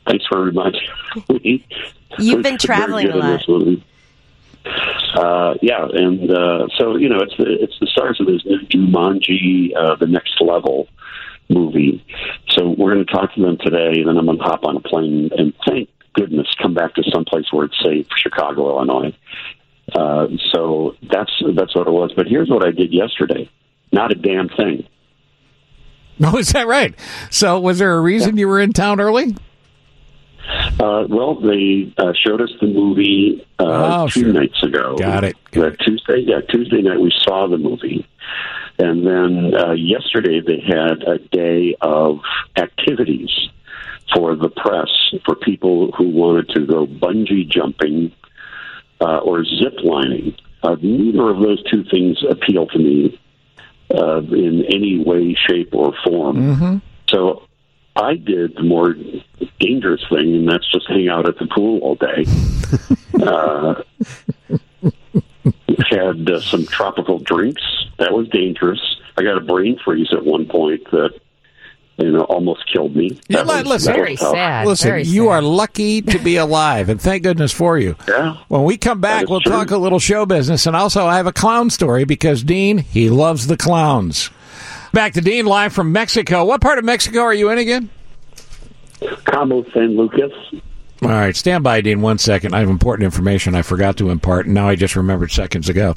Thanks 0.06 0.26
for 0.26 0.42
reminding 0.42 0.82
me. 1.28 1.66
You've 2.18 2.42
been 2.42 2.58
traveling 2.58 3.08
a 3.10 3.16
lot. 3.16 3.46
Uh, 4.64 5.54
yeah, 5.62 5.86
and 5.92 6.30
uh, 6.30 6.66
so 6.78 6.96
you 6.96 7.08
know, 7.08 7.20
it's 7.20 7.36
the 7.36 7.62
it's 7.62 7.78
the 7.80 7.86
stars 7.86 8.20
of 8.20 8.26
this 8.26 8.44
new 8.44 8.60
Jumanji, 8.68 9.70
uh, 9.76 9.96
the 9.96 10.06
next 10.06 10.40
level 10.40 10.88
movie. 11.48 12.04
So 12.50 12.68
we're 12.68 12.94
going 12.94 13.04
to 13.04 13.12
talk 13.12 13.34
to 13.34 13.40
them 13.40 13.58
today, 13.60 14.00
and 14.00 14.08
then 14.08 14.18
I'm 14.18 14.26
going 14.26 14.38
to 14.38 14.44
hop 14.44 14.64
on 14.64 14.76
a 14.76 14.80
plane 14.80 15.30
and 15.36 15.52
thank 15.66 15.88
goodness 16.14 16.46
come 16.60 16.74
back 16.74 16.94
to 16.94 17.02
someplace 17.12 17.46
where 17.52 17.66
it's 17.66 17.80
safe, 17.82 18.06
Chicago, 18.16 18.68
Illinois. 18.70 19.16
Uh, 19.94 20.28
so 20.52 20.94
that's 21.10 21.32
that's 21.56 21.74
what 21.74 21.88
it 21.88 21.92
was. 21.92 22.12
But 22.14 22.26
here's 22.26 22.48
what 22.48 22.64
I 22.64 22.70
did 22.70 22.92
yesterday: 22.92 23.50
not 23.92 24.12
a 24.12 24.14
damn 24.14 24.48
thing. 24.48 24.86
Oh, 26.22 26.36
is 26.36 26.52
that 26.52 26.66
right? 26.66 26.94
So, 27.30 27.58
was 27.58 27.78
there 27.78 27.96
a 27.96 28.00
reason 28.02 28.36
you 28.36 28.46
were 28.46 28.60
in 28.60 28.74
town 28.74 29.00
early? 29.00 29.34
Uh, 30.78 31.04
well, 31.08 31.34
they 31.40 31.92
uh, 31.98 32.12
showed 32.24 32.40
us 32.40 32.50
the 32.60 32.66
movie 32.66 33.46
uh, 33.58 34.02
Oh, 34.04 34.08
two 34.08 34.20
sure. 34.22 34.32
nights 34.32 34.62
ago. 34.62 34.96
Got 34.96 35.24
it. 35.24 35.36
Got 35.52 35.72
Uh, 35.72 35.76
Tuesday, 35.84 36.24
yeah, 36.26 36.40
Tuesday 36.48 36.80
night 36.82 37.00
we 37.00 37.12
saw 37.24 37.46
the 37.48 37.58
movie, 37.58 38.06
and 38.78 39.06
then 39.06 39.54
uh, 39.54 39.72
yesterday 39.72 40.40
they 40.40 40.60
had 40.60 41.02
a 41.02 41.18
day 41.18 41.76
of 41.80 42.20
activities 42.56 43.30
for 44.14 44.34
the 44.34 44.48
press 44.48 44.88
for 45.24 45.34
people 45.36 45.92
who 45.92 46.08
wanted 46.08 46.48
to 46.50 46.66
go 46.66 46.86
bungee 46.86 47.48
jumping 47.48 48.10
uh, 49.00 49.18
or 49.18 49.44
zip 49.44 49.74
lining. 49.84 50.34
Uh, 50.62 50.76
neither 50.82 51.30
of 51.30 51.40
those 51.40 51.62
two 51.70 51.84
things 51.84 52.18
appeal 52.28 52.66
to 52.66 52.78
me 52.78 53.18
uh, 53.94 54.18
in 54.18 54.64
any 54.66 55.02
way, 55.04 55.34
shape, 55.48 55.70
or 55.74 55.94
form. 56.04 56.36
Mm-hmm. 56.36 56.76
So 57.08 57.42
I 57.96 58.14
did 58.14 58.54
the 58.56 58.62
more 58.62 58.94
dangerous 59.58 60.02
thing, 60.08 60.34
and 60.34 60.48
that's 60.48 60.70
just 60.70 60.88
hang 60.88 61.08
out 61.08 61.28
at 61.28 61.38
the 61.38 61.46
pool 61.46 61.80
all 61.80 61.96
day. 61.96 62.24
uh, 63.22 63.82
had 65.90 66.30
uh, 66.30 66.40
some 66.40 66.66
tropical 66.66 67.18
drinks. 67.18 67.62
That 67.98 68.12
was 68.12 68.28
dangerous. 68.28 68.80
I 69.16 69.22
got 69.22 69.36
a 69.36 69.40
brain 69.40 69.78
freeze 69.84 70.08
at 70.12 70.24
one 70.24 70.46
point 70.46 70.88
that 70.92 71.10
you 71.98 72.12
know 72.12 72.22
almost 72.22 72.62
killed 72.72 72.94
me. 72.96 73.20
Yeah, 73.28 73.42
That 73.42 73.64
was- 73.64 73.66
listen, 73.66 73.92
that 73.94 74.08
was 74.10 74.20
tough. 74.20 74.66
Listen, 74.66 75.02
you 75.04 75.28
are 75.28 75.42
lucky 75.42 76.00
to 76.02 76.18
be 76.18 76.36
alive, 76.46 76.88
and 76.88 77.00
thank 77.00 77.22
goodness 77.24 77.52
for 77.52 77.78
you. 77.78 77.96
Yeah. 78.08 78.36
When 78.48 78.64
we 78.64 78.76
come 78.78 79.00
back, 79.00 79.28
we'll 79.28 79.40
true. 79.40 79.52
talk 79.52 79.70
a 79.70 79.76
little 79.78 79.98
show 79.98 80.26
business, 80.26 80.66
and 80.66 80.76
also 80.76 81.06
I 81.06 81.16
have 81.16 81.26
a 81.26 81.32
clown 81.32 81.70
story 81.70 82.04
because 82.04 82.42
Dean 82.42 82.78
he 82.78 83.10
loves 83.10 83.46
the 83.48 83.56
clowns. 83.56 84.30
Back 84.92 85.12
to 85.14 85.20
Dean 85.20 85.46
live 85.46 85.72
from 85.72 85.92
Mexico. 85.92 86.44
What 86.44 86.60
part 86.60 86.78
of 86.78 86.84
Mexico 86.84 87.20
are 87.20 87.34
you 87.34 87.50
in 87.50 87.58
again? 87.58 87.90
Cabo 89.24 89.64
San 89.72 89.96
Lucas. 89.96 90.32
All 91.02 91.08
right, 91.08 91.34
stand 91.34 91.64
by, 91.64 91.80
Dean. 91.80 92.02
One 92.02 92.18
second. 92.18 92.54
I 92.54 92.58
have 92.60 92.68
important 92.68 93.04
information 93.06 93.54
I 93.54 93.62
forgot 93.62 93.96
to 93.98 94.10
impart, 94.10 94.44
and 94.46 94.54
now 94.54 94.68
I 94.68 94.76
just 94.76 94.96
remembered 94.96 95.30
seconds 95.30 95.68
ago. 95.70 95.94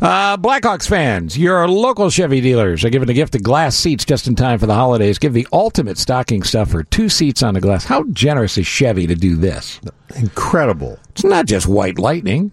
Uh, 0.00 0.36
Blackhawks 0.38 0.88
fans, 0.88 1.36
your 1.36 1.68
local 1.68 2.08
Chevy 2.08 2.40
dealers 2.40 2.84
are 2.84 2.90
giving 2.90 3.10
a 3.10 3.14
gift 3.14 3.34
of 3.34 3.42
glass 3.42 3.76
seats 3.76 4.04
just 4.04 4.26
in 4.26 4.34
time 4.34 4.58
for 4.58 4.66
the 4.66 4.74
holidays. 4.74 5.18
Give 5.18 5.32
the 5.34 5.46
ultimate 5.52 5.98
stocking 5.98 6.42
stuffer 6.42 6.84
two 6.84 7.08
seats 7.10 7.42
on 7.42 7.52
the 7.54 7.60
glass. 7.60 7.84
How 7.84 8.04
generous 8.04 8.56
is 8.56 8.66
Chevy 8.66 9.06
to 9.06 9.14
do 9.14 9.36
this? 9.36 9.78
Incredible. 10.16 10.98
It's 11.10 11.24
not 11.24 11.44
just 11.46 11.66
white 11.66 11.98
lightning, 11.98 12.50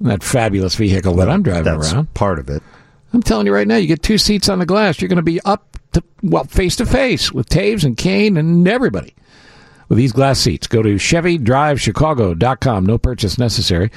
that 0.00 0.24
fabulous 0.24 0.74
vehicle 0.74 1.14
that 1.16 1.28
I'm 1.30 1.42
driving 1.44 1.64
That's 1.64 1.92
around. 1.92 2.12
part 2.14 2.40
of 2.40 2.48
it. 2.50 2.62
I'm 3.12 3.22
telling 3.22 3.46
you 3.46 3.54
right 3.54 3.68
now, 3.68 3.76
you 3.76 3.86
get 3.86 4.02
two 4.02 4.18
seats 4.18 4.48
on 4.48 4.58
the 4.58 4.66
glass. 4.66 5.00
You're 5.00 5.08
going 5.08 5.16
to 5.16 5.22
be 5.22 5.40
up 5.42 5.76
to, 5.92 6.02
well, 6.22 6.44
face 6.44 6.76
to 6.76 6.86
face 6.86 7.32
with 7.32 7.48
Toews 7.48 7.84
and 7.84 7.96
Kane 7.96 8.36
and 8.36 8.66
everybody 8.66 9.14
with 9.88 9.98
these 9.98 10.12
glass 10.12 10.38
seats. 10.38 10.66
Go 10.66 10.82
to 10.82 10.94
ChevyDriveChicago.com. 10.94 12.86
No 12.86 12.98
purchase 12.98 13.36
necessary. 13.38 13.90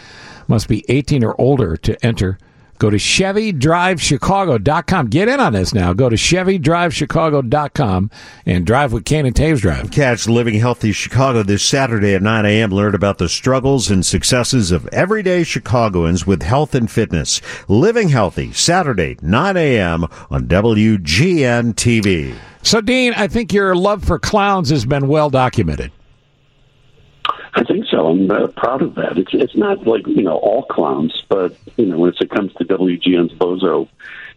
Must 0.47 0.68
be 0.68 0.84
18 0.89 1.24
or 1.24 1.39
older 1.39 1.78
to 1.78 2.05
enter. 2.05 2.38
Go 2.78 2.89
to 2.89 2.97
ChevyDriveChicago.com. 2.97 5.07
Get 5.07 5.30
in 5.30 5.39
on 5.39 5.53
this 5.53 5.73
now. 5.73 5.93
Go 5.93 6.09
to 6.09 6.15
ChevyDriveChicago.com 6.15 8.11
and 8.45 8.65
drive 8.65 8.91
with 8.91 9.05
Kane 9.05 9.26
and 9.26 9.34
Toews 9.36 9.61
Drive. 9.61 9.91
Catch 9.91 10.28
Living 10.28 10.55
Healthy 10.55 10.91
Chicago 10.91 11.41
this 11.43 11.63
Saturday 11.63 12.13
at 12.13 12.21
9 12.21 12.45
a.m. 12.45 12.71
Learn 12.71 12.93
about 12.95 13.17
the 13.17 13.30
struggles 13.30 13.89
and 13.89 14.05
successes 14.05 14.71
of 14.71 14.88
everyday 14.88 15.43
Chicagoans 15.43 16.28
with 16.28 16.43
health 16.43 16.76
and 16.76 16.91
fitness. 16.91 17.41
Living 17.67 18.09
Healthy, 18.09 18.51
Saturday, 18.53 19.17
9 19.21 19.57
a.m. 19.57 20.03
on 20.30 20.47
WGN 20.47 21.73
TV. 21.76 22.36
So, 22.61 22.82
Dean, 22.82 23.13
I 23.13 23.28
think 23.28 23.53
your 23.53 23.73
love 23.76 24.03
for 24.03 24.19
clowns 24.19 24.69
has 24.71 24.86
been 24.86 25.07
well 25.07 25.30
documented. 25.30 25.91
I'm 28.06 28.30
uh, 28.30 28.47
proud 28.47 28.82
of 28.82 28.95
that. 28.95 29.18
It's 29.18 29.34
it's 29.34 29.56
not 29.56 29.86
like 29.88 30.06
you 30.08 30.24
know 30.24 30.38
all 30.38 30.64
clowns, 30.64 31.24
but 31.30 31.56
you 31.78 31.86
know 31.86 31.97
when 31.97 32.14
it 32.20 32.30
comes 32.30 32.53
to 32.53 32.66
WGN's 32.66 33.34
Bozo, 33.34 33.88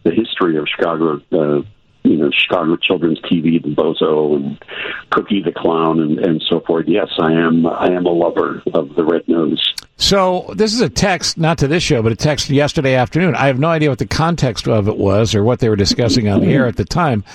the 0.03 0.11
history 0.11 0.57
of 0.57 0.67
Chicago, 0.67 1.21
uh, 1.31 1.61
you 2.03 2.17
know 2.17 2.31
Chicago 2.31 2.75
children's 2.75 3.19
TV, 3.21 3.61
the 3.61 3.73
Bozo 3.75 4.35
and 4.35 4.63
Cookie 5.11 5.41
the 5.41 5.51
Clown, 5.51 5.99
and, 5.99 6.19
and 6.19 6.41
so 6.47 6.59
forth. 6.61 6.85
Yes, 6.87 7.09
I 7.19 7.31
am. 7.31 7.65
I 7.65 7.87
am 7.87 8.05
a 8.05 8.11
lover 8.11 8.61
of 8.73 8.95
the 8.95 9.03
red 9.03 9.27
nose. 9.27 9.73
So 9.97 10.53
this 10.55 10.73
is 10.73 10.79
a 10.79 10.89
text, 10.89 11.37
not 11.37 11.57
to 11.57 11.67
this 11.67 11.83
show, 11.83 12.01
but 12.01 12.13
a 12.13 12.15
text 12.15 12.49
yesterday 12.49 12.95
afternoon. 12.95 13.35
I 13.35 13.47
have 13.47 13.59
no 13.59 13.67
idea 13.67 13.89
what 13.89 13.99
the 13.99 14.07
context 14.07 14.65
of 14.67 14.87
it 14.87 14.97
was 14.97 15.35
or 15.35 15.43
what 15.43 15.59
they 15.59 15.67
were 15.67 15.75
discussing 15.75 16.29
on 16.29 16.39
the 16.39 16.47
air 16.47 16.67
at 16.67 16.77
the 16.77 16.85
time, 16.85 17.25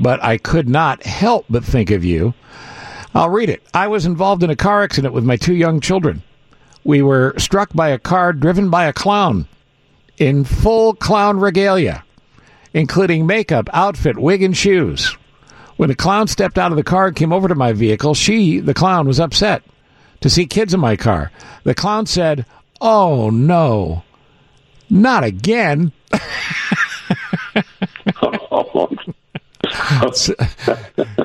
but 0.00 0.22
I 0.22 0.36
could 0.36 0.68
not 0.68 1.04
help 1.04 1.46
but 1.48 1.64
think 1.64 1.92
of 1.92 2.04
you. 2.04 2.34
I'll 3.14 3.30
read 3.30 3.48
it. 3.48 3.62
I 3.74 3.88
was 3.88 4.06
involved 4.06 4.42
in 4.42 4.50
a 4.50 4.56
car 4.56 4.82
accident 4.82 5.14
with 5.14 5.24
my 5.24 5.36
two 5.36 5.54
young 5.54 5.80
children. 5.80 6.22
We 6.84 7.02
were 7.02 7.34
struck 7.38 7.72
by 7.72 7.88
a 7.88 7.98
car 7.98 8.32
driven 8.32 8.70
by 8.70 8.84
a 8.86 8.92
clown 8.92 9.48
in 10.18 10.44
full 10.44 10.94
clown 10.94 11.38
regalia, 11.40 12.04
including 12.74 13.26
makeup, 13.26 13.68
outfit, 13.72 14.18
wig, 14.18 14.42
and 14.42 14.56
shoes. 14.56 15.16
When 15.76 15.88
the 15.88 15.94
clown 15.94 16.26
stepped 16.28 16.58
out 16.58 16.72
of 16.72 16.76
the 16.76 16.82
car 16.82 17.06
and 17.08 17.16
came 17.16 17.32
over 17.32 17.48
to 17.48 17.54
my 17.54 17.72
vehicle, 17.72 18.14
she, 18.14 18.58
the 18.58 18.74
clown, 18.74 19.06
was 19.06 19.20
upset 19.20 19.62
to 20.20 20.28
see 20.28 20.46
kids 20.46 20.74
in 20.74 20.80
my 20.80 20.96
car. 20.96 21.30
The 21.64 21.74
clown 21.74 22.06
said, 22.06 22.46
Oh 22.80 23.30
no, 23.30 24.02
not 24.90 25.24
again. 25.24 25.92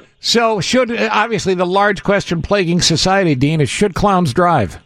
so, 0.23 0.55
so 0.55 0.59
should 0.61 0.91
obviously 0.99 1.53
the 1.53 1.65
large 1.65 2.03
question 2.03 2.41
plaguing 2.41 2.81
society, 2.81 3.35
Dean, 3.35 3.59
is 3.61 3.69
should 3.69 3.93
clowns 3.93 4.33
drive? 4.33 4.79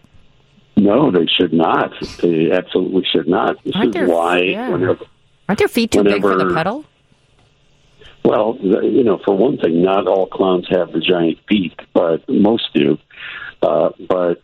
No, 0.75 1.11
they 1.11 1.25
should 1.27 1.53
not. 1.53 1.91
They 2.21 2.51
absolutely 2.51 3.03
should 3.11 3.27
not. 3.27 3.63
This 3.63 3.73
Aren't 3.75 3.89
is 3.89 3.93
there- 3.93 4.07
why. 4.07 4.39
yeah. 4.41 4.69
Whenever, 4.69 4.99
Aren't 5.49 5.59
their 5.59 5.67
feet 5.67 5.91
too 5.91 6.03
big 6.03 6.21
for 6.21 6.29
the 6.31 6.37
Whenever- 6.45 6.53
pedal? 6.53 6.85
well, 8.23 8.57
you 8.61 9.03
know, 9.03 9.19
for 9.25 9.35
one 9.35 9.57
thing, 9.57 9.81
not 9.81 10.07
all 10.07 10.27
clowns 10.27 10.67
have 10.69 10.91
the 10.91 10.99
giant 10.99 11.37
feet, 11.47 11.79
but 11.93 12.27
most 12.27 12.65
do. 12.73 12.97
Uh, 13.61 13.89
but 14.07 14.41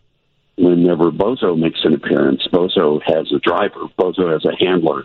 whenever 0.56 1.10
Bozo 1.10 1.56
makes 1.58 1.80
an 1.84 1.94
appearance, 1.94 2.46
Bozo 2.52 3.00
has 3.04 3.30
a 3.32 3.38
driver. 3.40 3.80
Bozo 3.98 4.32
has 4.32 4.44
a 4.44 4.56
handler 4.56 5.04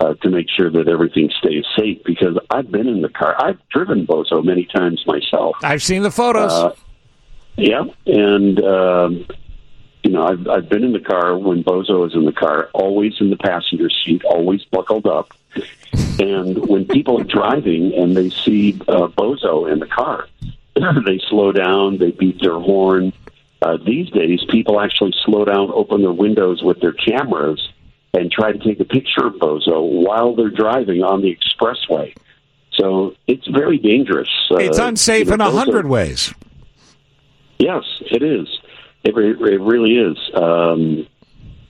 uh, 0.00 0.14
to 0.14 0.30
make 0.30 0.46
sure 0.48 0.70
that 0.70 0.88
everything 0.88 1.30
stays 1.38 1.64
safe. 1.78 2.02
Because 2.04 2.38
I've 2.50 2.70
been 2.70 2.88
in 2.88 3.02
the 3.02 3.08
car, 3.08 3.36
I've 3.38 3.58
driven 3.68 4.06
Bozo 4.06 4.42
many 4.44 4.64
times 4.64 5.04
myself. 5.06 5.56
I've 5.62 5.82
seen 5.82 6.02
the 6.02 6.10
photos. 6.10 6.52
Uh, 6.52 6.74
yeah, 7.56 7.84
and 8.06 8.62
um, 8.64 9.26
you 10.02 10.10
know, 10.10 10.26
I've 10.26 10.48
I've 10.48 10.68
been 10.68 10.82
in 10.82 10.92
the 10.92 11.00
car 11.00 11.36
when 11.36 11.62
Bozo 11.62 12.06
is 12.06 12.14
in 12.14 12.24
the 12.24 12.32
car, 12.32 12.70
always 12.72 13.20
in 13.20 13.30
the 13.30 13.36
passenger 13.36 13.90
seat, 13.90 14.24
always 14.24 14.64
buckled 14.64 15.06
up. 15.06 15.32
And 16.20 16.68
when 16.68 16.86
people 16.86 17.18
are 17.18 17.24
driving 17.24 17.94
and 17.94 18.14
they 18.14 18.28
see 18.28 18.78
uh, 18.88 19.08
Bozo 19.08 19.72
in 19.72 19.78
the 19.78 19.86
car, 19.86 20.28
they 20.74 21.18
slow 21.30 21.50
down, 21.50 21.96
they 21.96 22.10
beat 22.10 22.42
their 22.42 22.60
horn. 22.60 23.14
Uh, 23.62 23.78
these 23.78 24.10
days, 24.10 24.44
people 24.50 24.80
actually 24.80 25.14
slow 25.24 25.46
down, 25.46 25.70
open 25.72 26.02
their 26.02 26.12
windows 26.12 26.62
with 26.62 26.78
their 26.80 26.92
cameras, 26.92 27.70
and 28.14 28.30
try 28.30 28.52
to 28.52 28.58
take 28.58 28.80
a 28.80 28.84
picture 28.84 29.26
of 29.26 29.34
Bozo 29.34 29.82
while 30.04 30.34
they're 30.34 30.50
driving 30.50 31.02
on 31.02 31.22
the 31.22 31.36
expressway. 31.36 32.14
So 32.72 33.14
it's 33.26 33.46
very 33.46 33.78
dangerous. 33.78 34.28
Uh, 34.50 34.56
it's 34.56 34.78
unsafe 34.78 35.26
you 35.28 35.36
know, 35.36 35.48
in 35.48 35.54
a 35.54 35.58
hundred 35.58 35.86
ways. 35.86 36.32
Yes, 37.58 37.82
it 38.10 38.22
is. 38.22 38.48
It, 39.04 39.16
it 39.16 39.60
really 39.60 39.96
is. 39.96 40.18
Um, 40.34 41.06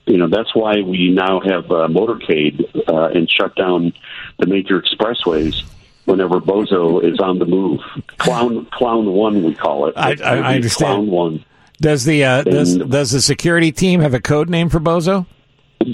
you 0.05 0.17
know, 0.17 0.27
that's 0.29 0.53
why 0.55 0.81
we 0.81 1.09
now 1.09 1.39
have 1.41 1.65
uh, 1.65 1.87
motorcade 1.87 2.63
uh, 2.87 3.07
and 3.07 3.29
shut 3.29 3.55
down 3.55 3.93
the 4.39 4.47
major 4.47 4.81
expressways 4.81 5.63
whenever 6.05 6.39
Bozo 6.39 7.03
is 7.03 7.19
on 7.19 7.39
the 7.39 7.45
move. 7.45 7.79
Clown, 8.17 8.65
clown 8.71 9.11
one, 9.13 9.43
we 9.43 9.53
call 9.53 9.87
it. 9.87 9.93
I- 9.97 10.15
I- 10.23 10.37
I 10.37 10.55
understand. 10.55 10.87
Clown 10.95 11.07
one. 11.07 11.45
Does 11.79 12.05
the 12.05 12.23
uh, 12.23 12.43
does, 12.43 12.77
does 12.77 13.11
the 13.11 13.21
security 13.21 13.71
team 13.71 14.01
have 14.01 14.13
a 14.13 14.19
code 14.21 14.49
name 14.49 14.69
for 14.69 14.79
Bozo? 14.79 15.25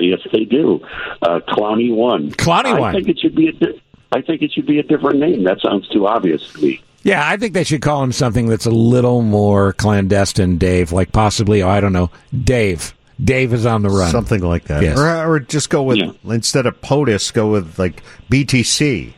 yes, 0.00 0.20
they 0.32 0.44
do. 0.44 0.80
Uh, 1.22 1.40
Clowny 1.48 1.94
one. 1.94 2.30
Clowny 2.32 2.80
I 2.82 2.92
think 2.92 3.08
it 3.08 3.18
should 3.18 3.34
be 3.34 3.48
a. 3.48 3.52
Di- 3.52 3.80
I 4.12 4.20
think 4.20 4.42
it 4.42 4.52
should 4.52 4.66
be 4.66 4.78
a 4.78 4.82
different 4.82 5.18
name. 5.18 5.44
That 5.44 5.60
sounds 5.60 5.88
too 5.88 6.06
obvious 6.06 6.52
to 6.52 6.62
me. 6.62 6.82
Yeah, 7.02 7.26
I 7.28 7.36
think 7.36 7.54
they 7.54 7.64
should 7.64 7.82
call 7.82 8.02
him 8.02 8.12
something 8.12 8.46
that's 8.46 8.66
a 8.66 8.70
little 8.70 9.22
more 9.22 9.72
clandestine, 9.72 10.58
Dave. 10.58 10.92
Like 10.92 11.12
possibly, 11.12 11.62
oh, 11.62 11.68
I 11.68 11.80
don't 11.80 11.92
know, 11.92 12.10
Dave. 12.44 12.94
Dave 13.22 13.52
is 13.52 13.66
on 13.66 13.82
the 13.82 13.90
run. 13.90 14.10
Something 14.10 14.42
like 14.42 14.64
that. 14.64 14.82
Yes. 14.82 14.98
Or, 14.98 15.34
or 15.34 15.40
just 15.40 15.70
go 15.70 15.82
with, 15.82 15.98
instead 16.24 16.66
of 16.66 16.80
POTUS, 16.80 17.32
go 17.32 17.50
with 17.50 17.78
like 17.78 18.02
BTC. 18.30 19.12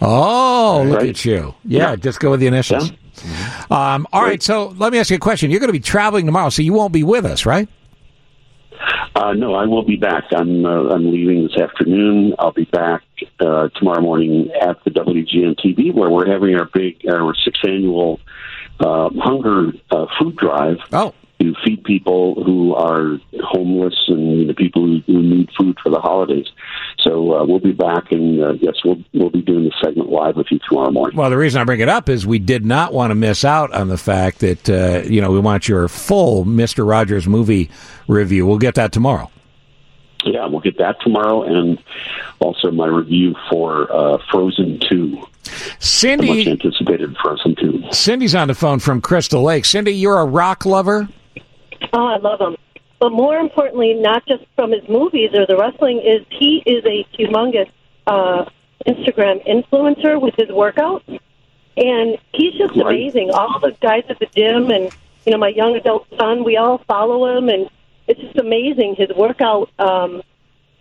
Oh, 0.00 0.84
look 0.86 1.02
at 1.02 1.24
you. 1.24 1.54
Yeah, 1.64 1.96
just 1.96 2.20
go 2.20 2.30
with 2.32 2.40
the 2.40 2.46
initials. 2.46 2.92
Um, 3.70 4.06
all 4.12 4.22
right, 4.22 4.42
so 4.42 4.68
let 4.76 4.92
me 4.92 4.98
ask 4.98 5.10
you 5.10 5.16
a 5.16 5.20
question. 5.20 5.50
You're 5.50 5.60
going 5.60 5.68
to 5.68 5.72
be 5.72 5.80
traveling 5.80 6.26
tomorrow, 6.26 6.50
so 6.50 6.62
you 6.62 6.72
won't 6.72 6.92
be 6.92 7.02
with 7.02 7.24
us, 7.24 7.46
right? 7.46 7.68
Uh, 9.14 9.32
no, 9.32 9.54
I 9.54 9.66
will 9.66 9.82
be 9.82 9.96
back. 9.96 10.24
I'm 10.32 10.64
uh, 10.64 10.90
I'm 10.90 11.10
leaving 11.10 11.44
this 11.44 11.56
afternoon. 11.56 12.34
I'll 12.38 12.52
be 12.52 12.64
back 12.64 13.02
uh, 13.40 13.68
tomorrow 13.76 14.00
morning 14.00 14.50
at 14.60 14.82
the 14.84 14.90
WGN 14.90 15.58
TV 15.58 15.92
where 15.92 16.10
we're 16.10 16.30
having 16.30 16.54
our 16.54 16.66
big 16.66 17.04
our 17.08 17.34
sixth 17.34 17.64
annual 17.64 18.20
uh, 18.80 19.10
hunger 19.18 19.72
uh, 19.90 20.06
food 20.18 20.36
drive. 20.36 20.78
Oh. 20.92 21.14
To 21.40 21.54
feed 21.64 21.84
people 21.84 22.42
who 22.42 22.74
are 22.74 23.20
homeless 23.44 23.94
and 24.08 24.40
you 24.40 24.44
know, 24.46 24.54
people 24.54 24.84
who, 24.84 25.00
who 25.06 25.22
need 25.22 25.48
food 25.56 25.78
for 25.80 25.88
the 25.88 26.00
holidays. 26.00 26.46
So 26.98 27.32
uh, 27.32 27.44
we'll 27.46 27.60
be 27.60 27.70
back, 27.70 28.10
and 28.10 28.42
uh, 28.42 28.52
yes, 28.54 28.74
we'll 28.84 29.02
we'll 29.14 29.30
be 29.30 29.42
doing 29.42 29.64
the 29.64 29.72
segment 29.82 30.10
live 30.10 30.36
with 30.36 30.48
you 30.50 30.58
tomorrow 30.68 30.90
morning. 30.90 31.16
Well, 31.16 31.30
the 31.30 31.36
reason 31.36 31.60
I 31.60 31.64
bring 31.64 31.78
it 31.80 31.88
up 31.88 32.08
is 32.08 32.26
we 32.26 32.40
did 32.40 32.64
not 32.64 32.92
want 32.92 33.12
to 33.12 33.14
miss 33.14 33.44
out 33.44 33.72
on 33.72 33.88
the 33.88 33.96
fact 33.96 34.40
that, 34.40 34.68
uh, 34.68 35.08
you 35.08 35.20
know, 35.20 35.30
we 35.30 35.38
want 35.38 35.68
your 35.68 35.86
full 35.86 36.44
Mr. 36.44 36.88
Rogers 36.88 37.28
movie 37.28 37.70
review. 38.08 38.44
We'll 38.44 38.58
get 38.58 38.74
that 38.74 38.90
tomorrow. 38.90 39.30
Yeah, 40.24 40.46
we'll 40.46 40.60
get 40.60 40.78
that 40.78 41.00
tomorrow, 41.00 41.42
and 41.44 41.78
also 42.40 42.72
my 42.72 42.86
review 42.86 43.36
for 43.48 43.90
uh, 43.92 44.18
Frozen 44.30 44.80
Two. 44.80 45.22
Cindy, 45.78 46.26
the 46.26 46.50
much 46.50 46.60
anticipated 46.60 47.16
Frozen 47.22 47.54
Two. 47.54 47.84
Cindy's 47.92 48.34
on 48.34 48.48
the 48.48 48.54
phone 48.54 48.80
from 48.80 49.00
Crystal 49.00 49.42
Lake. 49.42 49.64
Cindy, 49.64 49.92
you're 49.92 50.18
a 50.18 50.24
rock 50.24 50.66
lover? 50.66 51.08
Oh, 51.92 52.06
I 52.06 52.16
love 52.18 52.40
him. 52.40 52.56
But 52.98 53.12
more 53.12 53.36
importantly, 53.36 53.94
not 53.94 54.26
just 54.26 54.44
from 54.56 54.72
his 54.72 54.86
movies 54.88 55.30
or 55.34 55.46
the 55.46 55.56
wrestling, 55.56 56.00
is 56.00 56.26
he 56.30 56.62
is 56.66 56.84
a 56.84 57.06
humongous 57.16 57.70
uh, 58.06 58.44
Instagram 58.86 59.44
influencer 59.46 60.20
with 60.20 60.34
his 60.36 60.48
workouts, 60.48 61.20
and 61.76 62.18
he's 62.32 62.54
just 62.54 62.74
Right. 62.76 62.86
amazing. 62.86 63.30
All 63.30 63.58
the 63.60 63.72
guys 63.80 64.04
at 64.08 64.18
the 64.18 64.26
gym, 64.34 64.70
and 64.70 64.90
you 65.24 65.32
know, 65.32 65.38
my 65.38 65.48
young 65.48 65.76
adult 65.76 66.06
son, 66.18 66.42
we 66.42 66.56
all 66.56 66.78
follow 66.88 67.36
him, 67.36 67.48
and 67.48 67.70
it's 68.08 68.20
just 68.20 68.36
amazing 68.36 68.96
his 68.96 69.10
workout. 69.10 69.70
Um, 69.78 70.22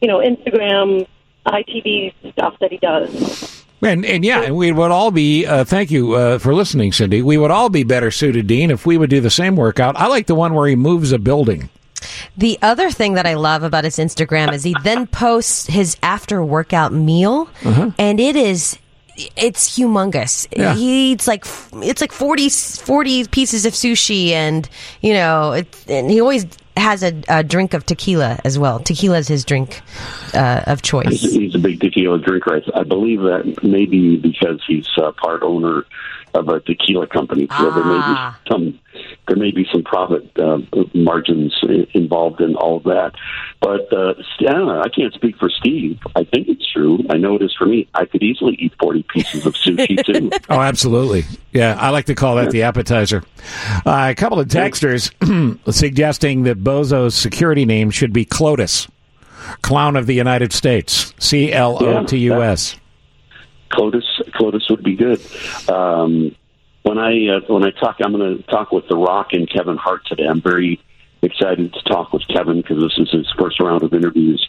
you 0.02 0.08
know, 0.08 0.20
Instagram, 0.20 1.08
ITV 1.46 2.14
stuff 2.32 2.56
that 2.60 2.72
he 2.72 2.78
does. 2.78 3.57
And, 3.82 4.06
and 4.06 4.26
yeah, 4.26 4.42
and 4.42 4.56
we 4.56 4.72
would 4.72 4.90
all 4.92 5.12
be, 5.12 5.46
uh, 5.46 5.64
thank 5.64 5.92
you 5.92 6.14
uh, 6.14 6.40
for 6.40 6.54
listening, 6.54 6.92
Cindy. 6.92 7.22
We 7.22 7.38
would 7.38 7.52
all 7.52 7.70
be 7.70 7.84
better 7.84 8.10
suited, 8.10 8.48
Dean, 8.48 8.72
if 8.72 8.86
we 8.86 8.98
would 8.98 9.10
do 9.10 9.22
the 9.22 9.30
same 9.30 9.56
workout. 9.56 9.96
I 9.96 10.08
like 10.08 10.26
the 10.28 10.36
one 10.36 10.54
where 10.56 10.68
he 10.68 10.76
moves 10.76 11.12
a 11.12 11.20
building. 11.20 11.70
The 12.38 12.58
other 12.62 12.90
thing 12.92 13.14
that 13.14 13.26
I 13.28 13.36
love 13.36 13.64
about 13.64 13.84
his 13.84 13.98
Instagram 13.98 14.52
is 14.54 14.64
he 14.64 14.76
then 14.84 15.06
posts 15.08 15.68
his 15.68 15.96
after 16.02 16.44
workout 16.44 16.92
meal, 16.94 17.50
Uh-huh. 17.64 17.92
and 17.98 18.20
it 18.20 18.36
is. 18.36 18.78
It's 19.36 19.76
humongous. 19.78 20.46
Yeah. 20.56 20.76
He 20.76 21.12
eats 21.14 21.28
like 21.28 21.44
it's 21.84 22.02
like 22.02 22.12
40, 22.12 22.50
40 22.50 23.28
pieces 23.30 23.66
of 23.66 23.74
sushi, 23.74 24.30
and 24.30 24.70
you 25.02 25.14
know, 25.14 25.54
it, 25.54 25.86
and 25.88 26.12
he 26.12 26.22
always 26.22 26.46
has 26.78 27.04
a, 27.04 27.22
a 27.28 27.44
drink 27.44 27.74
of 27.74 27.86
tequila 27.86 28.40
as 28.44 28.58
well. 28.58 28.80
Tequila 28.80 29.18
is 29.18 29.28
his 29.28 29.44
drink 29.46 29.82
uh, 30.34 30.64
of 30.68 30.82
choice. 30.82 31.22
He's, 31.22 31.56
a 31.56 31.60
big 31.60 31.80
tequila 31.80 32.20
drinker. 32.20 32.56
I, 32.56 32.80
I 32.80 32.84
believe 32.84 33.22
that 33.22 33.60
maybe 33.64 34.18
because 34.18 34.64
he's 34.68 34.88
uh, 34.98 35.12
part 35.12 35.44
owner 35.44 35.86
of 36.38 36.48
a 36.50 36.60
tequila 36.62 37.08
company, 37.08 37.48
so 37.58 37.72
there 37.72 37.84
may 37.84 38.00
Ah. 38.00 38.40
be 38.44 38.52
some 38.52 38.80
there 39.28 39.36
may 39.38 39.52
be 39.52 39.68
some 39.72 39.84
profit 39.84 40.24
uh, 40.40 40.58
margins 40.94 41.54
involved 41.94 42.42
in 42.42 42.56
all 42.56 42.78
of 42.78 42.84
that. 42.86 43.12
But 43.62 43.92
uh, 43.94 44.14
I 44.48 44.54
know. 44.54 44.82
I 44.82 44.90
can't 44.90 45.14
speak 45.14 45.38
for 45.38 45.50
Steve. 45.50 46.00
I 46.16 46.24
think 46.24 46.48
it's 46.48 46.66
true. 46.72 47.00
I 47.10 47.18
know 47.18 47.36
it 47.36 47.42
is 47.44 47.54
for 47.58 47.66
me. 47.66 47.88
I 47.94 48.06
could 48.06 48.24
easily 48.24 48.56
eat 48.56 48.74
forty 48.80 49.04
pieces 49.04 49.46
of 49.46 49.54
sushi 49.54 50.04
too. 50.06 50.32
Oh, 50.50 50.62
absolutely. 50.62 51.26
Yeah, 51.52 51.76
I 51.80 51.90
like 51.90 52.06
to 52.06 52.16
call 52.16 52.36
that 52.38 52.52
the 52.52 52.64
appetizer. 52.64 53.24
Uh, 53.86 54.08
a 54.10 54.16
couple 54.16 54.40
of 54.40 54.48
texters 54.48 55.12
suggesting 55.74 56.44
that 56.44 56.64
Bozo's 56.64 57.14
security 57.16 57.66
name 57.66 57.92
should 57.92 58.14
be 58.14 58.26
Clotus, 58.26 58.90
Clown 59.62 59.96
of 59.96 60.06
the 60.08 60.16
United 60.16 60.54
States. 60.54 61.14
C 61.20 61.52
L 61.52 61.78
O 61.84 62.06
T 62.06 62.18
U 62.20 62.42
S. 62.42 62.78
Clotus, 63.70 64.04
Clotus 64.32 64.70
would 64.70 64.84
be 64.84 64.96
good. 64.96 65.20
Um, 65.70 66.36
when 66.84 66.98
I 66.98 67.28
uh, 67.28 67.40
when 67.48 67.64
I 67.66 67.72
talk, 67.72 67.98
I'm 68.04 68.14
going 68.14 68.38
to 68.38 68.44
talk 68.44 68.72
with 68.72 68.88
The 68.88 68.96
Rock 68.96 69.34
and 69.34 69.50
Kevin 69.50 69.78
Hart 69.78 70.06
today. 70.06 70.26
I'm 70.26 70.42
very 70.42 70.80
excited 71.22 71.74
to 71.74 71.82
talk 71.84 72.14
with 72.14 72.24
Kevin 72.28 72.62
because 72.62 72.78
this 72.80 72.98
is 72.98 73.12
his 73.12 73.28
first 73.38 73.60
round 73.60 73.84
of 73.84 73.94
interviews 73.94 74.48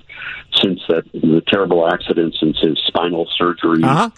since 0.62 0.80
that 0.88 1.04
the 1.12 1.42
terrible 1.48 1.88
accident, 1.88 2.36
since 2.38 2.58
his 2.60 2.78
spinal 2.86 3.26
surgery, 3.36 3.82
Uh-huh. 3.82 4.10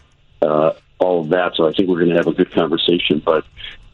uh, 0.43 0.73
all 0.99 1.21
of 1.23 1.31
that. 1.31 1.53
So 1.57 1.67
I 1.69 1.73
think 1.73 1.89
we're 1.89 1.99
going 2.01 2.11
to 2.11 2.17
have 2.17 2.27
a 2.27 2.33
good 2.33 2.51
conversation. 2.51 3.23
But 3.25 3.45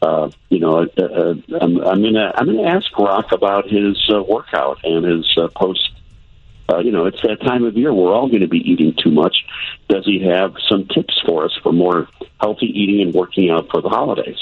uh, 0.01 0.29
you 0.49 0.59
know, 0.59 0.79
uh, 0.97 1.01
uh, 1.01 1.33
I'm, 1.61 1.77
I'm 1.79 2.01
going 2.01 2.15
to 2.15 2.31
I'm 2.35 2.45
going 2.45 2.57
to 2.57 2.69
ask 2.69 2.97
Rock 2.99 3.31
about 3.31 3.69
his 3.69 3.97
uh, 4.13 4.21
workout 4.23 4.79
and 4.83 5.05
his 5.05 5.25
uh, 5.37 5.47
post 5.55 5.89
uh, 6.69 6.79
you 6.79 6.91
know, 6.91 7.05
it's 7.05 7.21
that 7.21 7.39
time 7.41 7.63
of 7.63 7.77
year 7.77 7.93
we're 7.93 8.13
all 8.13 8.27
going 8.27 8.41
to 8.41 8.47
be 8.47 8.59
eating 8.59 8.93
too 9.01 9.11
much. 9.11 9.45
Does 9.89 10.05
he 10.05 10.23
have 10.25 10.53
some 10.69 10.87
tips 10.87 11.21
for 11.25 11.45
us 11.45 11.57
for 11.63 11.71
more 11.71 12.07
healthy 12.41 12.65
eating 12.65 13.01
and 13.01 13.13
working 13.13 13.49
out 13.49 13.69
for 13.69 13.81
the 13.81 13.89
holidays? 13.89 14.37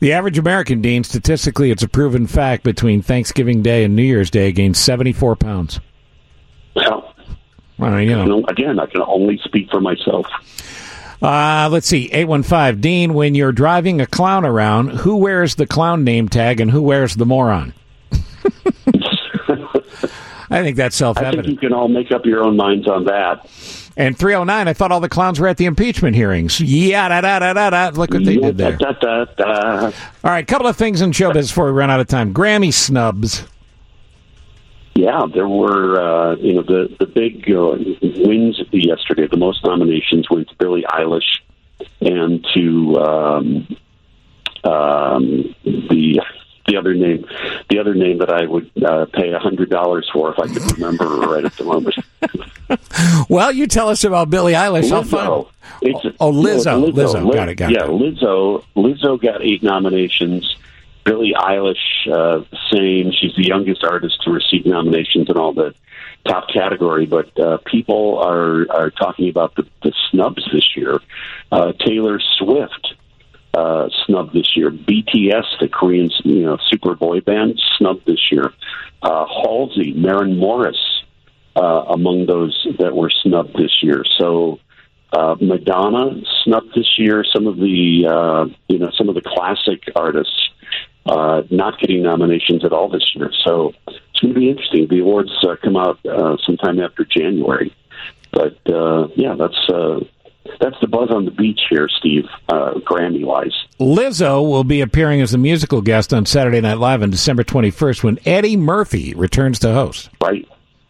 The 0.00 0.12
average 0.12 0.38
American, 0.38 0.80
Dean, 0.80 1.02
statistically, 1.02 1.70
it's 1.70 1.82
a 1.82 1.88
proven 1.88 2.26
fact 2.26 2.62
between 2.62 3.02
Thanksgiving 3.02 3.62
Day 3.62 3.84
and 3.84 3.96
New 3.96 4.02
Year's 4.02 4.30
Day, 4.30 4.52
gains 4.52 4.78
74 4.78 5.36
pounds. 5.36 5.80
Well, 6.76 7.14
I 7.80 7.90
mean, 7.90 8.08
you 8.08 8.16
know. 8.16 8.22
you 8.22 8.28
know, 8.28 8.44
again, 8.48 8.78
I 8.78 8.86
can 8.86 9.02
only 9.02 9.38
speak 9.44 9.70
for 9.70 9.80
myself. 9.80 10.26
Uh, 11.20 11.68
let's 11.70 11.88
see. 11.88 12.06
815. 12.12 12.80
Dean, 12.80 13.14
when 13.14 13.34
you're 13.34 13.52
driving 13.52 14.00
a 14.00 14.06
clown 14.06 14.44
around, 14.44 14.90
who 14.90 15.16
wears 15.16 15.56
the 15.56 15.66
clown 15.66 16.04
name 16.04 16.28
tag 16.28 16.60
and 16.60 16.70
who 16.70 16.82
wears 16.82 17.16
the 17.16 17.26
moron? 17.26 17.74
I 20.50 20.62
think 20.62 20.76
that's 20.76 20.96
self 20.96 21.18
evident. 21.18 21.40
I 21.40 21.42
think 21.48 21.62
you 21.62 21.68
can 21.68 21.76
all 21.76 21.88
make 21.88 22.10
up 22.10 22.24
your 22.24 22.42
own 22.42 22.56
minds 22.56 22.88
on 22.88 23.04
that. 23.04 23.46
And 23.96 24.16
309, 24.16 24.68
I 24.68 24.72
thought 24.72 24.92
all 24.92 25.00
the 25.00 25.08
clowns 25.08 25.40
were 25.40 25.48
at 25.48 25.56
the 25.56 25.64
impeachment 25.64 26.14
hearings. 26.14 26.60
Yeah, 26.60 27.08
da, 27.08 27.20
da, 27.20 27.40
da, 27.40 27.52
da, 27.52 27.70
da. 27.70 27.88
Look 27.98 28.14
what 28.14 28.24
they 28.24 28.36
did 28.36 28.56
there. 28.56 28.76
Da, 28.76 28.92
da, 28.92 29.24
da, 29.24 29.34
da. 29.36 29.84
All 30.22 30.30
right, 30.30 30.46
couple 30.46 30.68
of 30.68 30.76
things 30.76 31.00
in 31.00 31.10
showbiz 31.10 31.48
before 31.48 31.66
we 31.66 31.72
run 31.72 31.90
out 31.90 31.98
of 31.98 32.06
time. 32.06 32.32
Grammy 32.32 32.72
snubs. 32.72 33.44
Yeah, 34.94 35.26
there 35.32 35.48
were 35.48 36.00
uh, 36.00 36.36
you 36.36 36.54
know 36.54 36.62
the 36.62 36.94
the 36.98 37.06
big 37.06 37.48
uh, 37.50 37.76
wins 38.26 38.60
yesterday. 38.72 39.28
The 39.28 39.36
most 39.36 39.64
nominations 39.64 40.28
went 40.28 40.48
to 40.48 40.56
Billie 40.56 40.84
Eilish 40.88 41.40
and 42.00 42.44
to 42.54 42.98
um, 42.98 43.76
um, 44.64 45.54
the 45.64 46.20
the 46.68 46.76
other 46.76 46.94
name 46.94 47.26
the 47.70 47.78
other 47.80 47.94
name 47.94 48.18
that 48.18 48.30
I 48.30 48.46
would 48.46 48.70
uh, 48.84 49.06
pay 49.12 49.32
a 49.32 49.38
hundred 49.40 49.70
dollars 49.70 50.08
for 50.12 50.30
if 50.32 50.38
I 50.38 50.46
could 50.46 50.72
remember 50.78 51.06
right 51.08 51.44
at 51.44 51.56
the 51.56 51.64
moment. 51.64 51.96
Well, 53.30 53.50
you 53.52 53.66
tell 53.66 53.88
us 53.88 54.04
about 54.04 54.28
Billie 54.28 54.52
Eilish. 54.52 54.90
Lizzo. 54.90 55.48
It's, 55.80 56.16
Oh, 56.20 56.30
Lizzo. 56.32 56.80
no, 56.80 56.92
Lizzo. 56.92 57.24
Liz- 57.24 57.34
Got 57.34 57.48
it, 57.48 57.54
got 57.54 57.70
it. 57.70 57.76
yeah, 57.76 57.86
Lizzo. 57.86 58.62
Lizzo 58.76 59.20
got 59.20 59.42
eight 59.42 59.62
nominations. 59.62 60.54
Billie 61.04 61.32
Eilish, 61.34 61.76
uh, 62.12 62.44
same. 62.70 63.12
She's 63.12 63.34
the 63.36 63.46
youngest 63.46 63.84
artist 63.84 64.20
to 64.24 64.30
receive 64.30 64.66
nominations 64.66 65.30
in 65.30 65.36
all 65.38 65.52
the 65.54 65.74
top 66.26 66.48
category. 66.50 67.06
But 67.06 67.38
uh, 67.40 67.58
people 67.64 68.18
are 68.18 68.66
are 68.70 68.90
talking 68.90 69.30
about 69.30 69.54
the, 69.54 69.66
the 69.82 69.92
snubs 70.10 70.46
this 70.52 70.76
year. 70.76 71.00
Uh, 71.50 71.72
Taylor 71.72 72.20
Swift 72.38 72.94
uh, 73.58 73.88
snubbed 74.06 74.32
this 74.32 74.56
year. 74.56 74.70
BTS, 74.70 75.46
the 75.60 75.68
Korean 75.68 76.10
you 76.24 76.44
know 76.44 76.58
super 76.70 76.94
boy 76.94 77.20
band, 77.20 77.60
snubbed 77.76 78.06
this 78.06 78.30
year. 78.30 78.52
Uh, 79.02 79.26
Halsey, 79.26 79.92
Maren 79.92 80.38
Morris, 80.38 80.78
uh, 81.56 81.84
among 81.88 82.26
those 82.26 82.66
that 82.78 82.94
were 82.94 83.10
snubbed 83.10 83.54
this 83.56 83.82
year. 83.82 84.04
So 84.18 84.60
uh, 85.12 85.36
Madonna 85.40 86.20
snubbed 86.44 86.72
this 86.74 86.98
year. 86.98 87.24
Some 87.34 87.46
of 87.46 87.56
the 87.56 88.06
uh, 88.06 88.54
you 88.68 88.78
know 88.78 88.90
some 88.96 89.08
of 89.08 89.14
the 89.16 89.22
classic 89.22 89.82
artists 89.96 90.50
uh, 91.06 91.42
not 91.50 91.80
getting 91.80 92.02
nominations 92.02 92.64
at 92.64 92.72
all 92.72 92.88
this 92.88 93.12
year. 93.14 93.32
So 93.44 93.74
it's 93.88 94.20
going 94.20 94.34
to 94.34 94.40
be 94.40 94.50
interesting. 94.50 94.86
The 94.88 95.00
awards 95.00 95.32
uh, 95.42 95.56
come 95.62 95.76
out 95.76 95.98
uh, 96.06 96.36
sometime 96.46 96.80
after 96.80 97.04
January, 97.04 97.74
but 98.30 98.58
uh, 98.70 99.08
yeah, 99.16 99.34
that's. 99.36 99.68
Uh, 99.68 100.00
that's 100.60 100.76
the 100.80 100.86
buzz 100.86 101.10
on 101.10 101.24
the 101.24 101.30
beach 101.30 101.60
here, 101.70 101.88
Steve, 101.98 102.24
uh, 102.48 102.74
Grammy 102.74 103.24
wise. 103.24 103.54
Lizzo 103.78 104.42
will 104.48 104.64
be 104.64 104.80
appearing 104.80 105.20
as 105.20 105.34
a 105.34 105.38
musical 105.38 105.80
guest 105.82 106.12
on 106.12 106.26
Saturday 106.26 106.60
Night 106.60 106.78
Live 106.78 107.02
on 107.02 107.10
December 107.10 107.44
21st 107.44 108.02
when 108.02 108.18
Eddie 108.24 108.56
Murphy 108.56 109.14
returns 109.14 109.58
to 109.60 109.72
host. 109.72 110.10
Right. 110.20 110.46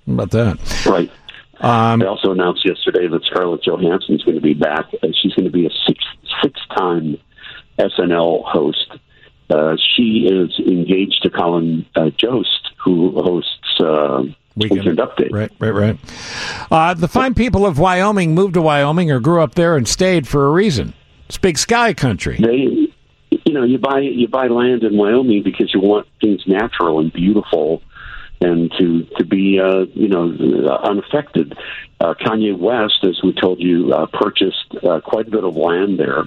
How 0.07 0.13
about 0.13 0.31
that? 0.31 0.87
Right. 0.87 1.11
Um, 1.61 2.01
they 2.01 2.07
also 2.07 2.31
announced 2.31 2.65
yesterday 2.65 3.09
that 3.09 3.25
Scarlett 3.25 3.63
Johansson 3.65 4.15
is 4.15 4.23
going 4.23 4.37
to 4.37 4.41
be 4.43 4.55
back. 4.55 4.87
and 5.03 5.15
She's 5.17 5.35
going 5.35 5.47
to 5.47 5.51
be 5.51 5.67
a 5.67 5.71
six 5.87 6.05
six 6.43 6.61
time 6.77 7.17
SNL 7.79 8.45
host. 8.45 8.91
Uh, 9.51 9.77
she 9.97 10.29
is 10.31 10.59
engaged 10.59 11.23
to 11.23 11.31
Colin 11.31 11.87
uh, 11.97 12.11
Jost, 12.17 12.71
who 12.85 13.13
hosts 13.21 13.81
Weekend, 14.59 14.99
Update. 14.99 15.33
Right, 15.33 15.51
right, 15.59 15.71
right. 15.71 15.99
Uh, 16.71 16.95
the 16.95 17.09
fine 17.09 17.35
people 17.35 17.67
of 17.67 17.79
Wyoming 17.79 18.35
moved 18.35 18.55
to 18.55 18.63
Wyoming 18.63 19.11
or 19.11 19.21
grew 19.21 19.43
up 19.43 19.55
there 19.55 19.77
and 19.77 19.87
stayed 19.87 20.27
for 20.27 20.47
a 20.47 20.51
reason. 20.51 20.95
It's 21.29 21.39
big 21.39 21.59
sky 21.59 21.95
country. 21.95 22.39
They, 22.39 22.89
you 23.45 23.53
know, 23.53 23.63
you 23.63 23.79
buy 23.79 24.01
you 24.01 24.29
buy 24.29 24.49
land 24.49 24.83
in 24.83 24.97
Wyoming 24.97 25.43
because 25.43 25.73
you 25.75 25.81
want 25.81 26.07
things 26.21 26.43
natural 26.47 27.01
and 27.01 27.13
beautiful, 27.13 27.83
and 28.41 28.71
to 28.79 29.05
to 29.17 29.25
be 29.25 29.61
uh, 29.61 29.87
you 29.95 30.09
know 30.09 30.33
unaffected. 30.83 31.57
Uh, 32.01 32.15
Kanye 32.15 32.57
West, 32.57 33.03
as 33.03 33.21
we 33.25 33.33
told 33.33 33.59
you, 33.61 33.93
uh, 33.93 34.07
purchased 34.07 34.73
uh, 34.85 35.01
quite 35.01 35.27
a 35.27 35.31
bit 35.31 35.43
of 35.43 35.57
land 35.57 35.99
there 35.99 36.25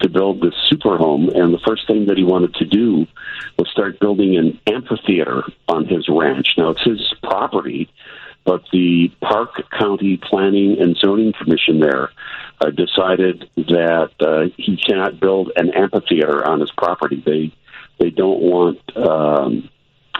to 0.00 0.08
build 0.08 0.40
this 0.40 0.54
super 0.70 0.96
home, 0.96 1.28
and 1.28 1.52
the 1.52 1.60
first 1.66 1.86
thing 1.86 2.06
that 2.06 2.16
he 2.16 2.24
wanted 2.24 2.54
to 2.54 2.64
do 2.64 3.06
was 3.58 3.68
start 3.70 4.00
building 4.00 4.38
an 4.38 4.58
amphitheater 4.66 5.42
on 5.68 5.86
his 5.86 6.08
ranch. 6.08 6.54
Now 6.56 6.70
it's 6.70 6.82
his 6.82 7.14
property, 7.22 7.90
but 8.44 8.62
the 8.72 9.12
Park 9.20 9.62
County 9.78 10.16
Planning 10.16 10.80
and 10.80 10.96
Zoning 10.96 11.34
Commission 11.34 11.80
there 11.80 12.10
uh, 12.62 12.70
decided 12.70 13.50
that 13.56 14.10
uh, 14.20 14.54
he 14.56 14.78
cannot 14.78 15.20
build 15.20 15.52
an 15.56 15.70
amphitheater 15.74 16.48
on 16.48 16.60
his 16.60 16.70
property. 16.76 17.22
They 17.24 17.52
they 17.98 18.08
don't 18.08 18.40
want 18.40 18.78
um, 18.96 19.68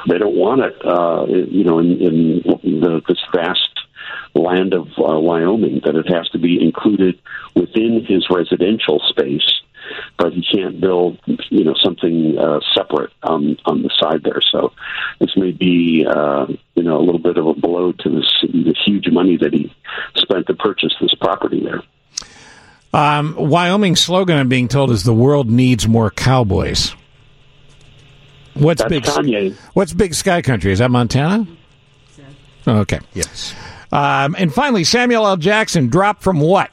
they 0.08 0.18
don't 0.18 0.36
want 0.36 0.60
it. 0.62 0.76
Uh, 0.84 1.26
you 1.28 1.64
know, 1.64 1.78
in, 1.78 2.00
in 2.00 2.80
the, 2.80 3.02
this 3.08 3.18
vast 3.34 3.68
land 4.34 4.74
of 4.74 4.86
uh, 4.98 5.18
Wyoming, 5.18 5.80
that 5.84 5.96
it 5.96 6.08
has 6.08 6.28
to 6.30 6.38
be 6.38 6.62
included 6.62 7.18
within 7.54 8.04
his 8.06 8.28
residential 8.30 9.00
space. 9.08 9.60
But 10.18 10.34
he 10.34 10.42
can't 10.42 10.80
build, 10.80 11.18
you 11.48 11.64
know, 11.64 11.74
something 11.82 12.38
uh, 12.38 12.60
separate 12.74 13.10
on 13.24 13.56
on 13.64 13.82
the 13.82 13.90
side 13.98 14.22
there. 14.22 14.40
So 14.52 14.72
this 15.18 15.36
may 15.36 15.50
be, 15.50 16.06
uh, 16.06 16.46
you 16.74 16.82
know, 16.84 16.98
a 16.98 17.02
little 17.02 17.18
bit 17.18 17.38
of 17.38 17.46
a 17.46 17.54
blow 17.54 17.90
to 17.92 18.08
this 18.08 18.30
the 18.42 18.74
huge 18.84 19.08
money 19.10 19.36
that 19.38 19.52
he 19.52 19.74
spent 20.16 20.46
to 20.46 20.54
purchase 20.54 20.94
this 21.00 21.14
property 21.14 21.64
there. 21.64 21.82
Um, 22.92 23.34
Wyoming's 23.34 24.00
slogan, 24.00 24.36
I'm 24.36 24.48
being 24.48 24.68
told, 24.68 24.90
is 24.90 25.02
"The 25.02 25.14
world 25.14 25.50
needs 25.50 25.88
more 25.88 26.10
cowboys." 26.10 26.94
What's 28.54 28.82
That's 28.82 28.90
big? 28.90 29.02
Kanye. 29.04 29.54
What's 29.74 29.92
big 29.92 30.14
sky 30.14 30.42
country? 30.42 30.72
Is 30.72 30.78
that 30.80 30.90
Montana? 30.90 31.46
Okay. 32.66 33.00
Yes. 33.14 33.54
Um, 33.90 34.36
and 34.38 34.52
finally, 34.52 34.84
Samuel 34.84 35.26
L. 35.26 35.36
Jackson 35.36 35.88
dropped 35.88 36.22
from 36.22 36.40
what? 36.40 36.70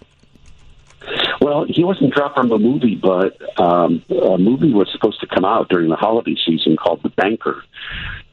Well, 1.40 1.66
he 1.70 1.84
wasn't 1.84 2.14
dropped 2.14 2.36
from 2.36 2.52
a 2.52 2.60
movie, 2.60 2.96
but 2.96 3.38
um, 3.60 4.04
a 4.10 4.38
movie 4.38 4.74
was 4.74 4.90
supposed 4.92 5.20
to 5.22 5.28
come 5.28 5.46
out 5.46 5.70
during 5.70 5.90
the 5.90 5.96
holiday 5.96 6.36
season 6.46 6.76
called 6.76 7.02
The 7.04 7.10
Banker. 7.10 7.64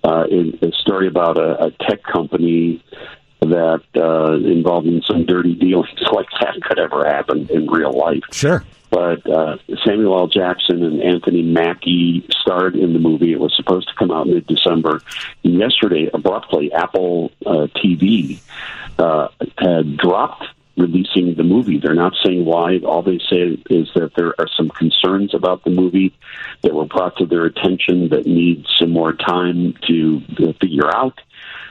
Uh, 0.02 0.24
it- 0.28 0.62
a 0.62 0.72
story 0.72 1.06
about 1.06 1.38
a, 1.38 1.66
a 1.66 1.70
tech 1.88 2.02
company 2.02 2.82
that 3.40 3.82
uh, 3.96 4.32
involved 4.48 4.86
in 4.86 5.02
some 5.02 5.24
dirty 5.26 5.54
dealings 5.54 5.88
like 6.12 6.26
that 6.40 6.60
could 6.62 6.78
ever 6.78 7.04
happen 7.06 7.46
in 7.50 7.66
real 7.68 7.92
life. 7.92 8.22
Sure. 8.32 8.64
But 8.94 9.28
uh, 9.28 9.56
Samuel 9.84 10.16
L. 10.16 10.26
Jackson 10.28 10.84
and 10.84 11.02
Anthony 11.02 11.42
Mackie 11.42 12.24
starred 12.30 12.76
in 12.76 12.92
the 12.92 13.00
movie. 13.00 13.32
It 13.32 13.40
was 13.40 13.52
supposed 13.56 13.88
to 13.88 13.94
come 13.96 14.12
out 14.12 14.28
mid 14.28 14.46
December. 14.46 15.00
Yesterday, 15.42 16.08
abruptly, 16.14 16.72
Apple 16.72 17.32
uh, 17.44 17.66
TV 17.74 18.38
uh, 18.96 19.28
had 19.58 19.96
dropped 19.96 20.44
releasing 20.76 21.34
the 21.34 21.42
movie. 21.42 21.78
They're 21.78 21.94
not 21.94 22.12
saying 22.24 22.44
why. 22.44 22.78
All 22.86 23.02
they 23.02 23.18
say 23.18 23.58
is 23.68 23.90
that 23.96 24.12
there 24.16 24.32
are 24.38 24.46
some 24.56 24.68
concerns 24.68 25.34
about 25.34 25.64
the 25.64 25.70
movie 25.70 26.14
that 26.62 26.72
were 26.72 26.86
brought 26.86 27.16
to 27.16 27.26
their 27.26 27.46
attention 27.46 28.10
that 28.10 28.26
need 28.26 28.64
some 28.78 28.90
more 28.90 29.12
time 29.12 29.74
to 29.88 30.20
figure 30.60 30.94
out. 30.94 31.20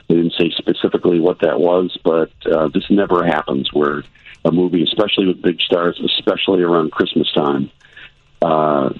They 0.08 0.16
didn't 0.16 0.34
say 0.38 0.50
specifically 0.58 1.20
what 1.20 1.40
that 1.40 1.58
was, 1.58 1.96
but 2.04 2.32
uh, 2.44 2.68
this 2.68 2.90
never 2.90 3.24
happens 3.24 3.72
where 3.72 4.02
a 4.44 4.52
movie, 4.52 4.82
especially 4.82 5.26
with 5.26 5.42
big 5.42 5.60
stars, 5.60 6.00
especially 6.04 6.62
around 6.62 6.92
Christmas 6.92 7.32
time, 7.32 7.70
uh, 8.42 8.90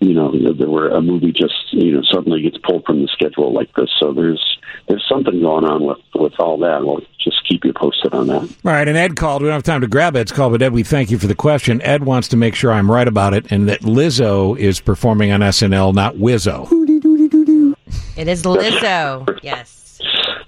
you 0.00 0.14
know, 0.14 0.32
there 0.52 0.68
were 0.68 0.88
a 0.90 1.00
movie 1.00 1.32
just 1.32 1.72
you 1.72 1.92
know 1.92 2.02
suddenly 2.12 2.42
gets 2.42 2.58
pulled 2.58 2.84
from 2.84 3.02
the 3.02 3.08
schedule 3.08 3.52
like 3.52 3.72
this. 3.74 3.90
So 3.98 4.12
there's 4.12 4.58
there's 4.86 5.04
something 5.08 5.40
going 5.40 5.64
on 5.64 5.84
with 5.84 5.98
with 6.14 6.38
all 6.38 6.58
that. 6.58 6.84
We'll 6.84 7.00
just 7.18 7.46
keep 7.48 7.64
you 7.64 7.72
posted 7.72 8.14
on 8.14 8.28
that. 8.28 8.42
All 8.42 8.72
right, 8.72 8.86
and 8.86 8.96
Ed 8.96 9.16
called. 9.16 9.42
We 9.42 9.48
don't 9.48 9.54
have 9.54 9.62
time 9.62 9.80
to 9.80 9.88
grab 9.88 10.16
Ed's 10.16 10.32
call, 10.32 10.50
but 10.50 10.62
Ed, 10.62 10.72
we 10.72 10.82
thank 10.82 11.10
you 11.10 11.18
for 11.18 11.26
the 11.26 11.34
question. 11.34 11.82
Ed 11.82 12.04
wants 12.04 12.28
to 12.28 12.36
make 12.36 12.54
sure 12.54 12.72
I'm 12.72 12.90
right 12.90 13.08
about 13.08 13.34
it 13.34 13.50
and 13.50 13.68
that 13.68 13.80
Lizzo 13.80 14.56
is 14.58 14.80
performing 14.80 15.32
on 15.32 15.40
SNL, 15.40 15.94
not 15.94 16.16
Wizzo. 16.16 16.68
It 18.16 18.28
is 18.28 18.42
Lizzo. 18.42 19.38
yes. 19.42 19.83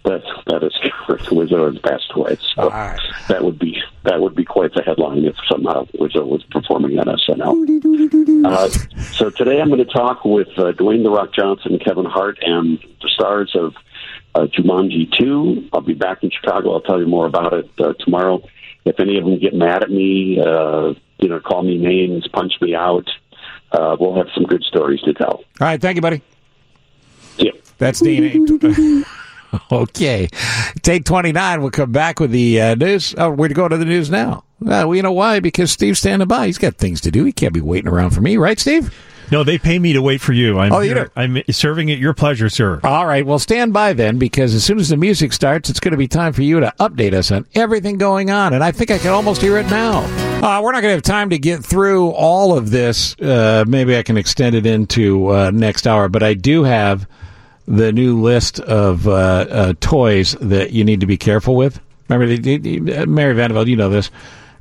That 0.06 0.22
that 0.46 0.62
is 0.62 0.72
correct. 1.04 1.24
Wizzo 1.24 1.72
has 1.72 1.80
passed 1.80 2.12
away, 2.14 2.36
so 2.54 2.70
that 3.28 3.42
would 3.42 3.58
be 3.58 3.82
that 4.04 4.20
would 4.20 4.36
be 4.36 4.44
quite 4.44 4.72
the 4.72 4.82
headline 4.82 5.24
if 5.24 5.34
somehow 5.50 5.84
Wizzo 5.98 6.24
was 6.24 6.44
performing 6.44 6.96
on 7.00 7.06
SNL. 7.06 8.46
Uh, 8.46 8.68
so 9.12 9.30
today 9.30 9.60
I'm 9.60 9.66
going 9.66 9.84
to 9.84 9.92
talk 9.92 10.24
with 10.24 10.46
uh, 10.58 10.70
Dwayne 10.72 11.02
the 11.02 11.10
Rock 11.10 11.34
Johnson, 11.34 11.80
Kevin 11.84 12.04
Hart, 12.04 12.38
and 12.40 12.78
the 13.02 13.08
stars 13.08 13.50
of 13.56 13.74
uh, 14.36 14.46
Jumanji 14.46 15.10
2. 15.18 15.70
I'll 15.72 15.80
be 15.80 15.94
back 15.94 16.22
in 16.22 16.30
Chicago. 16.30 16.74
I'll 16.74 16.82
tell 16.82 17.00
you 17.00 17.06
more 17.06 17.26
about 17.26 17.52
it 17.52 17.68
uh, 17.80 17.94
tomorrow. 17.98 18.42
If 18.84 19.00
any 19.00 19.18
of 19.18 19.24
them 19.24 19.40
get 19.40 19.54
mad 19.54 19.82
at 19.82 19.90
me, 19.90 20.38
uh, 20.38 20.94
you 21.18 21.28
know, 21.28 21.40
call 21.40 21.64
me 21.64 21.78
names, 21.78 22.28
punch 22.28 22.52
me 22.60 22.76
out. 22.76 23.08
Uh, 23.72 23.96
we'll 23.98 24.14
have 24.14 24.28
some 24.34 24.44
good 24.44 24.62
stories 24.62 25.00
to 25.00 25.14
tell. 25.14 25.32
All 25.32 25.44
right, 25.60 25.80
thank 25.80 25.96
you, 25.96 26.02
buddy. 26.02 26.22
Yeah. 27.38 27.50
That's 27.78 28.00
Dean. 28.00 29.04
okay. 29.73 30.28
Take 30.82 31.05
29. 31.05 31.60
We'll 31.62 31.70
come 31.70 31.93
back 31.93 32.20
with 32.20 32.31
the 32.31 32.60
uh, 32.60 32.74
news. 32.74 33.14
Oh, 33.16 33.31
we're 33.31 33.48
to 33.48 33.55
go 33.55 33.68
to 33.68 33.77
the 33.77 33.85
news 33.85 34.10
now. 34.10 34.44
Well, 34.60 34.94
you 34.94 35.02
know 35.02 35.12
why? 35.12 35.40
Because 35.40 35.70
Steve's 35.70 35.98
standing 35.98 36.28
by. 36.28 36.47
He's 36.47 36.59
got 36.59 36.77
things 36.77 37.01
to 37.02 37.10
do. 37.10 37.24
He 37.24 37.32
can't 37.32 37.52
be 37.52 37.60
waiting 37.60 37.89
around 37.90 38.10
for 38.10 38.20
me, 38.23 38.36
right, 38.36 38.59
Steve? 38.59 38.94
No, 39.32 39.43
they 39.43 39.59
pay 39.59 39.78
me 39.81 39.93
to 39.93 40.01
wait 40.01 40.20
for 40.20 40.32
you. 40.32 40.59
I'm 40.60 40.73
Oh, 40.73 40.78
you 40.81 40.94
here- 40.94 41.10
I'm 41.16 41.43
serving 41.51 41.90
at 41.90 41.98
your 41.98 42.14
pleasure, 42.14 42.48
sir. 42.48 42.81
All 42.85 43.06
right, 43.06 43.27
well, 43.27 43.40
stand 43.40 43.73
by 43.73 43.93
then, 43.93 44.18
because 44.18 44.55
as 44.55 44.62
soon 44.64 44.78
as 44.78 44.89
the 44.89 44.97
music 44.97 45.32
starts, 45.32 45.68
it's 45.68 45.81
going 45.81 45.90
to 45.90 45.98
be 45.98 46.06
time 46.06 46.32
for 46.32 46.43
you 46.43 46.60
to 46.60 46.73
update 46.78 47.12
us 47.12 47.32
on 47.32 47.44
everything 47.56 47.98
going 47.98 48.31
on, 48.31 48.55
and 48.55 48.62
I 48.62 48.70
think 48.70 48.93
I 48.93 48.98
can 48.98 49.10
almost 49.10 49.43
hear 49.43 49.59
it 49.59 49.66
now. 49.66 50.05
Uh, 50.40 50.60
we're 50.62 50.70
not 50.70 50.81
going 50.81 50.93
to 50.93 50.97
have 50.97 51.02
time 51.02 51.31
to 51.31 51.39
get 51.39 51.64
through 51.64 52.10
all 52.10 52.56
of 52.56 52.70
this. 52.70 53.16
Uh, 53.20 53.64
maybe 53.66 53.97
I 53.97 54.05
can 54.05 54.16
extend 54.16 54.55
it 54.55 54.64
into 54.64 55.27
uh, 55.35 55.51
next 55.51 55.89
hour, 55.89 56.09
but 56.09 56.23
I 56.23 56.35
do 56.35 56.62
have 56.62 57.09
the 57.66 57.93
new 57.93 58.20
list 58.20 58.60
of 58.60 59.06
uh, 59.09 59.12
uh, 59.12 59.72
toys 59.80 60.32
that 60.40 60.72
you 60.72 60.84
need 60.84 61.01
to 61.01 61.06
be 61.06 61.16
careful 61.16 61.56
with. 61.56 61.80
Remember, 62.09 62.26
the, 62.36 62.59
the, 62.59 62.78
the- 62.78 63.06
Mary 63.06 63.34
Vanderbilt, 63.34 63.68
you 63.68 63.76
know 63.76 63.88
this 63.90 64.10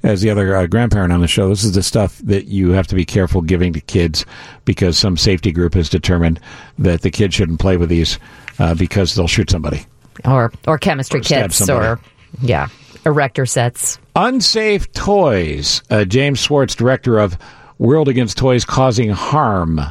as 0.04 0.22
the 0.22 0.30
other 0.30 0.56
uh, 0.56 0.68
grandparent 0.68 1.12
on 1.12 1.22
the 1.22 1.28
show. 1.28 1.50
This 1.50 1.64
is 1.64 1.72
the 1.74 1.82
stuff 1.84 2.18
that 2.20 2.46
you 2.46 2.72
have 2.72 2.86
to 2.88 2.96
be 2.96 3.06
careful 3.06 3.42
giving 3.42 3.74
to 3.74 3.82
kids 3.82 4.24
because 4.64 4.98
some 4.98 5.18
safety 5.18 5.52
group 5.52 5.74
has 5.74 5.90
determined 5.90 6.40
that 6.78 7.02
the 7.02 7.10
kids 7.10 7.34
shouldn't 7.36 7.60
play 7.60 7.76
with 7.78 7.90
these 7.90 8.20
uh, 8.60 8.76
because 8.76 9.16
they'll 9.16 9.28
shoot 9.28 9.50
somebody. 9.50 9.86
Or 10.24 10.52
or 10.68 10.78
chemistry 10.78 11.20
Or 11.20 11.24
kits 11.24 11.70
or 11.70 12.00
yeah, 12.42 12.68
erector 13.06 13.46
sets. 13.46 13.98
Unsafe 14.16 14.92
toys. 14.94 15.82
Uh, 15.90 16.06
James 16.06 16.40
Swartz, 16.40 16.76
director 16.76 17.18
of 17.20 17.38
World 17.80 18.08
Against 18.08 18.38
Toys 18.38 18.64
Causing 18.64 19.10
Harm, 19.10 19.82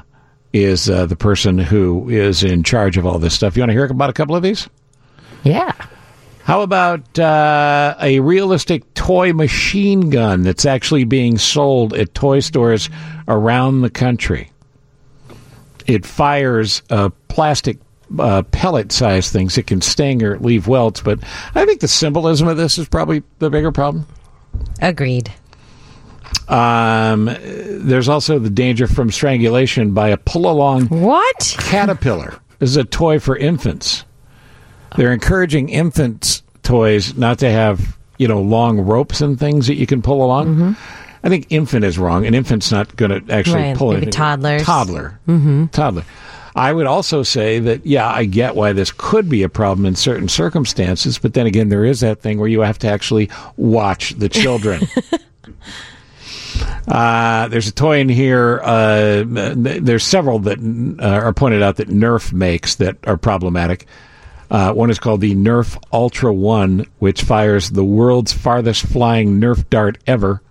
is 0.54 0.88
uh, 0.88 1.04
the 1.04 1.16
person 1.16 1.58
who 1.58 2.08
is 2.08 2.44
in 2.44 2.62
charge 2.62 2.96
of 2.96 3.04
all 3.04 3.18
this 3.18 3.34
stuff. 3.34 3.56
You 3.56 3.62
want 3.62 3.70
to 3.70 3.74
hear 3.74 3.84
about 3.86 4.08
a 4.08 4.14
couple 4.14 4.36
of 4.36 4.42
these? 4.42 4.68
Yeah. 5.42 5.72
How 6.44 6.62
about 6.62 7.18
uh, 7.18 7.96
a 8.00 8.20
realistic 8.20 8.94
toy 8.94 9.32
machine 9.32 10.10
gun 10.10 10.42
that's 10.42 10.64
actually 10.64 11.04
being 11.04 11.38
sold 11.38 11.92
at 11.92 12.14
toy 12.14 12.38
stores 12.38 12.88
around 13.26 13.80
the 13.80 13.90
country? 13.90 14.52
It 15.86 16.06
fires 16.06 16.82
uh, 16.88 17.10
plastic 17.26 17.78
uh, 18.18 18.42
pellet 18.42 18.92
sized 18.92 19.32
things. 19.32 19.58
It 19.58 19.66
can 19.66 19.80
sting 19.80 20.22
or 20.22 20.38
leave 20.38 20.68
welts, 20.68 21.00
but 21.00 21.18
I 21.56 21.66
think 21.66 21.80
the 21.80 21.88
symbolism 21.88 22.46
of 22.46 22.56
this 22.56 22.78
is 22.78 22.88
probably 22.88 23.24
the 23.40 23.50
bigger 23.50 23.72
problem. 23.72 24.06
Agreed. 24.80 25.32
Um, 26.48 27.24
there's 27.26 28.08
also 28.08 28.38
the 28.38 28.50
danger 28.50 28.86
from 28.86 29.10
strangulation 29.10 29.92
by 29.94 30.08
a 30.08 30.16
pull 30.16 30.50
along 30.50 30.86
what 30.88 31.56
caterpillar. 31.58 32.38
This 32.58 32.70
is 32.70 32.76
a 32.76 32.84
toy 32.84 33.18
for 33.18 33.36
infants. 33.36 34.04
They're 34.96 35.12
encouraging 35.12 35.68
infants 35.70 36.42
toys 36.62 37.16
not 37.16 37.38
to 37.40 37.50
have 37.50 37.96
you 38.18 38.28
know 38.28 38.40
long 38.40 38.80
ropes 38.80 39.20
and 39.20 39.38
things 39.38 39.66
that 39.66 39.74
you 39.76 39.86
can 39.86 40.02
pull 40.02 40.24
along. 40.24 40.76
I 41.22 41.28
think 41.30 41.46
infant 41.50 41.84
is 41.84 41.98
wrong. 41.98 42.26
An 42.26 42.34
infant's 42.34 42.70
not 42.70 42.94
going 42.96 43.10
to 43.26 43.32
actually 43.32 43.62
Right, 43.62 43.76
pull 43.76 43.88
maybe 43.88 43.96
anything. 44.02 44.12
toddlers. 44.12 44.62
Toddler. 44.62 45.18
Mm-hmm. 45.26 45.66
Toddler. 45.66 46.04
I 46.54 46.72
would 46.72 46.86
also 46.86 47.22
say 47.24 47.58
that, 47.60 47.84
yeah, 47.84 48.06
I 48.08 48.26
get 48.26 48.54
why 48.54 48.72
this 48.74 48.92
could 48.92 49.28
be 49.28 49.42
a 49.42 49.48
problem 49.48 49.86
in 49.86 49.96
certain 49.96 50.28
circumstances, 50.28 51.18
but 51.18 51.32
then 51.34 51.46
again, 51.46 51.68
there 51.70 51.84
is 51.84 52.00
that 52.00 52.20
thing 52.20 52.38
where 52.38 52.46
you 52.48 52.60
have 52.60 52.78
to 52.80 52.88
actually 52.88 53.30
watch 53.56 54.10
the 54.18 54.28
children. 54.28 54.86
Uh, 56.86 57.48
there's 57.48 57.68
a 57.68 57.72
toy 57.72 57.98
in 57.98 58.08
here. 58.08 58.60
Uh, 58.62 59.24
there's 59.26 60.04
several 60.04 60.38
that 60.40 60.58
uh, 61.00 61.04
are 61.04 61.32
pointed 61.32 61.62
out 61.62 61.76
that 61.76 61.88
Nerf 61.88 62.32
makes 62.32 62.76
that 62.76 62.96
are 63.06 63.16
problematic. 63.16 63.86
Uh, 64.50 64.72
one 64.72 64.90
is 64.90 64.98
called 64.98 65.20
the 65.20 65.34
Nerf 65.34 65.82
Ultra 65.92 66.32
One, 66.32 66.86
which 66.98 67.22
fires 67.22 67.70
the 67.70 67.84
world's 67.84 68.32
farthest 68.32 68.86
flying 68.86 69.40
Nerf 69.40 69.68
dart 69.70 69.98
ever. 70.06 70.42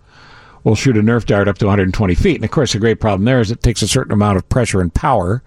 Will 0.64 0.76
shoot 0.76 0.98
a 0.98 1.02
Nerf 1.02 1.26
dart 1.26 1.48
up 1.48 1.58
to 1.60 1.66
120 1.66 2.16
feet, 2.16 2.36
and 2.36 2.46
of 2.46 2.52
course, 2.52 2.74
the 2.74 2.80
great 2.80 3.00
problem 3.00 3.26
there 3.26 3.42
is 3.42 3.52
it 3.52 3.62
takes 3.62 3.82
a 3.82 3.88
certain 3.88 4.14
amount 4.14 4.38
of 4.38 4.48
pressure 4.50 4.82
and 4.82 4.94
power 4.94 5.44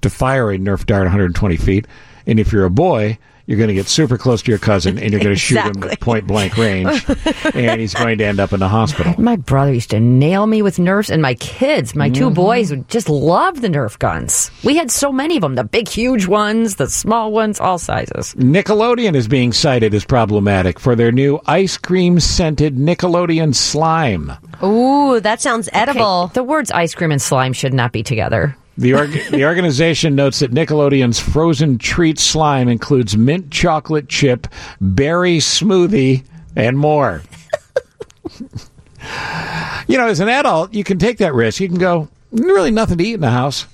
to 0.00 0.10
fire 0.10 0.50
a 0.50 0.58
Nerf 0.58 0.86
dart 0.86 1.04
120 1.04 1.56
feet. 1.56 1.86
And 2.26 2.40
if 2.40 2.52
you're 2.52 2.64
a 2.64 2.70
boy, 2.70 3.18
you're 3.48 3.56
going 3.56 3.68
to 3.68 3.74
get 3.74 3.88
super 3.88 4.18
close 4.18 4.42
to 4.42 4.50
your 4.52 4.58
cousin, 4.58 4.98
and 4.98 5.10
you're 5.10 5.22
going 5.22 5.34
to 5.34 5.40
shoot 5.40 5.58
him 5.58 5.82
at 5.84 5.98
point 6.00 6.26
blank 6.26 6.58
range, 6.58 7.04
and 7.54 7.80
he's 7.80 7.94
going 7.94 8.18
to 8.18 8.24
end 8.24 8.38
up 8.38 8.52
in 8.52 8.60
the 8.60 8.68
hospital. 8.68 9.14
My 9.18 9.36
brother 9.36 9.72
used 9.72 9.88
to 9.90 10.00
nail 10.00 10.46
me 10.46 10.60
with 10.60 10.78
Nerfs, 10.78 11.08
and 11.10 11.22
my 11.22 11.34
kids, 11.34 11.94
my 11.94 12.08
Mm-hmm. 12.10 12.28
2 12.28 12.30
boys, 12.30 12.70
would 12.70 12.88
just 12.88 13.08
love 13.08 13.62
the 13.62 13.68
Nerf 13.68 13.98
guns. 13.98 14.50
We 14.64 14.76
had 14.76 14.90
so 14.90 15.10
many 15.10 15.36
of 15.36 15.42
them 15.42 15.54
the 15.54 15.64
big, 15.64 15.88
huge 15.88 16.26
ones, 16.26 16.76
the 16.76 16.88
small 16.88 17.32
ones, 17.32 17.58
all 17.58 17.78
sizes. 17.78 18.34
Nickelodeon 18.34 19.14
is 19.14 19.26
being 19.28 19.52
cited 19.52 19.94
as 19.94 20.04
problematic 20.04 20.78
for 20.78 20.94
their 20.94 21.10
new 21.10 21.40
ice 21.46 21.78
cream 21.78 22.20
scented 22.20 22.76
Nickelodeon 22.76 23.54
slime. 23.54 24.30
Ooh, 24.62 25.20
that 25.20 25.40
sounds 25.40 25.70
edible. 25.72 26.26
The 26.28 26.42
words 26.44 26.70
ice 26.70 26.94
cream 26.94 27.12
and 27.12 27.22
slime 27.22 27.54
should 27.54 27.72
not 27.72 27.92
be 27.92 28.02
together. 28.02 28.56
The, 28.78 28.94
org- 28.94 29.10
the 29.30 29.44
organization 29.44 30.14
notes 30.14 30.38
that 30.38 30.52
Nickelodeon's 30.52 31.18
frozen 31.18 31.78
treat 31.78 32.18
slime 32.18 32.68
includes 32.68 33.16
mint 33.16 33.50
chocolate 33.50 34.08
chip, 34.08 34.46
berry 34.80 35.38
smoothie, 35.38 36.24
and 36.56 36.78
more. 36.78 37.22
you 39.88 39.98
know, 39.98 40.06
as 40.06 40.20
an 40.20 40.28
adult, 40.28 40.72
you 40.72 40.84
can 40.84 40.98
take 40.98 41.18
that 41.18 41.34
risk. 41.34 41.60
You 41.60 41.68
can 41.68 41.78
go, 41.78 42.08
really 42.30 42.70
nothing 42.70 42.98
to 42.98 43.04
eat 43.04 43.14
in 43.14 43.20
the 43.20 43.30
house. 43.30 43.66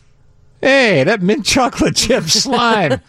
Hey, 0.62 1.04
that 1.04 1.20
mint 1.20 1.44
chocolate 1.46 1.96
chip 1.96 2.24
slime. 2.24 3.02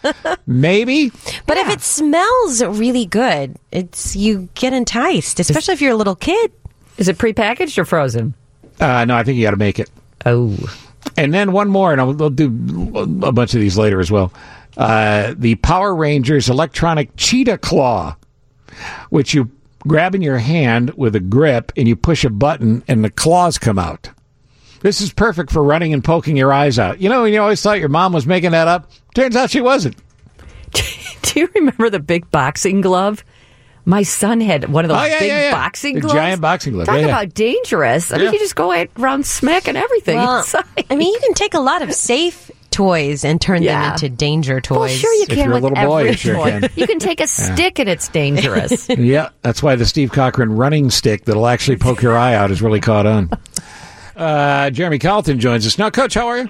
Maybe. 0.46 1.10
But 1.46 1.56
if 1.56 1.70
it 1.70 1.80
smells 1.80 2.62
really 2.62 3.06
good, 3.06 3.56
it's 3.72 4.14
you 4.14 4.50
get 4.54 4.74
enticed, 4.74 5.40
especially 5.40 5.72
if 5.72 5.80
you're 5.80 5.92
a 5.92 5.96
little 5.96 6.14
kid. 6.14 6.52
Is 6.98 7.08
it 7.08 7.16
prepackaged 7.16 7.78
or 7.78 7.86
frozen? 7.86 8.34
Uh, 8.78 9.06
no, 9.06 9.16
I 9.16 9.22
think 9.22 9.38
you 9.38 9.44
got 9.44 9.52
to 9.52 9.56
make 9.56 9.78
it. 9.78 9.88
Oh. 10.26 10.54
And 11.16 11.32
then 11.32 11.52
one 11.52 11.68
more, 11.68 11.92
and 11.92 12.00
I'll, 12.00 12.22
I'll 12.22 12.30
do 12.30 12.46
a 12.94 13.32
bunch 13.32 13.54
of 13.54 13.60
these 13.60 13.78
later 13.78 14.00
as 14.00 14.10
well. 14.10 14.32
Uh, 14.76 15.34
the 15.36 15.54
Power 15.56 15.94
Rangers 15.94 16.48
electronic 16.50 17.10
cheetah 17.16 17.58
claw, 17.58 18.16
which 19.08 19.32
you 19.32 19.50
grab 19.86 20.14
in 20.14 20.22
your 20.22 20.38
hand 20.38 20.90
with 20.94 21.16
a 21.16 21.20
grip 21.20 21.72
and 21.76 21.88
you 21.88 21.96
push 21.96 22.24
a 22.24 22.30
button 22.30 22.82
and 22.86 23.02
the 23.04 23.10
claws 23.10 23.58
come 23.58 23.78
out. 23.78 24.10
This 24.80 25.00
is 25.00 25.12
perfect 25.12 25.50
for 25.50 25.62
running 25.62 25.94
and 25.94 26.04
poking 26.04 26.36
your 26.36 26.52
eyes 26.52 26.78
out. 26.78 27.00
You 27.00 27.08
know, 27.08 27.24
you 27.24 27.40
always 27.40 27.62
thought 27.62 27.80
your 27.80 27.88
mom 27.88 28.12
was 28.12 28.26
making 28.26 28.50
that 28.50 28.68
up. 28.68 28.90
Turns 29.14 29.34
out 29.34 29.50
she 29.50 29.60
wasn't. 29.60 29.96
Do 31.22 31.40
you 31.40 31.48
remember 31.54 31.88
the 31.88 31.98
big 31.98 32.30
boxing 32.30 32.82
glove? 32.82 33.24
My 33.88 34.02
son 34.02 34.40
had 34.40 34.68
one 34.68 34.84
of 34.84 34.88
those 34.88 34.98
Oh, 34.98 35.04
yeah, 35.04 35.18
big 35.20 35.28
yeah, 35.28 35.40
yeah. 35.42 35.50
boxing 35.52 35.94
The 35.94 36.00
gloves. 36.02 36.14
giant 36.14 36.40
boxing 36.42 36.72
gloves. 36.72 36.88
Talk 36.88 36.96
Yeah, 36.96 37.06
yeah. 37.06 37.08
about 37.22 37.34
dangerous. 37.34 38.12
I 38.12 38.16
mean, 38.16 38.26
Yeah. 38.26 38.32
you 38.32 38.38
just 38.40 38.56
go 38.56 38.72
around 38.98 39.24
smacking 39.24 39.76
everything. 39.76 40.16
Well, 40.18 40.38
inside. 40.38 40.64
I 40.90 40.96
mean, 40.96 41.12
you 41.12 41.20
can 41.20 41.34
take 41.34 41.54
a 41.54 41.60
lot 41.60 41.82
of 41.82 41.92
safe 41.94 42.50
toys 42.72 43.24
and 43.24 43.40
turn 43.40 43.62
Yeah. 43.62 43.82
them 43.84 43.92
into 43.92 44.08
danger 44.08 44.60
toys. 44.60 44.78
Well, 44.78 44.88
sure 44.88 45.14
you 45.14 45.22
If 45.22 45.28
can 45.28 45.38
you're 45.38 45.50
a 45.52 45.54
with 45.54 45.62
little 45.62 45.76
boy, 45.86 45.98
every 45.98 46.10
you 46.10 46.16
sure 46.16 46.34
toy. 46.34 46.50
can. 46.60 46.68
You 46.74 46.86
can 46.88 46.98
take 46.98 47.20
a 47.20 47.26
stick 47.28 47.78
and 47.78 47.88
it's 47.88 48.08
dangerous. 48.08 48.88
yeah, 48.98 49.28
that's 49.42 49.62
why 49.62 49.76
the 49.76 49.86
Steve 49.86 50.10
Cochran 50.10 50.56
running 50.56 50.90
stick 50.90 51.24
that'll 51.24 51.46
actually 51.46 51.76
poke 51.76 52.02
your 52.02 52.18
eye 52.18 52.34
out 52.34 52.50
is 52.50 52.60
really 52.60 52.80
caught 52.80 53.06
on. 53.06 53.30
Uh, 54.16 54.70
Jeremy 54.70 54.98
Colliton 54.98 55.38
joins 55.38 55.66
us 55.66 55.78
now. 55.78 55.90
Coach, 55.90 56.14
how 56.14 56.26
are 56.26 56.38
you? 56.38 56.48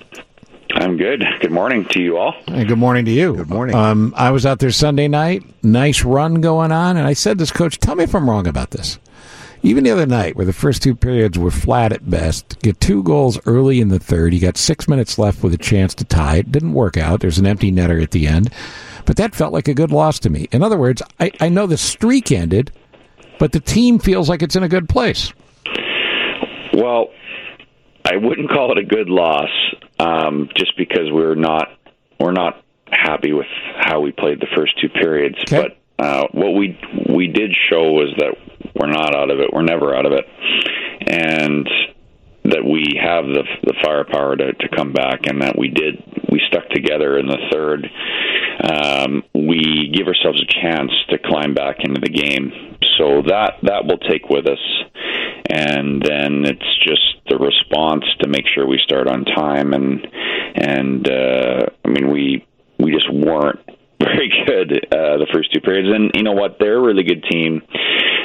I'm 0.79 0.99
good. 0.99 1.25
Good 1.41 1.53
morning 1.53 1.87
to 1.87 2.03
you 2.03 2.19
all. 2.19 2.35
And 2.49 2.69
good 2.69 2.77
morning 2.79 3.07
to 3.07 3.11
you. 3.11 3.35
Good 3.35 3.49
morning. 3.49 3.75
Um, 3.75 4.13
I 4.15 4.31
was 4.31 4.45
out 4.45 4.59
there 4.59 4.71
Sunday 4.71 5.09
night. 5.09 5.43
Nice 5.65 6.05
run 6.05 6.43
going 6.43 6.71
on, 6.71 6.99
and 6.99 7.07
I 7.07 7.15
said, 7.15 7.39
"This 7.39 7.51
coach, 7.51 7.79
tell 7.79 7.95
me 7.95 8.05
if 8.05 8.15
I'm 8.15 8.29
wrong 8.29 8.47
about 8.47 8.73
this." 8.73 8.99
Even 9.63 9.85
the 9.85 9.91
other 9.91 10.05
night, 10.05 10.37
where 10.37 10.45
the 10.45 10.53
first 10.53 10.83
two 10.83 10.95
periods 10.95 11.39
were 11.39 11.51
flat 11.51 11.93
at 11.93 12.09
best, 12.09 12.61
get 12.61 12.79
two 12.79 13.03
goals 13.03 13.41
early 13.47 13.81
in 13.81 13.89
the 13.89 13.99
third. 13.99 14.35
You 14.35 14.39
got 14.41 14.59
six 14.59 14.87
minutes 14.87 15.19
left 15.19 15.43
with 15.43 15.55
a 15.55 15.59
chance 15.59 15.95
to 15.95 16.05
tie. 16.05 16.37
It 16.37 16.53
didn't 16.53 16.75
work 16.75 16.99
out. 16.99 17.21
There's 17.21 17.39
an 17.39 17.47
empty 17.47 17.73
netter 17.73 18.03
at 18.03 18.11
the 18.11 18.27
end, 18.27 18.51
but 19.07 19.17
that 19.17 19.35
felt 19.35 19.55
like 19.55 19.69
a 19.69 19.75
good 19.75 19.91
loss 19.91 20.19
to 20.21 20.31
me. 20.31 20.47
In 20.53 20.63
other 20.63 20.77
words, 20.77 21.01
I, 21.19 21.33
I 21.41 21.49
know 21.49 21.67
the 21.67 21.79
streak 21.79 22.31
ended, 22.31 22.71
but 23.39 23.53
the 23.53 23.61
team 23.61 23.99
feels 23.99 24.29
like 24.29 24.43
it's 24.43 24.57
in 24.57 24.63
a 24.63 24.69
good 24.69 24.91
place. 24.91 25.33
Well, 26.75 27.09
I 28.09 28.17
wouldn't 28.17 28.51
call 28.51 28.71
it 28.71 28.79
a 28.79 28.85
good 28.85 29.09
loss, 29.09 29.51
um, 29.99 30.49
just 30.57 30.77
because 30.77 31.11
we're 31.11 31.35
not 31.35 31.69
we're 32.21 32.33
not 32.33 32.63
happy 32.89 33.33
with 33.33 33.47
how 33.77 34.01
we 34.01 34.13
played 34.13 34.41
the 34.41 34.47
first 34.55 34.79
two 34.81 34.89
periods. 34.89 35.37
But 35.51 35.77
uh, 35.99 36.29
what 36.33 36.51
we 36.51 36.79
we 37.09 37.27
did 37.27 37.55
show 37.69 37.91
was 37.93 38.15
that 38.19 38.37
we're 38.75 38.91
not 38.91 39.15
out 39.15 39.31
of 39.31 39.41
it. 39.41 39.51
We're 39.53 39.63
never 39.63 39.97
out 39.97 40.07
of 40.07 40.13
it, 40.13 40.25
and 41.09 41.69
that 42.45 42.65
we 42.65 43.01
have 43.03 43.25
the 43.25 43.43
the 43.65 43.75
firepower 43.83 44.37
to, 44.37 44.53
to 44.53 44.69
come 44.77 44.93
back, 44.93 45.27
and 45.27 45.43
that 45.43 45.59
we 45.59 45.69
did. 45.69 46.03
We 46.31 46.41
stuck 46.49 46.69
together 46.69 47.19
in 47.19 47.27
the 47.27 47.39
third. 47.51 47.89
Um, 48.71 49.23
we 49.35 49.93
give 49.93 50.07
ourselves 50.07 50.43
a 50.43 50.61
chance 50.61 50.93
to 51.11 51.19
climb 51.19 51.55
back 51.55 51.77
into 51.81 52.01
the 52.01 52.09
game. 52.09 52.77
So 52.99 53.23
that 53.27 53.55
that 53.63 53.85
will 53.87 53.99
take 53.99 54.29
with 54.29 54.47
us, 54.47 54.63
and 55.51 56.03
then 56.03 56.45
it's 56.45 56.79
just 56.85 57.17
the 57.29 57.39
response 57.39 58.05
to 58.21 58.29
make 58.29 58.45
sure 58.55 58.67
we 58.67 58.81
start 58.85 59.09
on 59.09 59.25
time. 59.25 59.73
And 59.73 60.07
and 60.55 61.09
uh, 61.09 61.67
I 61.85 61.89
mean 61.89 62.11
we 62.11 62.47
we 62.79 62.93
just 62.93 63.11
weren't 63.13 63.61
very 64.01 64.31
good 64.47 64.73
uh, 64.93 65.19
the 65.19 65.27
first 65.33 65.53
two 65.53 65.61
periods. 65.61 65.89
And 65.95 66.11
you 66.15 66.23
know 66.23 66.33
what? 66.33 66.57
They're 66.59 66.79
a 66.79 66.83
really 66.83 67.05
good 67.05 67.25
team. 67.31 67.63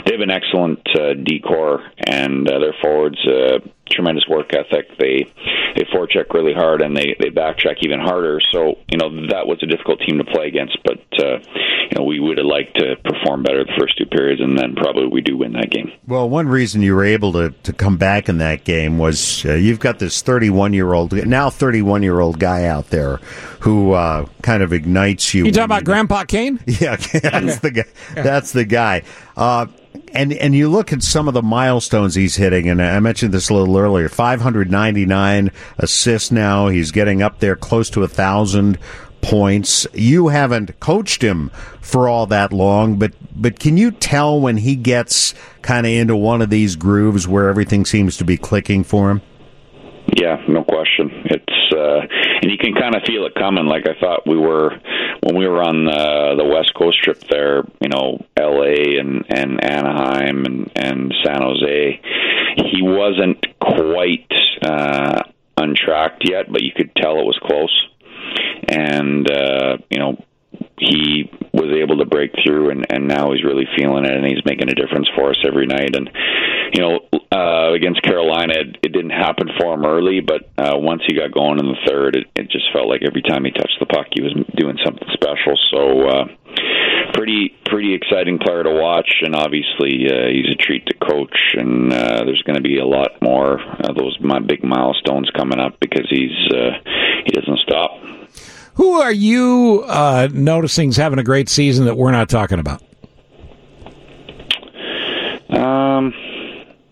they 0.06 0.14
have 0.14 0.22
an 0.22 0.32
excellent 0.32 0.88
uh, 0.96 1.14
decor, 1.14 1.82
and 2.06 2.48
uh, 2.50 2.60
their 2.60 2.76
forwards 2.82 3.20
uh, 3.28 3.60
tremendous 3.92 4.28
work 4.28 4.52
ethic. 4.54 4.98
They 4.98 5.26
they 5.76 5.84
forecheck 5.94 6.34
really 6.34 6.54
hard 6.54 6.82
and 6.82 6.96
they 6.96 7.16
they 7.20 7.30
backcheck 7.30 7.78
even 7.82 8.00
harder. 8.00 8.40
So 8.52 8.76
you 8.90 8.98
know 8.98 9.10
that 9.28 9.48
was 9.48 9.60
a 9.62 9.68
difficult 9.68 10.00
team 10.06 10.18
to 10.18 10.24
play 10.24 10.48
against, 10.48 10.78
but 10.84 11.00
uh, 11.20 11.40
you 11.90 11.98
know 11.98 12.04
we 12.04 12.20
would 12.20 12.38
have 12.38 12.48
liked 12.48 12.76
to 12.78 12.96
perform 13.04 13.44
better 13.44 13.64
the 13.64 13.74
first 13.80 13.98
two 13.98 14.06
periods, 14.06 14.42
and 14.42 14.58
then 14.58 14.76
probably 14.76 15.08
we 15.08 15.22
do 15.22 15.38
win 15.38 15.54
that 15.54 15.70
game. 15.70 15.92
Well, 16.08 16.30
one 16.30 16.48
reason 16.48 16.82
you 16.82 16.96
were 16.96 17.06
able 17.06 17.34
to, 17.34 17.52
to 17.52 17.74
come 17.74 17.98
back 17.98 18.30
in 18.30 18.40
that 18.40 18.64
game 18.64 18.98
was 18.98 19.46
uh, 19.46 19.54
you've 19.54 19.80
got 19.80 20.00
this 20.00 20.22
31 20.22 20.74
year 20.74 20.94
old, 20.94 21.14
now 21.14 21.50
31 21.50 22.04
year 22.04 22.20
old 22.20 22.40
guy 22.40 22.66
out 22.66 22.88
there 22.88 23.18
who 23.62 23.94
uh, 23.94 24.26
kind 24.42 24.64
of 24.64 24.74
ignites 24.74 25.34
you. 25.34 25.46
You 25.46 25.52
talking 25.52 25.66
about 25.66 25.84
Grandpa 25.84 26.24
Kane? 26.26 26.60
Yeah, 26.82 26.96
that's 26.96 27.60
the 27.60 27.72
guy. 27.72 27.84
That's 28.16 28.54
the 28.54 28.66
guy. 28.66 29.04
Uh, 29.94 30.00
and 30.14 30.34
and 30.34 30.56
you 30.56 30.70
look 30.70 30.92
at 30.92 31.04
some 31.04 31.28
of 31.28 31.34
the 31.34 31.42
milestones 31.42 32.16
he's 32.16 32.36
hitting, 32.36 32.70
and 32.70 32.82
I 32.82 33.00
mentioned 33.00 33.34
this 33.34 33.50
a 33.50 33.54
little 33.54 33.78
earlier. 33.78 34.10
599 34.10 35.52
assists 35.78 36.32
now. 36.32 36.68
He's 36.68 36.92
getting 36.92 37.22
up 37.22 37.40
there 37.40 37.56
close 37.56 37.90
to 37.92 38.04
a 38.04 38.08
thousand 38.08 38.78
points. 39.22 39.88
You 39.94 40.30
haven't 40.30 40.80
coached 40.80 41.22
him 41.22 41.52
for 41.80 42.10
all 42.10 42.26
that 42.28 42.52
long, 42.52 42.98
but 42.98 43.14
but 43.36 43.60
can 43.60 43.78
you 43.78 43.92
tell 43.92 44.40
when 44.40 44.58
he 44.58 44.76
gets 44.76 45.34
kind 45.62 45.86
of 45.86 45.92
into 45.92 46.16
one 46.16 46.42
of 46.42 46.50
these 46.50 46.76
grooves 46.76 47.28
where 47.28 47.50
everything 47.50 47.86
seems 47.86 48.18
to 48.18 48.26
be 48.26 48.38
clicking 48.38 48.84
for 48.84 49.12
him? 49.12 49.22
Yeah, 50.16 50.44
no 50.48 50.64
question. 50.64 51.10
It's 51.26 51.74
uh, 51.74 52.02
and 52.42 52.52
you 52.52 52.58
can 52.58 52.74
kind 52.74 52.96
of 52.96 53.04
feel 53.04 53.26
it 53.26 53.36
coming. 53.36 53.66
Like 53.66 53.88
I 53.88 53.98
thought 54.00 54.28
we 54.28 54.38
were 54.38 54.72
when 55.24 55.38
we 55.38 55.48
were 55.48 55.62
on 55.62 55.86
the 55.86 56.36
the 56.38 56.46
West 56.46 56.74
Coast 56.74 57.02
trip 57.02 57.24
there. 57.30 57.64
You 57.80 57.90
know, 57.90 58.26
And 59.00 59.26
and 59.30 59.64
Anaheim 59.64 60.46
and 60.46 60.72
and 60.76 61.14
San 61.24 61.42
Jose. 61.42 62.02
He 62.56 62.82
wasn't 62.82 63.46
quite 63.60 64.32
uh, 64.62 65.22
untracked 65.58 66.28
yet, 66.30 66.52
but 66.52 66.62
you 66.62 66.72
could 66.76 66.96
tell 66.96 67.20
it 67.20 67.26
was 67.26 67.40
close. 67.44 67.88
And 68.68 69.30
uh, 69.30 69.78
you 69.90 70.00
know, 70.00 70.18
he 70.78 71.30
was 71.54 71.76
able 71.78 71.98
to 71.98 72.06
break 72.06 72.32
through 72.44 72.72
and, 72.72 72.86
and 72.90 73.08
now 73.08 73.32
he's 73.32 73.44
really 73.44 73.68
feeling 73.78 74.06
it 74.06 74.12
and 74.12 74.26
he's 74.26 74.44
making 74.46 74.70
a 74.70 74.76
difference 74.76 75.08
for 75.16 75.30
us 75.30 75.38
every 75.46 75.68
night 75.68 75.96
and 75.96 76.10
you 76.74 76.82
know 76.82 77.00
uh 77.32 77.74
against 77.74 78.02
carolina 78.02 78.54
it, 78.56 78.78
it 78.84 78.92
didn't 78.92 79.12
happen 79.12 79.48
for 79.60 79.74
him 79.74 79.86
early 79.86 80.22
but 80.22 80.50
uh 80.58 80.74
once 80.76 81.02
he 81.08 81.16
got 81.16 81.32
going 81.32 81.60
in 81.60 81.68
the 81.68 81.82
third 81.86 82.16
it, 82.16 82.28
it 82.36 82.50
just 82.50 82.66
felt 82.74 82.88
like 82.88 83.02
every 83.06 83.22
time 83.22 83.46
he 83.46 83.52
touched 83.52 83.78
the 83.80 83.86
puck 83.86 84.08
he 84.12 84.22
was 84.22 84.34
doing 84.58 84.78
something 84.84 85.08
special 85.14 85.54
so 85.72 86.08
uh 86.08 86.26
pretty 87.14 87.56
pretty 87.66 87.94
exciting 87.94 88.38
player 88.40 88.64
to 88.64 88.70
watch 88.72 89.10
and 89.22 89.36
obviously 89.36 90.06
uh, 90.10 90.28
he's 90.28 90.50
a 90.52 90.56
treat 90.56 90.86
to 90.88 90.94
coach 90.96 91.38
and 91.58 91.92
uh, 91.94 92.24
there's 92.26 92.42
going 92.44 92.56
to 92.56 92.62
be 92.62 92.80
a 92.80 92.86
lot 92.86 93.12
more 93.22 93.60
of 93.88 93.96
those 93.96 94.18
my 94.22 94.40
big 94.40 94.64
milestones 94.64 95.30
coming 95.38 95.60
up 95.60 95.80
because 95.80 96.08
he's 96.10 96.32
uh, 96.54 96.72
he 97.26 97.32
doesn't 97.32 97.60
stop 97.60 97.92
Who 98.76 98.94
are 99.02 99.12
you 99.12 99.84
uh, 99.88 100.28
noticing's 100.32 100.98
having 100.98 101.20
a 101.20 101.24
great 101.24 101.50
season 101.50 101.86
that 101.86 101.96
we're 101.96 102.12
not 102.12 102.30
talking 102.30 102.60
about? 102.60 102.82
Um, 105.50 106.14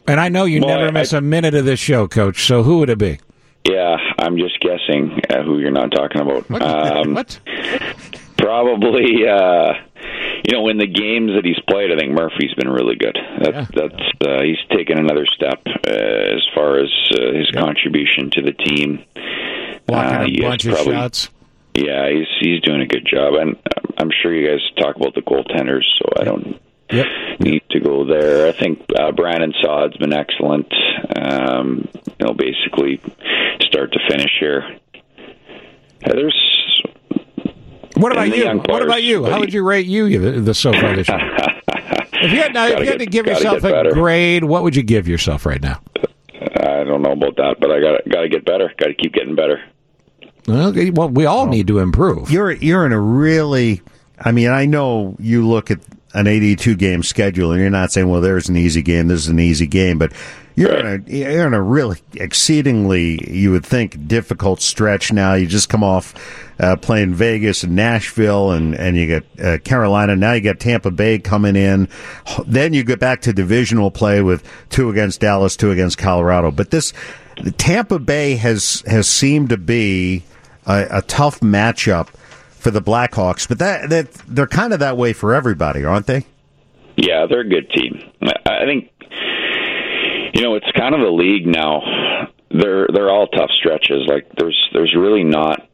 and 0.07 0.19
I 0.19 0.30
know 0.30 0.44
you 0.45 0.60
well, 0.61 0.69
never 0.69 0.88
I- 0.88 0.91
miss 0.91 1.14
a 1.14 1.22
minute 1.22 1.53
of 1.56 1.65
this 1.65 1.80
show, 1.80 2.07
Coach. 2.07 2.45
So 2.45 2.64
who 2.64 2.80
would 2.80 2.90
it 2.90 2.98
be? 2.98 3.19
Yeah, 3.65 3.95
I'm 4.19 4.38
just 4.38 4.60
guessing 4.60 5.19
uh, 5.30 5.44
who 5.44 5.60
you're 5.60 5.72
not 5.72 5.91
talking 5.91 6.22
about. 6.22 6.49
What? 6.49 6.61
Um, 6.69 7.14
what? 7.14 7.40
Probably, 8.40 9.28
uh, 9.28 9.74
you 10.48 10.53
know, 10.53 10.68
in 10.70 10.78
the 10.78 10.88
games 10.88 11.32
that 11.36 11.44
he's 11.44 11.60
played, 11.70 11.91
I 11.91 11.98
think 11.98 12.11
Murphy's 12.14 12.53
been 12.56 12.70
really 12.70 12.95
good. 12.95 13.18
That, 13.44 13.68
That's 13.76 14.03
uh, 14.26 14.41
he's 14.44 14.57
taken 14.76 14.98
another 14.98 15.26
step 15.36 15.61
uh, 15.68 15.91
as 15.91 16.41
far 16.56 16.80
as 16.80 16.90
uh, 17.14 17.34
his 17.38 17.52
contribution 17.52 18.32
to 18.32 18.41
the 18.41 18.53
team. 18.53 19.03
Blocking 19.86 20.41
Uh, 20.41 20.45
a 20.45 20.49
bunch 20.49 20.66
of 20.66 20.74
probably- 20.76 20.94
shots. 20.94 21.30
Yeah, 21.76 22.10
he's 22.10 22.28
he's 22.41 22.61
doing 22.61 22.82
a 22.82 22.88
good 22.88 23.06
job, 23.06 23.36
and 23.36 23.56
I'm 23.99 24.10
sure 24.22 24.34
you 24.34 24.49
guys 24.49 24.60
talk 24.84 24.95
about 24.95 25.14
the 25.14 25.22
goaltenders, 25.22 25.84
so 25.99 26.10
I 26.20 26.24
don't 26.26 26.60
need 27.40 27.61
to 27.70 27.80
go 27.80 28.03
there. 28.06 28.48
I 28.48 28.52
think 28.53 28.84
uh, 28.99 29.11
Brandon 29.11 29.53
Saad's 29.61 29.95
been 29.98 30.11
excellent. 30.11 30.74
Um, 31.16 31.88
you 32.20 32.26
know, 32.26 32.34
basically 32.34 32.99
start 33.61 33.94
to 33.94 33.99
finish 34.10 34.32
here. 34.40 34.78
Uh, 36.03 36.14
there's 36.14 36.36
What 38.00 38.12
about 38.12 38.36
you? 38.36 38.46
What 38.68 38.82
about 38.82 39.04
you? 39.04 39.26
How 39.26 39.40
would 39.40 39.54
you 39.54 39.64
rate 39.64 39.86
you 39.86 40.18
the, 40.20 40.40
the 40.42 40.54
so 40.54 40.72
far 40.74 40.96
this 40.96 41.08
year? 41.08 41.20
if 42.22 42.32
you 42.32 42.38
had, 42.42 42.54
now, 42.54 42.66
if 42.66 42.72
Gotta 42.74 42.84
you 42.86 42.90
had 42.92 43.00
to 43.00 43.06
give 43.06 43.26
yourself 43.26 43.60
a 43.60 43.70
better. 43.70 43.92
grade, 43.92 44.44
what 44.44 44.64
would 44.64 44.76
you 44.76 44.84
give 44.84 45.08
yourself 45.08 45.46
right 45.46 45.62
now? 45.62 45.82
I 46.62 46.84
don't 46.84 47.02
know 47.02 47.12
about 47.12 47.36
that, 47.38 47.58
but 47.60 47.72
I 47.72 47.80
got 47.80 48.02
got 48.10 48.22
to 48.22 48.30
get 48.30 48.46
better. 48.46 48.72
Got 48.78 48.88
to 48.88 48.94
keep 48.94 49.14
getting 49.14 49.36
better. 49.36 49.62
Well, 50.48 50.70
okay, 50.70 50.90
well, 50.90 51.10
we 51.10 51.26
all 51.26 51.46
need 51.46 51.68
to 51.68 51.80
improve. 51.80 52.32
You're 52.32 52.52
you're 52.52 52.86
in 52.86 52.92
a 52.92 53.00
really. 53.00 53.82
I 54.20 54.32
mean, 54.32 54.50
I 54.50 54.66
know 54.66 55.16
you 55.20 55.48
look 55.48 55.72
at 55.72 55.80
an 56.14 56.28
82 56.28 56.76
game 56.76 57.04
schedule, 57.04 57.52
and 57.52 57.62
you're 57.62 57.70
not 57.70 57.92
saying, 57.92 58.10
"Well, 58.10 58.22
there's 58.22 58.50
an 58.50 58.58
easy 58.58 58.82
game. 58.82 59.08
This 59.08 59.20
is 59.20 59.28
an 59.28 59.40
easy 59.40 59.68
game," 59.68 59.98
but 59.98 60.12
you're 60.60 60.76
in 60.76 60.86
a 60.86 61.11
you're 61.11 61.48
in 61.48 61.53
a 61.53 61.61
really 61.61 61.99
exceedingly, 62.15 63.31
you 63.31 63.52
would 63.52 63.65
think, 63.65 64.07
difficult 64.10 64.61
stretch 64.61 65.14
now. 65.14 65.34
You 65.34 65.48
just 65.48 65.69
come 65.69 65.86
off 65.86 66.14
uh, 66.60 66.76
playing 66.76 67.14
Vegas 67.14 67.64
and 67.64 67.77
Nashville, 67.77 68.52
and 68.52 68.76
and 68.76 68.98
you 68.98 69.07
get 69.07 69.26
uh, 69.41 69.57
Carolina. 69.60 70.18
Now 70.18 70.34
you 70.34 70.41
got 70.41 70.60
Tampa 70.60 70.91
Bay 70.91 71.18
coming 71.18 71.56
in. 71.56 71.88
Then 72.45 72.73
you 72.73 72.84
get 72.84 72.99
back 72.99 73.22
to 73.22 73.31
divisional 73.31 73.90
play 73.90 74.22
with 74.22 74.45
two 74.69 74.90
against 74.90 75.22
Dallas, 75.22 75.56
two 75.56 75.72
against 75.72 75.98
Colorado. 75.98 76.52
But 76.52 76.72
this 76.72 76.91
Tampa 77.57 77.98
Bay 77.98 78.36
has 78.36 78.84
has 78.86 79.07
seemed 79.07 79.49
to 79.49 79.57
be 79.57 80.23
a, 80.65 80.88
a 80.91 81.02
tough 81.03 81.40
matchup 81.40 82.10
for 82.49 82.69
the 82.69 82.81
Blackhawks, 82.81 83.48
but 83.48 83.60
that 83.60 83.90
that 83.90 84.11
they're 84.27 84.45
kind 84.45 84.73
of 84.73 84.80
that 84.80 84.98
way 84.98 85.14
for 85.14 85.34
everybody, 85.34 85.86
aren't 85.86 86.07
they? 86.07 86.26
Yeah, 86.98 87.27
they're 87.30 87.40
a 87.40 87.48
good 87.48 87.69
team. 87.69 88.03
I 88.22 88.34
I 88.45 88.65
think 88.65 88.91
you 90.34 90.42
know 90.42 90.56
it's 90.56 90.72
kind 90.78 90.96
of 90.96 91.02
a 91.02 91.10
league 91.10 91.48
now. 91.48 91.82
They're 92.52 92.88
they're 92.92 93.10
all 93.10 93.28
tough 93.28 93.52
stretches. 93.52 94.08
Like 94.08 94.28
there's 94.38 94.70
there's 94.74 94.96
really 94.96 95.24
not 95.24 95.68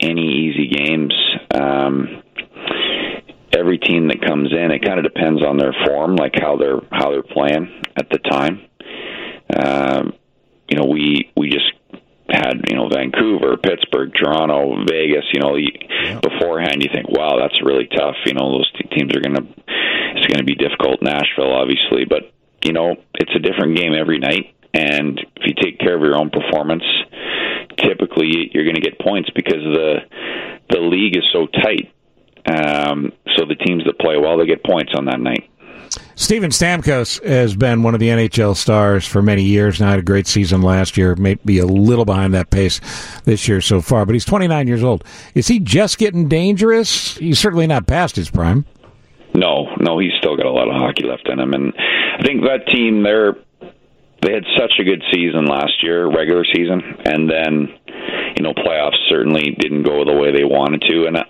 any 0.00 0.48
easy 0.48 0.68
games. 0.68 1.14
Um, 1.52 2.22
every 3.52 3.78
team 3.78 4.08
that 4.08 4.24
comes 4.24 4.52
in, 4.52 4.70
it 4.70 4.84
kind 4.84 4.98
of 4.98 5.04
depends 5.04 5.42
on 5.44 5.58
their 5.58 5.74
form, 5.86 6.16
like 6.16 6.34
how 6.40 6.56
they're 6.56 6.80
how 6.90 7.10
they're 7.10 7.22
playing 7.22 7.82
at 7.96 8.08
the 8.10 8.18
time. 8.18 8.62
Um, 9.56 10.12
you 10.68 10.76
know, 10.76 10.86
we 10.86 11.30
we 11.36 11.50
just 11.50 11.72
had 12.30 12.62
you 12.68 12.76
know 12.76 12.88
Vancouver, 12.88 13.56
Pittsburgh, 13.56 14.12
Toronto, 14.14 14.84
Vegas. 14.88 15.24
You 15.32 15.40
know, 15.40 15.56
you, 15.56 15.70
beforehand 16.22 16.82
you 16.82 16.90
think, 16.92 17.08
wow, 17.08 17.38
that's 17.40 17.62
really 17.62 17.86
tough. 17.86 18.16
You 18.24 18.34
know, 18.34 18.58
those 18.58 18.70
teams 18.92 19.12
are 19.16 19.20
going 19.20 19.36
to 19.36 19.46
it's 20.14 20.26
going 20.26 20.38
to 20.38 20.44
be 20.44 20.54
difficult. 20.54 21.02
Nashville, 21.02 21.52
obviously, 21.52 22.04
but 22.04 22.32
you 22.64 22.72
know, 22.72 22.96
it's 23.14 23.34
a 23.34 23.38
different 23.38 23.76
game 23.76 23.92
every 23.94 24.18
night. 24.18 24.54
And 24.72 25.18
if 25.36 25.42
you 25.44 25.54
take 25.60 25.78
care 25.78 25.96
of 25.96 26.02
your 26.02 26.16
own 26.16 26.30
performance, 26.30 26.84
typically 27.78 28.50
you're 28.52 28.64
going 28.64 28.76
to 28.76 28.80
get 28.80 28.98
points 29.00 29.30
because 29.34 29.62
the 29.62 29.96
the 30.70 30.80
league 30.80 31.16
is 31.16 31.24
so 31.32 31.46
tight. 31.46 31.92
Um, 32.46 33.12
so 33.36 33.44
the 33.44 33.56
teams 33.56 33.84
that 33.84 33.98
play 33.98 34.16
well, 34.16 34.38
they 34.38 34.46
get 34.46 34.64
points 34.64 34.92
on 34.96 35.06
that 35.06 35.20
night. 35.20 35.50
Steven 36.14 36.50
Stamkos 36.50 37.24
has 37.26 37.56
been 37.56 37.82
one 37.82 37.94
of 37.94 38.00
the 38.00 38.08
NHL 38.08 38.54
stars 38.54 39.06
for 39.06 39.22
many 39.22 39.42
years 39.42 39.80
now. 39.80 39.90
Had 39.90 39.98
a 39.98 40.02
great 40.02 40.26
season 40.26 40.62
last 40.62 40.96
year. 40.96 41.16
Maybe 41.16 41.58
a 41.58 41.66
little 41.66 42.04
behind 42.04 42.34
that 42.34 42.50
pace 42.50 42.80
this 43.24 43.48
year 43.48 43.60
so 43.60 43.80
far, 43.80 44.06
but 44.06 44.14
he's 44.14 44.24
29 44.24 44.68
years 44.68 44.84
old. 44.84 45.02
Is 45.34 45.48
he 45.48 45.58
just 45.58 45.98
getting 45.98 46.28
dangerous? 46.28 47.16
He's 47.16 47.40
certainly 47.40 47.66
not 47.66 47.86
past 47.86 48.14
his 48.16 48.30
prime. 48.30 48.66
No, 49.34 49.74
no, 49.78 49.98
he's 49.98 50.12
still 50.18 50.36
got 50.36 50.46
a 50.46 50.50
lot 50.50 50.68
of 50.68 50.74
hockey 50.74 51.06
left 51.06 51.28
in 51.28 51.38
him, 51.38 51.52
and 51.52 51.72
I 51.76 52.22
think 52.22 52.42
that 52.42 52.66
team 52.68 53.02
they're 53.02 53.34
they 54.22 54.34
had 54.34 54.44
such 54.58 54.74
a 54.78 54.84
good 54.84 55.02
season 55.12 55.46
last 55.46 55.82
year, 55.82 56.06
regular 56.06 56.44
season, 56.44 56.82
and 57.04 57.30
then 57.30 57.68
you 58.36 58.42
know 58.42 58.52
playoffs 58.52 58.98
certainly 59.08 59.56
didn't 59.58 59.84
go 59.84 60.04
the 60.04 60.16
way 60.16 60.32
they 60.32 60.44
wanted 60.44 60.82
to, 60.82 61.06
and 61.06 61.16
I, 61.16 61.24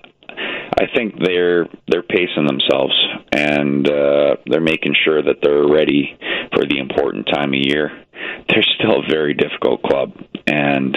I 0.80 0.86
think 0.94 1.14
they're 1.18 1.66
they're 1.88 2.02
pacing 2.02 2.46
themselves 2.46 2.94
and 3.32 3.88
uh, 3.88 4.36
they're 4.46 4.60
making 4.60 4.94
sure 5.04 5.22
that 5.22 5.36
they're 5.42 5.66
ready 5.66 6.18
for 6.54 6.64
the 6.64 6.78
important 6.78 7.28
time 7.32 7.50
of 7.50 7.60
year. 7.60 7.90
They're 8.48 8.64
still 8.78 9.00
a 9.00 9.08
very 9.08 9.34
difficult 9.34 9.82
club, 9.82 10.12
and 10.46 10.96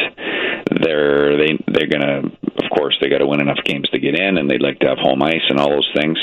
they're 0.82 1.38
they 1.38 1.64
they're 1.68 1.88
gonna 1.88 2.32
of 2.58 2.70
course 2.76 2.98
they 3.02 3.10
got 3.10 3.20
to 3.20 3.28
win 3.28 3.42
enough 3.42 3.64
games 3.66 3.90
to 3.90 4.00
get 4.00 4.20
in, 4.20 4.38
and 4.38 4.50
they'd 4.50 4.62
like 4.62 4.80
to 4.80 4.88
have 4.88 4.98
home 4.98 5.22
ice 5.24 5.44
and 5.50 5.60
all 5.60 5.70
those 5.70 5.92
things, 5.96 6.18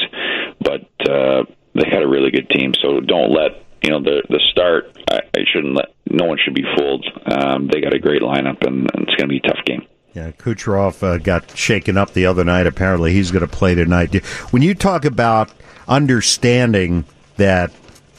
but 0.61 0.89
uh, 1.09 1.44
they 1.74 1.89
had 1.90 2.02
a 2.02 2.09
really 2.09 2.31
good 2.31 2.48
team. 2.51 2.73
So 2.82 3.01
don't 3.01 3.32
let 3.32 3.65
you 3.82 3.90
know 3.90 4.02
the 4.02 4.23
the 4.28 4.40
start. 4.51 4.97
I, 5.11 5.20
I 5.35 5.44
shouldn't 5.52 5.74
let 5.74 5.94
no 6.11 6.27
one 6.27 6.39
should 6.43 6.55
be 6.55 6.65
fooled. 6.77 7.07
Um, 7.27 7.69
they 7.69 7.81
got 7.81 7.94
a 7.94 7.98
great 7.98 8.23
lineup, 8.23 8.66
and, 8.66 8.90
and 8.94 9.09
it's 9.09 9.15
going 9.15 9.28
to 9.28 9.28
be 9.28 9.39
a 9.39 9.48
tough 9.48 9.65
game. 9.65 9.86
Yeah, 10.12 10.32
Kucherov 10.32 11.02
uh, 11.02 11.19
got 11.19 11.57
shaken 11.57 11.97
up 11.97 12.12
the 12.12 12.27
other 12.27 12.43
night. 12.43 12.66
Apparently, 12.66 13.12
he's 13.12 13.31
going 13.31 13.47
to 13.47 13.57
play 13.57 13.77
tonight. 13.77 14.12
When 14.51 14.61
you 14.61 14.74
talk 14.74 15.05
about 15.05 15.52
understanding 15.86 17.05
that 17.36 17.73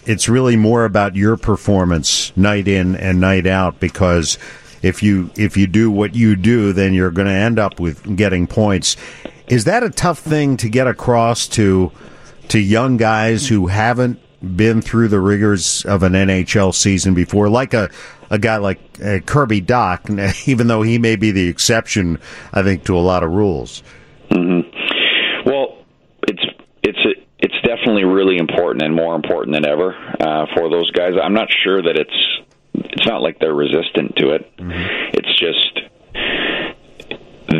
it's 0.05 0.29
really 0.29 0.55
more 0.55 0.85
about 0.85 1.15
your 1.15 1.37
performance 1.37 2.35
night 2.37 2.67
in 2.67 2.95
and 2.95 3.19
night 3.19 3.45
out 3.45 3.79
because 3.79 4.37
if 4.81 5.03
you 5.03 5.29
if 5.35 5.57
you 5.57 5.67
do 5.67 5.91
what 5.91 6.15
you 6.15 6.35
do, 6.35 6.73
then 6.73 6.93
you're 6.93 7.11
going 7.11 7.27
to 7.27 7.33
end 7.33 7.59
up 7.59 7.79
with 7.79 8.15
getting 8.15 8.47
points. 8.47 8.97
Is 9.47 9.65
that 9.65 9.83
a 9.83 9.89
tough 9.89 10.19
thing 10.19 10.57
to 10.57 10.69
get 10.69 10.87
across 10.87 11.47
to 11.49 11.91
to 12.49 12.59
young 12.59 12.97
guys 12.97 13.47
who 13.47 13.67
haven't 13.67 14.19
been 14.55 14.81
through 14.81 15.07
the 15.07 15.19
rigors 15.19 15.85
of 15.85 16.03
an 16.03 16.13
NHL 16.13 16.73
season 16.73 17.13
before, 17.13 17.49
like 17.49 17.73
a 17.73 17.89
a 18.29 18.39
guy 18.39 18.57
like 18.57 18.79
uh, 19.03 19.19
Kirby 19.19 19.61
Dach, 19.61 20.47
even 20.47 20.67
though 20.67 20.81
he 20.81 20.97
may 20.97 21.15
be 21.15 21.31
the 21.31 21.47
exception, 21.47 22.19
I 22.53 22.63
think 22.63 22.85
to 22.85 22.97
a 22.97 22.99
lot 22.99 23.23
of 23.23 23.31
rules. 23.31 23.83
Mm-hmm. 24.29 25.49
Well, 25.49 25.83
it's 26.27 26.43
it's 26.81 26.99
it's 27.39 27.61
definitely 27.63 28.05
really 28.05 28.37
important 28.37 28.83
and 28.83 28.95
more 28.95 29.15
important 29.15 29.53
than 29.53 29.65
ever 29.65 29.95
uh, 30.19 30.45
for 30.55 30.69
those 30.69 30.89
guys. 30.91 31.13
I'm 31.21 31.33
not 31.33 31.49
sure 31.63 31.81
that 31.81 31.97
it's 31.97 32.41
it's 32.93 33.05
not 33.05 33.21
like 33.21 33.39
they're 33.39 33.53
resistant 33.53 34.15
to 34.17 34.31
it. 34.31 34.57
Mm-hmm. 34.57 35.13
It's 35.13 35.39
just 35.39 35.81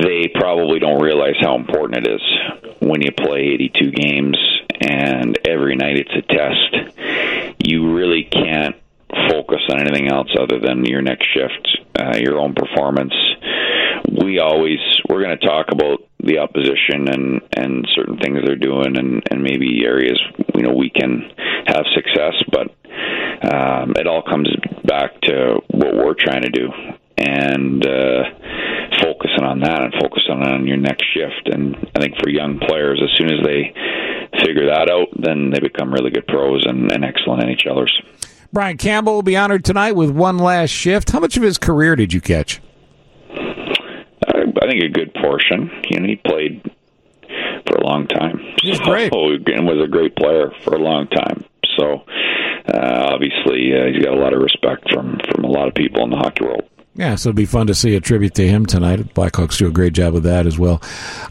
they 0.04 0.28
probably 0.34 0.80
don't 0.80 1.02
realize 1.02 1.36
how 1.42 1.56
important 1.56 2.08
it 2.08 2.12
is 2.12 2.22
when 2.80 3.02
you 3.02 3.12
play 3.12 3.40
82 3.54 3.92
games 3.92 4.38
and 4.80 5.38
every 5.48 5.76
night 5.76 5.98
it's 5.98 6.16
a 6.16 6.22
test. 6.22 7.58
You 7.60 7.94
really 7.94 8.24
can't 8.24 8.76
focus 9.30 9.62
on 9.70 9.82
anything 9.82 10.10
else 10.10 10.30
other 10.40 10.60
than 10.60 10.86
your 10.86 11.02
next 11.02 11.28
shift, 11.34 11.68
uh, 12.00 12.18
your 12.18 12.40
own 12.40 12.54
performance. 12.54 13.14
We 14.10 14.40
always 14.40 14.80
we're 15.08 15.24
going 15.24 15.38
to 15.38 15.46
talk 15.46 15.68
about 15.72 16.00
the 16.24 16.40
opposition 16.40 17.08
and 17.08 17.42
and 17.56 17.88
certain 17.96 18.18
things 18.18 18.40
they're 18.46 18.56
doing 18.56 18.98
and 18.98 19.24
and 19.30 19.44
maybe 19.44 19.84
areas 19.86 20.20
you 20.56 20.64
know 20.64 20.74
we 20.74 20.90
can 20.90 21.32
have 21.68 21.86
success, 21.94 22.34
but 22.52 22.74
um, 23.54 23.94
it 23.96 24.08
all 24.08 24.22
comes 24.22 24.50
back 24.86 25.20
to 25.22 25.60
what 25.70 25.96
we're 25.96 26.16
trying 26.18 26.44
to 26.44 26.50
do 26.50 26.70
and 27.18 27.86
uh, 27.86 28.24
focusing 29.02 29.44
on 29.44 29.60
that 29.60 29.82
and 29.82 29.94
focusing 30.02 30.42
on 30.44 30.68
your 30.68 30.78
next 30.78 31.06
shift. 31.14 31.50
And 31.54 31.76
I 31.96 32.00
think 32.00 32.16
for 32.22 32.30
young 32.30 32.60
players, 32.60 33.02
as 33.04 33.10
soon 33.18 33.32
as 33.32 33.46
they 33.46 33.74
figure 34.44 34.68
that 34.68 34.90
out, 34.90 35.08
then 35.18 35.52
they 35.52 35.60
become 35.60 35.94
really 35.94 36.12
good 36.12 36.28
pros 36.28 36.66
and, 36.66 36.92
and 36.92 37.04
excellent 37.04 37.44
NHLers. 37.44 37.92
Brian 38.54 38.78
Campbell 38.78 39.14
will 39.14 39.24
be 39.24 39.38
honored 39.38 39.64
tonight 39.64 39.94
with 39.94 40.10
one 40.10 40.38
last 40.38 40.72
shift. 40.72 41.12
How 41.12 41.20
much 41.20 41.38
of 41.38 41.44
his 41.44 41.58
career 41.58 41.96
did 41.96 42.12
you 42.12 42.20
catch? 42.20 42.62
I, 43.30 44.44
I 44.62 44.68
think 44.68 44.84
a 44.84 44.90
good 44.90 45.14
portion. 45.14 45.72
You 45.90 46.00
know, 46.00 46.08
he 46.08 46.16
played 46.18 46.70
for 47.68 47.78
a 47.78 47.84
long 47.86 48.08
time. 48.08 48.40
He's 48.62 48.78
so. 48.78 48.94
And 48.94 49.68
was 49.68 49.82
a 49.84 49.88
great 49.88 50.16
player 50.16 50.52
for 50.64 50.76
a 50.76 50.80
long 50.80 51.08
time. 51.08 51.46
So 51.82 52.04
uh, 52.74 53.10
obviously, 53.14 53.74
uh, 53.74 53.92
he's 53.92 54.04
got 54.04 54.14
a 54.14 54.22
lot 54.22 54.34
of 54.34 54.42
respect 54.42 54.86
from 54.94 55.18
from 55.32 55.44
a 55.44 55.50
lot 55.50 55.68
of 55.68 55.74
people 55.74 56.04
in 56.04 56.12
the 56.12 56.18
hockey 56.18 56.46
world. 56.46 56.64
Yeah, 56.94 57.16
so 57.16 57.30
it'll 57.30 57.38
be 57.38 57.46
fun 57.46 57.68
to 57.68 57.74
see 57.74 57.96
a 57.96 58.02
tribute 58.02 58.36
to 58.36 58.46
him 58.46 58.66
tonight. 58.66 59.14
Blackhawks 59.14 59.58
do 59.58 59.68
a 59.68 59.72
great 59.72 59.94
job 59.94 60.14
with 60.14 60.24
that 60.24 60.46
as 60.46 60.60
well. 60.60 60.82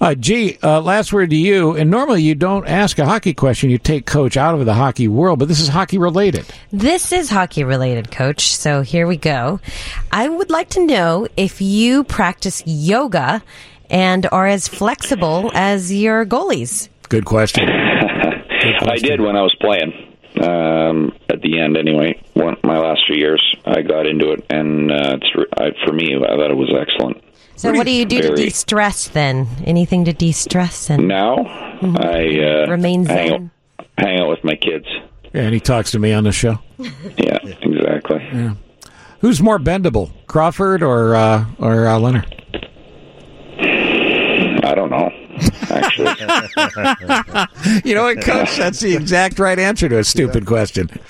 Uh, 0.00 0.14
Ji, 0.14 0.58
uh, 0.62 0.80
last 0.80 1.12
word 1.12 1.28
to 1.30 1.36
you. 1.36 1.76
And 1.76 1.90
normally 1.90 2.22
you 2.22 2.34
don't 2.34 2.66
ask 2.66 2.98
a 2.98 3.04
hockey 3.04 3.34
question, 3.34 3.68
you 3.68 3.76
take 3.76 4.06
Coach 4.06 4.38
out 4.38 4.54
of 4.54 4.64
the 4.64 4.72
hockey 4.72 5.06
world, 5.06 5.38
but 5.38 5.48
this 5.48 5.60
is 5.60 5.68
hockey 5.68 5.98
related. 5.98 6.46
This 6.72 7.12
is 7.12 7.28
hockey 7.28 7.62
related, 7.62 8.10
Coach. 8.10 8.56
So 8.56 8.80
here 8.80 9.06
we 9.06 9.18
go. 9.18 9.60
I 10.10 10.30
would 10.30 10.48
like 10.48 10.70
to 10.70 10.86
know 10.86 11.28
if 11.36 11.60
you 11.60 12.04
practice 12.04 12.62
yoga 12.64 13.42
and 13.90 14.26
are 14.32 14.46
as 14.46 14.66
flexible 14.66 15.50
as 15.52 15.92
your 15.92 16.24
goalies. 16.24 16.88
Good 17.10 17.26
question. 17.26 17.66
Good 18.62 18.78
question. 18.78 18.88
I 18.88 18.96
did 18.96 19.20
when 19.20 19.36
I 19.36 19.42
was 19.42 19.54
playing 19.60 20.09
um, 20.40 21.12
at 21.28 21.42
the 21.42 21.60
end 21.60 21.76
anyway. 21.76 22.20
One, 22.34 22.56
my 22.64 22.78
last 22.78 23.02
few 23.06 23.16
years, 23.16 23.42
I 23.64 23.82
got 23.82 24.06
into 24.06 24.32
it, 24.32 24.44
and 24.50 24.90
uh, 24.90 25.18
it's, 25.20 25.50
I, 25.56 25.70
for 25.86 25.92
me, 25.92 26.16
I 26.16 26.36
thought 26.36 26.50
it 26.50 26.56
was 26.56 26.72
excellent. 26.74 27.22
So, 27.56 27.72
what 27.72 27.84
do 27.84 27.92
you 27.92 28.06
do 28.06 28.22
to 28.22 28.34
de-stress 28.34 29.08
then? 29.08 29.46
Anything 29.66 30.06
to 30.06 30.14
de-stress? 30.14 30.88
And 30.88 31.08
now, 31.08 31.36
mm-hmm. 31.36 31.96
I 31.98 32.64
uh, 32.64 32.70
remain 32.70 33.04
hang 33.04 33.32
out, 33.32 33.40
hang 33.98 34.20
out 34.20 34.28
with 34.30 34.42
my 34.44 34.56
kids. 34.56 34.86
Yeah, 35.34 35.42
and 35.42 35.54
he 35.54 35.60
talks 35.60 35.90
to 35.90 35.98
me 35.98 36.12
on 36.14 36.24
the 36.24 36.32
show. 36.32 36.58
yeah, 36.78 37.38
exactly. 37.44 38.26
Yeah. 38.32 38.54
Who's 39.20 39.42
more 39.42 39.58
bendable, 39.58 40.10
Crawford 40.26 40.82
or 40.82 41.14
uh, 41.14 41.44
or 41.58 41.86
uh, 41.86 41.98
Lehner? 41.98 42.24
I 44.64 44.74
don't 44.74 44.90
know 44.90 45.19
actually. 45.70 46.06
you 47.84 47.94
know 47.94 48.02
what, 48.02 48.22
Coach? 48.22 48.56
That's 48.56 48.80
the 48.80 48.94
exact 48.94 49.38
right 49.38 49.58
answer 49.58 49.88
to 49.88 49.98
a 49.98 50.04
stupid 50.04 50.46
question. 50.46 50.88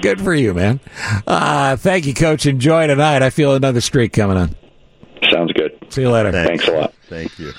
Good 0.00 0.20
for 0.20 0.34
you, 0.34 0.54
man. 0.54 0.80
Uh, 1.26 1.76
thank 1.76 2.06
you, 2.06 2.14
Coach. 2.14 2.46
Enjoy 2.46 2.86
tonight. 2.86 3.22
I 3.22 3.30
feel 3.30 3.54
another 3.54 3.80
streak 3.80 4.12
coming 4.12 4.36
on. 4.36 4.54
Sounds 5.30 5.52
good. 5.52 5.76
See 5.88 6.02
you 6.02 6.10
later. 6.10 6.32
Thanks, 6.32 6.48
Thanks 6.48 6.68
a 6.68 6.72
lot. 6.72 6.94
Thank 7.08 7.38
you. 7.38 7.52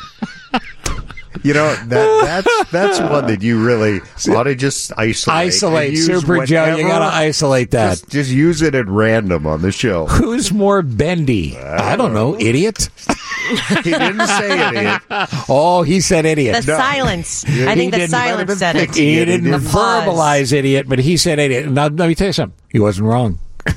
You 1.43 1.53
know 1.53 1.75
that 1.75 2.21
that's 2.23 2.71
that's 2.71 2.99
one 2.99 3.27
that 3.27 3.43
you 3.43 3.63
really 3.63 3.99
ought 4.29 4.43
to 4.43 4.55
just 4.55 4.91
isolate. 4.97 5.37
Isolate, 5.37 5.97
Super 5.97 6.45
Joe. 6.45 6.75
You 6.75 6.87
got 6.87 6.99
to 6.99 7.15
isolate 7.15 7.71
that. 7.71 7.91
Just, 7.91 8.09
just, 8.09 8.31
use 8.31 8.61
it 8.61 8.73
at 8.73 8.87
random 8.87 9.45
on 9.45 9.61
the 9.61 9.71
show. 9.71 10.07
Who's 10.07 10.51
more 10.51 10.81
bendy? 10.81 11.57
I, 11.57 11.93
I 11.93 11.95
don't 11.97 12.13
know. 12.13 12.39
Idiot. 12.39 12.89
he 13.83 13.91
didn't 13.91 14.27
say 14.27 14.67
idiot. 14.67 15.01
Oh, 15.49 15.83
he 15.83 16.01
said 16.01 16.25
idiot. 16.25 16.63
The 16.63 16.71
no. 16.71 16.77
silence. 16.77 17.45
I 17.47 17.75
think 17.75 17.93
the 17.93 18.07
silence 18.07 18.57
said 18.57 18.75
it. 18.75 18.95
He 18.95 19.23
didn't 19.23 19.51
verbalize 19.51 20.51
idiot, 20.51 20.87
but 20.87 20.99
he 20.99 21.17
said 21.17 21.39
idiot. 21.39 21.69
Now 21.69 21.87
let 21.87 22.07
me 22.07 22.15
tell 22.15 22.27
you 22.27 22.33
something. 22.33 22.57
He 22.69 22.79
wasn't 22.79 23.07
wrong. 23.07 23.39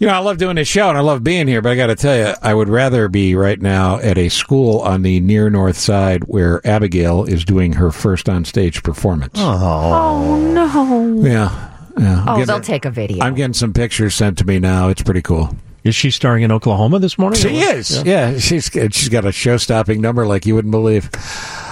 you 0.00 0.06
know, 0.06 0.14
I 0.14 0.18
love 0.18 0.38
doing 0.38 0.56
this 0.56 0.66
show 0.66 0.88
and 0.88 0.98
I 0.98 1.02
love 1.02 1.22
being 1.22 1.46
here, 1.46 1.62
but 1.62 1.72
I 1.72 1.76
got 1.76 1.86
to 1.86 1.94
tell 1.94 2.16
you, 2.16 2.34
I 2.42 2.52
would 2.52 2.68
rather 2.68 3.08
be 3.08 3.34
right 3.34 3.60
now 3.60 3.98
at 3.98 4.18
a 4.18 4.28
school 4.28 4.80
on 4.80 5.02
the 5.02 5.20
near 5.20 5.50
north 5.50 5.76
side 5.76 6.24
where 6.24 6.66
Abigail 6.66 7.24
is 7.24 7.44
doing 7.44 7.74
her 7.74 7.90
first 7.92 8.28
on 8.28 8.44
stage 8.44 8.82
performance. 8.82 9.34
Oh. 9.36 10.26
oh, 10.26 10.36
no. 10.38 11.24
Yeah. 11.24 11.70
Yeah. 11.96 12.24
Oh, 12.26 12.44
they'll 12.44 12.60
take 12.60 12.84
a 12.84 12.90
video. 12.90 13.22
I'm 13.22 13.34
getting 13.34 13.54
some 13.54 13.72
pictures 13.72 14.14
sent 14.14 14.38
to 14.38 14.44
me 14.44 14.58
now. 14.58 14.88
It's 14.88 15.02
pretty 15.02 15.22
cool. 15.22 15.54
Is 15.84 15.94
she 15.94 16.10
starring 16.10 16.42
in 16.42 16.50
Oklahoma 16.50 16.98
this 16.98 17.18
morning? 17.18 17.38
She 17.38 17.58
is. 17.58 18.02
Yeah. 18.02 18.30
yeah, 18.30 18.38
she's 18.38 18.70
she's 18.90 19.10
got 19.10 19.26
a 19.26 19.32
show-stopping 19.32 20.00
number 20.00 20.26
like 20.26 20.46
you 20.46 20.54
wouldn't 20.54 20.72
believe. 20.72 21.10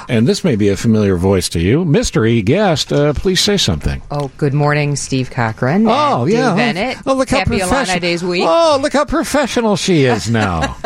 And 0.08 0.26
this 0.26 0.44
may 0.44 0.56
be 0.56 0.68
a 0.68 0.76
familiar 0.76 1.16
voice 1.16 1.48
to 1.50 1.60
you. 1.60 1.84
Mystery 1.84 2.42
guest, 2.42 2.92
uh, 2.92 3.12
please 3.12 3.40
say 3.40 3.56
something. 3.56 4.02
Oh, 4.10 4.30
good 4.36 4.54
morning, 4.54 4.96
Steve 4.96 5.30
Cochran. 5.30 5.86
Oh, 5.86 6.26
yeah. 6.26 6.54
Dave 6.54 6.76
Eanet. 6.76 7.02
Oh, 7.06 7.14
look 7.14 7.30
Happy 7.30 7.58
how 7.58 7.68
Illini 7.68 8.00
Days 8.00 8.22
week. 8.22 8.44
Oh, 8.46 8.78
look 8.80 8.92
how 8.92 9.04
professional 9.04 9.76
she 9.76 10.04
is 10.04 10.30
now. 10.30 10.76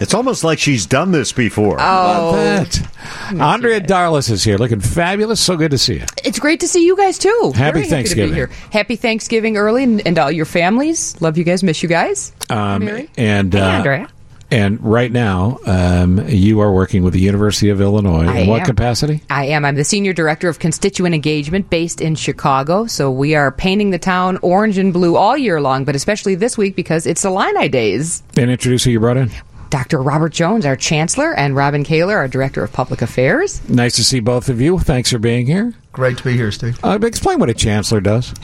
it's 0.00 0.14
almost 0.14 0.44
like 0.44 0.58
she's 0.58 0.86
done 0.86 1.12
this 1.12 1.32
before. 1.32 1.76
Oh. 1.80 2.32
that. 2.32 2.90
Andrea 3.38 3.80
Darlas 3.80 4.30
is 4.30 4.42
here, 4.42 4.58
looking 4.58 4.80
fabulous. 4.80 5.40
So 5.40 5.56
good 5.56 5.70
to 5.70 5.78
see 5.78 5.94
you. 5.94 6.04
It's 6.24 6.38
great 6.38 6.60
to 6.60 6.68
see 6.68 6.84
you 6.84 6.96
guys, 6.96 7.18
too. 7.18 7.52
Happy 7.54 7.80
Very 7.80 7.86
Thanksgiving. 7.86 8.34
Happy, 8.36 8.54
happy 8.70 8.96
Thanksgiving 8.96 9.56
early 9.56 9.84
and, 9.84 10.06
and, 10.06 10.18
all 10.18 10.30
your 10.32 10.46
families. 10.46 11.20
Love 11.20 11.36
you 11.36 11.44
guys. 11.44 11.62
Miss 11.62 11.82
you 11.82 11.88
guys. 11.88 12.32
Um, 12.48 12.84
Mary. 12.84 13.10
and, 13.16 13.54
uh, 13.54 13.70
hey, 13.70 13.76
Andrea. 13.76 14.08
And 14.50 14.82
right 14.82 15.10
now, 15.10 15.58
um, 15.66 16.28
you 16.28 16.60
are 16.60 16.72
working 16.72 17.02
with 17.02 17.12
the 17.12 17.20
University 17.20 17.68
of 17.70 17.80
Illinois. 17.80 18.26
I 18.26 18.38
in 18.40 18.48
what 18.48 18.60
am. 18.60 18.66
capacity? 18.66 19.22
I 19.28 19.46
am. 19.46 19.64
I'm 19.64 19.74
the 19.74 19.84
senior 19.84 20.12
director 20.12 20.48
of 20.48 20.58
constituent 20.58 21.14
engagement 21.14 21.68
based 21.70 22.00
in 22.00 22.14
Chicago. 22.14 22.86
So 22.86 23.10
we 23.10 23.34
are 23.34 23.50
painting 23.50 23.90
the 23.90 23.98
town 23.98 24.38
orange 24.42 24.78
and 24.78 24.92
blue 24.92 25.16
all 25.16 25.36
year 25.36 25.60
long, 25.60 25.84
but 25.84 25.96
especially 25.96 26.34
this 26.34 26.56
week 26.56 26.76
because 26.76 27.06
it's 27.06 27.24
Illini 27.24 27.68
Days. 27.68 28.22
And 28.36 28.50
introduce 28.50 28.84
who 28.84 28.90
you 28.90 29.00
brought 29.00 29.16
in. 29.16 29.30
Dr. 29.70 30.00
Robert 30.00 30.32
Jones, 30.32 30.64
our 30.64 30.76
chancellor, 30.76 31.34
and 31.34 31.56
Robin 31.56 31.82
Kaler, 31.82 32.16
our 32.16 32.28
director 32.28 32.62
of 32.62 32.72
public 32.72 33.02
affairs. 33.02 33.68
Nice 33.68 33.96
to 33.96 34.04
see 34.04 34.20
both 34.20 34.48
of 34.48 34.60
you. 34.60 34.78
Thanks 34.78 35.10
for 35.10 35.18
being 35.18 35.46
here. 35.46 35.74
Great 35.96 36.18
to 36.18 36.24
be 36.24 36.34
here, 36.34 36.52
Steve. 36.52 36.78
Uh, 36.84 36.98
explain 37.02 37.38
what 37.38 37.48
a 37.48 37.54
chancellor 37.54 38.02
does. 38.02 38.34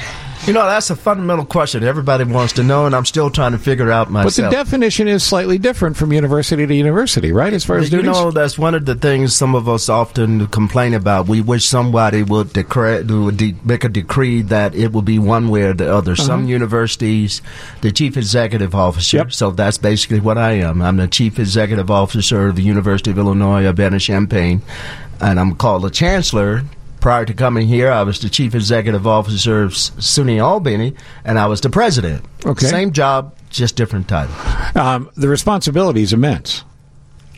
You 0.47 0.55
know, 0.55 0.65
that's 0.65 0.89
a 0.89 0.97
fundamental 0.97 1.45
question 1.45 1.85
everybody 1.85 2.24
wants 2.24 2.55
to 2.55 2.62
know, 2.62 2.87
and 2.87 2.97
I'm 2.97 3.05
still 3.05 3.29
trying 3.29 3.53
to 3.53 3.59
figure 3.59 3.93
out 3.93 4.11
myself. 4.11 4.37
But 4.37 4.57
the 4.57 4.65
definition 4.65 5.07
is 5.07 5.23
slightly 5.23 5.59
different 5.59 5.99
from 5.99 6.15
university 6.15 6.66
to 6.66 6.74
university, 6.74 7.31
right? 7.31 7.53
As 7.53 7.62
far 7.62 7.77
as 7.77 7.93
you 7.93 7.99
duties? 7.99 8.16
know, 8.16 8.31
that's 8.31 8.59
one 8.59 8.74
of 8.74 8.87
the 8.87 8.95
things 8.95 9.37
some 9.37 9.55
of 9.55 9.69
us 9.69 9.91
often 9.91 10.47
complain 10.47 10.95
about. 10.95 11.29
We 11.29 11.43
wish 11.43 11.66
somebody 11.66 12.23
would, 12.23 12.55
decree, 12.55 13.03
would 13.03 13.37
de- 13.37 13.55
make 13.65 13.85
a 13.85 13.91
decree 13.91 14.41
that 14.41 14.74
it 14.74 14.93
will 14.93 15.03
be 15.03 15.19
one 15.19 15.51
way 15.51 15.65
or 15.65 15.74
the 15.74 15.95
other. 15.95 16.12
Uh-huh. 16.12 16.23
Some 16.23 16.49
universities, 16.49 17.43
the 17.83 17.93
chief 17.93 18.16
executive 18.16 18.74
officer. 18.74 19.19
Yep. 19.19 19.33
So 19.35 19.51
that's 19.51 19.77
basically 19.77 20.20
what 20.20 20.39
I 20.39 20.53
am. 20.53 20.81
I'm 20.81 20.97
the 20.97 21.07
chief 21.07 21.39
executive 21.39 21.91
officer 21.91 22.49
of 22.49 22.57
the 22.57 22.62
University 22.62 23.11
of 23.11 23.19
Illinois 23.19 23.66
Urbana-Champaign, 23.66 24.62
and 25.20 25.39
I'm 25.39 25.55
called 25.55 25.85
a 25.85 25.91
chancellor 25.91 26.62
prior 27.03 27.27
to 27.27 27.35
coming 27.35 27.66
here, 27.66 27.91
I 27.91 28.05
was 28.05 28.20
the 28.20 28.31
chief 28.31 28.55
executive 28.55 29.07
officer 29.07 29.62
of 29.62 29.73
SUNY 29.73 30.43
Albany, 30.43 30.95
and 31.24 31.39
I 31.39 31.47
was 31.47 31.61
the 31.61 31.69
president. 31.69 32.24
Okay. 32.47 32.66
Same 32.66 32.93
job, 32.93 33.37
just 33.51 33.77
different 33.77 34.09
title. 34.09 34.35
Um, 34.81 35.11
the 35.16 35.29
responsibility 35.29 36.03
is 36.03 36.15
immense. 36.15 36.65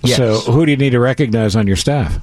Yes. 0.04 0.18
So, 0.18 0.52
who 0.52 0.66
do 0.66 0.70
you 0.70 0.76
need 0.76 0.90
to 0.90 1.00
recognize 1.00 1.56
on 1.56 1.66
your 1.66 1.76
staff? 1.76 2.20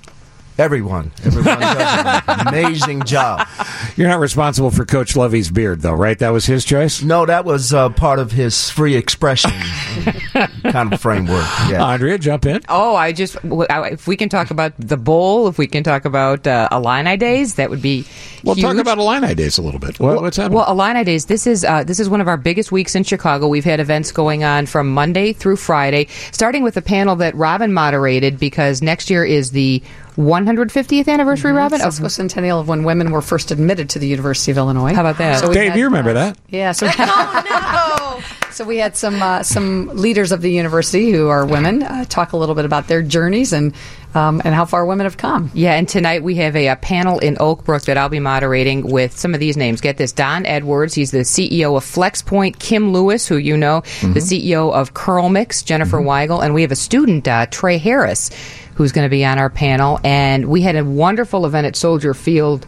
Everyone. 0.58 1.12
Everyone 1.24 1.60
does 1.60 2.22
an 2.28 2.48
amazing 2.48 3.04
job. 3.04 3.48
You're 3.96 4.10
not 4.10 4.20
responsible 4.20 4.70
for 4.70 4.86
Coach 4.86 5.16
Lovie's 5.16 5.50
beard, 5.50 5.82
though, 5.82 5.94
right? 5.94 6.18
That 6.20 6.30
was 6.30 6.46
his 6.46 6.66
choice? 6.66 7.02
No, 7.02 7.26
that 7.26 7.46
was 7.46 7.74
uh, 7.74 7.90
part 7.90 8.20
of 8.20 8.32
his 8.32 8.70
free 8.70 8.96
expression 8.96 9.52
kind 10.64 10.94
of 10.94 11.02
framework. 11.02 11.46
Yeah. 11.70 11.86
Andrea, 11.86 12.18
jump 12.18 12.46
in. 12.46 12.62
Oh, 12.70 12.96
I 12.96 13.12
just 13.12 13.38
if 13.44 14.08
we 14.08 14.16
can 14.16 14.30
talk 14.30 14.52
about 14.52 14.74
the 14.78 14.98
bowl, 14.98 15.48
if 15.48 15.58
we 15.58 15.68
can 15.68 15.84
talk 15.84 16.06
about 16.06 16.46
uh, 16.46 16.68
Illini 16.72 17.18
Days, 17.18 17.56
that 17.56 17.70
would 17.70 17.82
be. 17.82 18.06
Well, 18.44 18.56
talk 18.56 18.78
about 18.78 18.98
Illini 18.98 19.36
Days 19.36 19.58
a 19.58 19.62
little 19.62 19.80
bit. 19.80 20.00
What, 20.00 20.22
what's 20.22 20.38
happening? 20.38 20.58
Well, 20.58 20.70
Illini 20.70 21.04
Days. 21.04 21.26
This 21.26 21.48
is 21.48 21.64
uh, 21.64 21.84
this 21.84 22.00
is 22.00 22.10
one 22.10 22.22
of 22.22 22.28
our 22.28 22.38
biggest 22.38 22.72
weeks 22.72 22.96
in 22.96 23.04
Chicago. 23.04 23.48
We've 23.48 23.66
had 23.66 23.80
events 23.80 24.12
going 24.12 24.44
on 24.44 24.66
from 24.66 24.92
Monday 24.92 25.34
through 25.34 25.58
Friday, 25.58 26.08
starting 26.32 26.64
with 26.64 26.78
a 26.78 26.82
panel 26.82 27.16
that 27.18 27.36
Robin 27.36 27.74
moderated 27.74 28.40
because 28.40 28.82
next 28.82 29.10
year 29.10 29.24
is 29.24 29.52
the 29.52 29.82
150th 30.18 31.08
anniversary, 31.08 31.52
Robin, 31.54 31.82
of 31.82 31.94
centennial 32.12 32.60
of 32.60 32.68
when 32.68 32.84
women 32.84 33.12
were 33.12 33.22
first 33.22 33.52
admitted 33.52 33.90
to 33.92 34.00
the 34.00 34.08
University 34.08 34.52
of 34.52 34.58
Illinois. 34.58 34.94
How 34.94 35.02
about 35.02 35.18
that? 35.18 35.48
we 35.48 35.54
Dave, 35.54 35.70
had, 35.72 35.80
you 35.80 35.86
remember 35.86 36.12
uh, 36.12 36.14
that? 36.14 36.38
Yeah. 36.50 36.74
So, 36.74 36.88
so 38.52 38.66
we 38.66 38.78
had 38.78 38.98
some 38.98 39.22
uh, 39.22 39.44
some 39.44 39.88
leaders 39.88 40.32
of 40.32 40.42
the 40.42 40.52
university 40.52 41.12
who 41.12 41.30
are 41.30 41.46
women 41.46 41.84
uh, 41.84 42.06
talk 42.06 42.34
a 42.34 42.38
little 42.38 42.56
bit 42.56 42.66
about 42.66 42.88
their 42.88 43.02
journeys 43.02 43.54
and 43.54 43.74
um, 44.14 44.42
and 44.44 44.54
how 44.54 44.66
far 44.66 44.86
women 44.86 45.06
have 45.06 45.18
come. 45.18 45.52
Yeah, 45.54 45.74
and 45.74 45.88
tonight 45.88 46.24
we 46.24 46.36
have 46.36 46.56
a, 46.56 46.68
a 46.68 46.76
panel 46.76 47.20
in 47.20 47.38
Oak 47.40 47.64
Brook 47.64 47.84
that 47.84 47.98
I'll 47.98 48.10
be 48.10 48.20
moderating 48.20 48.92
with 48.92 49.18
some 49.18 49.34
of 49.34 49.40
these 49.40 49.58
names. 49.58 49.82
Get 49.82 49.98
this 49.98 50.12
Don 50.12 50.46
Edwards, 50.46 50.94
he's 50.94 51.12
the 51.12 51.20
CEO 51.20 51.78
of 51.78 51.84
FlexPoint, 51.84 52.60
Kim 52.60 52.92
Lewis, 52.92 53.28
who 53.28 53.38
you 53.38 53.58
know, 53.58 53.82
the 54.02 54.20
CEO 54.20 54.72
of 54.74 54.94
CurlMix, 54.94 55.64
Jennifer 55.64 56.00
Weigel, 56.00 56.44
and 56.44 56.54
we 56.54 56.62
have 56.62 56.72
a 56.72 56.76
student, 56.76 57.28
uh, 57.28 57.46
Trey 57.48 57.78
Harris, 57.78 58.30
who's 58.76 58.92
going 58.92 59.06
to 59.06 59.10
be 59.10 59.26
on 59.26 59.38
our 59.38 59.50
panel. 59.50 60.00
And 60.04 60.48
we 60.48 60.62
had 60.62 60.76
a 60.76 60.84
wonderful 60.84 61.46
event 61.46 61.68
at 61.68 61.76
Soldier 61.76 62.14
Field 62.14 62.66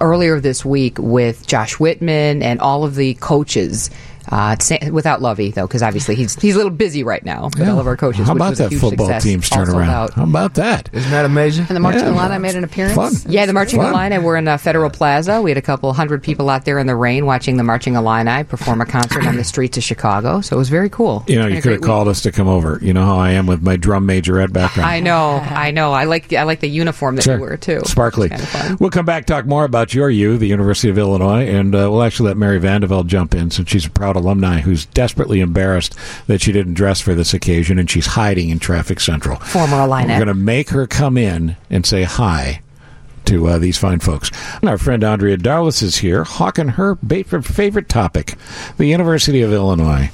earlier 0.00 0.40
this 0.40 0.64
week 0.64 0.98
with 0.98 1.46
Josh 1.46 1.78
Whitman 1.78 2.42
and 2.42 2.60
all 2.60 2.84
of 2.84 2.94
the 2.94 3.14
coaches. 3.14 3.90
Uh, 4.28 4.56
without 4.90 5.22
Lovie 5.22 5.50
though, 5.50 5.66
because 5.66 5.82
obviously 5.82 6.14
he's 6.14 6.34
he's 6.40 6.54
a 6.54 6.56
little 6.56 6.70
busy 6.70 7.02
right 7.02 7.24
now 7.24 7.44
with 7.44 7.60
all 7.68 7.78
of 7.80 7.86
our 7.86 7.96
coaches. 7.96 8.26
How 8.26 8.34
about 8.34 8.50
was 8.50 8.58
that 8.58 8.72
football 8.72 9.06
success. 9.06 9.22
team's 9.22 9.50
Also 9.52 9.72
turnaround? 9.72 10.12
How 10.12 10.24
about 10.24 10.54
that? 10.54 10.88
Isn't 10.92 11.10
that 11.10 11.24
amazing? 11.24 11.66
And 11.68 11.76
the 11.76 11.80
Marching 11.80 12.02
Yeah. 12.02 12.10
Illini 12.12 12.38
made 12.38 12.54
an 12.54 12.64
appearance. 12.64 12.94
Fun. 12.94 13.12
Yeah, 13.32 13.46
the 13.46 13.52
Marching 13.52 13.80
Fun. 13.80 13.92
Illini 13.94 14.18
were 14.18 14.36
in 14.36 14.46
uh, 14.48 14.56
Federal 14.58 14.90
Plaza. 14.90 15.40
We 15.42 15.50
had 15.50 15.58
a 15.58 15.62
couple 15.62 15.92
hundred 15.92 16.22
people 16.22 16.50
out 16.50 16.64
there 16.64 16.78
in 16.78 16.86
the 16.86 16.94
rain 16.96 17.26
watching 17.26 17.56
the 17.56 17.64
Marching 17.64 17.94
Illini 17.96 18.44
perform 18.44 18.80
a 18.80 18.86
concert 18.86 19.26
on 19.26 19.36
the 19.36 19.44
streets 19.44 19.76
of 19.76 19.82
Chicago. 19.84 20.40
So 20.40 20.56
it 20.56 20.58
was 20.58 20.68
very 20.68 20.88
cool. 20.90 21.24
You 21.26 21.36
know, 21.38 21.46
you 21.46 21.60
could 21.62 21.72
have 21.72 21.80
great 21.80 21.86
called 21.86 22.08
us 22.08 22.22
to 22.22 22.32
come 22.32 22.48
over. 22.48 22.78
You 22.82 22.92
know 22.92 23.04
how 23.04 23.16
I 23.18 23.30
am 23.32 23.46
with 23.46 23.62
my 23.62 23.76
drum 23.76 24.06
majorette 24.06 24.52
background. 24.52 24.88
I 24.90 25.00
know, 25.00 25.36
I 25.36 25.70
know. 25.70 25.92
I 25.92 26.04
like 26.04 26.32
I 26.32 26.42
like 26.44 26.60
the 26.60 26.68
uniform 26.68 27.16
that 27.16 27.22
Sure. 27.24 27.36
you 27.36 27.40
wear 27.40 27.56
too. 27.56 27.80
Sparkly. 27.84 28.28
Kinda. 28.28 28.76
We'll 28.80 28.90
come 28.90 29.06
back 29.06 29.26
talk 29.26 29.46
more 29.46 29.64
about 29.64 29.94
your 29.94 30.10
U, 30.10 30.36
the 30.38 30.46
University 30.46 30.88
of 30.88 30.98
Illinois, 30.98 31.46
and 31.46 31.74
uh, 31.74 31.88
we'll 31.90 32.02
actually 32.02 32.28
let 32.28 32.36
Mary 32.36 32.60
Vandeveld 32.60 33.06
jump 33.06 33.34
in 33.34 33.50
since 33.50 33.68
she's 33.70 33.86
a 33.86 33.90
proud 33.90 34.09
alumni 34.16 34.60
who's 34.60 34.86
desperately 34.86 35.40
embarrassed 35.40 35.94
that 36.26 36.40
she 36.40 36.52
didn't 36.52 36.74
dress 36.74 37.00
for 37.00 37.14
this 37.14 37.34
occasion 37.34 37.78
and 37.78 37.90
she's 37.90 38.06
hiding 38.06 38.50
in 38.50 38.58
Traffic 38.58 39.00
Central. 39.00 39.36
Former 39.36 39.80
Illini. 39.80 40.08
We're 40.12 40.24
going 40.24 40.28
to 40.28 40.34
make 40.34 40.70
her 40.70 40.86
come 40.86 41.16
in 41.16 41.56
and 41.68 41.84
say 41.86 42.04
hi 42.04 42.62
to 43.30 43.46
uh, 43.48 43.58
these 43.58 43.78
fine 43.78 44.00
folks. 44.00 44.30
And 44.60 44.68
our 44.68 44.76
friend 44.78 45.04
Andrea 45.04 45.36
Darlas 45.36 45.82
is 45.82 45.96
here, 45.96 46.24
hawking 46.24 46.68
her 46.68 46.96
favorite 46.96 47.88
topic, 47.88 48.34
the 48.76 48.86
University 48.86 49.42
of 49.42 49.52
Illinois. 49.52 50.10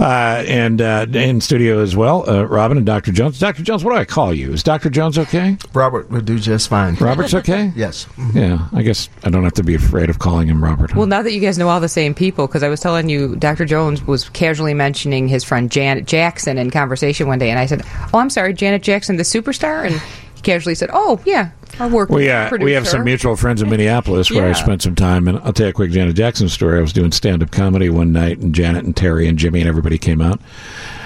Uh, 0.00 0.44
and 0.46 0.80
uh, 0.80 1.06
in 1.12 1.40
studio 1.40 1.80
as 1.80 1.94
well, 1.94 2.28
uh, 2.28 2.44
Robin 2.44 2.76
and 2.78 2.86
Dr. 2.86 3.12
Jones. 3.12 3.38
Dr. 3.38 3.62
Jones, 3.62 3.84
what 3.84 3.92
do 3.92 3.98
I 3.98 4.04
call 4.04 4.32
you? 4.32 4.52
Is 4.52 4.62
Dr. 4.62 4.90
Jones 4.90 5.18
okay? 5.18 5.56
Robert 5.74 6.10
would 6.10 6.24
do 6.24 6.38
just 6.38 6.68
fine. 6.68 6.94
Robert's 6.94 7.34
okay? 7.34 7.72
yes. 7.76 8.06
Yeah, 8.34 8.66
I 8.72 8.82
guess 8.82 9.08
I 9.24 9.30
don't 9.30 9.44
have 9.44 9.54
to 9.54 9.62
be 9.64 9.74
afraid 9.74 10.08
of 10.10 10.18
calling 10.18 10.48
him 10.48 10.62
Robert. 10.62 10.90
huh? 10.92 10.98
Well, 10.98 11.06
now 11.06 11.22
that 11.22 11.32
you 11.32 11.40
guys 11.40 11.58
know 11.58 11.68
all 11.68 11.80
the 11.80 11.88
same 11.88 12.14
people, 12.14 12.46
because 12.46 12.62
I 12.62 12.68
was 12.68 12.80
telling 12.80 13.08
you, 13.08 13.36
Dr. 13.36 13.64
Jones 13.64 14.04
was 14.06 14.28
casually 14.30 14.74
mentioning 14.74 15.28
his 15.28 15.44
friend 15.44 15.70
Janet 15.70 16.06
Jackson 16.06 16.58
in 16.58 16.70
conversation 16.70 17.26
one 17.28 17.38
day, 17.38 17.50
and 17.50 17.58
I 17.58 17.66
said, 17.66 17.82
"Oh, 18.14 18.18
I'm 18.18 18.30
sorry, 18.30 18.54
Janet 18.54 18.82
Jackson, 18.82 19.16
the 19.16 19.22
superstar," 19.22 19.84
and 19.84 19.94
he 20.34 20.42
casually 20.42 20.74
said, 20.74 20.90
"Oh, 20.92 21.20
yeah, 21.24 21.50
our 21.80 21.88
work." 21.88 22.08
We, 22.10 22.30
uh, 22.30 22.50
we 22.60 22.72
have 22.72 22.86
some 22.88 23.04
mutual 23.04 23.36
friends 23.36 23.62
in 23.62 23.70
Minneapolis 23.70 24.30
where 24.30 24.48
I 24.48 24.52
spent 24.52 24.82
some 24.82 24.94
time, 24.94 25.28
and 25.28 25.38
I'll 25.40 25.52
tell 25.52 25.66
you 25.66 25.70
a 25.70 25.74
quick 25.74 25.90
Janet 25.90 26.16
Jackson 26.16 26.48
story. 26.48 26.78
I 26.78 26.80
was 26.80 26.92
doing 26.92 27.12
stand 27.12 27.42
up 27.42 27.50
comedy 27.50 27.88
one 27.90 28.12
night, 28.12 28.38
and 28.38 28.54
Janet 28.54 28.84
and 28.84 28.96
Terry 28.96 29.28
and 29.28 29.38
Jimmy 29.38 29.60
and 29.60 29.68
everybody 29.68 29.98
came 29.98 30.20
out. 30.20 30.40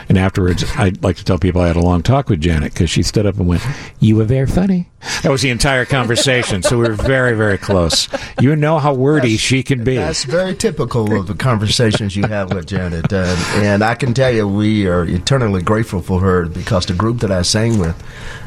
And 0.08 0.18
afterwards, 0.18 0.64
I'd 0.76 1.02
like 1.02 1.16
to 1.16 1.24
tell 1.24 1.38
people 1.38 1.62
I 1.62 1.68
had 1.68 1.76
a 1.76 1.80
long 1.80 2.02
talk 2.02 2.28
with 2.28 2.40
Janet 2.40 2.72
because 2.74 2.90
she 2.90 3.02
stood 3.02 3.24
up 3.24 3.36
and 3.38 3.46
went, 3.46 3.62
You 4.00 4.16
were 4.16 4.24
very 4.24 4.46
funny. 4.46 4.88
That 5.22 5.30
was 5.30 5.42
the 5.42 5.50
entire 5.50 5.84
conversation. 5.84 6.62
so 6.62 6.76
we 6.78 6.88
were 6.88 6.94
very, 6.94 7.34
very 7.34 7.56
close. 7.56 8.08
You 8.40 8.54
know 8.56 8.78
how 8.78 8.94
wordy 8.94 9.36
she 9.36 9.62
can 9.62 9.84
be. 9.84 9.96
That's 9.96 10.24
very 10.24 10.54
typical 10.54 11.18
of 11.18 11.28
the 11.28 11.34
conversations 11.34 12.14
you 12.16 12.26
have 12.26 12.52
with 12.52 12.66
Janet. 12.66 13.12
Uh, 13.12 13.34
and 13.54 13.82
I 13.82 13.94
can 13.94 14.12
tell 14.12 14.30
you, 14.30 14.46
we 14.46 14.86
are 14.86 15.04
eternally 15.04 15.62
grateful 15.62 16.02
for 16.02 16.20
her 16.20 16.46
because 16.46 16.86
the 16.86 16.94
group 16.94 17.20
that 17.20 17.30
I 17.30 17.42
sang 17.42 17.78
with 17.78 17.96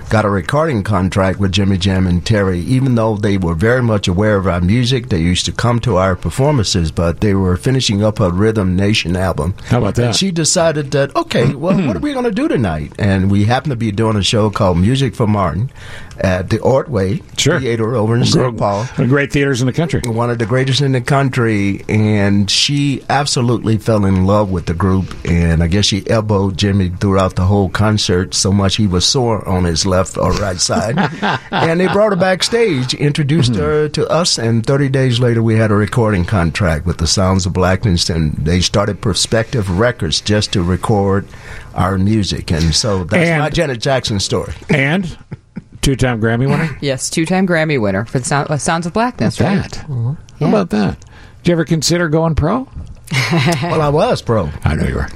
got 0.09 0.25
a 0.25 0.29
recording 0.29 0.83
contract 0.83 1.39
with 1.39 1.51
Jimmy 1.51 1.77
Jam 1.77 2.07
and 2.07 2.25
Terry, 2.25 2.59
even 2.59 2.95
though 2.95 3.17
they 3.17 3.37
were 3.37 3.55
very 3.55 3.81
much 3.81 4.07
aware 4.07 4.37
of 4.37 4.47
our 4.47 4.61
music. 4.61 5.09
They 5.09 5.19
used 5.19 5.45
to 5.45 5.51
come 5.51 5.79
to 5.81 5.97
our 5.97 6.15
performances, 6.15 6.91
but 6.91 7.21
they 7.21 7.33
were 7.33 7.57
finishing 7.57 8.03
up 8.03 8.19
a 8.19 8.31
Rhythm 8.31 8.75
Nation 8.75 9.15
album. 9.15 9.55
How 9.65 9.79
about 9.79 9.95
that? 9.95 10.05
And 10.05 10.15
she 10.15 10.31
decided 10.31 10.91
that, 10.91 11.15
okay, 11.15 11.55
well, 11.55 11.85
what 11.87 11.95
are 11.95 11.99
we 11.99 12.13
going 12.13 12.25
to 12.25 12.31
do 12.31 12.47
tonight? 12.47 12.93
And 12.99 13.31
we 13.31 13.45
happened 13.45 13.71
to 13.71 13.77
be 13.77 13.91
doing 13.91 14.15
a 14.15 14.23
show 14.23 14.49
called 14.49 14.77
Music 14.77 15.15
for 15.15 15.27
Martin 15.27 15.71
at 16.17 16.49
the 16.49 16.59
Ordway 16.59 17.17
Theater 17.17 17.95
over 17.95 18.15
in 18.15 18.25
St. 18.25 18.57
Paul. 18.57 18.85
One 18.85 18.89
of 18.89 18.97
the 18.97 19.07
great 19.07 19.31
theaters 19.31 19.61
in 19.61 19.67
the 19.67 19.73
country. 19.73 20.01
One 20.05 20.29
of 20.29 20.39
the 20.39 20.45
greatest 20.45 20.81
in 20.81 20.91
the 20.91 21.01
country. 21.01 21.83
And 21.89 22.49
she 22.49 23.03
absolutely 23.09 23.77
fell 23.77 24.05
in 24.05 24.25
love 24.25 24.49
with 24.51 24.65
the 24.65 24.73
group. 24.73 25.15
And 25.25 25.61
I 25.61 25.67
guess 25.67 25.85
she 25.85 26.07
elbowed 26.09 26.57
Jimmy 26.57 26.89
throughout 26.89 27.35
the 27.35 27.45
whole 27.45 27.69
concert 27.69 28.33
so 28.33 28.51
much 28.51 28.75
he 28.75 28.87
was 28.87 29.05
sore 29.05 29.47
on 29.47 29.63
his 29.63 29.85
left 29.85 30.17
or 30.17 30.31
right 30.33 30.59
side. 30.59 30.97
and 31.51 31.79
they 31.79 31.87
brought 31.87 32.11
her 32.11 32.15
backstage, 32.15 32.93
introduced 32.93 33.51
mm-hmm. 33.51 33.61
her 33.61 33.89
to 33.89 34.07
us, 34.09 34.37
and 34.37 34.65
30 34.65 34.89
days 34.89 35.19
later 35.19 35.43
we 35.43 35.55
had 35.55 35.71
a 35.71 35.75
recording 35.75 36.25
contract 36.25 36.85
with 36.85 36.97
the 36.97 37.07
Sounds 37.07 37.45
of 37.45 37.53
Blackness. 37.53 38.09
And 38.09 38.33
they 38.33 38.61
started 38.61 39.01
Perspective 39.01 39.79
Records 39.79 40.21
just 40.21 40.53
to 40.53 40.63
record 40.63 41.27
our 41.73 41.97
music. 41.97 42.51
And 42.51 42.73
so 42.73 43.03
that's 43.03 43.29
And- 43.29 43.41
my 43.41 43.49
Janet 43.49 43.81
Jackson 43.81 44.19
story. 44.19 44.53
And 44.69 45.17
two 45.85 45.95
time 45.95 46.19
Grammy 46.19 46.49
winner? 46.49 46.75
Yes, 46.81 47.11
two-time 47.11 47.47
Grammy 47.47 47.79
winner 47.79 48.05
for 48.05 48.17
the 48.19 48.25
Sound, 48.25 48.49
uh, 48.49 48.57
Sounds 48.57 48.87
of 48.87 48.93
Blackness. 48.93 49.37
How 49.37 49.45
right? 49.45 49.57
about 49.57 49.71
that? 49.71 50.17
How 50.39 50.47
about 50.49 50.69
that? 50.71 50.99
Did 51.43 51.49
you 51.49 51.53
ever 51.53 51.63
consider 51.65 52.09
going 52.09 52.33
pro? 52.33 52.67
well, 53.61 53.81
I 53.81 53.89
was 53.89 54.23
pro. 54.23 54.49
I 54.63 54.73
know 54.75 54.87
you 54.87 54.95
were. 54.95 55.07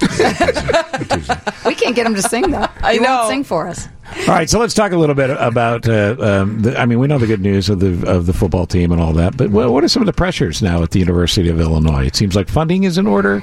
We 1.66 1.74
can't 1.74 1.94
get 1.96 2.06
him 2.06 2.14
to 2.14 2.22
sing 2.22 2.50
though. 2.50 2.66
I 2.82 2.94
He 2.94 2.98
know. 3.00 3.16
won't 3.18 3.28
sing 3.28 3.44
for 3.44 3.66
us. 3.68 3.88
All 4.20 4.34
right, 4.34 4.50
so 4.50 4.58
let's 4.58 4.74
talk 4.74 4.92
a 4.92 4.96
little 4.96 5.14
bit 5.14 5.30
about. 5.30 5.88
Uh, 5.88 6.16
um, 6.18 6.62
the, 6.62 6.78
I 6.78 6.84
mean, 6.84 6.98
we 6.98 7.06
know 7.06 7.18
the 7.18 7.26
good 7.26 7.40
news 7.40 7.68
of 7.68 7.80
the 7.80 8.08
of 8.08 8.26
the 8.26 8.32
football 8.32 8.66
team 8.66 8.92
and 8.92 9.00
all 9.00 9.12
that, 9.14 9.36
but 9.36 9.50
what, 9.50 9.70
what 9.70 9.84
are 9.84 9.88
some 9.88 10.02
of 10.02 10.06
the 10.06 10.12
pressures 10.12 10.62
now 10.62 10.82
at 10.82 10.90
the 10.90 10.98
University 10.98 11.48
of 11.48 11.60
Illinois? 11.60 12.06
It 12.06 12.16
seems 12.16 12.34
like 12.34 12.48
funding 12.48 12.84
is 12.84 12.98
in 12.98 13.06
order, 13.06 13.42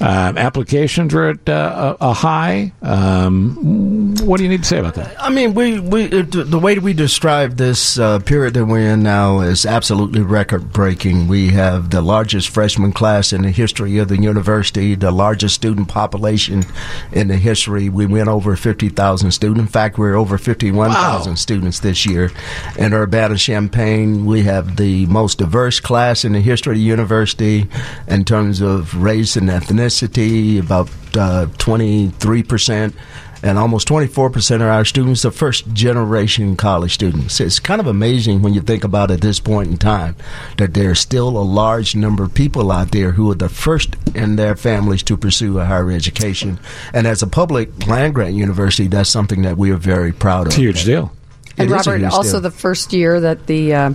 um, 0.00 0.38
applications 0.38 1.12
are 1.12 1.30
at 1.30 1.48
uh, 1.48 1.96
a, 2.00 2.12
high. 2.12 2.72
Um, 2.82 4.14
what 4.22 4.36
do 4.36 4.44
you 4.44 4.48
need 4.48 4.62
to 4.62 4.68
say 4.68 4.78
about 4.78 4.94
that? 4.94 5.20
I 5.20 5.30
mean, 5.30 5.54
we, 5.54 5.80
we 5.80 6.06
the 6.06 6.58
way 6.58 6.78
we 6.78 6.92
describe 6.92 7.56
this 7.56 7.98
uh, 7.98 8.20
period 8.20 8.54
that 8.54 8.64
we're 8.64 8.92
in 8.92 9.02
now 9.02 9.40
is 9.40 9.66
absolutely 9.66 10.22
record 10.22 10.72
breaking. 10.72 11.26
We 11.26 11.48
have 11.48 11.90
the 11.90 12.00
largest 12.00 12.48
freshman 12.50 12.92
class 12.92 13.32
in 13.32 13.42
the 13.42 13.50
history 13.50 13.98
of 13.98 14.08
the 14.08 14.20
university, 14.20 14.94
the 14.94 15.10
largest 15.10 15.56
student 15.56 15.88
population 15.88 16.64
in 17.12 17.28
the 17.28 17.36
history. 17.36 17.88
We 17.88 18.06
went 18.06 18.28
over 18.28 18.54
50,000 18.54 19.32
students. 19.32 19.60
In 19.60 19.66
fact, 19.66 19.97
we're 19.98 20.16
over 20.16 20.38
51,000 20.38 21.36
students 21.36 21.80
this 21.80 22.06
year. 22.06 22.30
In 22.78 22.94
Urbana 22.94 23.36
Champaign, 23.36 24.24
we 24.24 24.42
have 24.44 24.76
the 24.76 25.06
most 25.06 25.38
diverse 25.38 25.80
class 25.80 26.24
in 26.24 26.32
the 26.32 26.40
history 26.40 26.72
of 26.74 26.78
the 26.78 26.84
university 26.84 27.68
in 28.06 28.24
terms 28.24 28.60
of 28.60 28.94
race 28.94 29.36
and 29.36 29.48
ethnicity, 29.48 30.60
about 30.60 30.88
uh, 31.16 31.46
23% 31.58 32.94
and 33.42 33.58
almost 33.58 33.88
24% 33.88 34.56
of 34.56 34.62
our 34.62 34.84
students 34.84 35.24
are 35.24 35.30
first 35.30 35.72
generation 35.72 36.56
college 36.56 36.94
students. 36.94 37.40
It's 37.40 37.58
kind 37.58 37.80
of 37.80 37.86
amazing 37.86 38.42
when 38.42 38.54
you 38.54 38.60
think 38.60 38.84
about 38.84 39.10
at 39.10 39.20
this 39.20 39.40
point 39.40 39.70
in 39.70 39.78
time 39.78 40.16
that 40.56 40.74
there's 40.74 41.00
still 41.00 41.28
a 41.28 41.42
large 41.42 41.94
number 41.94 42.24
of 42.24 42.34
people 42.34 42.72
out 42.72 42.92
there 42.92 43.12
who 43.12 43.30
are 43.30 43.34
the 43.34 43.48
first 43.48 43.96
in 44.14 44.36
their 44.36 44.56
families 44.56 45.02
to 45.04 45.16
pursue 45.16 45.58
a 45.58 45.64
higher 45.64 45.90
education. 45.90 46.58
And 46.92 47.06
as 47.06 47.22
a 47.22 47.26
public 47.26 47.86
land 47.86 48.14
grant 48.14 48.34
university, 48.34 48.88
that's 48.88 49.10
something 49.10 49.42
that 49.42 49.56
we 49.56 49.70
are 49.70 49.76
very 49.76 50.12
proud 50.12 50.42
of. 50.42 50.48
It's 50.48 50.58
a 50.58 50.60
huge 50.60 50.84
deal. 50.84 51.12
And 51.58 51.70
It 51.70 51.74
Robert, 51.74 52.04
also 52.04 52.32
deal. 52.32 52.40
the 52.42 52.50
first 52.50 52.92
year 52.92 53.20
that 53.20 53.46
the 53.46 53.74
uh, 53.74 53.92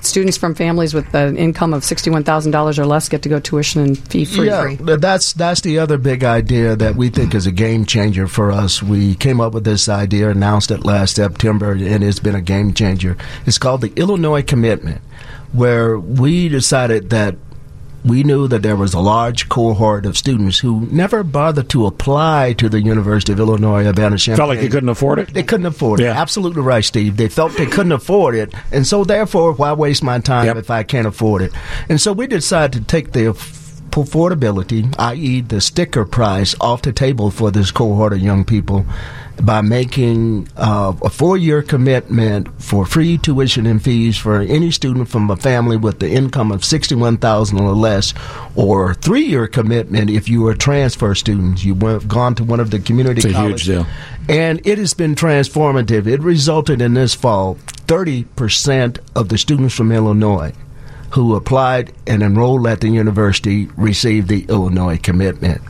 students 0.00 0.36
from 0.36 0.54
families 0.54 0.94
with 0.94 1.14
an 1.14 1.36
income 1.36 1.72
of 1.74 1.84
sixty-one 1.84 2.24
thousand 2.24 2.52
dollars 2.52 2.78
or 2.78 2.86
less 2.86 3.08
get 3.08 3.22
to 3.22 3.28
go 3.28 3.38
tuition 3.40 3.82
and 3.82 3.98
fee 4.08 4.24
free. 4.24 4.46
Yeah, 4.48 4.74
th- 4.76 5.00
that's 5.00 5.32
that's 5.32 5.60
the 5.60 5.78
other 5.78 5.98
big 5.98 6.24
idea 6.24 6.74
that 6.76 6.96
we 6.96 7.08
think 7.10 7.34
is 7.34 7.46
a 7.46 7.52
game 7.52 7.84
changer 7.84 8.26
for 8.26 8.50
us. 8.50 8.82
We 8.82 9.14
came 9.14 9.40
up 9.40 9.52
with 9.54 9.64
this 9.64 9.88
idea, 9.88 10.30
announced 10.30 10.70
it 10.70 10.84
last 10.84 11.16
September, 11.16 11.72
and 11.72 12.02
it's 12.02 12.18
been 12.20 12.34
a 12.34 12.42
game 12.42 12.74
changer. 12.74 13.16
It's 13.46 13.58
called 13.58 13.80
the 13.82 13.92
Illinois 13.94 14.42
Commitment, 14.42 15.00
where 15.52 15.98
we 15.98 16.48
decided 16.48 17.10
that 17.10 17.36
we 18.04 18.22
knew 18.22 18.46
that 18.48 18.62
there 18.62 18.76
was 18.76 18.94
a 18.94 19.00
large 19.00 19.48
cohort 19.48 20.06
of 20.06 20.16
students 20.16 20.58
who 20.58 20.86
never 20.90 21.22
bothered 21.22 21.68
to 21.70 21.86
apply 21.86 22.54
to 22.54 22.68
the 22.68 22.80
University 22.80 23.32
of 23.32 23.40
Illinois 23.40 23.86
Urbana-Champaign. 23.86 24.36
Felt 24.36 24.48
like 24.48 24.60
they 24.60 24.68
couldn't 24.68 24.88
afford 24.88 25.18
it? 25.18 25.34
They 25.34 25.42
couldn't 25.42 25.66
afford 25.66 26.00
it. 26.00 26.06
Absolutely 26.06 26.62
right, 26.62 26.84
Steve. 26.84 27.16
They 27.16 27.28
felt 27.28 27.56
they 27.56 27.66
couldn't 27.66 27.92
afford 27.92 28.34
it, 28.34 28.54
and 28.72 28.86
so 28.86 29.04
therefore, 29.04 29.52
why 29.52 29.72
waste 29.72 30.02
my 30.02 30.20
time 30.20 30.56
if 30.56 30.70
I 30.70 30.82
can't 30.84 31.06
afford 31.06 31.42
it? 31.42 31.52
And 31.88 32.00
so 32.00 32.12
we 32.12 32.26
decided 32.26 32.80
to 32.80 32.86
take 32.86 33.12
the 33.12 33.34
affordability, 33.90 34.94
i.e., 34.98 35.40
the 35.40 35.60
sticker 35.60 36.04
price, 36.04 36.54
off 36.60 36.82
the 36.82 36.92
table 36.92 37.30
for 37.30 37.50
this 37.50 37.70
cohort 37.70 38.12
of 38.12 38.20
young 38.20 38.44
people 38.44 38.86
by 39.44 39.60
making 39.60 40.48
uh, 40.56 40.92
a 41.02 41.08
four-year 41.10 41.62
commitment 41.62 42.48
for 42.60 42.84
free 42.84 43.18
tuition 43.18 43.66
and 43.66 43.82
fees 43.82 44.16
for 44.16 44.40
any 44.40 44.70
student 44.70 45.08
from 45.08 45.30
a 45.30 45.36
family 45.36 45.76
with 45.76 46.00
the 46.00 46.10
income 46.10 46.50
of 46.52 46.64
sixty-one 46.64 47.16
thousand 47.18 47.60
or 47.60 47.72
less, 47.72 48.12
or 48.56 48.94
three-year 48.94 49.46
commitment 49.46 50.10
if 50.10 50.28
you 50.28 50.46
are 50.46 50.52
a 50.52 50.56
transfer 50.56 51.14
student. 51.14 51.64
You 51.64 51.74
went 51.74 52.08
gone 52.08 52.34
to 52.36 52.44
one 52.44 52.60
of 52.60 52.70
the 52.70 52.78
community 52.80 53.18
It's 53.18 53.24
a 53.26 53.28
huge 53.28 53.36
colleges. 53.36 53.66
deal. 53.66 53.86
And 54.28 54.66
it 54.66 54.78
has 54.78 54.92
been 54.94 55.14
transformative. 55.14 56.06
It 56.06 56.20
resulted 56.20 56.82
in 56.82 56.94
this 56.94 57.14
fall 57.14 57.54
30% 57.86 58.98
of 59.16 59.28
the 59.30 59.38
students 59.38 59.74
from 59.74 59.90
Illinois 59.92 60.52
who 61.12 61.34
applied 61.34 61.92
and 62.06 62.22
enrolled 62.22 62.66
at 62.66 62.80
the 62.82 62.88
university 62.90 63.66
received 63.76 64.28
the 64.28 64.44
Illinois 64.50 64.98
commitment. 64.98 65.62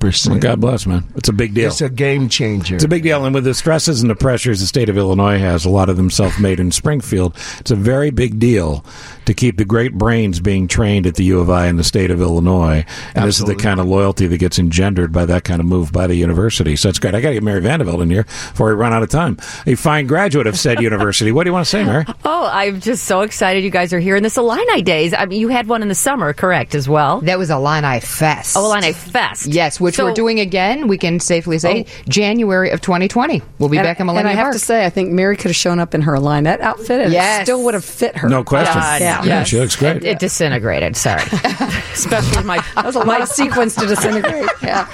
30%. 0.00 0.30
Well, 0.30 0.38
God 0.38 0.60
bless, 0.60 0.86
man. 0.86 1.04
It's 1.16 1.28
a 1.28 1.32
big 1.32 1.54
deal. 1.54 1.68
It's 1.68 1.80
a 1.80 1.88
game 1.88 2.28
changer. 2.28 2.74
It's 2.74 2.84
a 2.84 2.88
big 2.88 3.02
deal, 3.02 3.24
and 3.24 3.34
with 3.34 3.44
the 3.44 3.54
stresses 3.54 4.00
and 4.00 4.10
the 4.10 4.14
pressures 4.14 4.60
the 4.60 4.66
state 4.66 4.88
of 4.88 4.96
Illinois 4.96 5.38
has, 5.38 5.64
a 5.64 5.70
lot 5.70 5.88
of 5.88 5.96
them 5.96 6.10
self-made 6.10 6.60
in 6.60 6.72
Springfield. 6.72 7.36
It's 7.58 7.70
a 7.70 7.76
very 7.76 8.10
big 8.10 8.38
deal 8.38 8.84
to 9.26 9.34
keep 9.34 9.56
the 9.58 9.64
great 9.64 9.94
brains 9.94 10.40
being 10.40 10.66
trained 10.66 11.06
at 11.06 11.14
the 11.14 11.24
U 11.24 11.40
of 11.40 11.50
I 11.50 11.66
in 11.68 11.76
the 11.76 11.84
state 11.84 12.10
of 12.10 12.20
Illinois, 12.20 12.84
and 13.14 13.26
this 13.26 13.38
is 13.38 13.44
the 13.44 13.54
kind 13.54 13.78
of 13.78 13.86
loyalty 13.86 14.26
that 14.26 14.38
gets 14.38 14.58
engendered 14.58 15.12
by 15.12 15.24
that 15.26 15.44
kind 15.44 15.60
of 15.60 15.66
move 15.66 15.92
by 15.92 16.06
the 16.06 16.16
university. 16.16 16.76
So 16.76 16.88
it's 16.88 16.98
great. 16.98 17.14
I 17.14 17.20
got 17.20 17.28
to 17.28 17.34
get 17.34 17.42
Mary 17.42 17.60
Vandevelde 17.60 18.02
in 18.02 18.10
here 18.10 18.24
before 18.24 18.68
we 18.68 18.74
run 18.74 18.92
out 18.92 19.02
of 19.02 19.10
time. 19.10 19.36
A 19.66 19.74
fine 19.74 20.06
graduate 20.06 20.46
of 20.46 20.58
said 20.58 20.80
university. 20.80 21.30
What 21.32 21.44
do 21.44 21.50
you 21.50 21.54
want 21.54 21.66
to 21.66 21.70
say, 21.70 21.84
Mary? 21.84 22.04
Oh, 22.24 22.48
I'm 22.50 22.80
just 22.80 23.04
so 23.04 23.20
excited 23.20 23.62
you 23.62 23.70
guys 23.70 23.92
are 23.92 24.00
here 24.00 24.16
in 24.16 24.22
this 24.22 24.36
Illini 24.36 24.82
Days. 24.82 25.14
I 25.14 25.26
mean, 25.26 25.40
you 25.40 25.48
had 25.48 25.68
one 25.68 25.82
in 25.82 25.88
the 25.88 25.94
summer, 25.94 26.32
correct, 26.32 26.74
as 26.74 26.88
well? 26.88 27.20
That 27.20 27.38
was 27.38 27.50
Illini 27.50 28.00
Fest. 28.00 28.56
Oh, 28.56 28.64
Illini 28.64 28.92
Fest. 28.92 29.46
Yes, 29.46 29.78
which 29.90 29.96
So- 29.96 30.04
we're 30.04 30.12
doing 30.14 30.40
again. 30.40 30.86
We 30.88 30.96
can 30.98 31.20
safely 31.20 31.58
say 31.58 31.84
January 32.08 32.70
of 32.70 32.80
2020. 32.80 33.42
We'll 33.58 33.68
be 33.68 33.76
And- 33.78 33.84
back 33.84 33.98
in 33.98 34.02
And 34.02 34.10
I 34.10 34.12
Millennium 34.14 34.36
have 34.36 34.44
Park. 34.46 34.52
to 34.54 34.58
say, 34.60 34.84
I 34.86 34.90
think 34.90 35.10
Mary 35.10 35.36
could 35.36 35.48
have 35.50 35.56
shown 35.56 35.78
up 35.80 35.94
in 35.94 36.02
her 36.02 36.14
Illinette 36.14 36.60
outfit, 36.60 37.00
and 37.00 37.12
Yes. 37.12 37.40
it 37.40 37.44
still 37.46 37.62
would 37.64 37.74
have 37.74 37.84
fit 37.84 38.16
her. 38.18 38.28
No 38.28 38.44
question. 38.44 38.80
God, 38.80 39.00
Yeah. 39.00 39.24
Yeah, 39.24 39.44
she 39.44 39.58
looks 39.58 39.76
great. 39.76 39.96
It, 39.98 40.04
it 40.04 40.18
disintegrated. 40.20 40.96
Sorry, 40.96 41.22
especially 41.92 42.36
with 42.36 42.44
my 42.46 42.58
That 42.76 42.86
was 42.86 42.96
a 42.96 43.00
lot 43.00 43.20
of 43.20 43.28
sequence 43.28 43.74
to 43.76 43.86
disintegrate. 43.86 44.48
Yeah. 44.62 44.86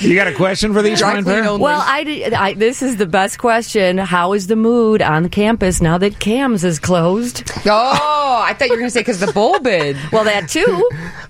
You 0.00 0.14
got 0.14 0.26
a 0.28 0.34
question 0.34 0.72
for 0.72 0.82
these 0.82 1.00
fine 1.00 1.24
pair? 1.24 1.42
Well, 1.58 1.80
I, 1.84 2.30
I 2.36 2.54
this 2.54 2.82
is 2.82 2.96
the 2.96 3.06
best 3.06 3.38
question. 3.38 3.98
How 3.98 4.32
is 4.32 4.46
the 4.46 4.56
mood 4.56 5.02
on 5.02 5.28
campus 5.28 5.80
now 5.80 5.98
that 5.98 6.18
Kams 6.18 6.64
is 6.64 6.78
closed? 6.78 7.42
Oh, 7.66 8.42
I 8.46 8.54
thought 8.54 8.66
you 8.66 8.72
were 8.74 8.78
going 8.78 8.88
to 8.88 8.90
say 8.92 9.00
because 9.00 9.20
the 9.20 9.32
bull 9.32 9.58
bid. 9.60 9.96
Well, 10.12 10.24
that 10.24 10.48
too. 10.48 10.88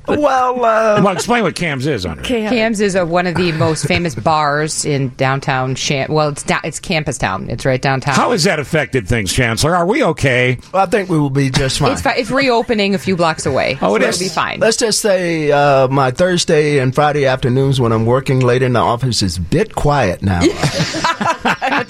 well, 0.09 0.65
uh, 0.65 1.03
well, 1.03 1.15
explain 1.16 1.43
what 1.43 1.55
Kams 1.55 1.86
is, 1.86 2.06
Andre. 2.06 2.24
Kams 2.24 2.80
is 2.80 2.94
a, 2.94 3.05
one 3.05 3.26
of 3.26 3.34
the 3.34 3.52
most 3.52 3.86
famous 3.86 4.14
bars 4.14 4.84
in 4.84 5.09
downtown. 5.16 5.74
Sham- 5.74 6.12
well, 6.12 6.28
it's 6.28 6.43
down, 6.43 6.60
it's 6.64 6.78
campus 6.78 7.18
town. 7.18 7.51
It's 7.51 7.64
right 7.64 7.80
downtown. 7.80 8.14
How 8.14 8.32
has 8.32 8.44
that 8.44 8.59
affected 8.59 9.09
things, 9.09 9.32
Chancellor? 9.32 9.74
Are 9.74 9.86
we 9.86 10.05
okay? 10.05 10.59
I 10.72 10.86
think 10.86 11.09
we 11.09 11.18
will 11.18 11.30
be 11.30 11.51
just 11.51 11.78
fine. 11.78 11.93
It's, 11.93 12.02
fi- 12.02 12.16
it's 12.16 12.30
reopening 12.30 12.94
a 12.94 12.98
few 12.98 13.16
blocks 13.16 13.47
away. 13.47 13.78
Oh, 13.82 13.97
it 13.97 14.02
so 14.02 14.09
is. 14.09 14.20
It'll 14.20 14.30
be 14.30 14.34
fine. 14.34 14.60
Let's 14.60 14.76
just 14.76 15.01
say 15.01 15.51
uh, 15.51 15.88
my 15.88 16.10
Thursday 16.10 16.78
and 16.78 16.94
Friday 16.94 17.26
afternoons 17.26 17.80
when 17.80 17.93
I'm 17.93 18.06
working 18.06 18.40
late 18.40 18.62
in 18.62 18.74
the 18.74 18.80
office 18.80 19.22
is 19.22 19.38
a 19.38 19.40
bit 19.40 19.74
quiet 19.74 20.22
now. 20.22 20.40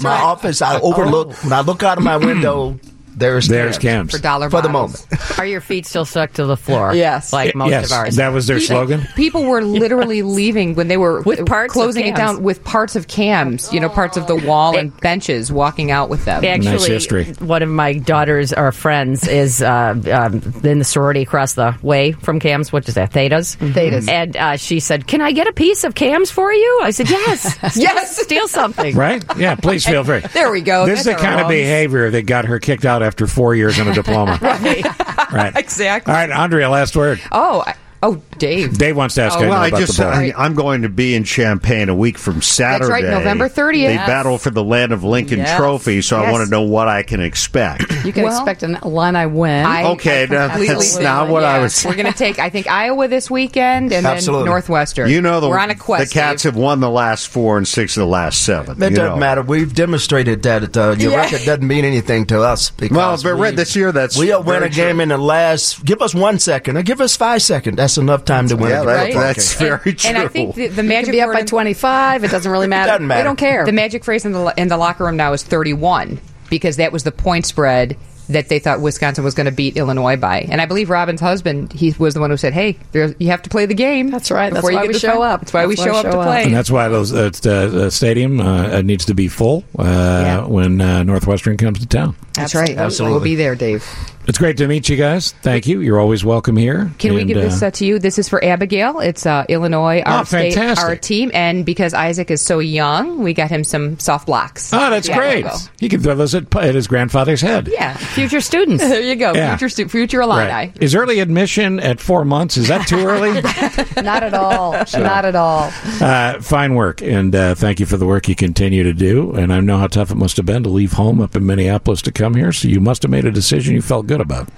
my 0.00 0.20
office, 0.22 0.62
I 0.62 0.80
overlook 0.80 1.32
when 1.44 1.52
I 1.52 1.60
look 1.60 1.82
out 1.82 1.98
of 1.98 2.04
my 2.04 2.16
window. 2.16 2.78
There's 3.16 3.48
There's 3.48 3.78
Kam's. 3.78 4.10
Kam's. 4.10 4.12
For 4.12 4.18
dollar 4.18 4.50
for 4.50 4.60
the 4.60 4.68
moment. 4.68 5.06
Are 5.38 5.46
your 5.46 5.60
feet 5.62 5.86
still 5.86 6.04
stuck 6.04 6.34
to 6.34 6.44
the 6.44 6.56
floor? 6.56 6.94
Yes. 6.94 7.32
like 7.32 7.54
most 7.54 7.70
yes, 7.70 7.86
of 7.86 7.92
ours. 7.92 8.16
that 8.16 8.28
was 8.28 8.46
their 8.46 8.60
slogan. 8.60 9.02
People 9.16 9.44
were 9.44 9.62
literally 9.64 10.22
leaving 10.22 10.74
when 10.74 10.88
they 10.88 10.96
were 10.98 11.22
With 11.22 11.46
parts 11.46 11.72
closing 11.72 12.06
it 12.06 12.14
down 12.14 12.42
with 12.42 12.62
parts 12.62 12.94
of 12.94 13.08
Kam's, 13.08 13.72
you 13.72 13.80
know, 13.80 13.88
parts 13.88 14.16
of 14.16 14.26
the 14.26 14.36
wall 14.36 14.76
and 14.76 14.94
benches, 15.00 15.50
walking 15.50 15.90
out 15.90 16.10
with 16.10 16.24
them. 16.26 16.44
Actually, 16.44 16.72
Nice 16.72 16.86
history. 16.86 17.24
one 17.38 17.62
of 17.62 17.68
my 17.70 17.94
daughters 17.94 18.52
or 18.52 18.70
friends 18.72 19.26
is 19.26 19.62
uh, 19.62 19.94
um, 20.12 20.42
in 20.62 20.78
the 20.78 20.84
sorority 20.84 21.22
across 21.22 21.54
the 21.54 21.74
way 21.82 22.12
from 22.12 22.38
Kam's. 22.38 22.72
What 22.72 22.86
is 22.88 22.94
that? 22.94 23.12
Thetas. 23.12 23.56
Thetas. 23.56 24.08
And 24.08 24.36
uh, 24.36 24.56
she 24.56 24.80
said, 24.80 25.06
"Can 25.06 25.20
I 25.22 25.32
get 25.32 25.46
a 25.46 25.52
piece 25.52 25.84
of 25.84 25.94
Kam's 25.94 26.30
for 26.30 26.52
you?" 26.52 26.80
I 26.82 26.90
said, 26.90 27.08
"Yes, 27.08 27.58
Yes. 27.76 28.20
steal 28.20 28.46
something." 28.48 28.94
Right? 28.94 29.24
Yeah, 29.38 29.54
please 29.54 29.86
feel 29.86 30.04
free. 30.04 30.20
There 30.20 30.50
we 30.50 30.60
go. 30.60 30.84
This 30.86 31.00
is 31.00 31.04
the 31.06 31.12
That's 31.12 31.22
our 31.22 31.28
kind 31.30 31.40
of 31.40 31.48
behavior 31.48 32.10
that 32.10 32.22
got 32.26 32.44
her 32.44 32.58
kicked 32.58 32.84
out 32.84 33.02
after 33.06 33.26
four 33.26 33.54
years 33.54 33.78
and 33.78 33.88
a 33.88 33.94
diploma. 33.94 34.38
Right. 34.46 35.32
right. 35.32 35.56
Exactly. 35.56 36.12
All 36.12 36.18
right, 36.18 36.30
Andrea, 36.30 36.68
last 36.68 36.94
word. 36.96 37.20
Oh, 37.32 37.62
I, 37.66 37.74
oh, 38.02 38.20
Dave. 38.38 38.78
Dave 38.78 38.96
wants 38.96 39.14
to 39.16 39.22
ask 39.22 39.36
Oh, 39.36 39.40
I 39.40 39.42
know 39.44 39.50
well, 39.50 39.60
I 39.62 39.68
about 39.68 39.80
just 39.80 39.96
the 39.96 40.02
ball. 40.04 40.12
I, 40.12 40.32
I'm 40.36 40.54
going 40.54 40.82
to 40.82 40.88
be 40.88 41.14
in 41.14 41.24
Champaign 41.24 41.88
a 41.88 41.94
week 41.94 42.18
from 42.18 42.42
Saturday. 42.42 42.88
That's 42.90 42.90
right, 42.90 43.04
November 43.04 43.48
30th. 43.48 43.72
They 43.72 43.94
Yes. 43.94 44.06
battle 44.06 44.38
for 44.38 44.50
the 44.50 44.62
Land 44.64 44.92
of 44.92 45.04
Lincoln 45.04 45.38
Yes. 45.38 45.56
Trophy, 45.56 46.02
so 46.02 46.16
I 46.18 46.30
want 46.30 46.44
to 46.44 46.50
know 46.50 46.62
what 46.62 46.88
I 46.88 47.02
can 47.02 47.20
expect. 47.20 47.82
You 48.04 48.12
can 48.12 48.24
Well, 48.24 48.36
expect 48.36 48.62
an 48.62 48.78
Illini 48.82 49.26
win. 49.26 49.64
I- 49.66 49.84
Okay, 49.96 50.24
I 50.24 50.26
now, 50.26 50.48
that's 50.56 50.94
agree. 50.94 51.04
not 51.04 51.28
what 51.28 51.44
I 51.44 51.56
Yeah. 51.56 51.62
was- 51.62 51.84
We're 51.84 51.94
going 51.94 52.12
to 52.12 52.18
take, 52.18 52.38
I 52.38 52.50
think, 52.50 52.66
Iowa 52.68 53.08
this 53.08 53.30
weekend 53.30 53.92
and 53.92 54.06
Absolutely. 54.06 54.44
then 54.44 54.50
Northwestern. 54.50 55.10
You 55.10 55.20
know 55.22 55.40
the 55.40 55.48
we're 55.48 55.58
on 55.58 55.70
a 55.70 55.74
quest. 55.74 56.08
the 56.12 56.14
Cats 56.14 56.42
Dave. 56.42 56.52
have 56.54 56.60
won 56.62 56.80
the 56.80 56.90
last 56.90 57.28
four 57.28 57.56
and 57.56 57.66
six 57.66 57.96
of 57.96 58.00
the 58.02 58.06
last 58.06 58.42
seven. 58.42 58.76
It 58.82 58.90
doesn't 58.90 59.04
know. 59.04 59.16
matter. 59.16 59.42
We've 59.42 59.74
demonstrated 59.74 60.42
that 60.42 60.76
uh, 60.76 60.94
your 60.98 61.12
Yeah. 61.12 61.18
record 61.18 61.44
doesn't 61.44 61.66
mean 61.66 61.84
anything 61.84 62.26
to 62.26 62.42
us. 62.42 62.70
Because 62.70 62.96
Well, 62.96 63.16
but 63.22 63.34
we- 63.36 63.40
Red, 63.42 63.56
this 63.56 63.74
year 63.76 63.92
that's 63.92 64.16
we'll 64.18 64.42
win 64.42 64.62
a 64.62 64.68
game 64.68 64.96
true. 64.96 65.02
in 65.04 65.08
the 65.10 65.18
last. 65.18 65.84
Give 65.84 66.02
us 66.02 66.14
one 66.14 66.38
second, 66.38 66.76
or 66.76 66.82
give 66.82 67.00
us 67.00 67.16
five 67.16 67.42
seconds. 67.42 67.76
That's 67.86 67.98
enough 67.98 68.24
time 68.24 68.48
to 68.48 68.56
win. 68.56 68.70
Yeah, 68.70 68.82
a 68.82 68.86
that- 68.86 69.06
game. 69.12 69.20
that's 69.20 69.54
very 69.54 69.94
true. 69.94 70.08
And 70.10 70.18
I 70.18 70.26
think 70.28 70.54
the, 70.56 70.66
the 70.66 70.82
you 70.82 70.88
magic 70.88 71.04
can 71.06 71.12
be 71.12 71.20
up 71.22 71.32
by 71.32 71.42
25. 71.42 72.24
It 72.24 72.30
doesn't 72.32 72.50
really 72.50 72.66
matter. 72.76 72.90
Doesn't 72.92 73.06
matter. 73.06 73.20
We 73.20 73.24
don't 73.24 73.36
care. 73.36 73.64
The 73.64 73.72
magic 73.72 74.04
phrase 74.04 74.24
in 74.24 74.32
the 74.32 74.52
in 74.56 74.68
the 74.68 74.76
locker 74.76 75.04
room 75.04 75.16
now 75.16 75.32
is 75.32 75.42
31 75.44 76.20
because 76.50 76.76
that 76.78 76.90
was 76.92 77.04
the 77.04 77.12
point 77.12 77.46
spread 77.46 77.96
that 78.28 78.48
they 78.48 78.58
thought 78.58 78.80
Wisconsin 78.80 79.22
was 79.22 79.34
going 79.34 79.44
to 79.44 79.52
beat 79.52 79.76
Illinois 79.76 80.16
by. 80.16 80.40
And 80.40 80.60
I 80.60 80.66
believe 80.66 80.90
Robin's 80.90 81.20
husband, 81.20 81.72
he 81.72 81.94
was 81.96 82.14
the 82.14 82.20
one 82.20 82.30
who 82.30 82.36
said, 82.36 82.52
"Hey, 82.52 82.76
there, 82.90 83.14
you 83.20 83.28
have 83.28 83.42
to 83.42 83.50
play 83.50 83.66
the 83.66 83.74
game." 83.74 84.10
That's 84.10 84.32
right. 84.32 84.52
That's 84.52 84.56
before 84.62 84.72
you 84.72 84.78
why 84.78 84.86
we 84.88 84.94
show 84.94 85.12
fin- 85.12 85.22
up. 85.22 85.40
That's 85.42 85.52
why 85.52 85.66
we 85.66 85.76
That's 85.76 85.86
why 85.86 85.86
show 85.86 85.92
we 85.92 85.98
up 85.98 86.04
show 86.06 86.10
to 86.10 86.18
up. 86.18 86.26
play. 86.26 86.42
And 86.44 86.54
that's 86.54 86.70
why 86.70 86.88
those 86.88 87.12
uh, 87.12 87.30
the 87.42 87.86
uh, 87.86 87.90
stadium 87.90 88.40
uh, 88.40 88.82
needs 88.82 89.04
to 89.04 89.14
be 89.14 89.28
full 89.28 89.62
uh, 89.78 90.42
when 90.42 90.80
uh, 90.80 91.04
Northwestern 91.04 91.56
comes 91.56 91.78
to 91.78 91.86
town. 91.86 92.16
That's 92.34 92.54
right. 92.56 92.76
Absolutely. 92.76 93.14
We'll 93.14 93.22
be 93.24 93.36
there, 93.36 93.54
Dave. 93.54 93.86
It's 94.28 94.38
great 94.38 94.56
to 94.56 94.66
meet 94.66 94.88
you 94.88 94.96
guys. 94.96 95.30
Thank 95.32 95.66
you. 95.68 95.80
You're 95.80 96.00
always 96.00 96.24
welcome 96.24 96.56
here. 96.56 96.90
Can 96.98 97.14
we 97.14 97.24
give 97.24 97.36
this 97.36 97.62
uh, 97.62 97.70
to 97.70 97.86
you? 97.86 97.98
This 98.00 98.18
is 98.18 98.28
for 98.28 98.42
Abigail. 98.44 98.98
It's 98.98 99.24
uh, 99.24 99.44
Illinois, 99.48 100.02
Oh, 100.04 100.10
our 100.10 100.26
state, 100.26 100.54
fantastic. 100.54 100.84
our 100.84 100.96
team, 100.96 101.30
and 101.32 101.64
because 101.64 101.94
Isaac 101.94 102.30
is 102.32 102.42
so 102.42 102.58
young, 102.58 103.22
we 103.22 103.32
got 103.34 103.50
him 103.50 103.62
some 103.62 103.98
soft 104.00 104.26
blocks. 104.26 104.72
Oh, 104.72 104.90
that's 104.90 105.06
Yeah, 105.08 105.16
great. 105.16 105.46
He 105.78 105.88
can 105.88 106.00
throw 106.02 106.16
those 106.16 106.34
at, 106.34 106.54
at 106.56 106.74
his 106.74 106.88
grandfather's 106.88 107.40
head. 107.40 107.68
Yeah, 107.70 107.96
Future 107.96 108.40
students. 108.40 108.82
there 108.88 109.00
you 109.00 109.14
go. 109.14 109.32
Yeah. 109.32 109.56
Future 109.56 109.68
stu- 109.68 109.88
future 109.88 110.20
Illini. 110.20 110.50
Right. 110.50 110.76
Is 110.82 110.94
early 110.96 111.20
admission 111.20 111.78
at 111.78 112.00
four 112.00 112.24
months? 112.24 112.56
Is 112.56 112.66
that 112.68 112.88
too 112.88 112.98
early? 113.06 113.32
Not 114.02 114.24
at 114.24 114.34
all. 114.34 114.72
Not 114.98 115.24
at 115.24 115.36
all. 115.36 115.70
uh, 116.00 116.40
fine 116.40 116.74
work, 116.74 117.00
and 117.00 117.32
uh, 117.34 117.54
thank 117.54 117.78
you 117.78 117.86
for 117.86 117.96
the 117.96 118.06
work 118.06 118.28
you 118.28 118.34
continue 118.34 118.82
to 118.82 118.92
do. 118.92 119.32
And 119.34 119.52
I 119.52 119.60
know 119.60 119.78
how 119.78 119.86
tough 119.86 120.10
it 120.10 120.16
must 120.16 120.36
have 120.36 120.46
been 120.46 120.64
to 120.64 120.68
leave 120.68 120.94
home 120.94 121.20
up 121.20 121.36
in 121.36 121.46
Minneapolis 121.46 122.02
to 122.02 122.10
come 122.12 122.34
here. 122.34 122.52
So 122.52 122.66
you 122.66 122.80
must 122.80 123.02
have 123.02 123.10
made 123.12 123.24
a 123.24 123.30
decision 123.30 123.74
you 123.74 123.82
felt 123.82 124.06
good 124.08 124.15
about. 124.20 124.48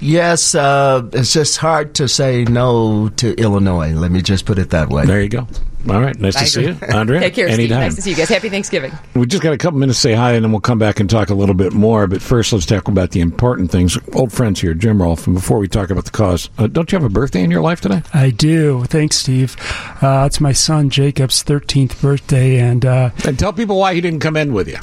Yes, 0.00 0.54
uh, 0.54 1.08
it's 1.12 1.32
just 1.32 1.58
hard 1.58 1.94
to 1.94 2.08
say 2.08 2.44
no 2.44 3.08
to 3.10 3.34
Illinois. 3.40 3.92
Let 3.92 4.10
me 4.10 4.20
just 4.20 4.46
put 4.46 4.58
it 4.58 4.70
that 4.70 4.88
way. 4.88 5.06
There 5.06 5.22
you 5.22 5.28
go. 5.28 5.46
All 5.88 6.00
right. 6.00 6.18
Nice 6.18 6.36
I 6.36 6.40
to 6.40 6.46
see 6.46 6.62
you, 6.62 6.68
agree. 6.70 6.88
Andrea. 6.88 7.20
Take 7.22 7.34
care, 7.34 7.52
Steve. 7.52 7.70
Nice 7.70 7.96
to 7.96 8.02
see 8.02 8.10
you 8.10 8.16
guys. 8.16 8.28
Happy 8.28 8.48
Thanksgiving. 8.48 8.92
We 9.14 9.26
just 9.26 9.42
got 9.42 9.52
a 9.52 9.58
couple 9.58 9.80
minutes 9.80 9.98
to 9.98 10.08
say 10.08 10.14
hi, 10.14 10.32
and 10.32 10.44
then 10.44 10.52
we'll 10.52 10.60
come 10.60 10.78
back 10.78 11.00
and 11.00 11.10
talk 11.10 11.30
a 11.30 11.34
little 11.34 11.54
bit 11.54 11.72
more. 11.72 12.06
But 12.06 12.22
first, 12.22 12.52
let's 12.52 12.66
talk 12.66 12.88
about 12.88 13.10
the 13.10 13.20
important 13.20 13.70
things. 13.70 13.98
Old 14.14 14.32
friends 14.32 14.60
here, 14.60 14.74
Jim 14.74 15.02
Rolfe. 15.02 15.26
And 15.26 15.34
before 15.34 15.58
we 15.58 15.68
talk 15.68 15.90
about 15.90 16.04
the 16.04 16.10
cause, 16.10 16.50
uh, 16.58 16.68
don't 16.68 16.90
you 16.92 16.96
have 16.96 17.04
a 17.04 17.12
birthday 17.12 17.42
in 17.42 17.50
your 17.50 17.62
life 17.62 17.80
today? 17.80 18.02
I 18.14 18.30
do. 18.30 18.84
Thanks, 18.84 19.16
Steve. 19.16 19.56
Uh, 20.00 20.24
it's 20.26 20.40
my 20.40 20.52
son 20.52 20.88
Jacob's 20.88 21.42
13th 21.42 22.00
birthday, 22.00 22.58
and 22.58 22.84
uh, 22.84 23.10
and 23.26 23.38
tell 23.38 23.52
people 23.52 23.78
why 23.78 23.94
he 23.94 24.00
didn't 24.00 24.20
come 24.20 24.36
in 24.36 24.52
with 24.52 24.68
you. 24.68 24.78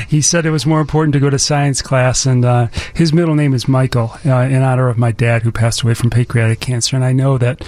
he 0.08 0.22
said 0.22 0.46
it 0.46 0.50
was 0.50 0.64
more 0.64 0.80
important 0.80 1.12
to 1.12 1.20
go 1.20 1.28
to 1.28 1.38
science 1.38 1.82
class, 1.82 2.24
and 2.24 2.44
uh, 2.44 2.68
his 2.94 3.12
middle 3.12 3.34
name 3.34 3.52
is 3.52 3.68
Michael, 3.68 4.12
uh, 4.24 4.40
in 4.40 4.62
honor 4.62 4.88
of 4.88 4.98
my 4.98 5.12
dad 5.12 5.42
who 5.42 5.52
passed 5.52 5.82
away 5.82 5.94
from 5.94 6.08
pancreatic 6.10 6.60
cancer. 6.60 6.96
And 6.96 7.04
I 7.04 7.12
know 7.12 7.36
that 7.38 7.62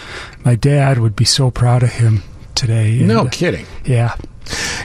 my 0.44 0.54
dad 0.54 0.98
would 0.98 1.14
be 1.14 1.24
so 1.24 1.50
proud 1.50 1.82
of 1.82 1.92
him 1.92 2.21
today. 2.54 2.98
And, 2.98 3.08
No 3.08 3.26
kidding. 3.28 3.66
Yeah. 3.84 4.14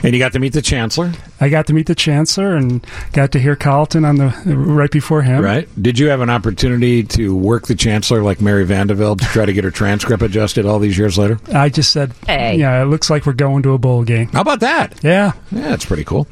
And 0.04 0.14
you 0.14 0.20
got 0.20 0.32
to 0.34 0.38
meet 0.38 0.52
the 0.52 0.62
chancellor, 0.62 1.12
I 1.40 1.48
got 1.48 1.66
to 1.66 1.72
meet 1.72 1.86
the 1.86 1.94
chancellor 1.96 2.54
and 2.54 2.86
got 3.12 3.32
to 3.32 3.40
hear 3.40 3.56
Carlton 3.56 4.04
on 4.04 4.14
the 4.16 4.28
right 4.46 4.90
before 4.90 5.22
him. 5.22 5.42
right? 5.42 5.68
Did 5.82 5.98
you 5.98 6.08
have 6.08 6.20
an 6.20 6.30
opportunity 6.30 7.02
to 7.02 7.34
work 7.34 7.66
the 7.66 7.74
chancellor 7.74 8.22
like 8.22 8.40
Mary 8.40 8.64
Vandevelde 8.64 9.18
to 9.18 9.24
try 9.26 9.44
to 9.44 9.52
get 9.52 9.64
her 9.64 9.72
transcript 9.72 10.22
adjusted 10.22 10.64
all 10.64 10.78
these 10.78 10.96
years 10.96 11.18
later? 11.18 11.40
I 11.52 11.70
just 11.70 11.90
said, 11.90 12.12
Hey. 12.26 12.56
yeah, 12.58 12.80
it 12.80 12.86
looks 12.86 13.10
like 13.10 13.26
we're 13.26 13.32
going 13.32 13.64
to 13.64 13.72
a 13.72 13.78
bowl 13.78 14.04
game. 14.04 14.28
How 14.28 14.42
about 14.42 14.60
that? 14.60 15.00
Yeah. 15.02 15.32
Yeah, 15.50 15.68
that's 15.70 15.84
pretty 15.84 16.04
cool. 16.04 16.28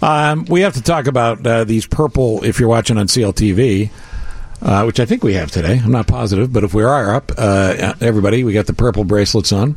Um, 0.00 0.46
we 0.46 0.62
have 0.62 0.72
to 0.74 0.82
talk 0.82 1.06
about 1.06 1.46
uh, 1.46 1.64
these 1.64 1.86
purple, 1.86 2.42
if 2.42 2.58
you're 2.58 2.70
watching 2.70 2.96
on 2.96 3.06
CLTV, 3.06 3.90
uh, 4.62 4.84
which 4.84 4.98
I 4.98 5.04
think 5.04 5.22
we 5.22 5.34
have 5.34 5.50
today. 5.50 5.78
I'm 5.84 5.92
not 5.92 6.06
positive, 6.06 6.52
but 6.52 6.64
if 6.64 6.72
we 6.72 6.84
are 6.84 7.14
up, 7.14 7.32
uh, 7.36 7.92
everybody, 8.00 8.44
we 8.44 8.54
got 8.54 8.66
the 8.66 8.72
purple 8.72 9.04
bracelets 9.04 9.52
on. 9.52 9.76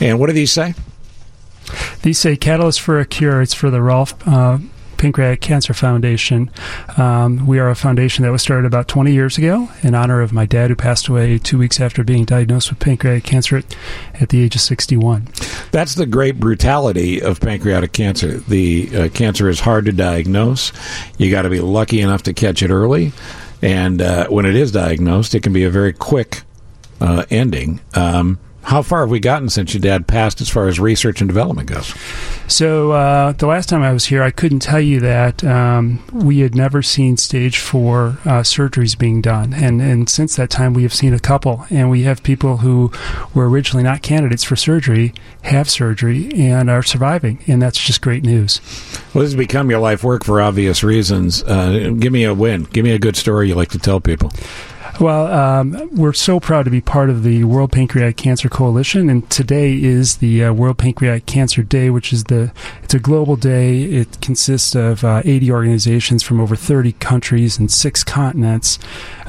And 0.00 0.18
what 0.18 0.26
do 0.26 0.32
these 0.32 0.52
say? 0.52 0.74
These 2.02 2.18
say 2.18 2.36
Catalyst 2.36 2.80
for 2.80 3.00
a 3.00 3.06
Cure. 3.06 3.40
It's 3.40 3.54
for 3.54 3.70
the 3.70 3.80
Rolfe 3.80 4.14
uh, 4.28 4.58
Pancreatic 4.96 5.40
Cancer 5.40 5.74
Foundation. 5.74 6.50
Um, 6.96 7.46
we 7.46 7.58
are 7.58 7.68
a 7.68 7.74
foundation 7.74 8.24
that 8.24 8.30
was 8.32 8.42
started 8.42 8.66
about 8.66 8.88
20 8.88 9.12
years 9.12 9.38
ago 9.38 9.68
in 9.82 9.94
honor 9.94 10.20
of 10.20 10.32
my 10.32 10.46
dad, 10.46 10.70
who 10.70 10.76
passed 10.76 11.08
away 11.08 11.38
two 11.38 11.58
weeks 11.58 11.80
after 11.80 12.04
being 12.04 12.24
diagnosed 12.24 12.70
with 12.70 12.78
pancreatic 12.78 13.24
cancer 13.24 13.58
at, 13.58 13.76
at 14.14 14.28
the 14.30 14.42
age 14.42 14.54
of 14.54 14.60
61. 14.60 15.28
That's 15.72 15.94
the 15.94 16.06
great 16.06 16.38
brutality 16.38 17.20
of 17.20 17.40
pancreatic 17.40 17.92
cancer. 17.92 18.38
The 18.38 18.96
uh, 18.96 19.08
cancer 19.10 19.48
is 19.48 19.60
hard 19.60 19.86
to 19.86 19.92
diagnose. 19.92 20.72
You 21.18 21.30
got 21.30 21.42
to 21.42 21.50
be 21.50 21.60
lucky 21.60 22.00
enough 22.00 22.22
to 22.24 22.32
catch 22.32 22.62
it 22.62 22.70
early. 22.70 23.12
And 23.62 24.02
uh, 24.02 24.28
when 24.28 24.46
it 24.46 24.56
is 24.56 24.72
diagnosed, 24.72 25.34
it 25.34 25.42
can 25.42 25.52
be 25.52 25.64
a 25.64 25.70
very 25.70 25.92
quick 25.92 26.42
uh, 27.00 27.24
ending. 27.30 27.80
Um, 27.94 28.38
how 28.64 28.82
far 28.82 29.00
have 29.00 29.10
we 29.10 29.20
gotten 29.20 29.48
since 29.48 29.74
your 29.74 29.80
dad 29.80 30.06
passed 30.06 30.40
as 30.40 30.48
far 30.48 30.68
as 30.68 30.80
research 30.80 31.20
and 31.20 31.28
development 31.28 31.68
goes? 31.68 31.94
So 32.48 32.92
uh, 32.92 33.32
the 33.32 33.46
last 33.46 33.68
time 33.68 33.82
I 33.82 33.92
was 33.92 34.06
here, 34.06 34.22
I 34.22 34.30
couldn't 34.30 34.60
tell 34.60 34.80
you 34.80 35.00
that 35.00 35.44
um, 35.44 36.02
we 36.12 36.40
had 36.40 36.54
never 36.54 36.82
seen 36.82 37.16
stage 37.16 37.58
four 37.58 38.18
uh, 38.24 38.42
surgeries 38.42 38.98
being 38.98 39.20
done, 39.20 39.52
and 39.52 39.80
and 39.80 40.08
since 40.08 40.36
that 40.36 40.50
time 40.50 40.74
we 40.74 40.82
have 40.82 40.94
seen 40.94 41.12
a 41.12 41.18
couple, 41.18 41.66
and 41.70 41.90
we 41.90 42.02
have 42.02 42.22
people 42.22 42.58
who 42.58 42.90
were 43.34 43.48
originally 43.48 43.82
not 43.82 44.02
candidates 44.02 44.44
for 44.44 44.56
surgery 44.56 45.12
have 45.42 45.68
surgery 45.68 46.32
and 46.34 46.70
are 46.70 46.82
surviving, 46.82 47.38
and 47.46 47.60
that's 47.60 47.78
just 47.78 48.00
great 48.00 48.24
news. 48.24 48.60
Well, 49.12 49.22
this 49.22 49.32
has 49.32 49.36
become 49.36 49.70
your 49.70 49.80
life 49.80 50.02
work 50.02 50.24
for 50.24 50.40
obvious 50.40 50.82
reasons. 50.82 51.42
Uh, 51.42 51.94
give 51.98 52.12
me 52.12 52.24
a 52.24 52.34
win. 52.34 52.64
Give 52.64 52.84
me 52.84 52.92
a 52.92 52.98
good 52.98 53.16
story 53.16 53.48
you 53.48 53.54
like 53.54 53.70
to 53.70 53.78
tell 53.78 54.00
people. 54.00 54.32
Well, 55.00 55.26
um, 55.26 55.88
we're 55.92 56.12
so 56.12 56.38
proud 56.38 56.66
to 56.66 56.70
be 56.70 56.80
part 56.80 57.10
of 57.10 57.24
the 57.24 57.42
World 57.42 57.72
Pancreatic 57.72 58.16
Cancer 58.16 58.48
Coalition, 58.48 59.10
and 59.10 59.28
today 59.28 59.74
is 59.74 60.18
the 60.18 60.44
uh, 60.44 60.52
World 60.52 60.78
Pancreatic 60.78 61.26
Cancer 61.26 61.64
Day, 61.64 61.90
which 61.90 62.12
is 62.12 62.24
the 62.24 62.52
it's 62.80 62.94
a 62.94 63.00
global 63.00 63.34
day. 63.34 63.82
It 63.82 64.20
consists 64.20 64.76
of 64.76 65.02
uh, 65.02 65.22
80 65.24 65.50
organizations 65.50 66.22
from 66.22 66.40
over 66.40 66.54
30 66.54 66.92
countries 66.92 67.58
and 67.58 67.72
six 67.72 68.04
continents, 68.04 68.78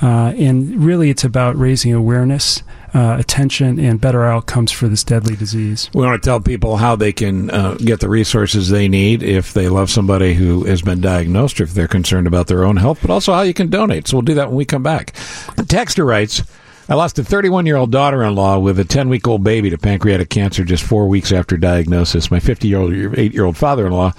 uh, 0.03 0.33
and 0.37 0.83
really 0.83 1.09
it's 1.09 1.23
about 1.23 1.57
raising 1.57 1.93
awareness. 1.93 2.61
Uh, 2.95 3.17
attention 3.19 3.77
and 3.77 3.99
better 3.99 4.23
outcomes 4.23 4.71
for 4.71 4.87
this 4.87 5.03
deadly 5.03 5.35
disease. 5.35 5.89
We 5.93 6.05
want 6.05 6.23
to 6.23 6.25
tell 6.25 6.39
people 6.39 6.77
how 6.77 6.95
they 6.95 7.11
can 7.11 7.51
uh, 7.51 7.73
get 7.73 7.99
the 7.99 8.07
resources 8.07 8.69
they 8.69 8.87
need 8.87 9.21
if 9.21 9.51
they 9.51 9.67
love 9.67 9.89
somebody 9.89 10.33
who 10.33 10.63
has 10.63 10.81
been 10.81 11.01
diagnosed 11.01 11.59
or 11.59 11.65
if 11.65 11.73
they're 11.73 11.89
concerned 11.89 12.25
about 12.25 12.47
their 12.47 12.63
own 12.63 12.77
health, 12.77 12.99
but 13.01 13.09
also 13.09 13.33
how 13.33 13.41
you 13.41 13.53
can 13.53 13.69
donate. 13.69 14.07
So 14.07 14.15
we'll 14.15 14.21
do 14.21 14.35
that 14.35 14.47
when 14.47 14.55
we 14.55 14.63
come 14.63 14.81
back. 14.81 15.11
The 15.57 15.63
texter 15.63 16.05
writes, 16.05 16.41
I 16.87 16.93
lost 16.93 17.19
a 17.19 17.23
31 17.25 17.65
year 17.65 17.75
old 17.75 17.91
daughter 17.91 18.23
in 18.23 18.33
law 18.33 18.59
with 18.59 18.79
a 18.79 18.85
10 18.85 19.09
week 19.09 19.27
old 19.27 19.43
baby 19.43 19.71
to 19.71 19.77
pancreatic 19.77 20.29
cancer 20.29 20.63
just 20.63 20.83
four 20.83 21.07
weeks 21.07 21.33
after 21.33 21.57
diagnosis. 21.57 22.31
My 22.31 22.39
50 22.39 22.67
year 22.69 22.79
old, 22.79 22.93
8 22.93 23.33
year 23.33 23.43
old 23.43 23.57
father 23.57 23.87
in 23.87 23.91
law 23.91 24.13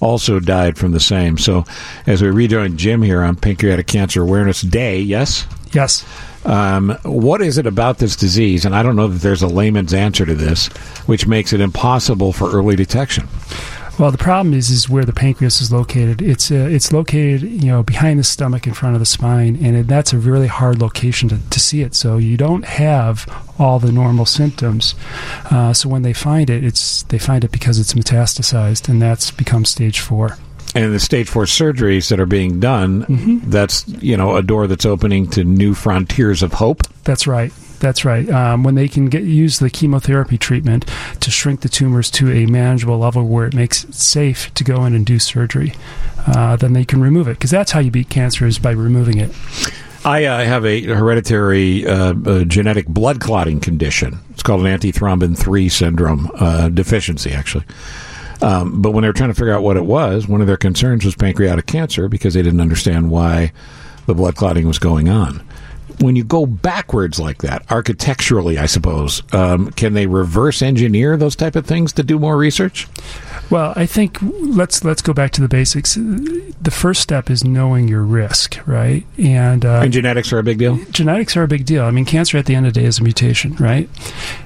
also 0.00 0.40
died 0.40 0.78
from 0.78 0.92
the 0.92 1.00
same. 1.00 1.36
So 1.36 1.64
as 2.06 2.22
we 2.22 2.30
rejoin 2.30 2.78
Jim 2.78 3.02
here 3.02 3.22
on 3.22 3.36
Pancreatic 3.36 3.88
Cancer 3.88 4.22
Awareness 4.22 4.62
Day, 4.62 5.00
yes? 5.00 5.46
Yes. 5.72 6.04
Um, 6.44 6.98
what 7.04 7.40
is 7.40 7.58
it 7.58 7.66
about 7.66 7.98
this 7.98 8.16
disease? 8.16 8.64
And 8.64 8.74
I 8.74 8.82
don't 8.82 8.96
know 8.96 9.08
that 9.08 9.20
there's 9.20 9.42
a 9.42 9.48
layman's 9.48 9.94
answer 9.94 10.26
to 10.26 10.34
this, 10.34 10.66
which 11.06 11.26
makes 11.26 11.52
it 11.52 11.60
impossible 11.60 12.32
for 12.32 12.50
early 12.50 12.76
detection. 12.76 13.28
Well, 13.98 14.10
the 14.10 14.18
problem 14.18 14.54
is 14.54 14.70
is 14.70 14.88
where 14.88 15.04
the 15.04 15.12
pancreas 15.12 15.60
is 15.60 15.70
located. 15.70 16.22
It's 16.22 16.50
uh, 16.50 16.66
it's 16.70 16.92
located 16.92 17.42
you 17.42 17.66
know 17.66 17.82
behind 17.82 18.18
the 18.18 18.24
stomach, 18.24 18.66
in 18.66 18.72
front 18.72 18.96
of 18.96 19.00
the 19.00 19.06
spine, 19.06 19.58
and 19.62 19.76
it, 19.76 19.86
that's 19.86 20.14
a 20.14 20.18
really 20.18 20.46
hard 20.46 20.80
location 20.80 21.28
to, 21.28 21.38
to 21.50 21.60
see 21.60 21.82
it. 21.82 21.94
So 21.94 22.16
you 22.16 22.38
don't 22.38 22.64
have 22.64 23.26
all 23.58 23.78
the 23.78 23.92
normal 23.92 24.24
symptoms. 24.24 24.94
Uh, 25.50 25.74
so 25.74 25.90
when 25.90 26.02
they 26.02 26.14
find 26.14 26.48
it, 26.48 26.64
it's 26.64 27.02
they 27.04 27.18
find 27.18 27.44
it 27.44 27.52
because 27.52 27.78
it's 27.78 27.92
metastasized, 27.92 28.88
and 28.88 29.00
that's 29.00 29.30
become 29.30 29.66
stage 29.66 30.00
four. 30.00 30.38
And 30.74 30.94
the 30.94 31.00
stage 31.00 31.28
four 31.28 31.44
surgeries 31.44 32.08
that 32.08 32.18
are 32.18 32.26
being 32.26 32.58
done, 32.58 33.42
that's 33.44 33.86
you 33.88 34.16
know 34.16 34.36
a 34.36 34.42
door 34.42 34.66
that's 34.66 34.86
opening 34.86 35.28
to 35.30 35.44
new 35.44 35.74
frontiers 35.74 36.42
of 36.42 36.54
hope. 36.54 36.82
That's 37.04 37.26
right. 37.26 37.52
That's 37.82 38.04
right. 38.04 38.30
Um, 38.30 38.62
when 38.62 38.76
they 38.76 38.86
can 38.86 39.06
get 39.06 39.24
use 39.24 39.58
the 39.58 39.68
chemotherapy 39.68 40.38
treatment 40.38 40.88
to 41.18 41.30
shrink 41.32 41.62
the 41.62 41.68
tumors 41.68 42.12
to 42.12 42.30
a 42.30 42.46
manageable 42.46 42.96
level 42.96 43.26
where 43.26 43.44
it 43.44 43.54
makes 43.54 43.82
it 43.82 43.94
safe 43.94 44.54
to 44.54 44.62
go 44.62 44.84
in 44.84 44.94
and 44.94 45.04
do 45.04 45.18
surgery, 45.18 45.74
uh, 46.28 46.54
then 46.54 46.74
they 46.74 46.84
can 46.84 47.00
remove 47.00 47.26
it 47.26 47.34
because 47.34 47.50
that's 47.50 47.72
how 47.72 47.80
you 47.80 47.90
beat 47.90 48.08
cancer 48.08 48.46
is 48.46 48.60
by 48.60 48.70
removing 48.70 49.18
it. 49.18 49.34
I 50.04 50.24
uh, 50.24 50.44
have 50.44 50.64
a 50.64 50.82
hereditary 50.82 51.86
uh, 51.86 52.14
uh, 52.24 52.44
genetic 52.44 52.86
blood 52.86 53.20
clotting 53.20 53.58
condition. 53.58 54.18
It's 54.30 54.42
called 54.44 54.60
an 54.64 54.66
antithrombin 54.66 55.36
3 55.36 55.68
syndrome 55.68 56.30
uh, 56.34 56.68
deficiency, 56.68 57.32
actually. 57.32 57.64
Um, 58.42 58.82
but 58.82 58.90
when 58.90 59.02
they 59.02 59.08
were 59.08 59.12
trying 59.14 59.30
to 59.30 59.34
figure 59.34 59.54
out 59.54 59.62
what 59.62 59.76
it 59.76 59.84
was, 59.84 60.26
one 60.26 60.40
of 60.40 60.46
their 60.46 60.56
concerns 60.56 61.04
was 61.04 61.14
pancreatic 61.14 61.66
cancer 61.66 62.08
because 62.08 62.34
they 62.34 62.42
didn't 62.42 62.60
understand 62.60 63.10
why 63.10 63.52
the 64.06 64.14
blood 64.14 64.34
clotting 64.36 64.66
was 64.66 64.78
going 64.78 65.08
on. 65.08 65.46
When 66.00 66.16
you 66.16 66.24
go 66.24 66.46
backwards 66.46 67.20
like 67.20 67.42
that, 67.42 67.64
architecturally, 67.70 68.58
I 68.58 68.66
suppose, 68.66 69.22
um, 69.32 69.70
can 69.72 69.92
they 69.92 70.06
reverse 70.06 70.60
engineer 70.62 71.16
those 71.16 71.36
type 71.36 71.54
of 71.54 71.66
things 71.66 71.92
to 71.92 72.02
do 72.02 72.18
more 72.18 72.36
research? 72.36 72.88
Well, 73.50 73.74
I 73.76 73.86
think 73.86 74.18
let's 74.22 74.82
let's 74.84 75.02
go 75.02 75.12
back 75.12 75.30
to 75.32 75.42
the 75.42 75.48
basics. 75.48 75.94
The 75.94 76.70
first 76.72 77.02
step 77.02 77.30
is 77.30 77.44
knowing 77.44 77.86
your 77.86 78.02
risk, 78.02 78.58
right? 78.66 79.04
And, 79.18 79.64
uh, 79.64 79.80
And 79.84 79.92
genetics 79.92 80.32
are 80.32 80.38
a 80.38 80.42
big 80.42 80.58
deal. 80.58 80.78
genetics 80.90 81.36
are 81.36 81.42
a 81.42 81.48
big 81.48 81.66
deal. 81.66 81.84
I 81.84 81.90
mean, 81.92 82.06
cancer 82.06 82.38
at 82.38 82.46
the 82.46 82.54
end 82.54 82.66
of 82.66 82.72
the 82.74 82.80
day 82.80 82.86
is 82.86 82.98
a 82.98 83.02
mutation, 83.02 83.54
right? 83.56 83.88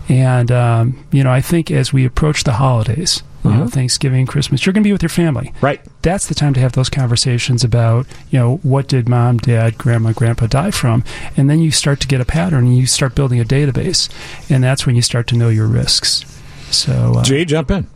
And 0.09 0.51
um, 0.51 1.05
you 1.13 1.23
know, 1.25 1.31
I 1.31 1.41
think 1.41 1.71
as 1.71 1.93
we 1.93 2.05
approach 2.05 2.45
the 2.45 2.55
holidays, 2.55 3.23
you 3.51 3.57
know, 3.59 3.65
Mhm. 3.65 3.73
Thanksgiving, 3.73 4.27
Christmas, 4.27 4.65
you're 4.65 4.73
going 4.73 4.83
to 4.83 4.89
be 4.89 4.93
with 4.93 5.03
your 5.03 5.09
family, 5.11 5.53
right? 5.61 5.81
That's 6.03 6.27
the 6.27 6.35
time 6.35 6.55
to 6.55 6.61
have 6.61 6.73
those 6.73 6.89
conversations 6.89 7.65
about, 7.65 8.07
you 8.31 8.39
know, 8.39 8.61
what 8.63 8.89
did 8.89 9.09
mom, 9.09 9.39
dad, 9.39 9.79
grandma, 9.79 10.13
grandpa 10.13 10.47
die 10.47 10.71
from, 10.71 11.05
and 11.37 11.49
then 11.51 11.61
you 11.61 11.71
start 11.71 12.01
to 12.01 12.07
get 12.07 12.21
a 12.21 12.25
pattern, 12.25 12.67
and 12.67 12.77
you 12.79 12.87
start 12.87 13.15
building 13.15 13.41
a 13.41 13.45
database, 13.45 14.09
and 14.51 14.63
that's 14.63 14.87
when 14.87 14.97
you 14.97 15.03
start 15.03 15.27
to 15.29 15.37
know 15.37 15.49
your 15.49 15.67
risks. 15.67 16.25
So, 16.71 17.15
uh, 17.17 17.23
Jay, 17.23 17.45
jump 17.45 17.71
in. 17.71 17.87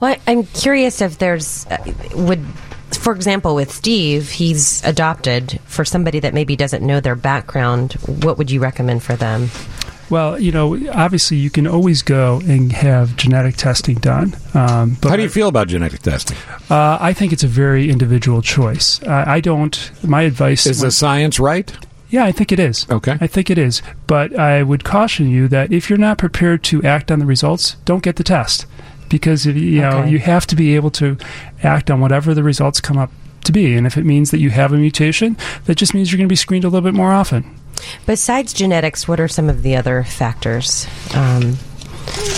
Well, 0.00 0.16
I'm 0.26 0.44
curious 0.44 1.00
if 1.00 1.18
there's 1.18 1.66
uh, 1.66 1.78
would, 2.14 2.44
for 2.98 3.14
example, 3.14 3.54
with 3.54 3.70
Steve, 3.70 4.30
he's 4.30 4.84
adopted. 4.84 5.60
For 5.66 5.84
somebody 5.84 6.20
that 6.20 6.34
maybe 6.34 6.56
doesn't 6.56 6.84
know 6.84 7.00
their 7.00 7.16
background, 7.16 7.92
what 8.06 8.38
would 8.38 8.50
you 8.50 8.60
recommend 8.60 9.02
for 9.02 9.14
them? 9.16 9.50
Well, 10.14 10.38
you 10.38 10.52
know, 10.52 10.78
obviously 10.92 11.38
you 11.38 11.50
can 11.50 11.66
always 11.66 12.02
go 12.02 12.40
and 12.46 12.70
have 12.70 13.16
genetic 13.16 13.56
testing 13.56 13.96
done. 13.96 14.36
Um, 14.54 14.96
but 15.00 15.08
How 15.08 15.16
do 15.16 15.22
you 15.22 15.28
feel 15.28 15.48
about 15.48 15.66
genetic 15.66 16.02
testing? 16.02 16.36
Uh, 16.70 16.98
I 17.00 17.12
think 17.12 17.32
it's 17.32 17.42
a 17.42 17.48
very 17.48 17.90
individual 17.90 18.40
choice. 18.40 19.02
Uh, 19.02 19.24
I 19.26 19.40
don't. 19.40 19.90
My 20.04 20.22
advice 20.22 20.66
Is 20.66 20.80
the 20.80 20.92
science 20.92 21.40
right? 21.40 21.76
Yeah, 22.10 22.22
I 22.24 22.30
think 22.30 22.52
it 22.52 22.60
is. 22.60 22.86
Okay. 22.88 23.18
I 23.20 23.26
think 23.26 23.50
it 23.50 23.58
is. 23.58 23.82
But 24.06 24.38
I 24.38 24.62
would 24.62 24.84
caution 24.84 25.28
you 25.30 25.48
that 25.48 25.72
if 25.72 25.90
you're 25.90 25.98
not 25.98 26.16
prepared 26.16 26.62
to 26.70 26.80
act 26.84 27.10
on 27.10 27.18
the 27.18 27.26
results, 27.26 27.74
don't 27.84 28.04
get 28.04 28.14
the 28.14 28.22
test 28.22 28.66
because 29.08 29.46
if, 29.46 29.56
you 29.56 29.80
know 29.80 29.98
Okay. 29.98 30.10
you 30.10 30.20
have 30.20 30.46
to 30.46 30.54
be 30.54 30.76
able 30.76 30.92
to 30.92 31.16
act 31.64 31.90
on 31.90 31.98
whatever 32.00 32.34
the 32.34 32.44
results 32.44 32.80
come 32.80 32.98
up 32.98 33.10
to 33.46 33.50
be. 33.50 33.74
And 33.74 33.84
if 33.84 33.96
it 33.96 34.04
means 34.04 34.30
that 34.30 34.38
you 34.38 34.50
have 34.50 34.72
a 34.72 34.76
mutation, 34.76 35.36
that 35.64 35.74
just 35.74 35.92
means 35.92 36.12
you're 36.12 36.18
going 36.18 36.28
to 36.28 36.32
be 36.32 36.36
screened 36.36 36.64
a 36.64 36.68
little 36.68 36.88
bit 36.88 36.94
more 36.94 37.10
often. 37.12 37.42
Besides 38.06 38.52
genetics, 38.52 39.08
what 39.08 39.20
are 39.20 39.28
some 39.28 39.48
of 39.48 39.62
the 39.62 39.76
other 39.76 40.04
factors? 40.04 40.86
Um, 41.14 41.56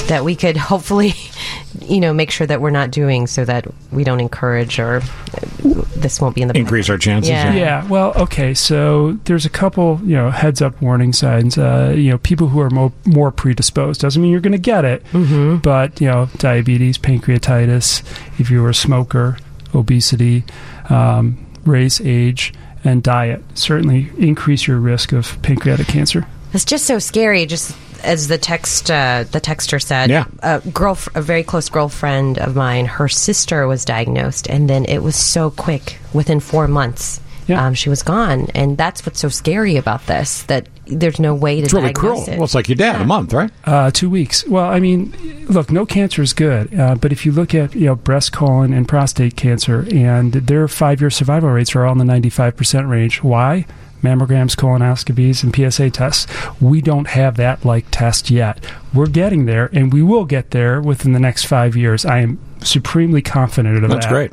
that 0.08 0.24
we 0.24 0.36
could 0.36 0.56
hopefully, 0.56 1.14
you 1.80 2.00
know, 2.00 2.12
make 2.12 2.30
sure 2.30 2.46
that 2.46 2.60
we're 2.60 2.70
not 2.70 2.90
doing 2.90 3.26
so 3.26 3.44
that 3.44 3.66
we 3.92 4.04
don't 4.04 4.20
encourage 4.20 4.78
or 4.78 5.02
this 5.96 6.20
won't 6.20 6.34
be 6.34 6.42
in 6.42 6.48
the 6.48 6.56
Increase 6.56 6.88
our 6.88 6.98
chances. 6.98 7.30
Yeah. 7.30 7.54
Yeah. 7.54 7.88
Well, 7.88 8.12
okay. 8.14 8.54
So 8.54 9.12
there's 9.24 9.44
a 9.44 9.50
couple, 9.50 10.00
you 10.04 10.14
know, 10.14 10.30
heads 10.30 10.62
up 10.62 10.80
warning 10.80 11.12
signs. 11.12 11.58
Uh, 11.58 11.94
you 11.96 12.10
know, 12.10 12.18
people 12.18 12.48
who 12.48 12.60
are 12.60 12.70
mo- 12.70 12.92
more 13.04 13.30
predisposed 13.30 14.00
doesn't 14.00 14.20
mean 14.20 14.30
you're 14.30 14.40
going 14.40 14.52
to 14.52 14.58
get 14.58 14.84
it, 14.84 15.04
mm-hmm. 15.06 15.56
but 15.56 16.00
you 16.00 16.06
know, 16.06 16.28
diabetes, 16.38 16.98
pancreatitis, 16.98 18.02
if 18.38 18.50
you're 18.50 18.70
a 18.70 18.74
smoker, 18.74 19.36
obesity, 19.74 20.44
um, 20.88 21.44
race, 21.64 22.00
age, 22.00 22.54
and 22.86 23.02
diet 23.02 23.42
certainly 23.54 24.10
increase 24.18 24.66
your 24.66 24.78
risk 24.78 25.12
of 25.12 25.40
pancreatic 25.42 25.86
cancer. 25.88 26.26
It's 26.52 26.64
just 26.64 26.86
so 26.86 26.98
scary. 26.98 27.44
Just 27.46 27.76
as 28.04 28.28
the 28.28 28.38
text, 28.38 28.90
uh, 28.90 29.24
the 29.30 29.40
texter 29.40 29.82
said, 29.82 30.10
Yeah. 30.10 30.24
a 30.42 30.60
girl, 30.72 30.96
a 31.14 31.22
very 31.22 31.42
close 31.42 31.68
girlfriend 31.68 32.38
of 32.38 32.54
mine, 32.54 32.86
her 32.86 33.08
sister 33.08 33.66
was 33.66 33.84
diagnosed, 33.84 34.46
and 34.48 34.70
then 34.70 34.84
it 34.84 35.02
was 35.02 35.16
so 35.16 35.50
quick. 35.50 35.98
Within 36.12 36.40
four 36.40 36.68
months, 36.68 37.20
um, 37.48 37.74
she 37.74 37.88
was 37.88 38.02
gone, 38.02 38.48
and 38.54 38.76
that's 38.78 39.04
what's 39.04 39.20
so 39.20 39.28
scary 39.28 39.76
about 39.76 40.06
this. 40.06 40.42
That 40.44 40.66
there's 40.86 41.18
no 41.20 41.34
way 41.34 41.56
to 41.56 41.64
It's 41.64 41.72
really 41.72 41.92
diagnose 41.92 42.24
cruel. 42.24 42.34
it. 42.34 42.38
Well, 42.38 42.44
it's 42.44 42.54
like 42.54 42.68
your 42.68 42.76
dad, 42.76 43.00
a 43.00 43.04
month, 43.04 43.32
right? 43.32 43.50
Uh, 43.64 43.90
two 43.90 44.08
weeks. 44.10 44.46
Well, 44.46 44.64
I 44.66 44.80
mean, 44.80 45.14
look, 45.48 45.70
no 45.70 45.84
cancer 45.86 46.22
is 46.22 46.32
good, 46.32 46.78
uh, 46.78 46.94
but 46.94 47.12
if 47.12 47.26
you 47.26 47.32
look 47.32 47.54
at 47.54 47.74
you 47.74 47.86
know 47.86 47.94
breast, 47.96 48.32
colon, 48.32 48.72
and 48.72 48.86
prostate 48.88 49.36
cancer, 49.36 49.86
and 49.92 50.32
their 50.32 50.68
five-year 50.68 51.10
survival 51.10 51.50
rates 51.50 51.74
are 51.74 51.84
all 51.84 51.92
in 51.92 51.98
the 51.98 52.04
ninety-five 52.04 52.56
percent 52.56 52.88
range. 52.88 53.22
Why? 53.22 53.66
Mammograms, 54.02 54.54
colonoscopies, 54.54 55.42
and 55.42 55.56
PSA 55.56 55.90
tests. 55.90 56.26
We 56.60 56.80
don't 56.80 57.08
have 57.08 57.36
that 57.38 57.64
like 57.64 57.86
test 57.90 58.30
yet. 58.30 58.64
We're 58.94 59.06
getting 59.06 59.46
there, 59.46 59.70
and 59.72 59.92
we 59.92 60.02
will 60.02 60.24
get 60.26 60.50
there 60.50 60.80
within 60.80 61.12
the 61.12 61.18
next 61.18 61.46
five 61.46 61.74
years. 61.74 62.04
I 62.04 62.18
am 62.18 62.38
supremely 62.62 63.22
confident 63.22 63.76
of 63.76 63.82
That's 63.82 63.94
that. 63.94 64.00
That's 64.02 64.12
great. 64.12 64.32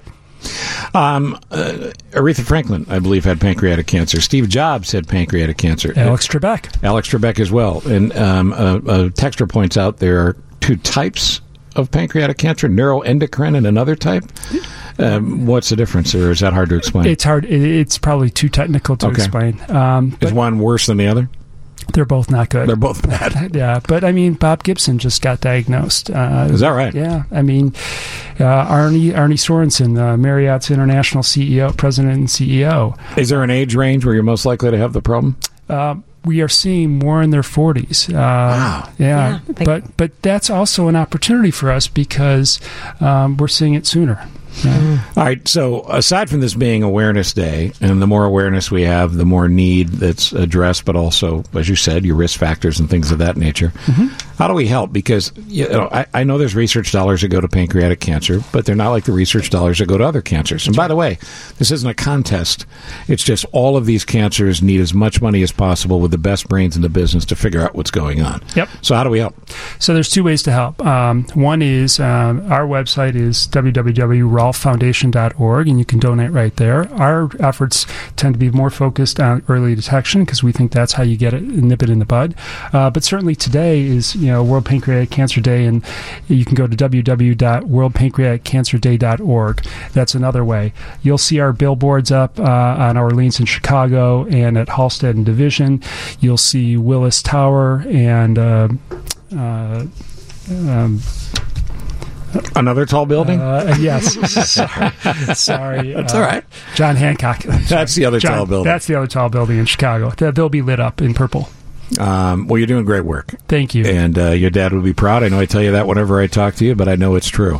Um, 0.93 1.39
uh, 1.51 1.91
Aretha 2.11 2.43
Franklin, 2.43 2.85
I 2.89 2.99
believe, 2.99 3.25
had 3.25 3.39
pancreatic 3.41 3.87
cancer. 3.87 4.21
Steve 4.21 4.49
Jobs 4.49 4.91
had 4.91 5.07
pancreatic 5.07 5.57
cancer. 5.57 5.93
Alex 5.95 6.27
Trebek. 6.27 6.83
Alex 6.83 7.09
Trebek 7.09 7.39
as 7.39 7.51
well. 7.51 7.81
And 7.87 8.15
um, 8.15 8.53
a, 8.53 8.75
a 8.77 9.09
texter 9.09 9.49
points 9.49 9.77
out 9.77 9.97
there 9.97 10.19
are 10.27 10.37
two 10.59 10.75
types 10.77 11.41
of 11.75 11.89
pancreatic 11.91 12.37
cancer: 12.37 12.67
neuroendocrine 12.69 13.57
and 13.57 13.65
another 13.65 13.95
type. 13.95 14.23
Um, 14.99 15.47
what's 15.47 15.69
the 15.69 15.75
difference, 15.75 16.13
or 16.13 16.29
is 16.31 16.41
that 16.41 16.53
hard 16.53 16.69
to 16.69 16.75
explain? 16.75 17.07
It's 17.07 17.23
hard. 17.23 17.45
It's 17.45 17.97
probably 17.97 18.29
too 18.29 18.49
technical 18.49 18.95
to 18.97 19.07
Okay. 19.07 19.15
explain. 19.23 19.59
Um, 19.69 20.15
is 20.21 20.31
one 20.31 20.59
worse 20.59 20.85
than 20.85 20.97
the 20.97 21.07
other? 21.07 21.29
They're 21.87 22.05
both 22.05 22.29
not 22.31 22.49
good. 22.49 22.67
They're 22.69 22.75
both 22.75 23.07
bad. 23.07 23.55
yeah, 23.55 23.79
but 23.87 24.03
I 24.03 24.11
mean, 24.11 24.33
Bob 24.33 24.63
Gibson 24.63 24.97
just 24.99 25.21
got 25.21 25.41
diagnosed. 25.41 26.09
Uh, 26.09 26.47
Is 26.51 26.59
that 26.61 26.69
right? 26.69 26.93
Yeah, 26.93 27.23
I 27.31 27.41
mean, 27.41 27.67
uh, 28.39 28.65
Arnie 28.67 29.11
Arnie 29.13 29.39
Sorenson, 29.39 29.97
uh, 29.97 30.17
Marriott's 30.17 30.71
international 30.71 31.23
CEO, 31.23 31.75
president 31.75 32.13
and 32.15 32.27
CEO. 32.27 32.97
Is 33.17 33.29
there 33.29 33.43
an 33.43 33.49
age 33.49 33.75
range 33.75 34.05
where 34.05 34.13
you're 34.13 34.23
most 34.23 34.45
likely 34.45 34.71
to 34.71 34.77
have 34.77 34.93
the 34.93 35.01
problem? 35.01 35.35
Uh, 35.69 35.95
we 36.25 36.41
are 36.41 36.47
seeing 36.47 36.99
more 36.99 37.21
in 37.21 37.31
their 37.31 37.41
40s. 37.41 38.09
Uh, 38.09 38.13
wow. 38.13 38.89
Yeah, 38.97 39.39
Yeah. 39.57 39.63
but 39.65 39.97
but 39.97 40.21
that's 40.21 40.49
also 40.49 40.87
an 40.87 40.95
opportunity 40.95 41.51
for 41.51 41.69
us 41.69 41.87
because 41.87 42.59
um, 43.01 43.35
we're 43.37 43.47
seeing 43.49 43.73
it 43.73 43.85
sooner. 43.85 44.25
All 44.65 45.23
right. 45.23 45.45
So, 45.47 45.83
aside 45.89 46.29
from 46.29 46.39
this 46.39 46.53
being 46.53 46.83
Awareness 46.83 47.33
Day, 47.33 47.73
and 47.81 48.01
the 48.01 48.07
more 48.07 48.25
awareness 48.25 48.71
we 48.71 48.83
have, 48.83 49.15
the 49.15 49.25
more 49.25 49.47
need 49.47 49.89
that's 49.89 50.31
addressed, 50.31 50.85
but 50.85 50.95
also, 50.95 51.43
as 51.53 51.67
you 51.67 51.75
said, 51.75 52.05
your 52.05 52.15
risk 52.15 52.39
factors 52.39 52.79
and 52.79 52.89
things 52.89 53.11
of 53.11 53.17
that 53.19 53.37
nature. 53.37 53.71
How 54.37 54.47
do 54.47 54.53
we 54.53 54.65
help? 54.67 54.91
Because 54.91 55.31
you 55.47 55.67
know, 55.69 55.89
I, 55.91 56.05
I 56.13 56.23
know 56.23 56.37
there's 56.37 56.55
research 56.55 56.91
dollars 56.91 57.21
that 57.21 57.27
go 57.27 57.39
to 57.39 57.47
pancreatic 57.47 57.99
cancer, 57.99 58.41
but 58.51 58.65
they're 58.65 58.75
not 58.75 58.89
like 58.89 59.05
the 59.05 59.11
research 59.11 59.49
dollars 59.49 59.79
that 59.79 59.87
go 59.87 59.97
to 59.97 60.03
other 60.03 60.21
cancers. 60.21 60.65
And 60.67 60.75
by 60.75 60.87
the 60.87 60.95
way, 60.95 61.17
this 61.59 61.71
isn't 61.71 61.89
a 61.89 61.93
contest. 61.93 62.65
It's 63.07 63.23
just 63.23 63.45
all 63.51 63.77
of 63.77 63.85
these 63.85 64.03
cancers 64.05 64.61
need 64.61 64.81
as 64.81 64.93
much 64.93 65.21
money 65.21 65.43
as 65.43 65.51
possible 65.51 65.99
with 65.99 66.11
the 66.11 66.17
best 66.17 66.49
brains 66.49 66.75
in 66.75 66.81
the 66.81 66.89
business 66.89 67.25
to 67.25 67.35
figure 67.35 67.61
out 67.61 67.75
what's 67.75 67.91
going 67.91 68.21
on. 68.21 68.43
Yep. 68.55 68.69
So, 68.81 68.95
how 68.95 69.03
do 69.03 69.09
we 69.09 69.19
help? 69.19 69.35
So 69.79 69.93
there's 69.93 70.09
two 70.09 70.23
ways 70.23 70.43
to 70.43 70.51
help. 70.51 70.83
Um, 70.85 71.25
one 71.33 71.61
is 71.61 71.99
um, 71.99 72.51
our 72.51 72.65
website 72.65 73.15
is 73.15 73.47
www.rolfefoundation.org, 74.43 75.67
and 75.67 75.79
you 75.79 75.85
can 75.85 75.97
donate 75.99 76.31
right 76.31 76.55
there. 76.55 76.91
Our 76.93 77.29
efforts 77.39 77.85
tend 78.15 78.33
to 78.35 78.39
be 78.39 78.51
more 78.51 78.69
focused 78.69 79.19
on 79.19 79.43
early 79.47 79.73
detection 79.75 80.23
because 80.25 80.43
we 80.43 80.51
think 80.51 80.71
that's 80.71 80.93
how 80.93 81.03
you 81.03 81.17
get 81.17 81.33
it, 81.33 81.43
nip 81.43 81.83
it 81.83 81.89
in 81.89 81.99
the 81.99 82.05
bud. 82.05 82.35
Uh, 82.71 82.89
but 82.89 83.03
certainly 83.03 83.35
today 83.35 83.81
is 83.81 84.15
you 84.15 84.27
know 84.27 84.41
World 84.43 84.65
Pancreatic 84.65 85.11
Cancer 85.11 85.41
Day, 85.41 85.65
and 85.65 85.83
you 86.27 86.45
can 86.45 86.55
go 86.55 86.67
to 86.67 86.75
www.worldpancreaticcancerday.org. 86.75 89.65
That's 89.93 90.15
another 90.15 90.45
way. 90.45 90.73
You'll 91.01 91.17
see 91.17 91.39
our 91.39 91.53
billboards 91.53 92.11
up 92.11 92.39
uh, 92.39 92.43
on 92.43 92.97
Orleans 92.97 93.39
and 93.39 93.47
Chicago, 93.47 94.25
and 94.25 94.57
at 94.57 94.67
Halsted 94.69 95.11
and 95.11 95.25
Division. 95.25 95.81
You'll 96.19 96.37
see 96.37 96.75
Willis 96.77 97.21
Tower 97.21 97.83
and. 97.87 98.37
Uh, 98.37 98.67
uh, 99.35 99.85
um, 100.49 100.99
Another 102.55 102.85
tall 102.85 103.05
building? 103.05 103.39
Uh, 103.41 103.75
yes. 103.79 104.13
sorry. 104.51 104.91
sorry. 105.35 105.93
That's 105.93 106.13
Uh, 106.13 106.17
all 106.17 106.23
right. 106.23 106.43
John 106.75 106.95
Hancock. 106.95 107.39
That's 107.43 107.95
the 107.95 108.05
other 108.05 108.19
John- 108.19 108.37
tall 108.37 108.45
building. 108.45 108.71
That's 108.71 108.87
the 108.87 108.95
other 108.95 109.07
tall 109.07 109.29
building 109.29 109.57
in 109.59 109.65
Chicago. 109.65 110.09
They- 110.11 110.31
They'll 110.31 110.49
be 110.49 110.61
lit 110.61 110.79
up 110.79 111.01
in 111.01 111.13
purple. 111.13 111.49
Um, 111.99 112.47
well, 112.47 112.57
you're 112.57 112.67
doing 112.67 112.85
great 112.85 113.05
work. 113.05 113.35
Thank 113.47 113.75
you. 113.75 113.85
And 113.85 114.17
uh, 114.17 114.29
your 114.31 114.49
dad 114.49 114.73
would 114.73 114.83
be 114.83 114.93
proud. 114.93 115.21
I 115.23 115.29
know 115.29 115.39
I 115.39 115.45
tell 115.45 115.61
you 115.61 115.71
that 115.73 115.85
whenever 115.85 116.19
I 116.19 116.27
talk 116.27 116.55
to 116.55 116.65
you, 116.65 116.73
but 116.75 116.87
I 116.87 116.95
know 116.95 117.15
it's 117.15 117.29
true. 117.29 117.59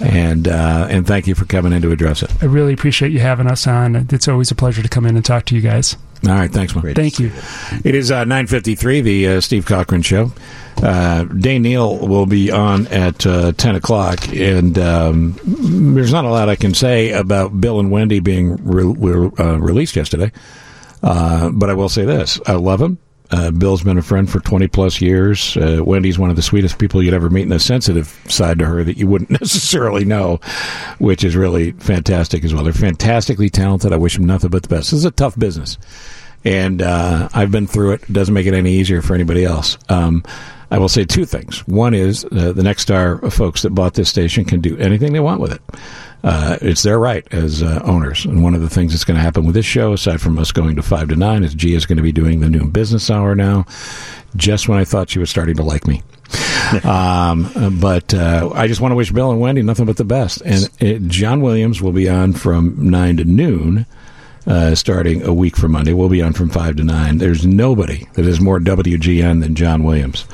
And 0.00 0.46
uh, 0.48 0.86
and 0.90 1.06
thank 1.06 1.26
you 1.26 1.34
for 1.34 1.44
coming 1.46 1.72
in 1.72 1.82
to 1.82 1.90
address 1.90 2.22
it. 2.22 2.30
I 2.42 2.46
really 2.46 2.72
appreciate 2.74 3.12
you 3.12 3.18
having 3.20 3.46
us 3.46 3.66
on. 3.66 3.96
It's 4.10 4.28
always 4.28 4.50
a 4.50 4.54
pleasure 4.54 4.82
to 4.82 4.88
come 4.88 5.06
in 5.06 5.16
and 5.16 5.24
talk 5.24 5.46
to 5.46 5.54
you 5.54 5.62
guys. 5.62 5.96
All 6.24 6.32
right, 6.32 6.50
thanks, 6.50 6.74
man. 6.74 6.94
Thank 6.94 7.18
you. 7.18 7.30
It 7.84 7.94
is 7.94 8.10
uh, 8.10 8.24
9.53, 8.24 9.02
the 9.02 9.28
uh, 9.28 9.40
Steve 9.40 9.66
Cochran 9.66 10.02
Show. 10.02 10.32
Uh, 10.82 11.24
Dane 11.24 11.62
Neal 11.62 11.98
will 11.98 12.26
be 12.26 12.50
on 12.50 12.86
at 12.88 13.26
uh, 13.26 13.52
10 13.52 13.76
o'clock, 13.76 14.28
and 14.32 14.78
um, 14.78 15.38
there's 15.94 16.12
not 16.12 16.24
a 16.24 16.30
lot 16.30 16.48
I 16.48 16.56
can 16.56 16.74
say 16.74 17.12
about 17.12 17.60
Bill 17.60 17.80
and 17.80 17.90
Wendy 17.90 18.20
being 18.20 18.56
re- 18.64 18.84
re- 18.84 19.30
uh, 19.38 19.58
released 19.58 19.94
yesterday. 19.96 20.32
Uh, 21.02 21.50
but 21.50 21.70
I 21.70 21.74
will 21.74 21.88
say 21.88 22.04
this. 22.04 22.40
I 22.46 22.54
love 22.54 22.80
him. 22.80 22.98
Uh, 23.30 23.50
Bill's 23.50 23.82
been 23.82 23.98
a 23.98 24.02
friend 24.02 24.30
for 24.30 24.40
20 24.40 24.68
plus 24.68 25.00
years. 25.00 25.56
Uh, 25.56 25.80
Wendy's 25.84 26.18
one 26.18 26.30
of 26.30 26.36
the 26.36 26.42
sweetest 26.42 26.78
people 26.78 27.02
you'd 27.02 27.14
ever 27.14 27.30
meet, 27.30 27.42
and 27.42 27.52
a 27.52 27.58
sensitive 27.60 28.08
side 28.28 28.58
to 28.58 28.66
her 28.66 28.84
that 28.84 28.96
you 28.96 29.06
wouldn't 29.06 29.30
necessarily 29.40 30.04
know, 30.04 30.40
which 30.98 31.24
is 31.24 31.36
really 31.36 31.72
fantastic 31.72 32.44
as 32.44 32.54
well. 32.54 32.64
They're 32.64 32.72
fantastically 32.72 33.48
talented. 33.48 33.92
I 33.92 33.96
wish 33.96 34.16
them 34.16 34.26
nothing 34.26 34.50
but 34.50 34.62
the 34.62 34.68
best. 34.68 34.90
This 34.90 34.98
is 35.00 35.04
a 35.04 35.10
tough 35.10 35.38
business, 35.38 35.78
and 36.44 36.82
uh, 36.82 37.28
I've 37.34 37.50
been 37.50 37.66
through 37.66 37.92
it. 37.92 38.02
It 38.02 38.12
doesn't 38.12 38.34
make 38.34 38.46
it 38.46 38.54
any 38.54 38.72
easier 38.72 39.02
for 39.02 39.14
anybody 39.14 39.44
else. 39.44 39.78
Um, 39.88 40.22
I 40.70 40.78
will 40.78 40.88
say 40.88 41.04
two 41.04 41.24
things. 41.24 41.66
One 41.68 41.94
is 41.94 42.24
uh, 42.24 42.52
the 42.52 42.62
Nexstar 42.62 43.32
folks 43.32 43.62
that 43.62 43.70
bought 43.70 43.94
this 43.94 44.08
station 44.08 44.44
can 44.44 44.60
do 44.60 44.76
anything 44.78 45.12
they 45.12 45.20
want 45.20 45.40
with 45.40 45.52
it. 45.52 45.62
Uh, 46.24 46.58
it's 46.60 46.82
their 46.82 46.98
right 46.98 47.26
as 47.32 47.62
uh, 47.62 47.80
owners. 47.84 48.24
And 48.24 48.42
one 48.42 48.54
of 48.54 48.60
the 48.60 48.70
things 48.70 48.92
that's 48.92 49.04
going 49.04 49.16
to 49.16 49.22
happen 49.22 49.44
with 49.44 49.54
this 49.54 49.66
show, 49.66 49.92
aside 49.92 50.20
from 50.20 50.38
us 50.38 50.50
going 50.50 50.76
to 50.76 50.82
five 50.82 51.08
to 51.08 51.16
nine, 51.16 51.44
is 51.44 51.54
G 51.54 51.74
is 51.74 51.86
going 51.86 51.98
to 51.98 52.02
be 52.02 52.12
doing 52.12 52.40
the 52.40 52.50
new 52.50 52.66
business 52.68 53.10
hour 53.10 53.34
now. 53.34 53.66
Just 54.34 54.68
when 54.68 54.78
I 54.78 54.84
thought 54.84 55.08
she 55.08 55.18
was 55.18 55.30
starting 55.30 55.56
to 55.56 55.62
like 55.62 55.86
me. 55.86 56.02
um, 56.84 57.78
but 57.80 58.12
uh, 58.12 58.50
I 58.54 58.66
just 58.66 58.80
want 58.80 58.92
to 58.92 58.96
wish 58.96 59.12
Bill 59.12 59.30
and 59.30 59.40
Wendy 59.40 59.62
nothing 59.62 59.86
but 59.86 59.96
the 59.96 60.04
best. 60.04 60.42
And 60.42 60.68
uh 60.80 60.98
John 61.08 61.40
Williams 61.40 61.80
will 61.80 61.92
be 61.92 62.08
on 62.08 62.32
from 62.32 62.90
nine 62.90 63.16
to 63.18 63.24
noon. 63.24 63.86
Uh, 64.46 64.76
starting 64.76 65.22
a 65.24 65.34
week 65.34 65.56
from 65.56 65.72
Monday, 65.72 65.92
we'll 65.92 66.08
be 66.08 66.22
on 66.22 66.32
from 66.32 66.48
five 66.48 66.76
to 66.76 66.84
nine. 66.84 67.18
There's 67.18 67.44
nobody 67.44 68.06
that 68.12 68.24
is 68.24 68.40
more 68.40 68.60
WGN 68.60 69.40
than 69.40 69.56
John 69.56 69.82
Williams, 69.82 70.24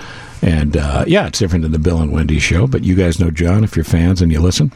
and 0.42 0.76
uh, 0.76 1.06
yeah, 1.06 1.28
it's 1.28 1.38
different 1.38 1.62
than 1.62 1.72
the 1.72 1.78
Bill 1.78 1.98
and 2.02 2.12
Wendy 2.12 2.38
show. 2.38 2.66
But 2.66 2.84
you 2.84 2.94
guys 2.94 3.18
know 3.18 3.30
John 3.30 3.64
if 3.64 3.74
you're 3.74 3.86
fans 3.86 4.20
and 4.20 4.30
you 4.30 4.38
listen 4.38 4.70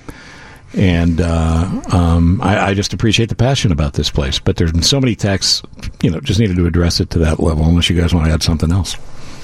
and 0.74 1.20
uh, 1.20 1.82
um, 1.92 2.40
I, 2.42 2.68
I 2.70 2.74
just 2.74 2.92
appreciate 2.92 3.28
the 3.28 3.34
passion 3.34 3.72
about 3.72 3.94
this 3.94 4.10
place. 4.10 4.38
But 4.38 4.56
there's 4.56 4.72
been 4.72 4.82
so 4.82 5.00
many 5.00 5.14
texts, 5.14 5.62
you 6.02 6.10
know, 6.10 6.20
just 6.20 6.40
needed 6.40 6.56
to 6.56 6.66
address 6.66 7.00
it 7.00 7.10
to 7.10 7.18
that 7.20 7.40
level. 7.40 7.64
Unless 7.66 7.88
you 7.90 8.00
guys 8.00 8.12
want 8.14 8.26
to 8.26 8.32
add 8.32 8.42
something 8.42 8.72
else. 8.72 8.96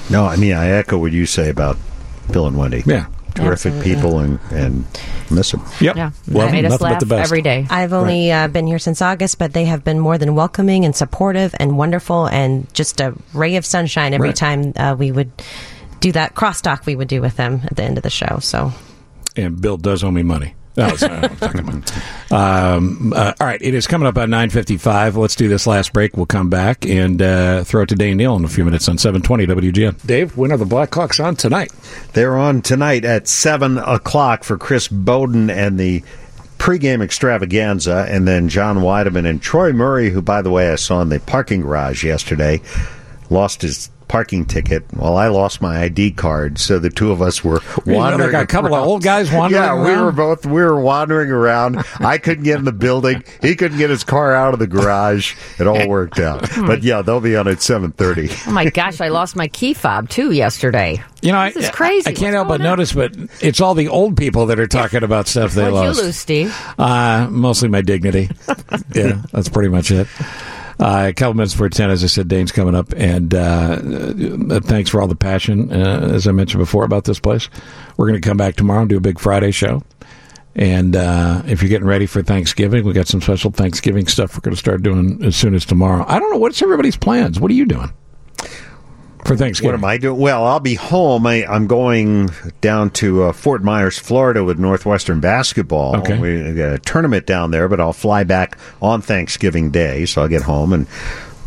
No, 0.09 0.25
I 0.25 0.35
mean 0.35 0.53
I 0.53 0.67
echo 0.69 0.97
what 0.97 1.11
you 1.11 1.25
say 1.25 1.49
about 1.49 1.77
Bill 2.31 2.45
and 2.47 2.57
Wendy. 2.57 2.83
Yeah, 2.85 3.05
terrific 3.35 3.73
Absolutely. 3.73 3.95
people 3.95 4.19
and 4.19 4.39
and 4.51 4.85
miss 5.31 5.51
them. 5.51 5.63
Yep. 5.79 5.95
Yeah, 5.95 6.11
Love 6.27 6.51
made 6.51 6.65
us 6.65 6.71
Nothing 6.71 6.85
but 6.85 6.91
laugh 6.91 6.99
the 6.99 7.05
best. 7.05 7.27
every 7.31 7.41
day. 7.41 7.65
I've 7.69 7.93
only 7.93 8.31
uh, 8.31 8.47
been 8.49 8.67
here 8.67 8.79
since 8.79 9.01
August, 9.01 9.39
but 9.39 9.53
they 9.53 9.65
have 9.65 9.83
been 9.83 9.99
more 9.99 10.17
than 10.17 10.35
welcoming 10.35 10.83
and 10.85 10.93
supportive 10.95 11.55
and 11.59 11.77
wonderful 11.77 12.27
and 12.27 12.71
just 12.73 12.99
a 12.99 13.15
ray 13.33 13.55
of 13.55 13.65
sunshine 13.65 14.13
every 14.13 14.29
Right. 14.29 14.35
time 14.35 14.73
uh, 14.75 14.95
we 14.99 15.11
would 15.11 15.31
do 16.01 16.11
that 16.11 16.35
crosstalk 16.35 16.85
we 16.85 16.97
would 16.97 17.07
do 17.07 17.21
with 17.21 17.37
them 17.37 17.61
at 17.63 17.77
the 17.77 17.83
end 17.83 17.97
of 17.97 18.03
the 18.03 18.09
show. 18.09 18.39
So 18.41 18.73
And 19.37 19.59
Bill 19.61 19.77
does 19.77 20.03
owe 20.03 20.11
me 20.11 20.21
money. 20.21 20.53
No, 20.75 20.87
it's 20.87 21.03
what 21.03 21.11
I'm 21.11 21.37
talking 21.37 21.59
about. 21.59 21.91
Um, 22.31 23.13
uh, 23.15 23.33
all 23.39 23.45
right, 23.45 23.61
it 23.61 23.75
is 23.75 23.85
coming 23.85 24.07
up 24.07 24.17
on 24.17 24.29
9.55. 24.29 25.15
Let's 25.15 25.35
do 25.35 25.47
this 25.47 25.67
last 25.67 25.93
break. 25.93 26.17
We'll 26.17 26.25
come 26.25 26.49
back 26.49 26.85
and 26.85 27.21
uh, 27.21 27.63
throw 27.63 27.83
it 27.83 27.89
to 27.89 27.95
Dane 27.95 28.17
Neal 28.17 28.35
in 28.35 28.43
a 28.43 28.49
few 28.49 28.65
minutes 28.65 28.89
on 28.89 28.97
720 28.97 29.71
WGN. 29.71 30.07
Dave, 30.07 30.35
when 30.35 30.51
are 30.51 30.57
the 30.57 30.65
Blackhawks 30.65 31.23
on 31.23 31.35
tonight? 31.35 31.71
They're 32.13 32.35
on 32.35 32.63
tonight 32.63 33.05
at 33.05 33.27
7 33.27 33.77
o'clock 33.77 34.43
for 34.43 34.57
Chris 34.57 34.87
Boden 34.87 35.51
and 35.51 35.79
the 35.79 36.03
pregame 36.57 37.03
extravaganza, 37.03 38.07
and 38.09 38.27
then 38.27 38.49
John 38.49 38.77
Wiedeman 38.77 39.29
and 39.29 39.41
Troy 39.41 39.73
Murray, 39.73 40.09
who, 40.09 40.21
by 40.21 40.41
the 40.41 40.49
way, 40.49 40.71
I 40.71 40.75
saw 40.75 41.01
in 41.01 41.09
the 41.09 41.19
parking 41.19 41.61
garage 41.61 42.03
yesterday, 42.03 42.61
lost 43.29 43.61
his 43.61 43.89
parking 44.07 44.45
ticket. 44.45 44.83
Well, 44.93 45.17
I 45.17 45.27
lost 45.27 45.61
my 45.61 45.81
ID 45.83 46.11
card, 46.11 46.57
so 46.59 46.79
the 46.79 46.89
two 46.89 47.11
of 47.11 47.21
us 47.21 47.43
were 47.43 47.61
wandering. 47.85 48.31
like 48.31 48.43
a 48.43 48.47
couple 48.47 48.73
of 48.75 48.85
old 48.85 49.03
guys 49.03 49.31
wandering 49.31 49.63
Yeah, 49.63 49.83
we 49.83 50.01
were 50.01 50.11
both 50.11 50.45
we 50.45 50.61
were 50.61 50.79
wandering 50.79 51.31
around. 51.31 51.83
I 51.99 52.17
couldn't 52.17 52.43
get 52.43 52.59
in 52.59 52.65
the 52.65 52.71
building. 52.71 53.23
He 53.41 53.55
couldn't 53.55 53.77
get 53.77 53.89
his 53.89 54.03
car 54.03 54.33
out 54.33 54.53
of 54.53 54.59
the 54.59 54.67
garage. 54.67 55.35
It 55.59 55.67
all 55.67 55.87
worked 55.87 56.19
out. 56.19 56.49
But 56.65 56.83
yeah, 56.83 57.01
they'll 57.01 57.21
be 57.21 57.35
on 57.35 57.47
at 57.47 57.61
seven 57.61 57.91
thirty. 57.91 58.29
Oh 58.47 58.51
my 58.51 58.69
gosh, 58.69 59.01
I 59.01 59.09
lost 59.09 59.35
my 59.35 59.47
key 59.47 59.73
fob 59.73 60.09
too 60.09 60.31
yesterday. 60.31 61.03
You 61.21 61.31
know, 61.31 61.45
this 61.49 61.65
I, 61.65 61.67
is 61.67 61.71
crazy. 61.71 62.09
I 62.09 62.13
can't 62.13 62.33
help 62.33 62.49
but 62.49 62.59
notice, 62.61 62.93
but 62.93 63.15
it's 63.41 63.61
all 63.61 63.73
the 63.75 63.87
old 63.87 64.17
people 64.17 64.47
that 64.47 64.59
are 64.59 64.67
talking 64.67 65.03
about 65.03 65.27
stuff 65.27 65.53
they 65.53 65.63
What'd 65.63 65.73
lost. 65.75 65.99
you 65.99 66.05
lose, 66.05 66.17
Steve? 66.17 66.55
Uh, 66.77 67.27
mostly 67.31 67.69
my 67.69 67.81
dignity. 67.81 68.29
yeah, 68.93 69.21
that's 69.31 69.49
pretty 69.49 69.69
much 69.69 69.89
it. 69.91 70.07
Uh, 70.79 71.05
a 71.09 71.13
couple 71.13 71.33
minutes 71.35 71.53
before 71.53 71.69
10, 71.69 71.89
as 71.89 72.03
I 72.03 72.07
said, 72.07 72.27
Dane's 72.27 72.51
coming 72.51 72.75
up. 72.75 72.93
And 72.95 73.33
uh, 73.33 73.79
uh, 74.49 74.59
thanks 74.61 74.89
for 74.89 75.01
all 75.01 75.07
the 75.07 75.15
passion, 75.15 75.71
uh, 75.71 76.09
as 76.13 76.27
I 76.27 76.31
mentioned 76.31 76.59
before, 76.59 76.83
about 76.83 77.05
this 77.05 77.19
place. 77.19 77.49
We're 77.97 78.07
going 78.07 78.21
to 78.21 78.27
come 78.27 78.37
back 78.37 78.55
tomorrow 78.55 78.81
and 78.81 78.89
do 78.89 78.97
a 78.97 79.01
big 79.01 79.19
Friday 79.19 79.51
show. 79.51 79.83
And 80.55 80.95
uh, 80.95 81.41
if 81.47 81.61
you're 81.61 81.69
getting 81.69 81.87
ready 81.87 82.05
for 82.05 82.21
Thanksgiving, 82.21 82.85
we 82.85 82.93
got 82.93 83.07
some 83.07 83.21
special 83.21 83.51
Thanksgiving 83.51 84.07
stuff 84.07 84.35
we're 84.35 84.41
going 84.41 84.53
to 84.55 84.59
start 84.59 84.83
doing 84.83 85.23
as 85.23 85.35
soon 85.35 85.55
as 85.55 85.65
tomorrow. 85.65 86.05
I 86.07 86.19
don't 86.19 86.31
know. 86.31 86.37
What's 86.37 86.61
everybody's 86.61 86.97
plans? 86.97 87.39
What 87.39 87.49
are 87.49 87.55
you 87.55 87.65
doing 87.65 87.91
for 89.25 89.35
Thanksgiving? 89.35 89.71
What 89.73 89.77
am 89.79 89.85
I 89.85 89.97
doing? 89.97 90.19
Well, 90.19 90.45
I'll 90.45 90.59
be 90.59 90.75
home. 90.75 91.25
I, 91.27 91.45
I'm 91.45 91.67
going 91.67 92.29
down 92.61 92.89
to 92.91 93.23
uh, 93.23 93.33
Fort 93.33 93.63
Myers, 93.63 93.97
Florida, 93.99 94.43
with 94.43 94.59
Northwestern 94.59 95.19
basketball. 95.19 95.97
Okay. 95.97 96.17
we 96.19 96.53
got 96.53 96.73
a 96.73 96.79
tournament 96.79 97.25
down 97.25 97.51
there, 97.51 97.67
but 97.67 97.79
I'll 97.79 97.93
fly 97.93 98.23
back 98.23 98.57
on 98.81 99.01
Thanksgiving 99.01 99.71
Day, 99.71 100.05
so 100.05 100.21
I'll 100.21 100.27
get 100.27 100.41
home 100.43 100.73
and 100.73 100.87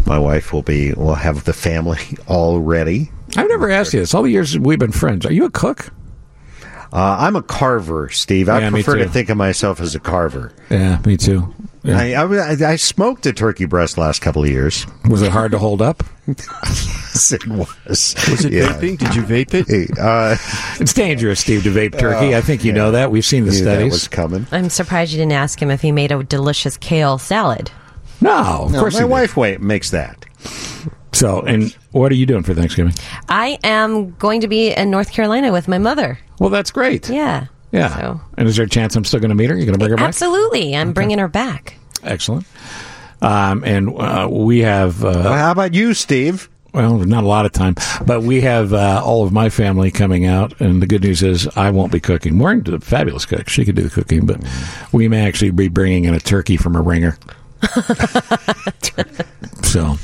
my 0.07 0.19
wife 0.19 0.53
will 0.53 0.63
be. 0.63 0.93
We'll 0.95 1.15
have 1.17 1.45
the 1.45 1.53
family 1.53 1.99
all 2.29 2.61
ready. 2.61 3.11
I've 3.37 3.49
never 3.49 3.71
asked 3.71 3.93
you 3.93 4.01
this. 4.01 4.15
All 4.15 4.23
the 4.23 4.31
years 4.31 4.59
we've 4.59 4.79
been 4.79 4.93
friends, 4.93 5.27
are 5.27 5.33
you 5.33 5.45
a 5.45 5.51
cook? 5.51 5.91
Uh, 6.93 7.17
I'm 7.19 7.35
a 7.37 7.43
carver, 7.43 8.09
Steve. 8.11 8.49
I 8.49 8.61
Yeah, 8.61 8.71
prefer 8.71 8.97
to 8.99 9.09
think 9.09 9.29
of 9.29 9.37
myself 9.37 9.81
as 9.81 9.95
a 9.95 10.01
carver. 10.01 10.53
Yeah, 10.71 11.01
me 11.05 11.17
too. 11.17 11.53
Yeah. 11.87 11.99
I, 12.23 12.53
I, 12.67 12.71
I 12.73 12.77
smoked 12.77 13.27
a 13.27 13.33
turkey 13.33 13.65
breast 13.65 13.97
last 13.99 14.21
couple 14.21 14.43
of 14.43 14.49
years. 14.51 14.87
Was 15.09 15.23
it 15.23 15.31
hard 15.33 15.53
to 15.53 15.59
hold 15.59 15.81
up? 15.83 16.03
yes, 16.27 17.33
it 17.33 17.47
was. 17.47 18.15
Was 18.29 18.45
it 18.45 18.53
Yeah. 18.53 18.73
vaping? 18.73 18.99
Did 18.99 19.15
you 19.15 19.23
vape 19.23 19.55
it? 19.55 19.99
Uh, 19.99 20.37
It's 20.81 20.93
dangerous, 20.93 21.41
Steve, 21.41 21.63
to 21.65 21.71
vape 21.71 21.99
turkey. 21.99 22.35
I 22.35 22.41
think 22.41 22.65
you 22.65 22.73
know 22.73 22.91
that. 22.91 23.11
We've 23.11 23.25
seen 23.25 23.45
the 23.45 23.53
Knew 23.53 23.59
that 23.65 23.75
studies. 23.77 23.93
was 23.93 24.09
coming. 24.09 24.47
I'm 24.53 24.69
surprised 24.71 25.13
you 25.13 25.19
didn't 25.19 25.33
ask 25.33 25.61
him 25.61 25.71
if 25.71 25.83
he 25.83 25.93
made 25.93 26.13
a 26.13 26.23
delicious 26.23 26.77
kale 26.77 27.19
salad. 27.19 27.71
No, 28.21 28.63
of 28.65 28.73
No, 28.73 28.81
course 28.81 28.95
my 28.95 29.01
he 29.01 29.05
did. 29.05 29.11
wife 29.11 29.37
wa- 29.37 29.57
makes 29.61 29.91
that. 29.91 30.25
So, 31.13 31.41
and 31.43 31.75
what 31.93 32.11
are 32.13 32.15
you 32.17 32.27
doing 32.27 32.43
for 32.43 32.53
Thanksgiving? 32.55 32.95
I 33.29 33.59
am 33.65 34.11
going 34.17 34.41
to 34.43 34.49
be 34.49 34.71
in 34.73 34.91
North 34.91 35.13
Carolina 35.13 35.53
with 35.53 35.67
my 35.69 35.79
mother. 35.79 36.19
Well, 36.39 36.51
that's 36.51 36.71
great. 36.71 37.09
Yeah. 37.09 37.47
Yeah. 37.73 37.89
So- 37.97 38.21
And 38.39 38.49
is 38.49 38.57
there 38.57 38.67
a 38.67 38.69
chance 38.69 38.97
I'm 38.97 39.05
still 39.05 39.21
going 39.21 39.31
to 39.31 39.35
meet 39.35 39.51
her? 39.51 39.57
You're 39.57 39.67
going 39.67 39.75
to 39.75 39.79
bring 39.79 39.91
her 39.91 39.97
back? 39.97 40.09
Absolutely. 40.09 40.75
I'm 40.77 40.93
bringing 40.93 41.19
her 41.19 41.29
back. 41.29 41.79
Excellent. 42.03 42.47
Um, 43.23 43.65
and 43.65 43.89
uh, 43.99 44.29
we 44.31 44.61
have. 44.61 45.03
Uh, 45.05 45.09
Well, 45.25 45.33
how 45.33 45.51
about 45.51 45.75
you, 45.75 45.95
Steve? 45.95 46.49
Well, 46.73 46.99
not 46.99 47.25
a 47.25 47.27
lot 47.27 47.47
of 47.47 47.53
time, 47.53 47.75
but 48.05 48.23
we 48.23 48.43
have 48.43 48.75
uh, 48.75 49.01
all 49.03 49.25
of 49.25 49.33
my 49.33 49.49
family 49.49 49.91
coming 49.91 50.27
out, 50.27 50.61
and 50.61 50.83
the 50.83 50.87
good 50.87 51.03
news 51.03 51.23
is 51.23 51.49
I 51.57 51.71
won't 51.71 51.91
be 51.91 52.01
cooking. 52.01 52.37
Maureen's 52.37 52.69
a 52.69 52.79
fabulous 52.81 53.25
cook; 53.25 53.49
she 53.49 53.65
could 53.65 53.77
do 53.77 53.83
the 53.83 53.89
cooking, 53.89 54.27
but 54.27 54.43
we 54.93 55.09
may 55.09 55.27
actually 55.27 55.53
be 55.53 55.69
bringing 55.69 56.05
in 56.05 56.13
a 56.13 56.21
turkey 56.21 56.59
from 56.59 56.77
a 56.77 56.83
ringer. 56.83 57.17
so, 59.63 59.97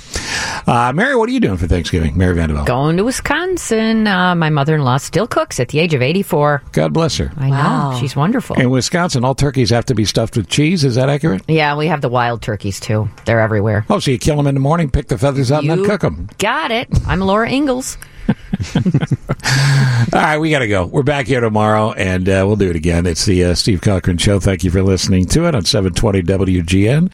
uh, 0.66 0.92
Mary, 0.94 1.16
what 1.16 1.28
are 1.28 1.32
you 1.32 1.40
doing 1.40 1.56
for 1.56 1.66
Thanksgiving, 1.66 2.16
Mary 2.16 2.34
Vandevelde? 2.36 2.66
Going 2.66 2.96
to 2.96 3.04
Wisconsin. 3.04 4.06
Uh, 4.06 4.34
my 4.34 4.50
mother-in-law 4.50 4.98
still 4.98 5.26
cooks 5.26 5.58
at 5.60 5.68
the 5.68 5.78
age 5.78 5.94
of 5.94 6.02
84. 6.02 6.62
God 6.72 6.92
bless 6.92 7.16
her. 7.18 7.32
I 7.36 7.50
know. 7.50 7.98
She's 7.98 8.14
wonderful. 8.14 8.58
In 8.60 8.70
Wisconsin, 8.70 9.24
all 9.24 9.34
turkeys 9.34 9.70
have 9.70 9.86
to 9.86 9.94
be 9.94 10.04
stuffed 10.04 10.36
with 10.36 10.48
cheese. 10.48 10.84
Is 10.84 10.94
that 10.96 11.08
accurate? 11.08 11.42
Yeah, 11.48 11.76
we 11.76 11.86
have 11.86 12.00
the 12.00 12.08
wild 12.08 12.42
turkeys 12.42 12.80
too. 12.80 13.08
They're 13.24 13.40
everywhere. 13.40 13.84
Oh, 13.90 13.98
so 13.98 14.10
you 14.10 14.18
kill 14.18 14.36
them 14.36 14.46
in 14.46 14.54
the 14.54 14.60
morning, 14.60 14.90
pick 14.90 15.08
the 15.08 15.18
feathers 15.18 15.50
out, 15.50 15.62
and 15.62 15.70
then 15.70 15.84
cook 15.84 16.00
them. 16.02 16.28
Got 16.38 16.70
it. 16.70 16.88
I'm 17.06 17.20
Laura 17.20 17.50
Ingalls. 17.50 17.98
All 18.76 20.20
right, 20.20 20.38
we 20.38 20.50
got 20.50 20.60
to 20.60 20.68
go. 20.68 20.86
We're 20.86 21.02
back 21.02 21.26
here 21.26 21.40
tomorrow, 21.40 21.92
and 21.92 22.28
uh, 22.28 22.44
we'll 22.46 22.56
do 22.56 22.70
it 22.70 22.76
again. 22.76 23.06
It's 23.06 23.24
the 23.24 23.44
uh, 23.44 23.54
Steve 23.54 23.80
Cochran 23.80 24.18
Show. 24.18 24.38
Thank 24.40 24.62
you 24.62 24.70
for 24.70 24.82
listening 24.82 25.26
to 25.26 25.46
it 25.46 25.54
on 25.54 25.64
720 25.64 26.22
WGN. 26.22 27.10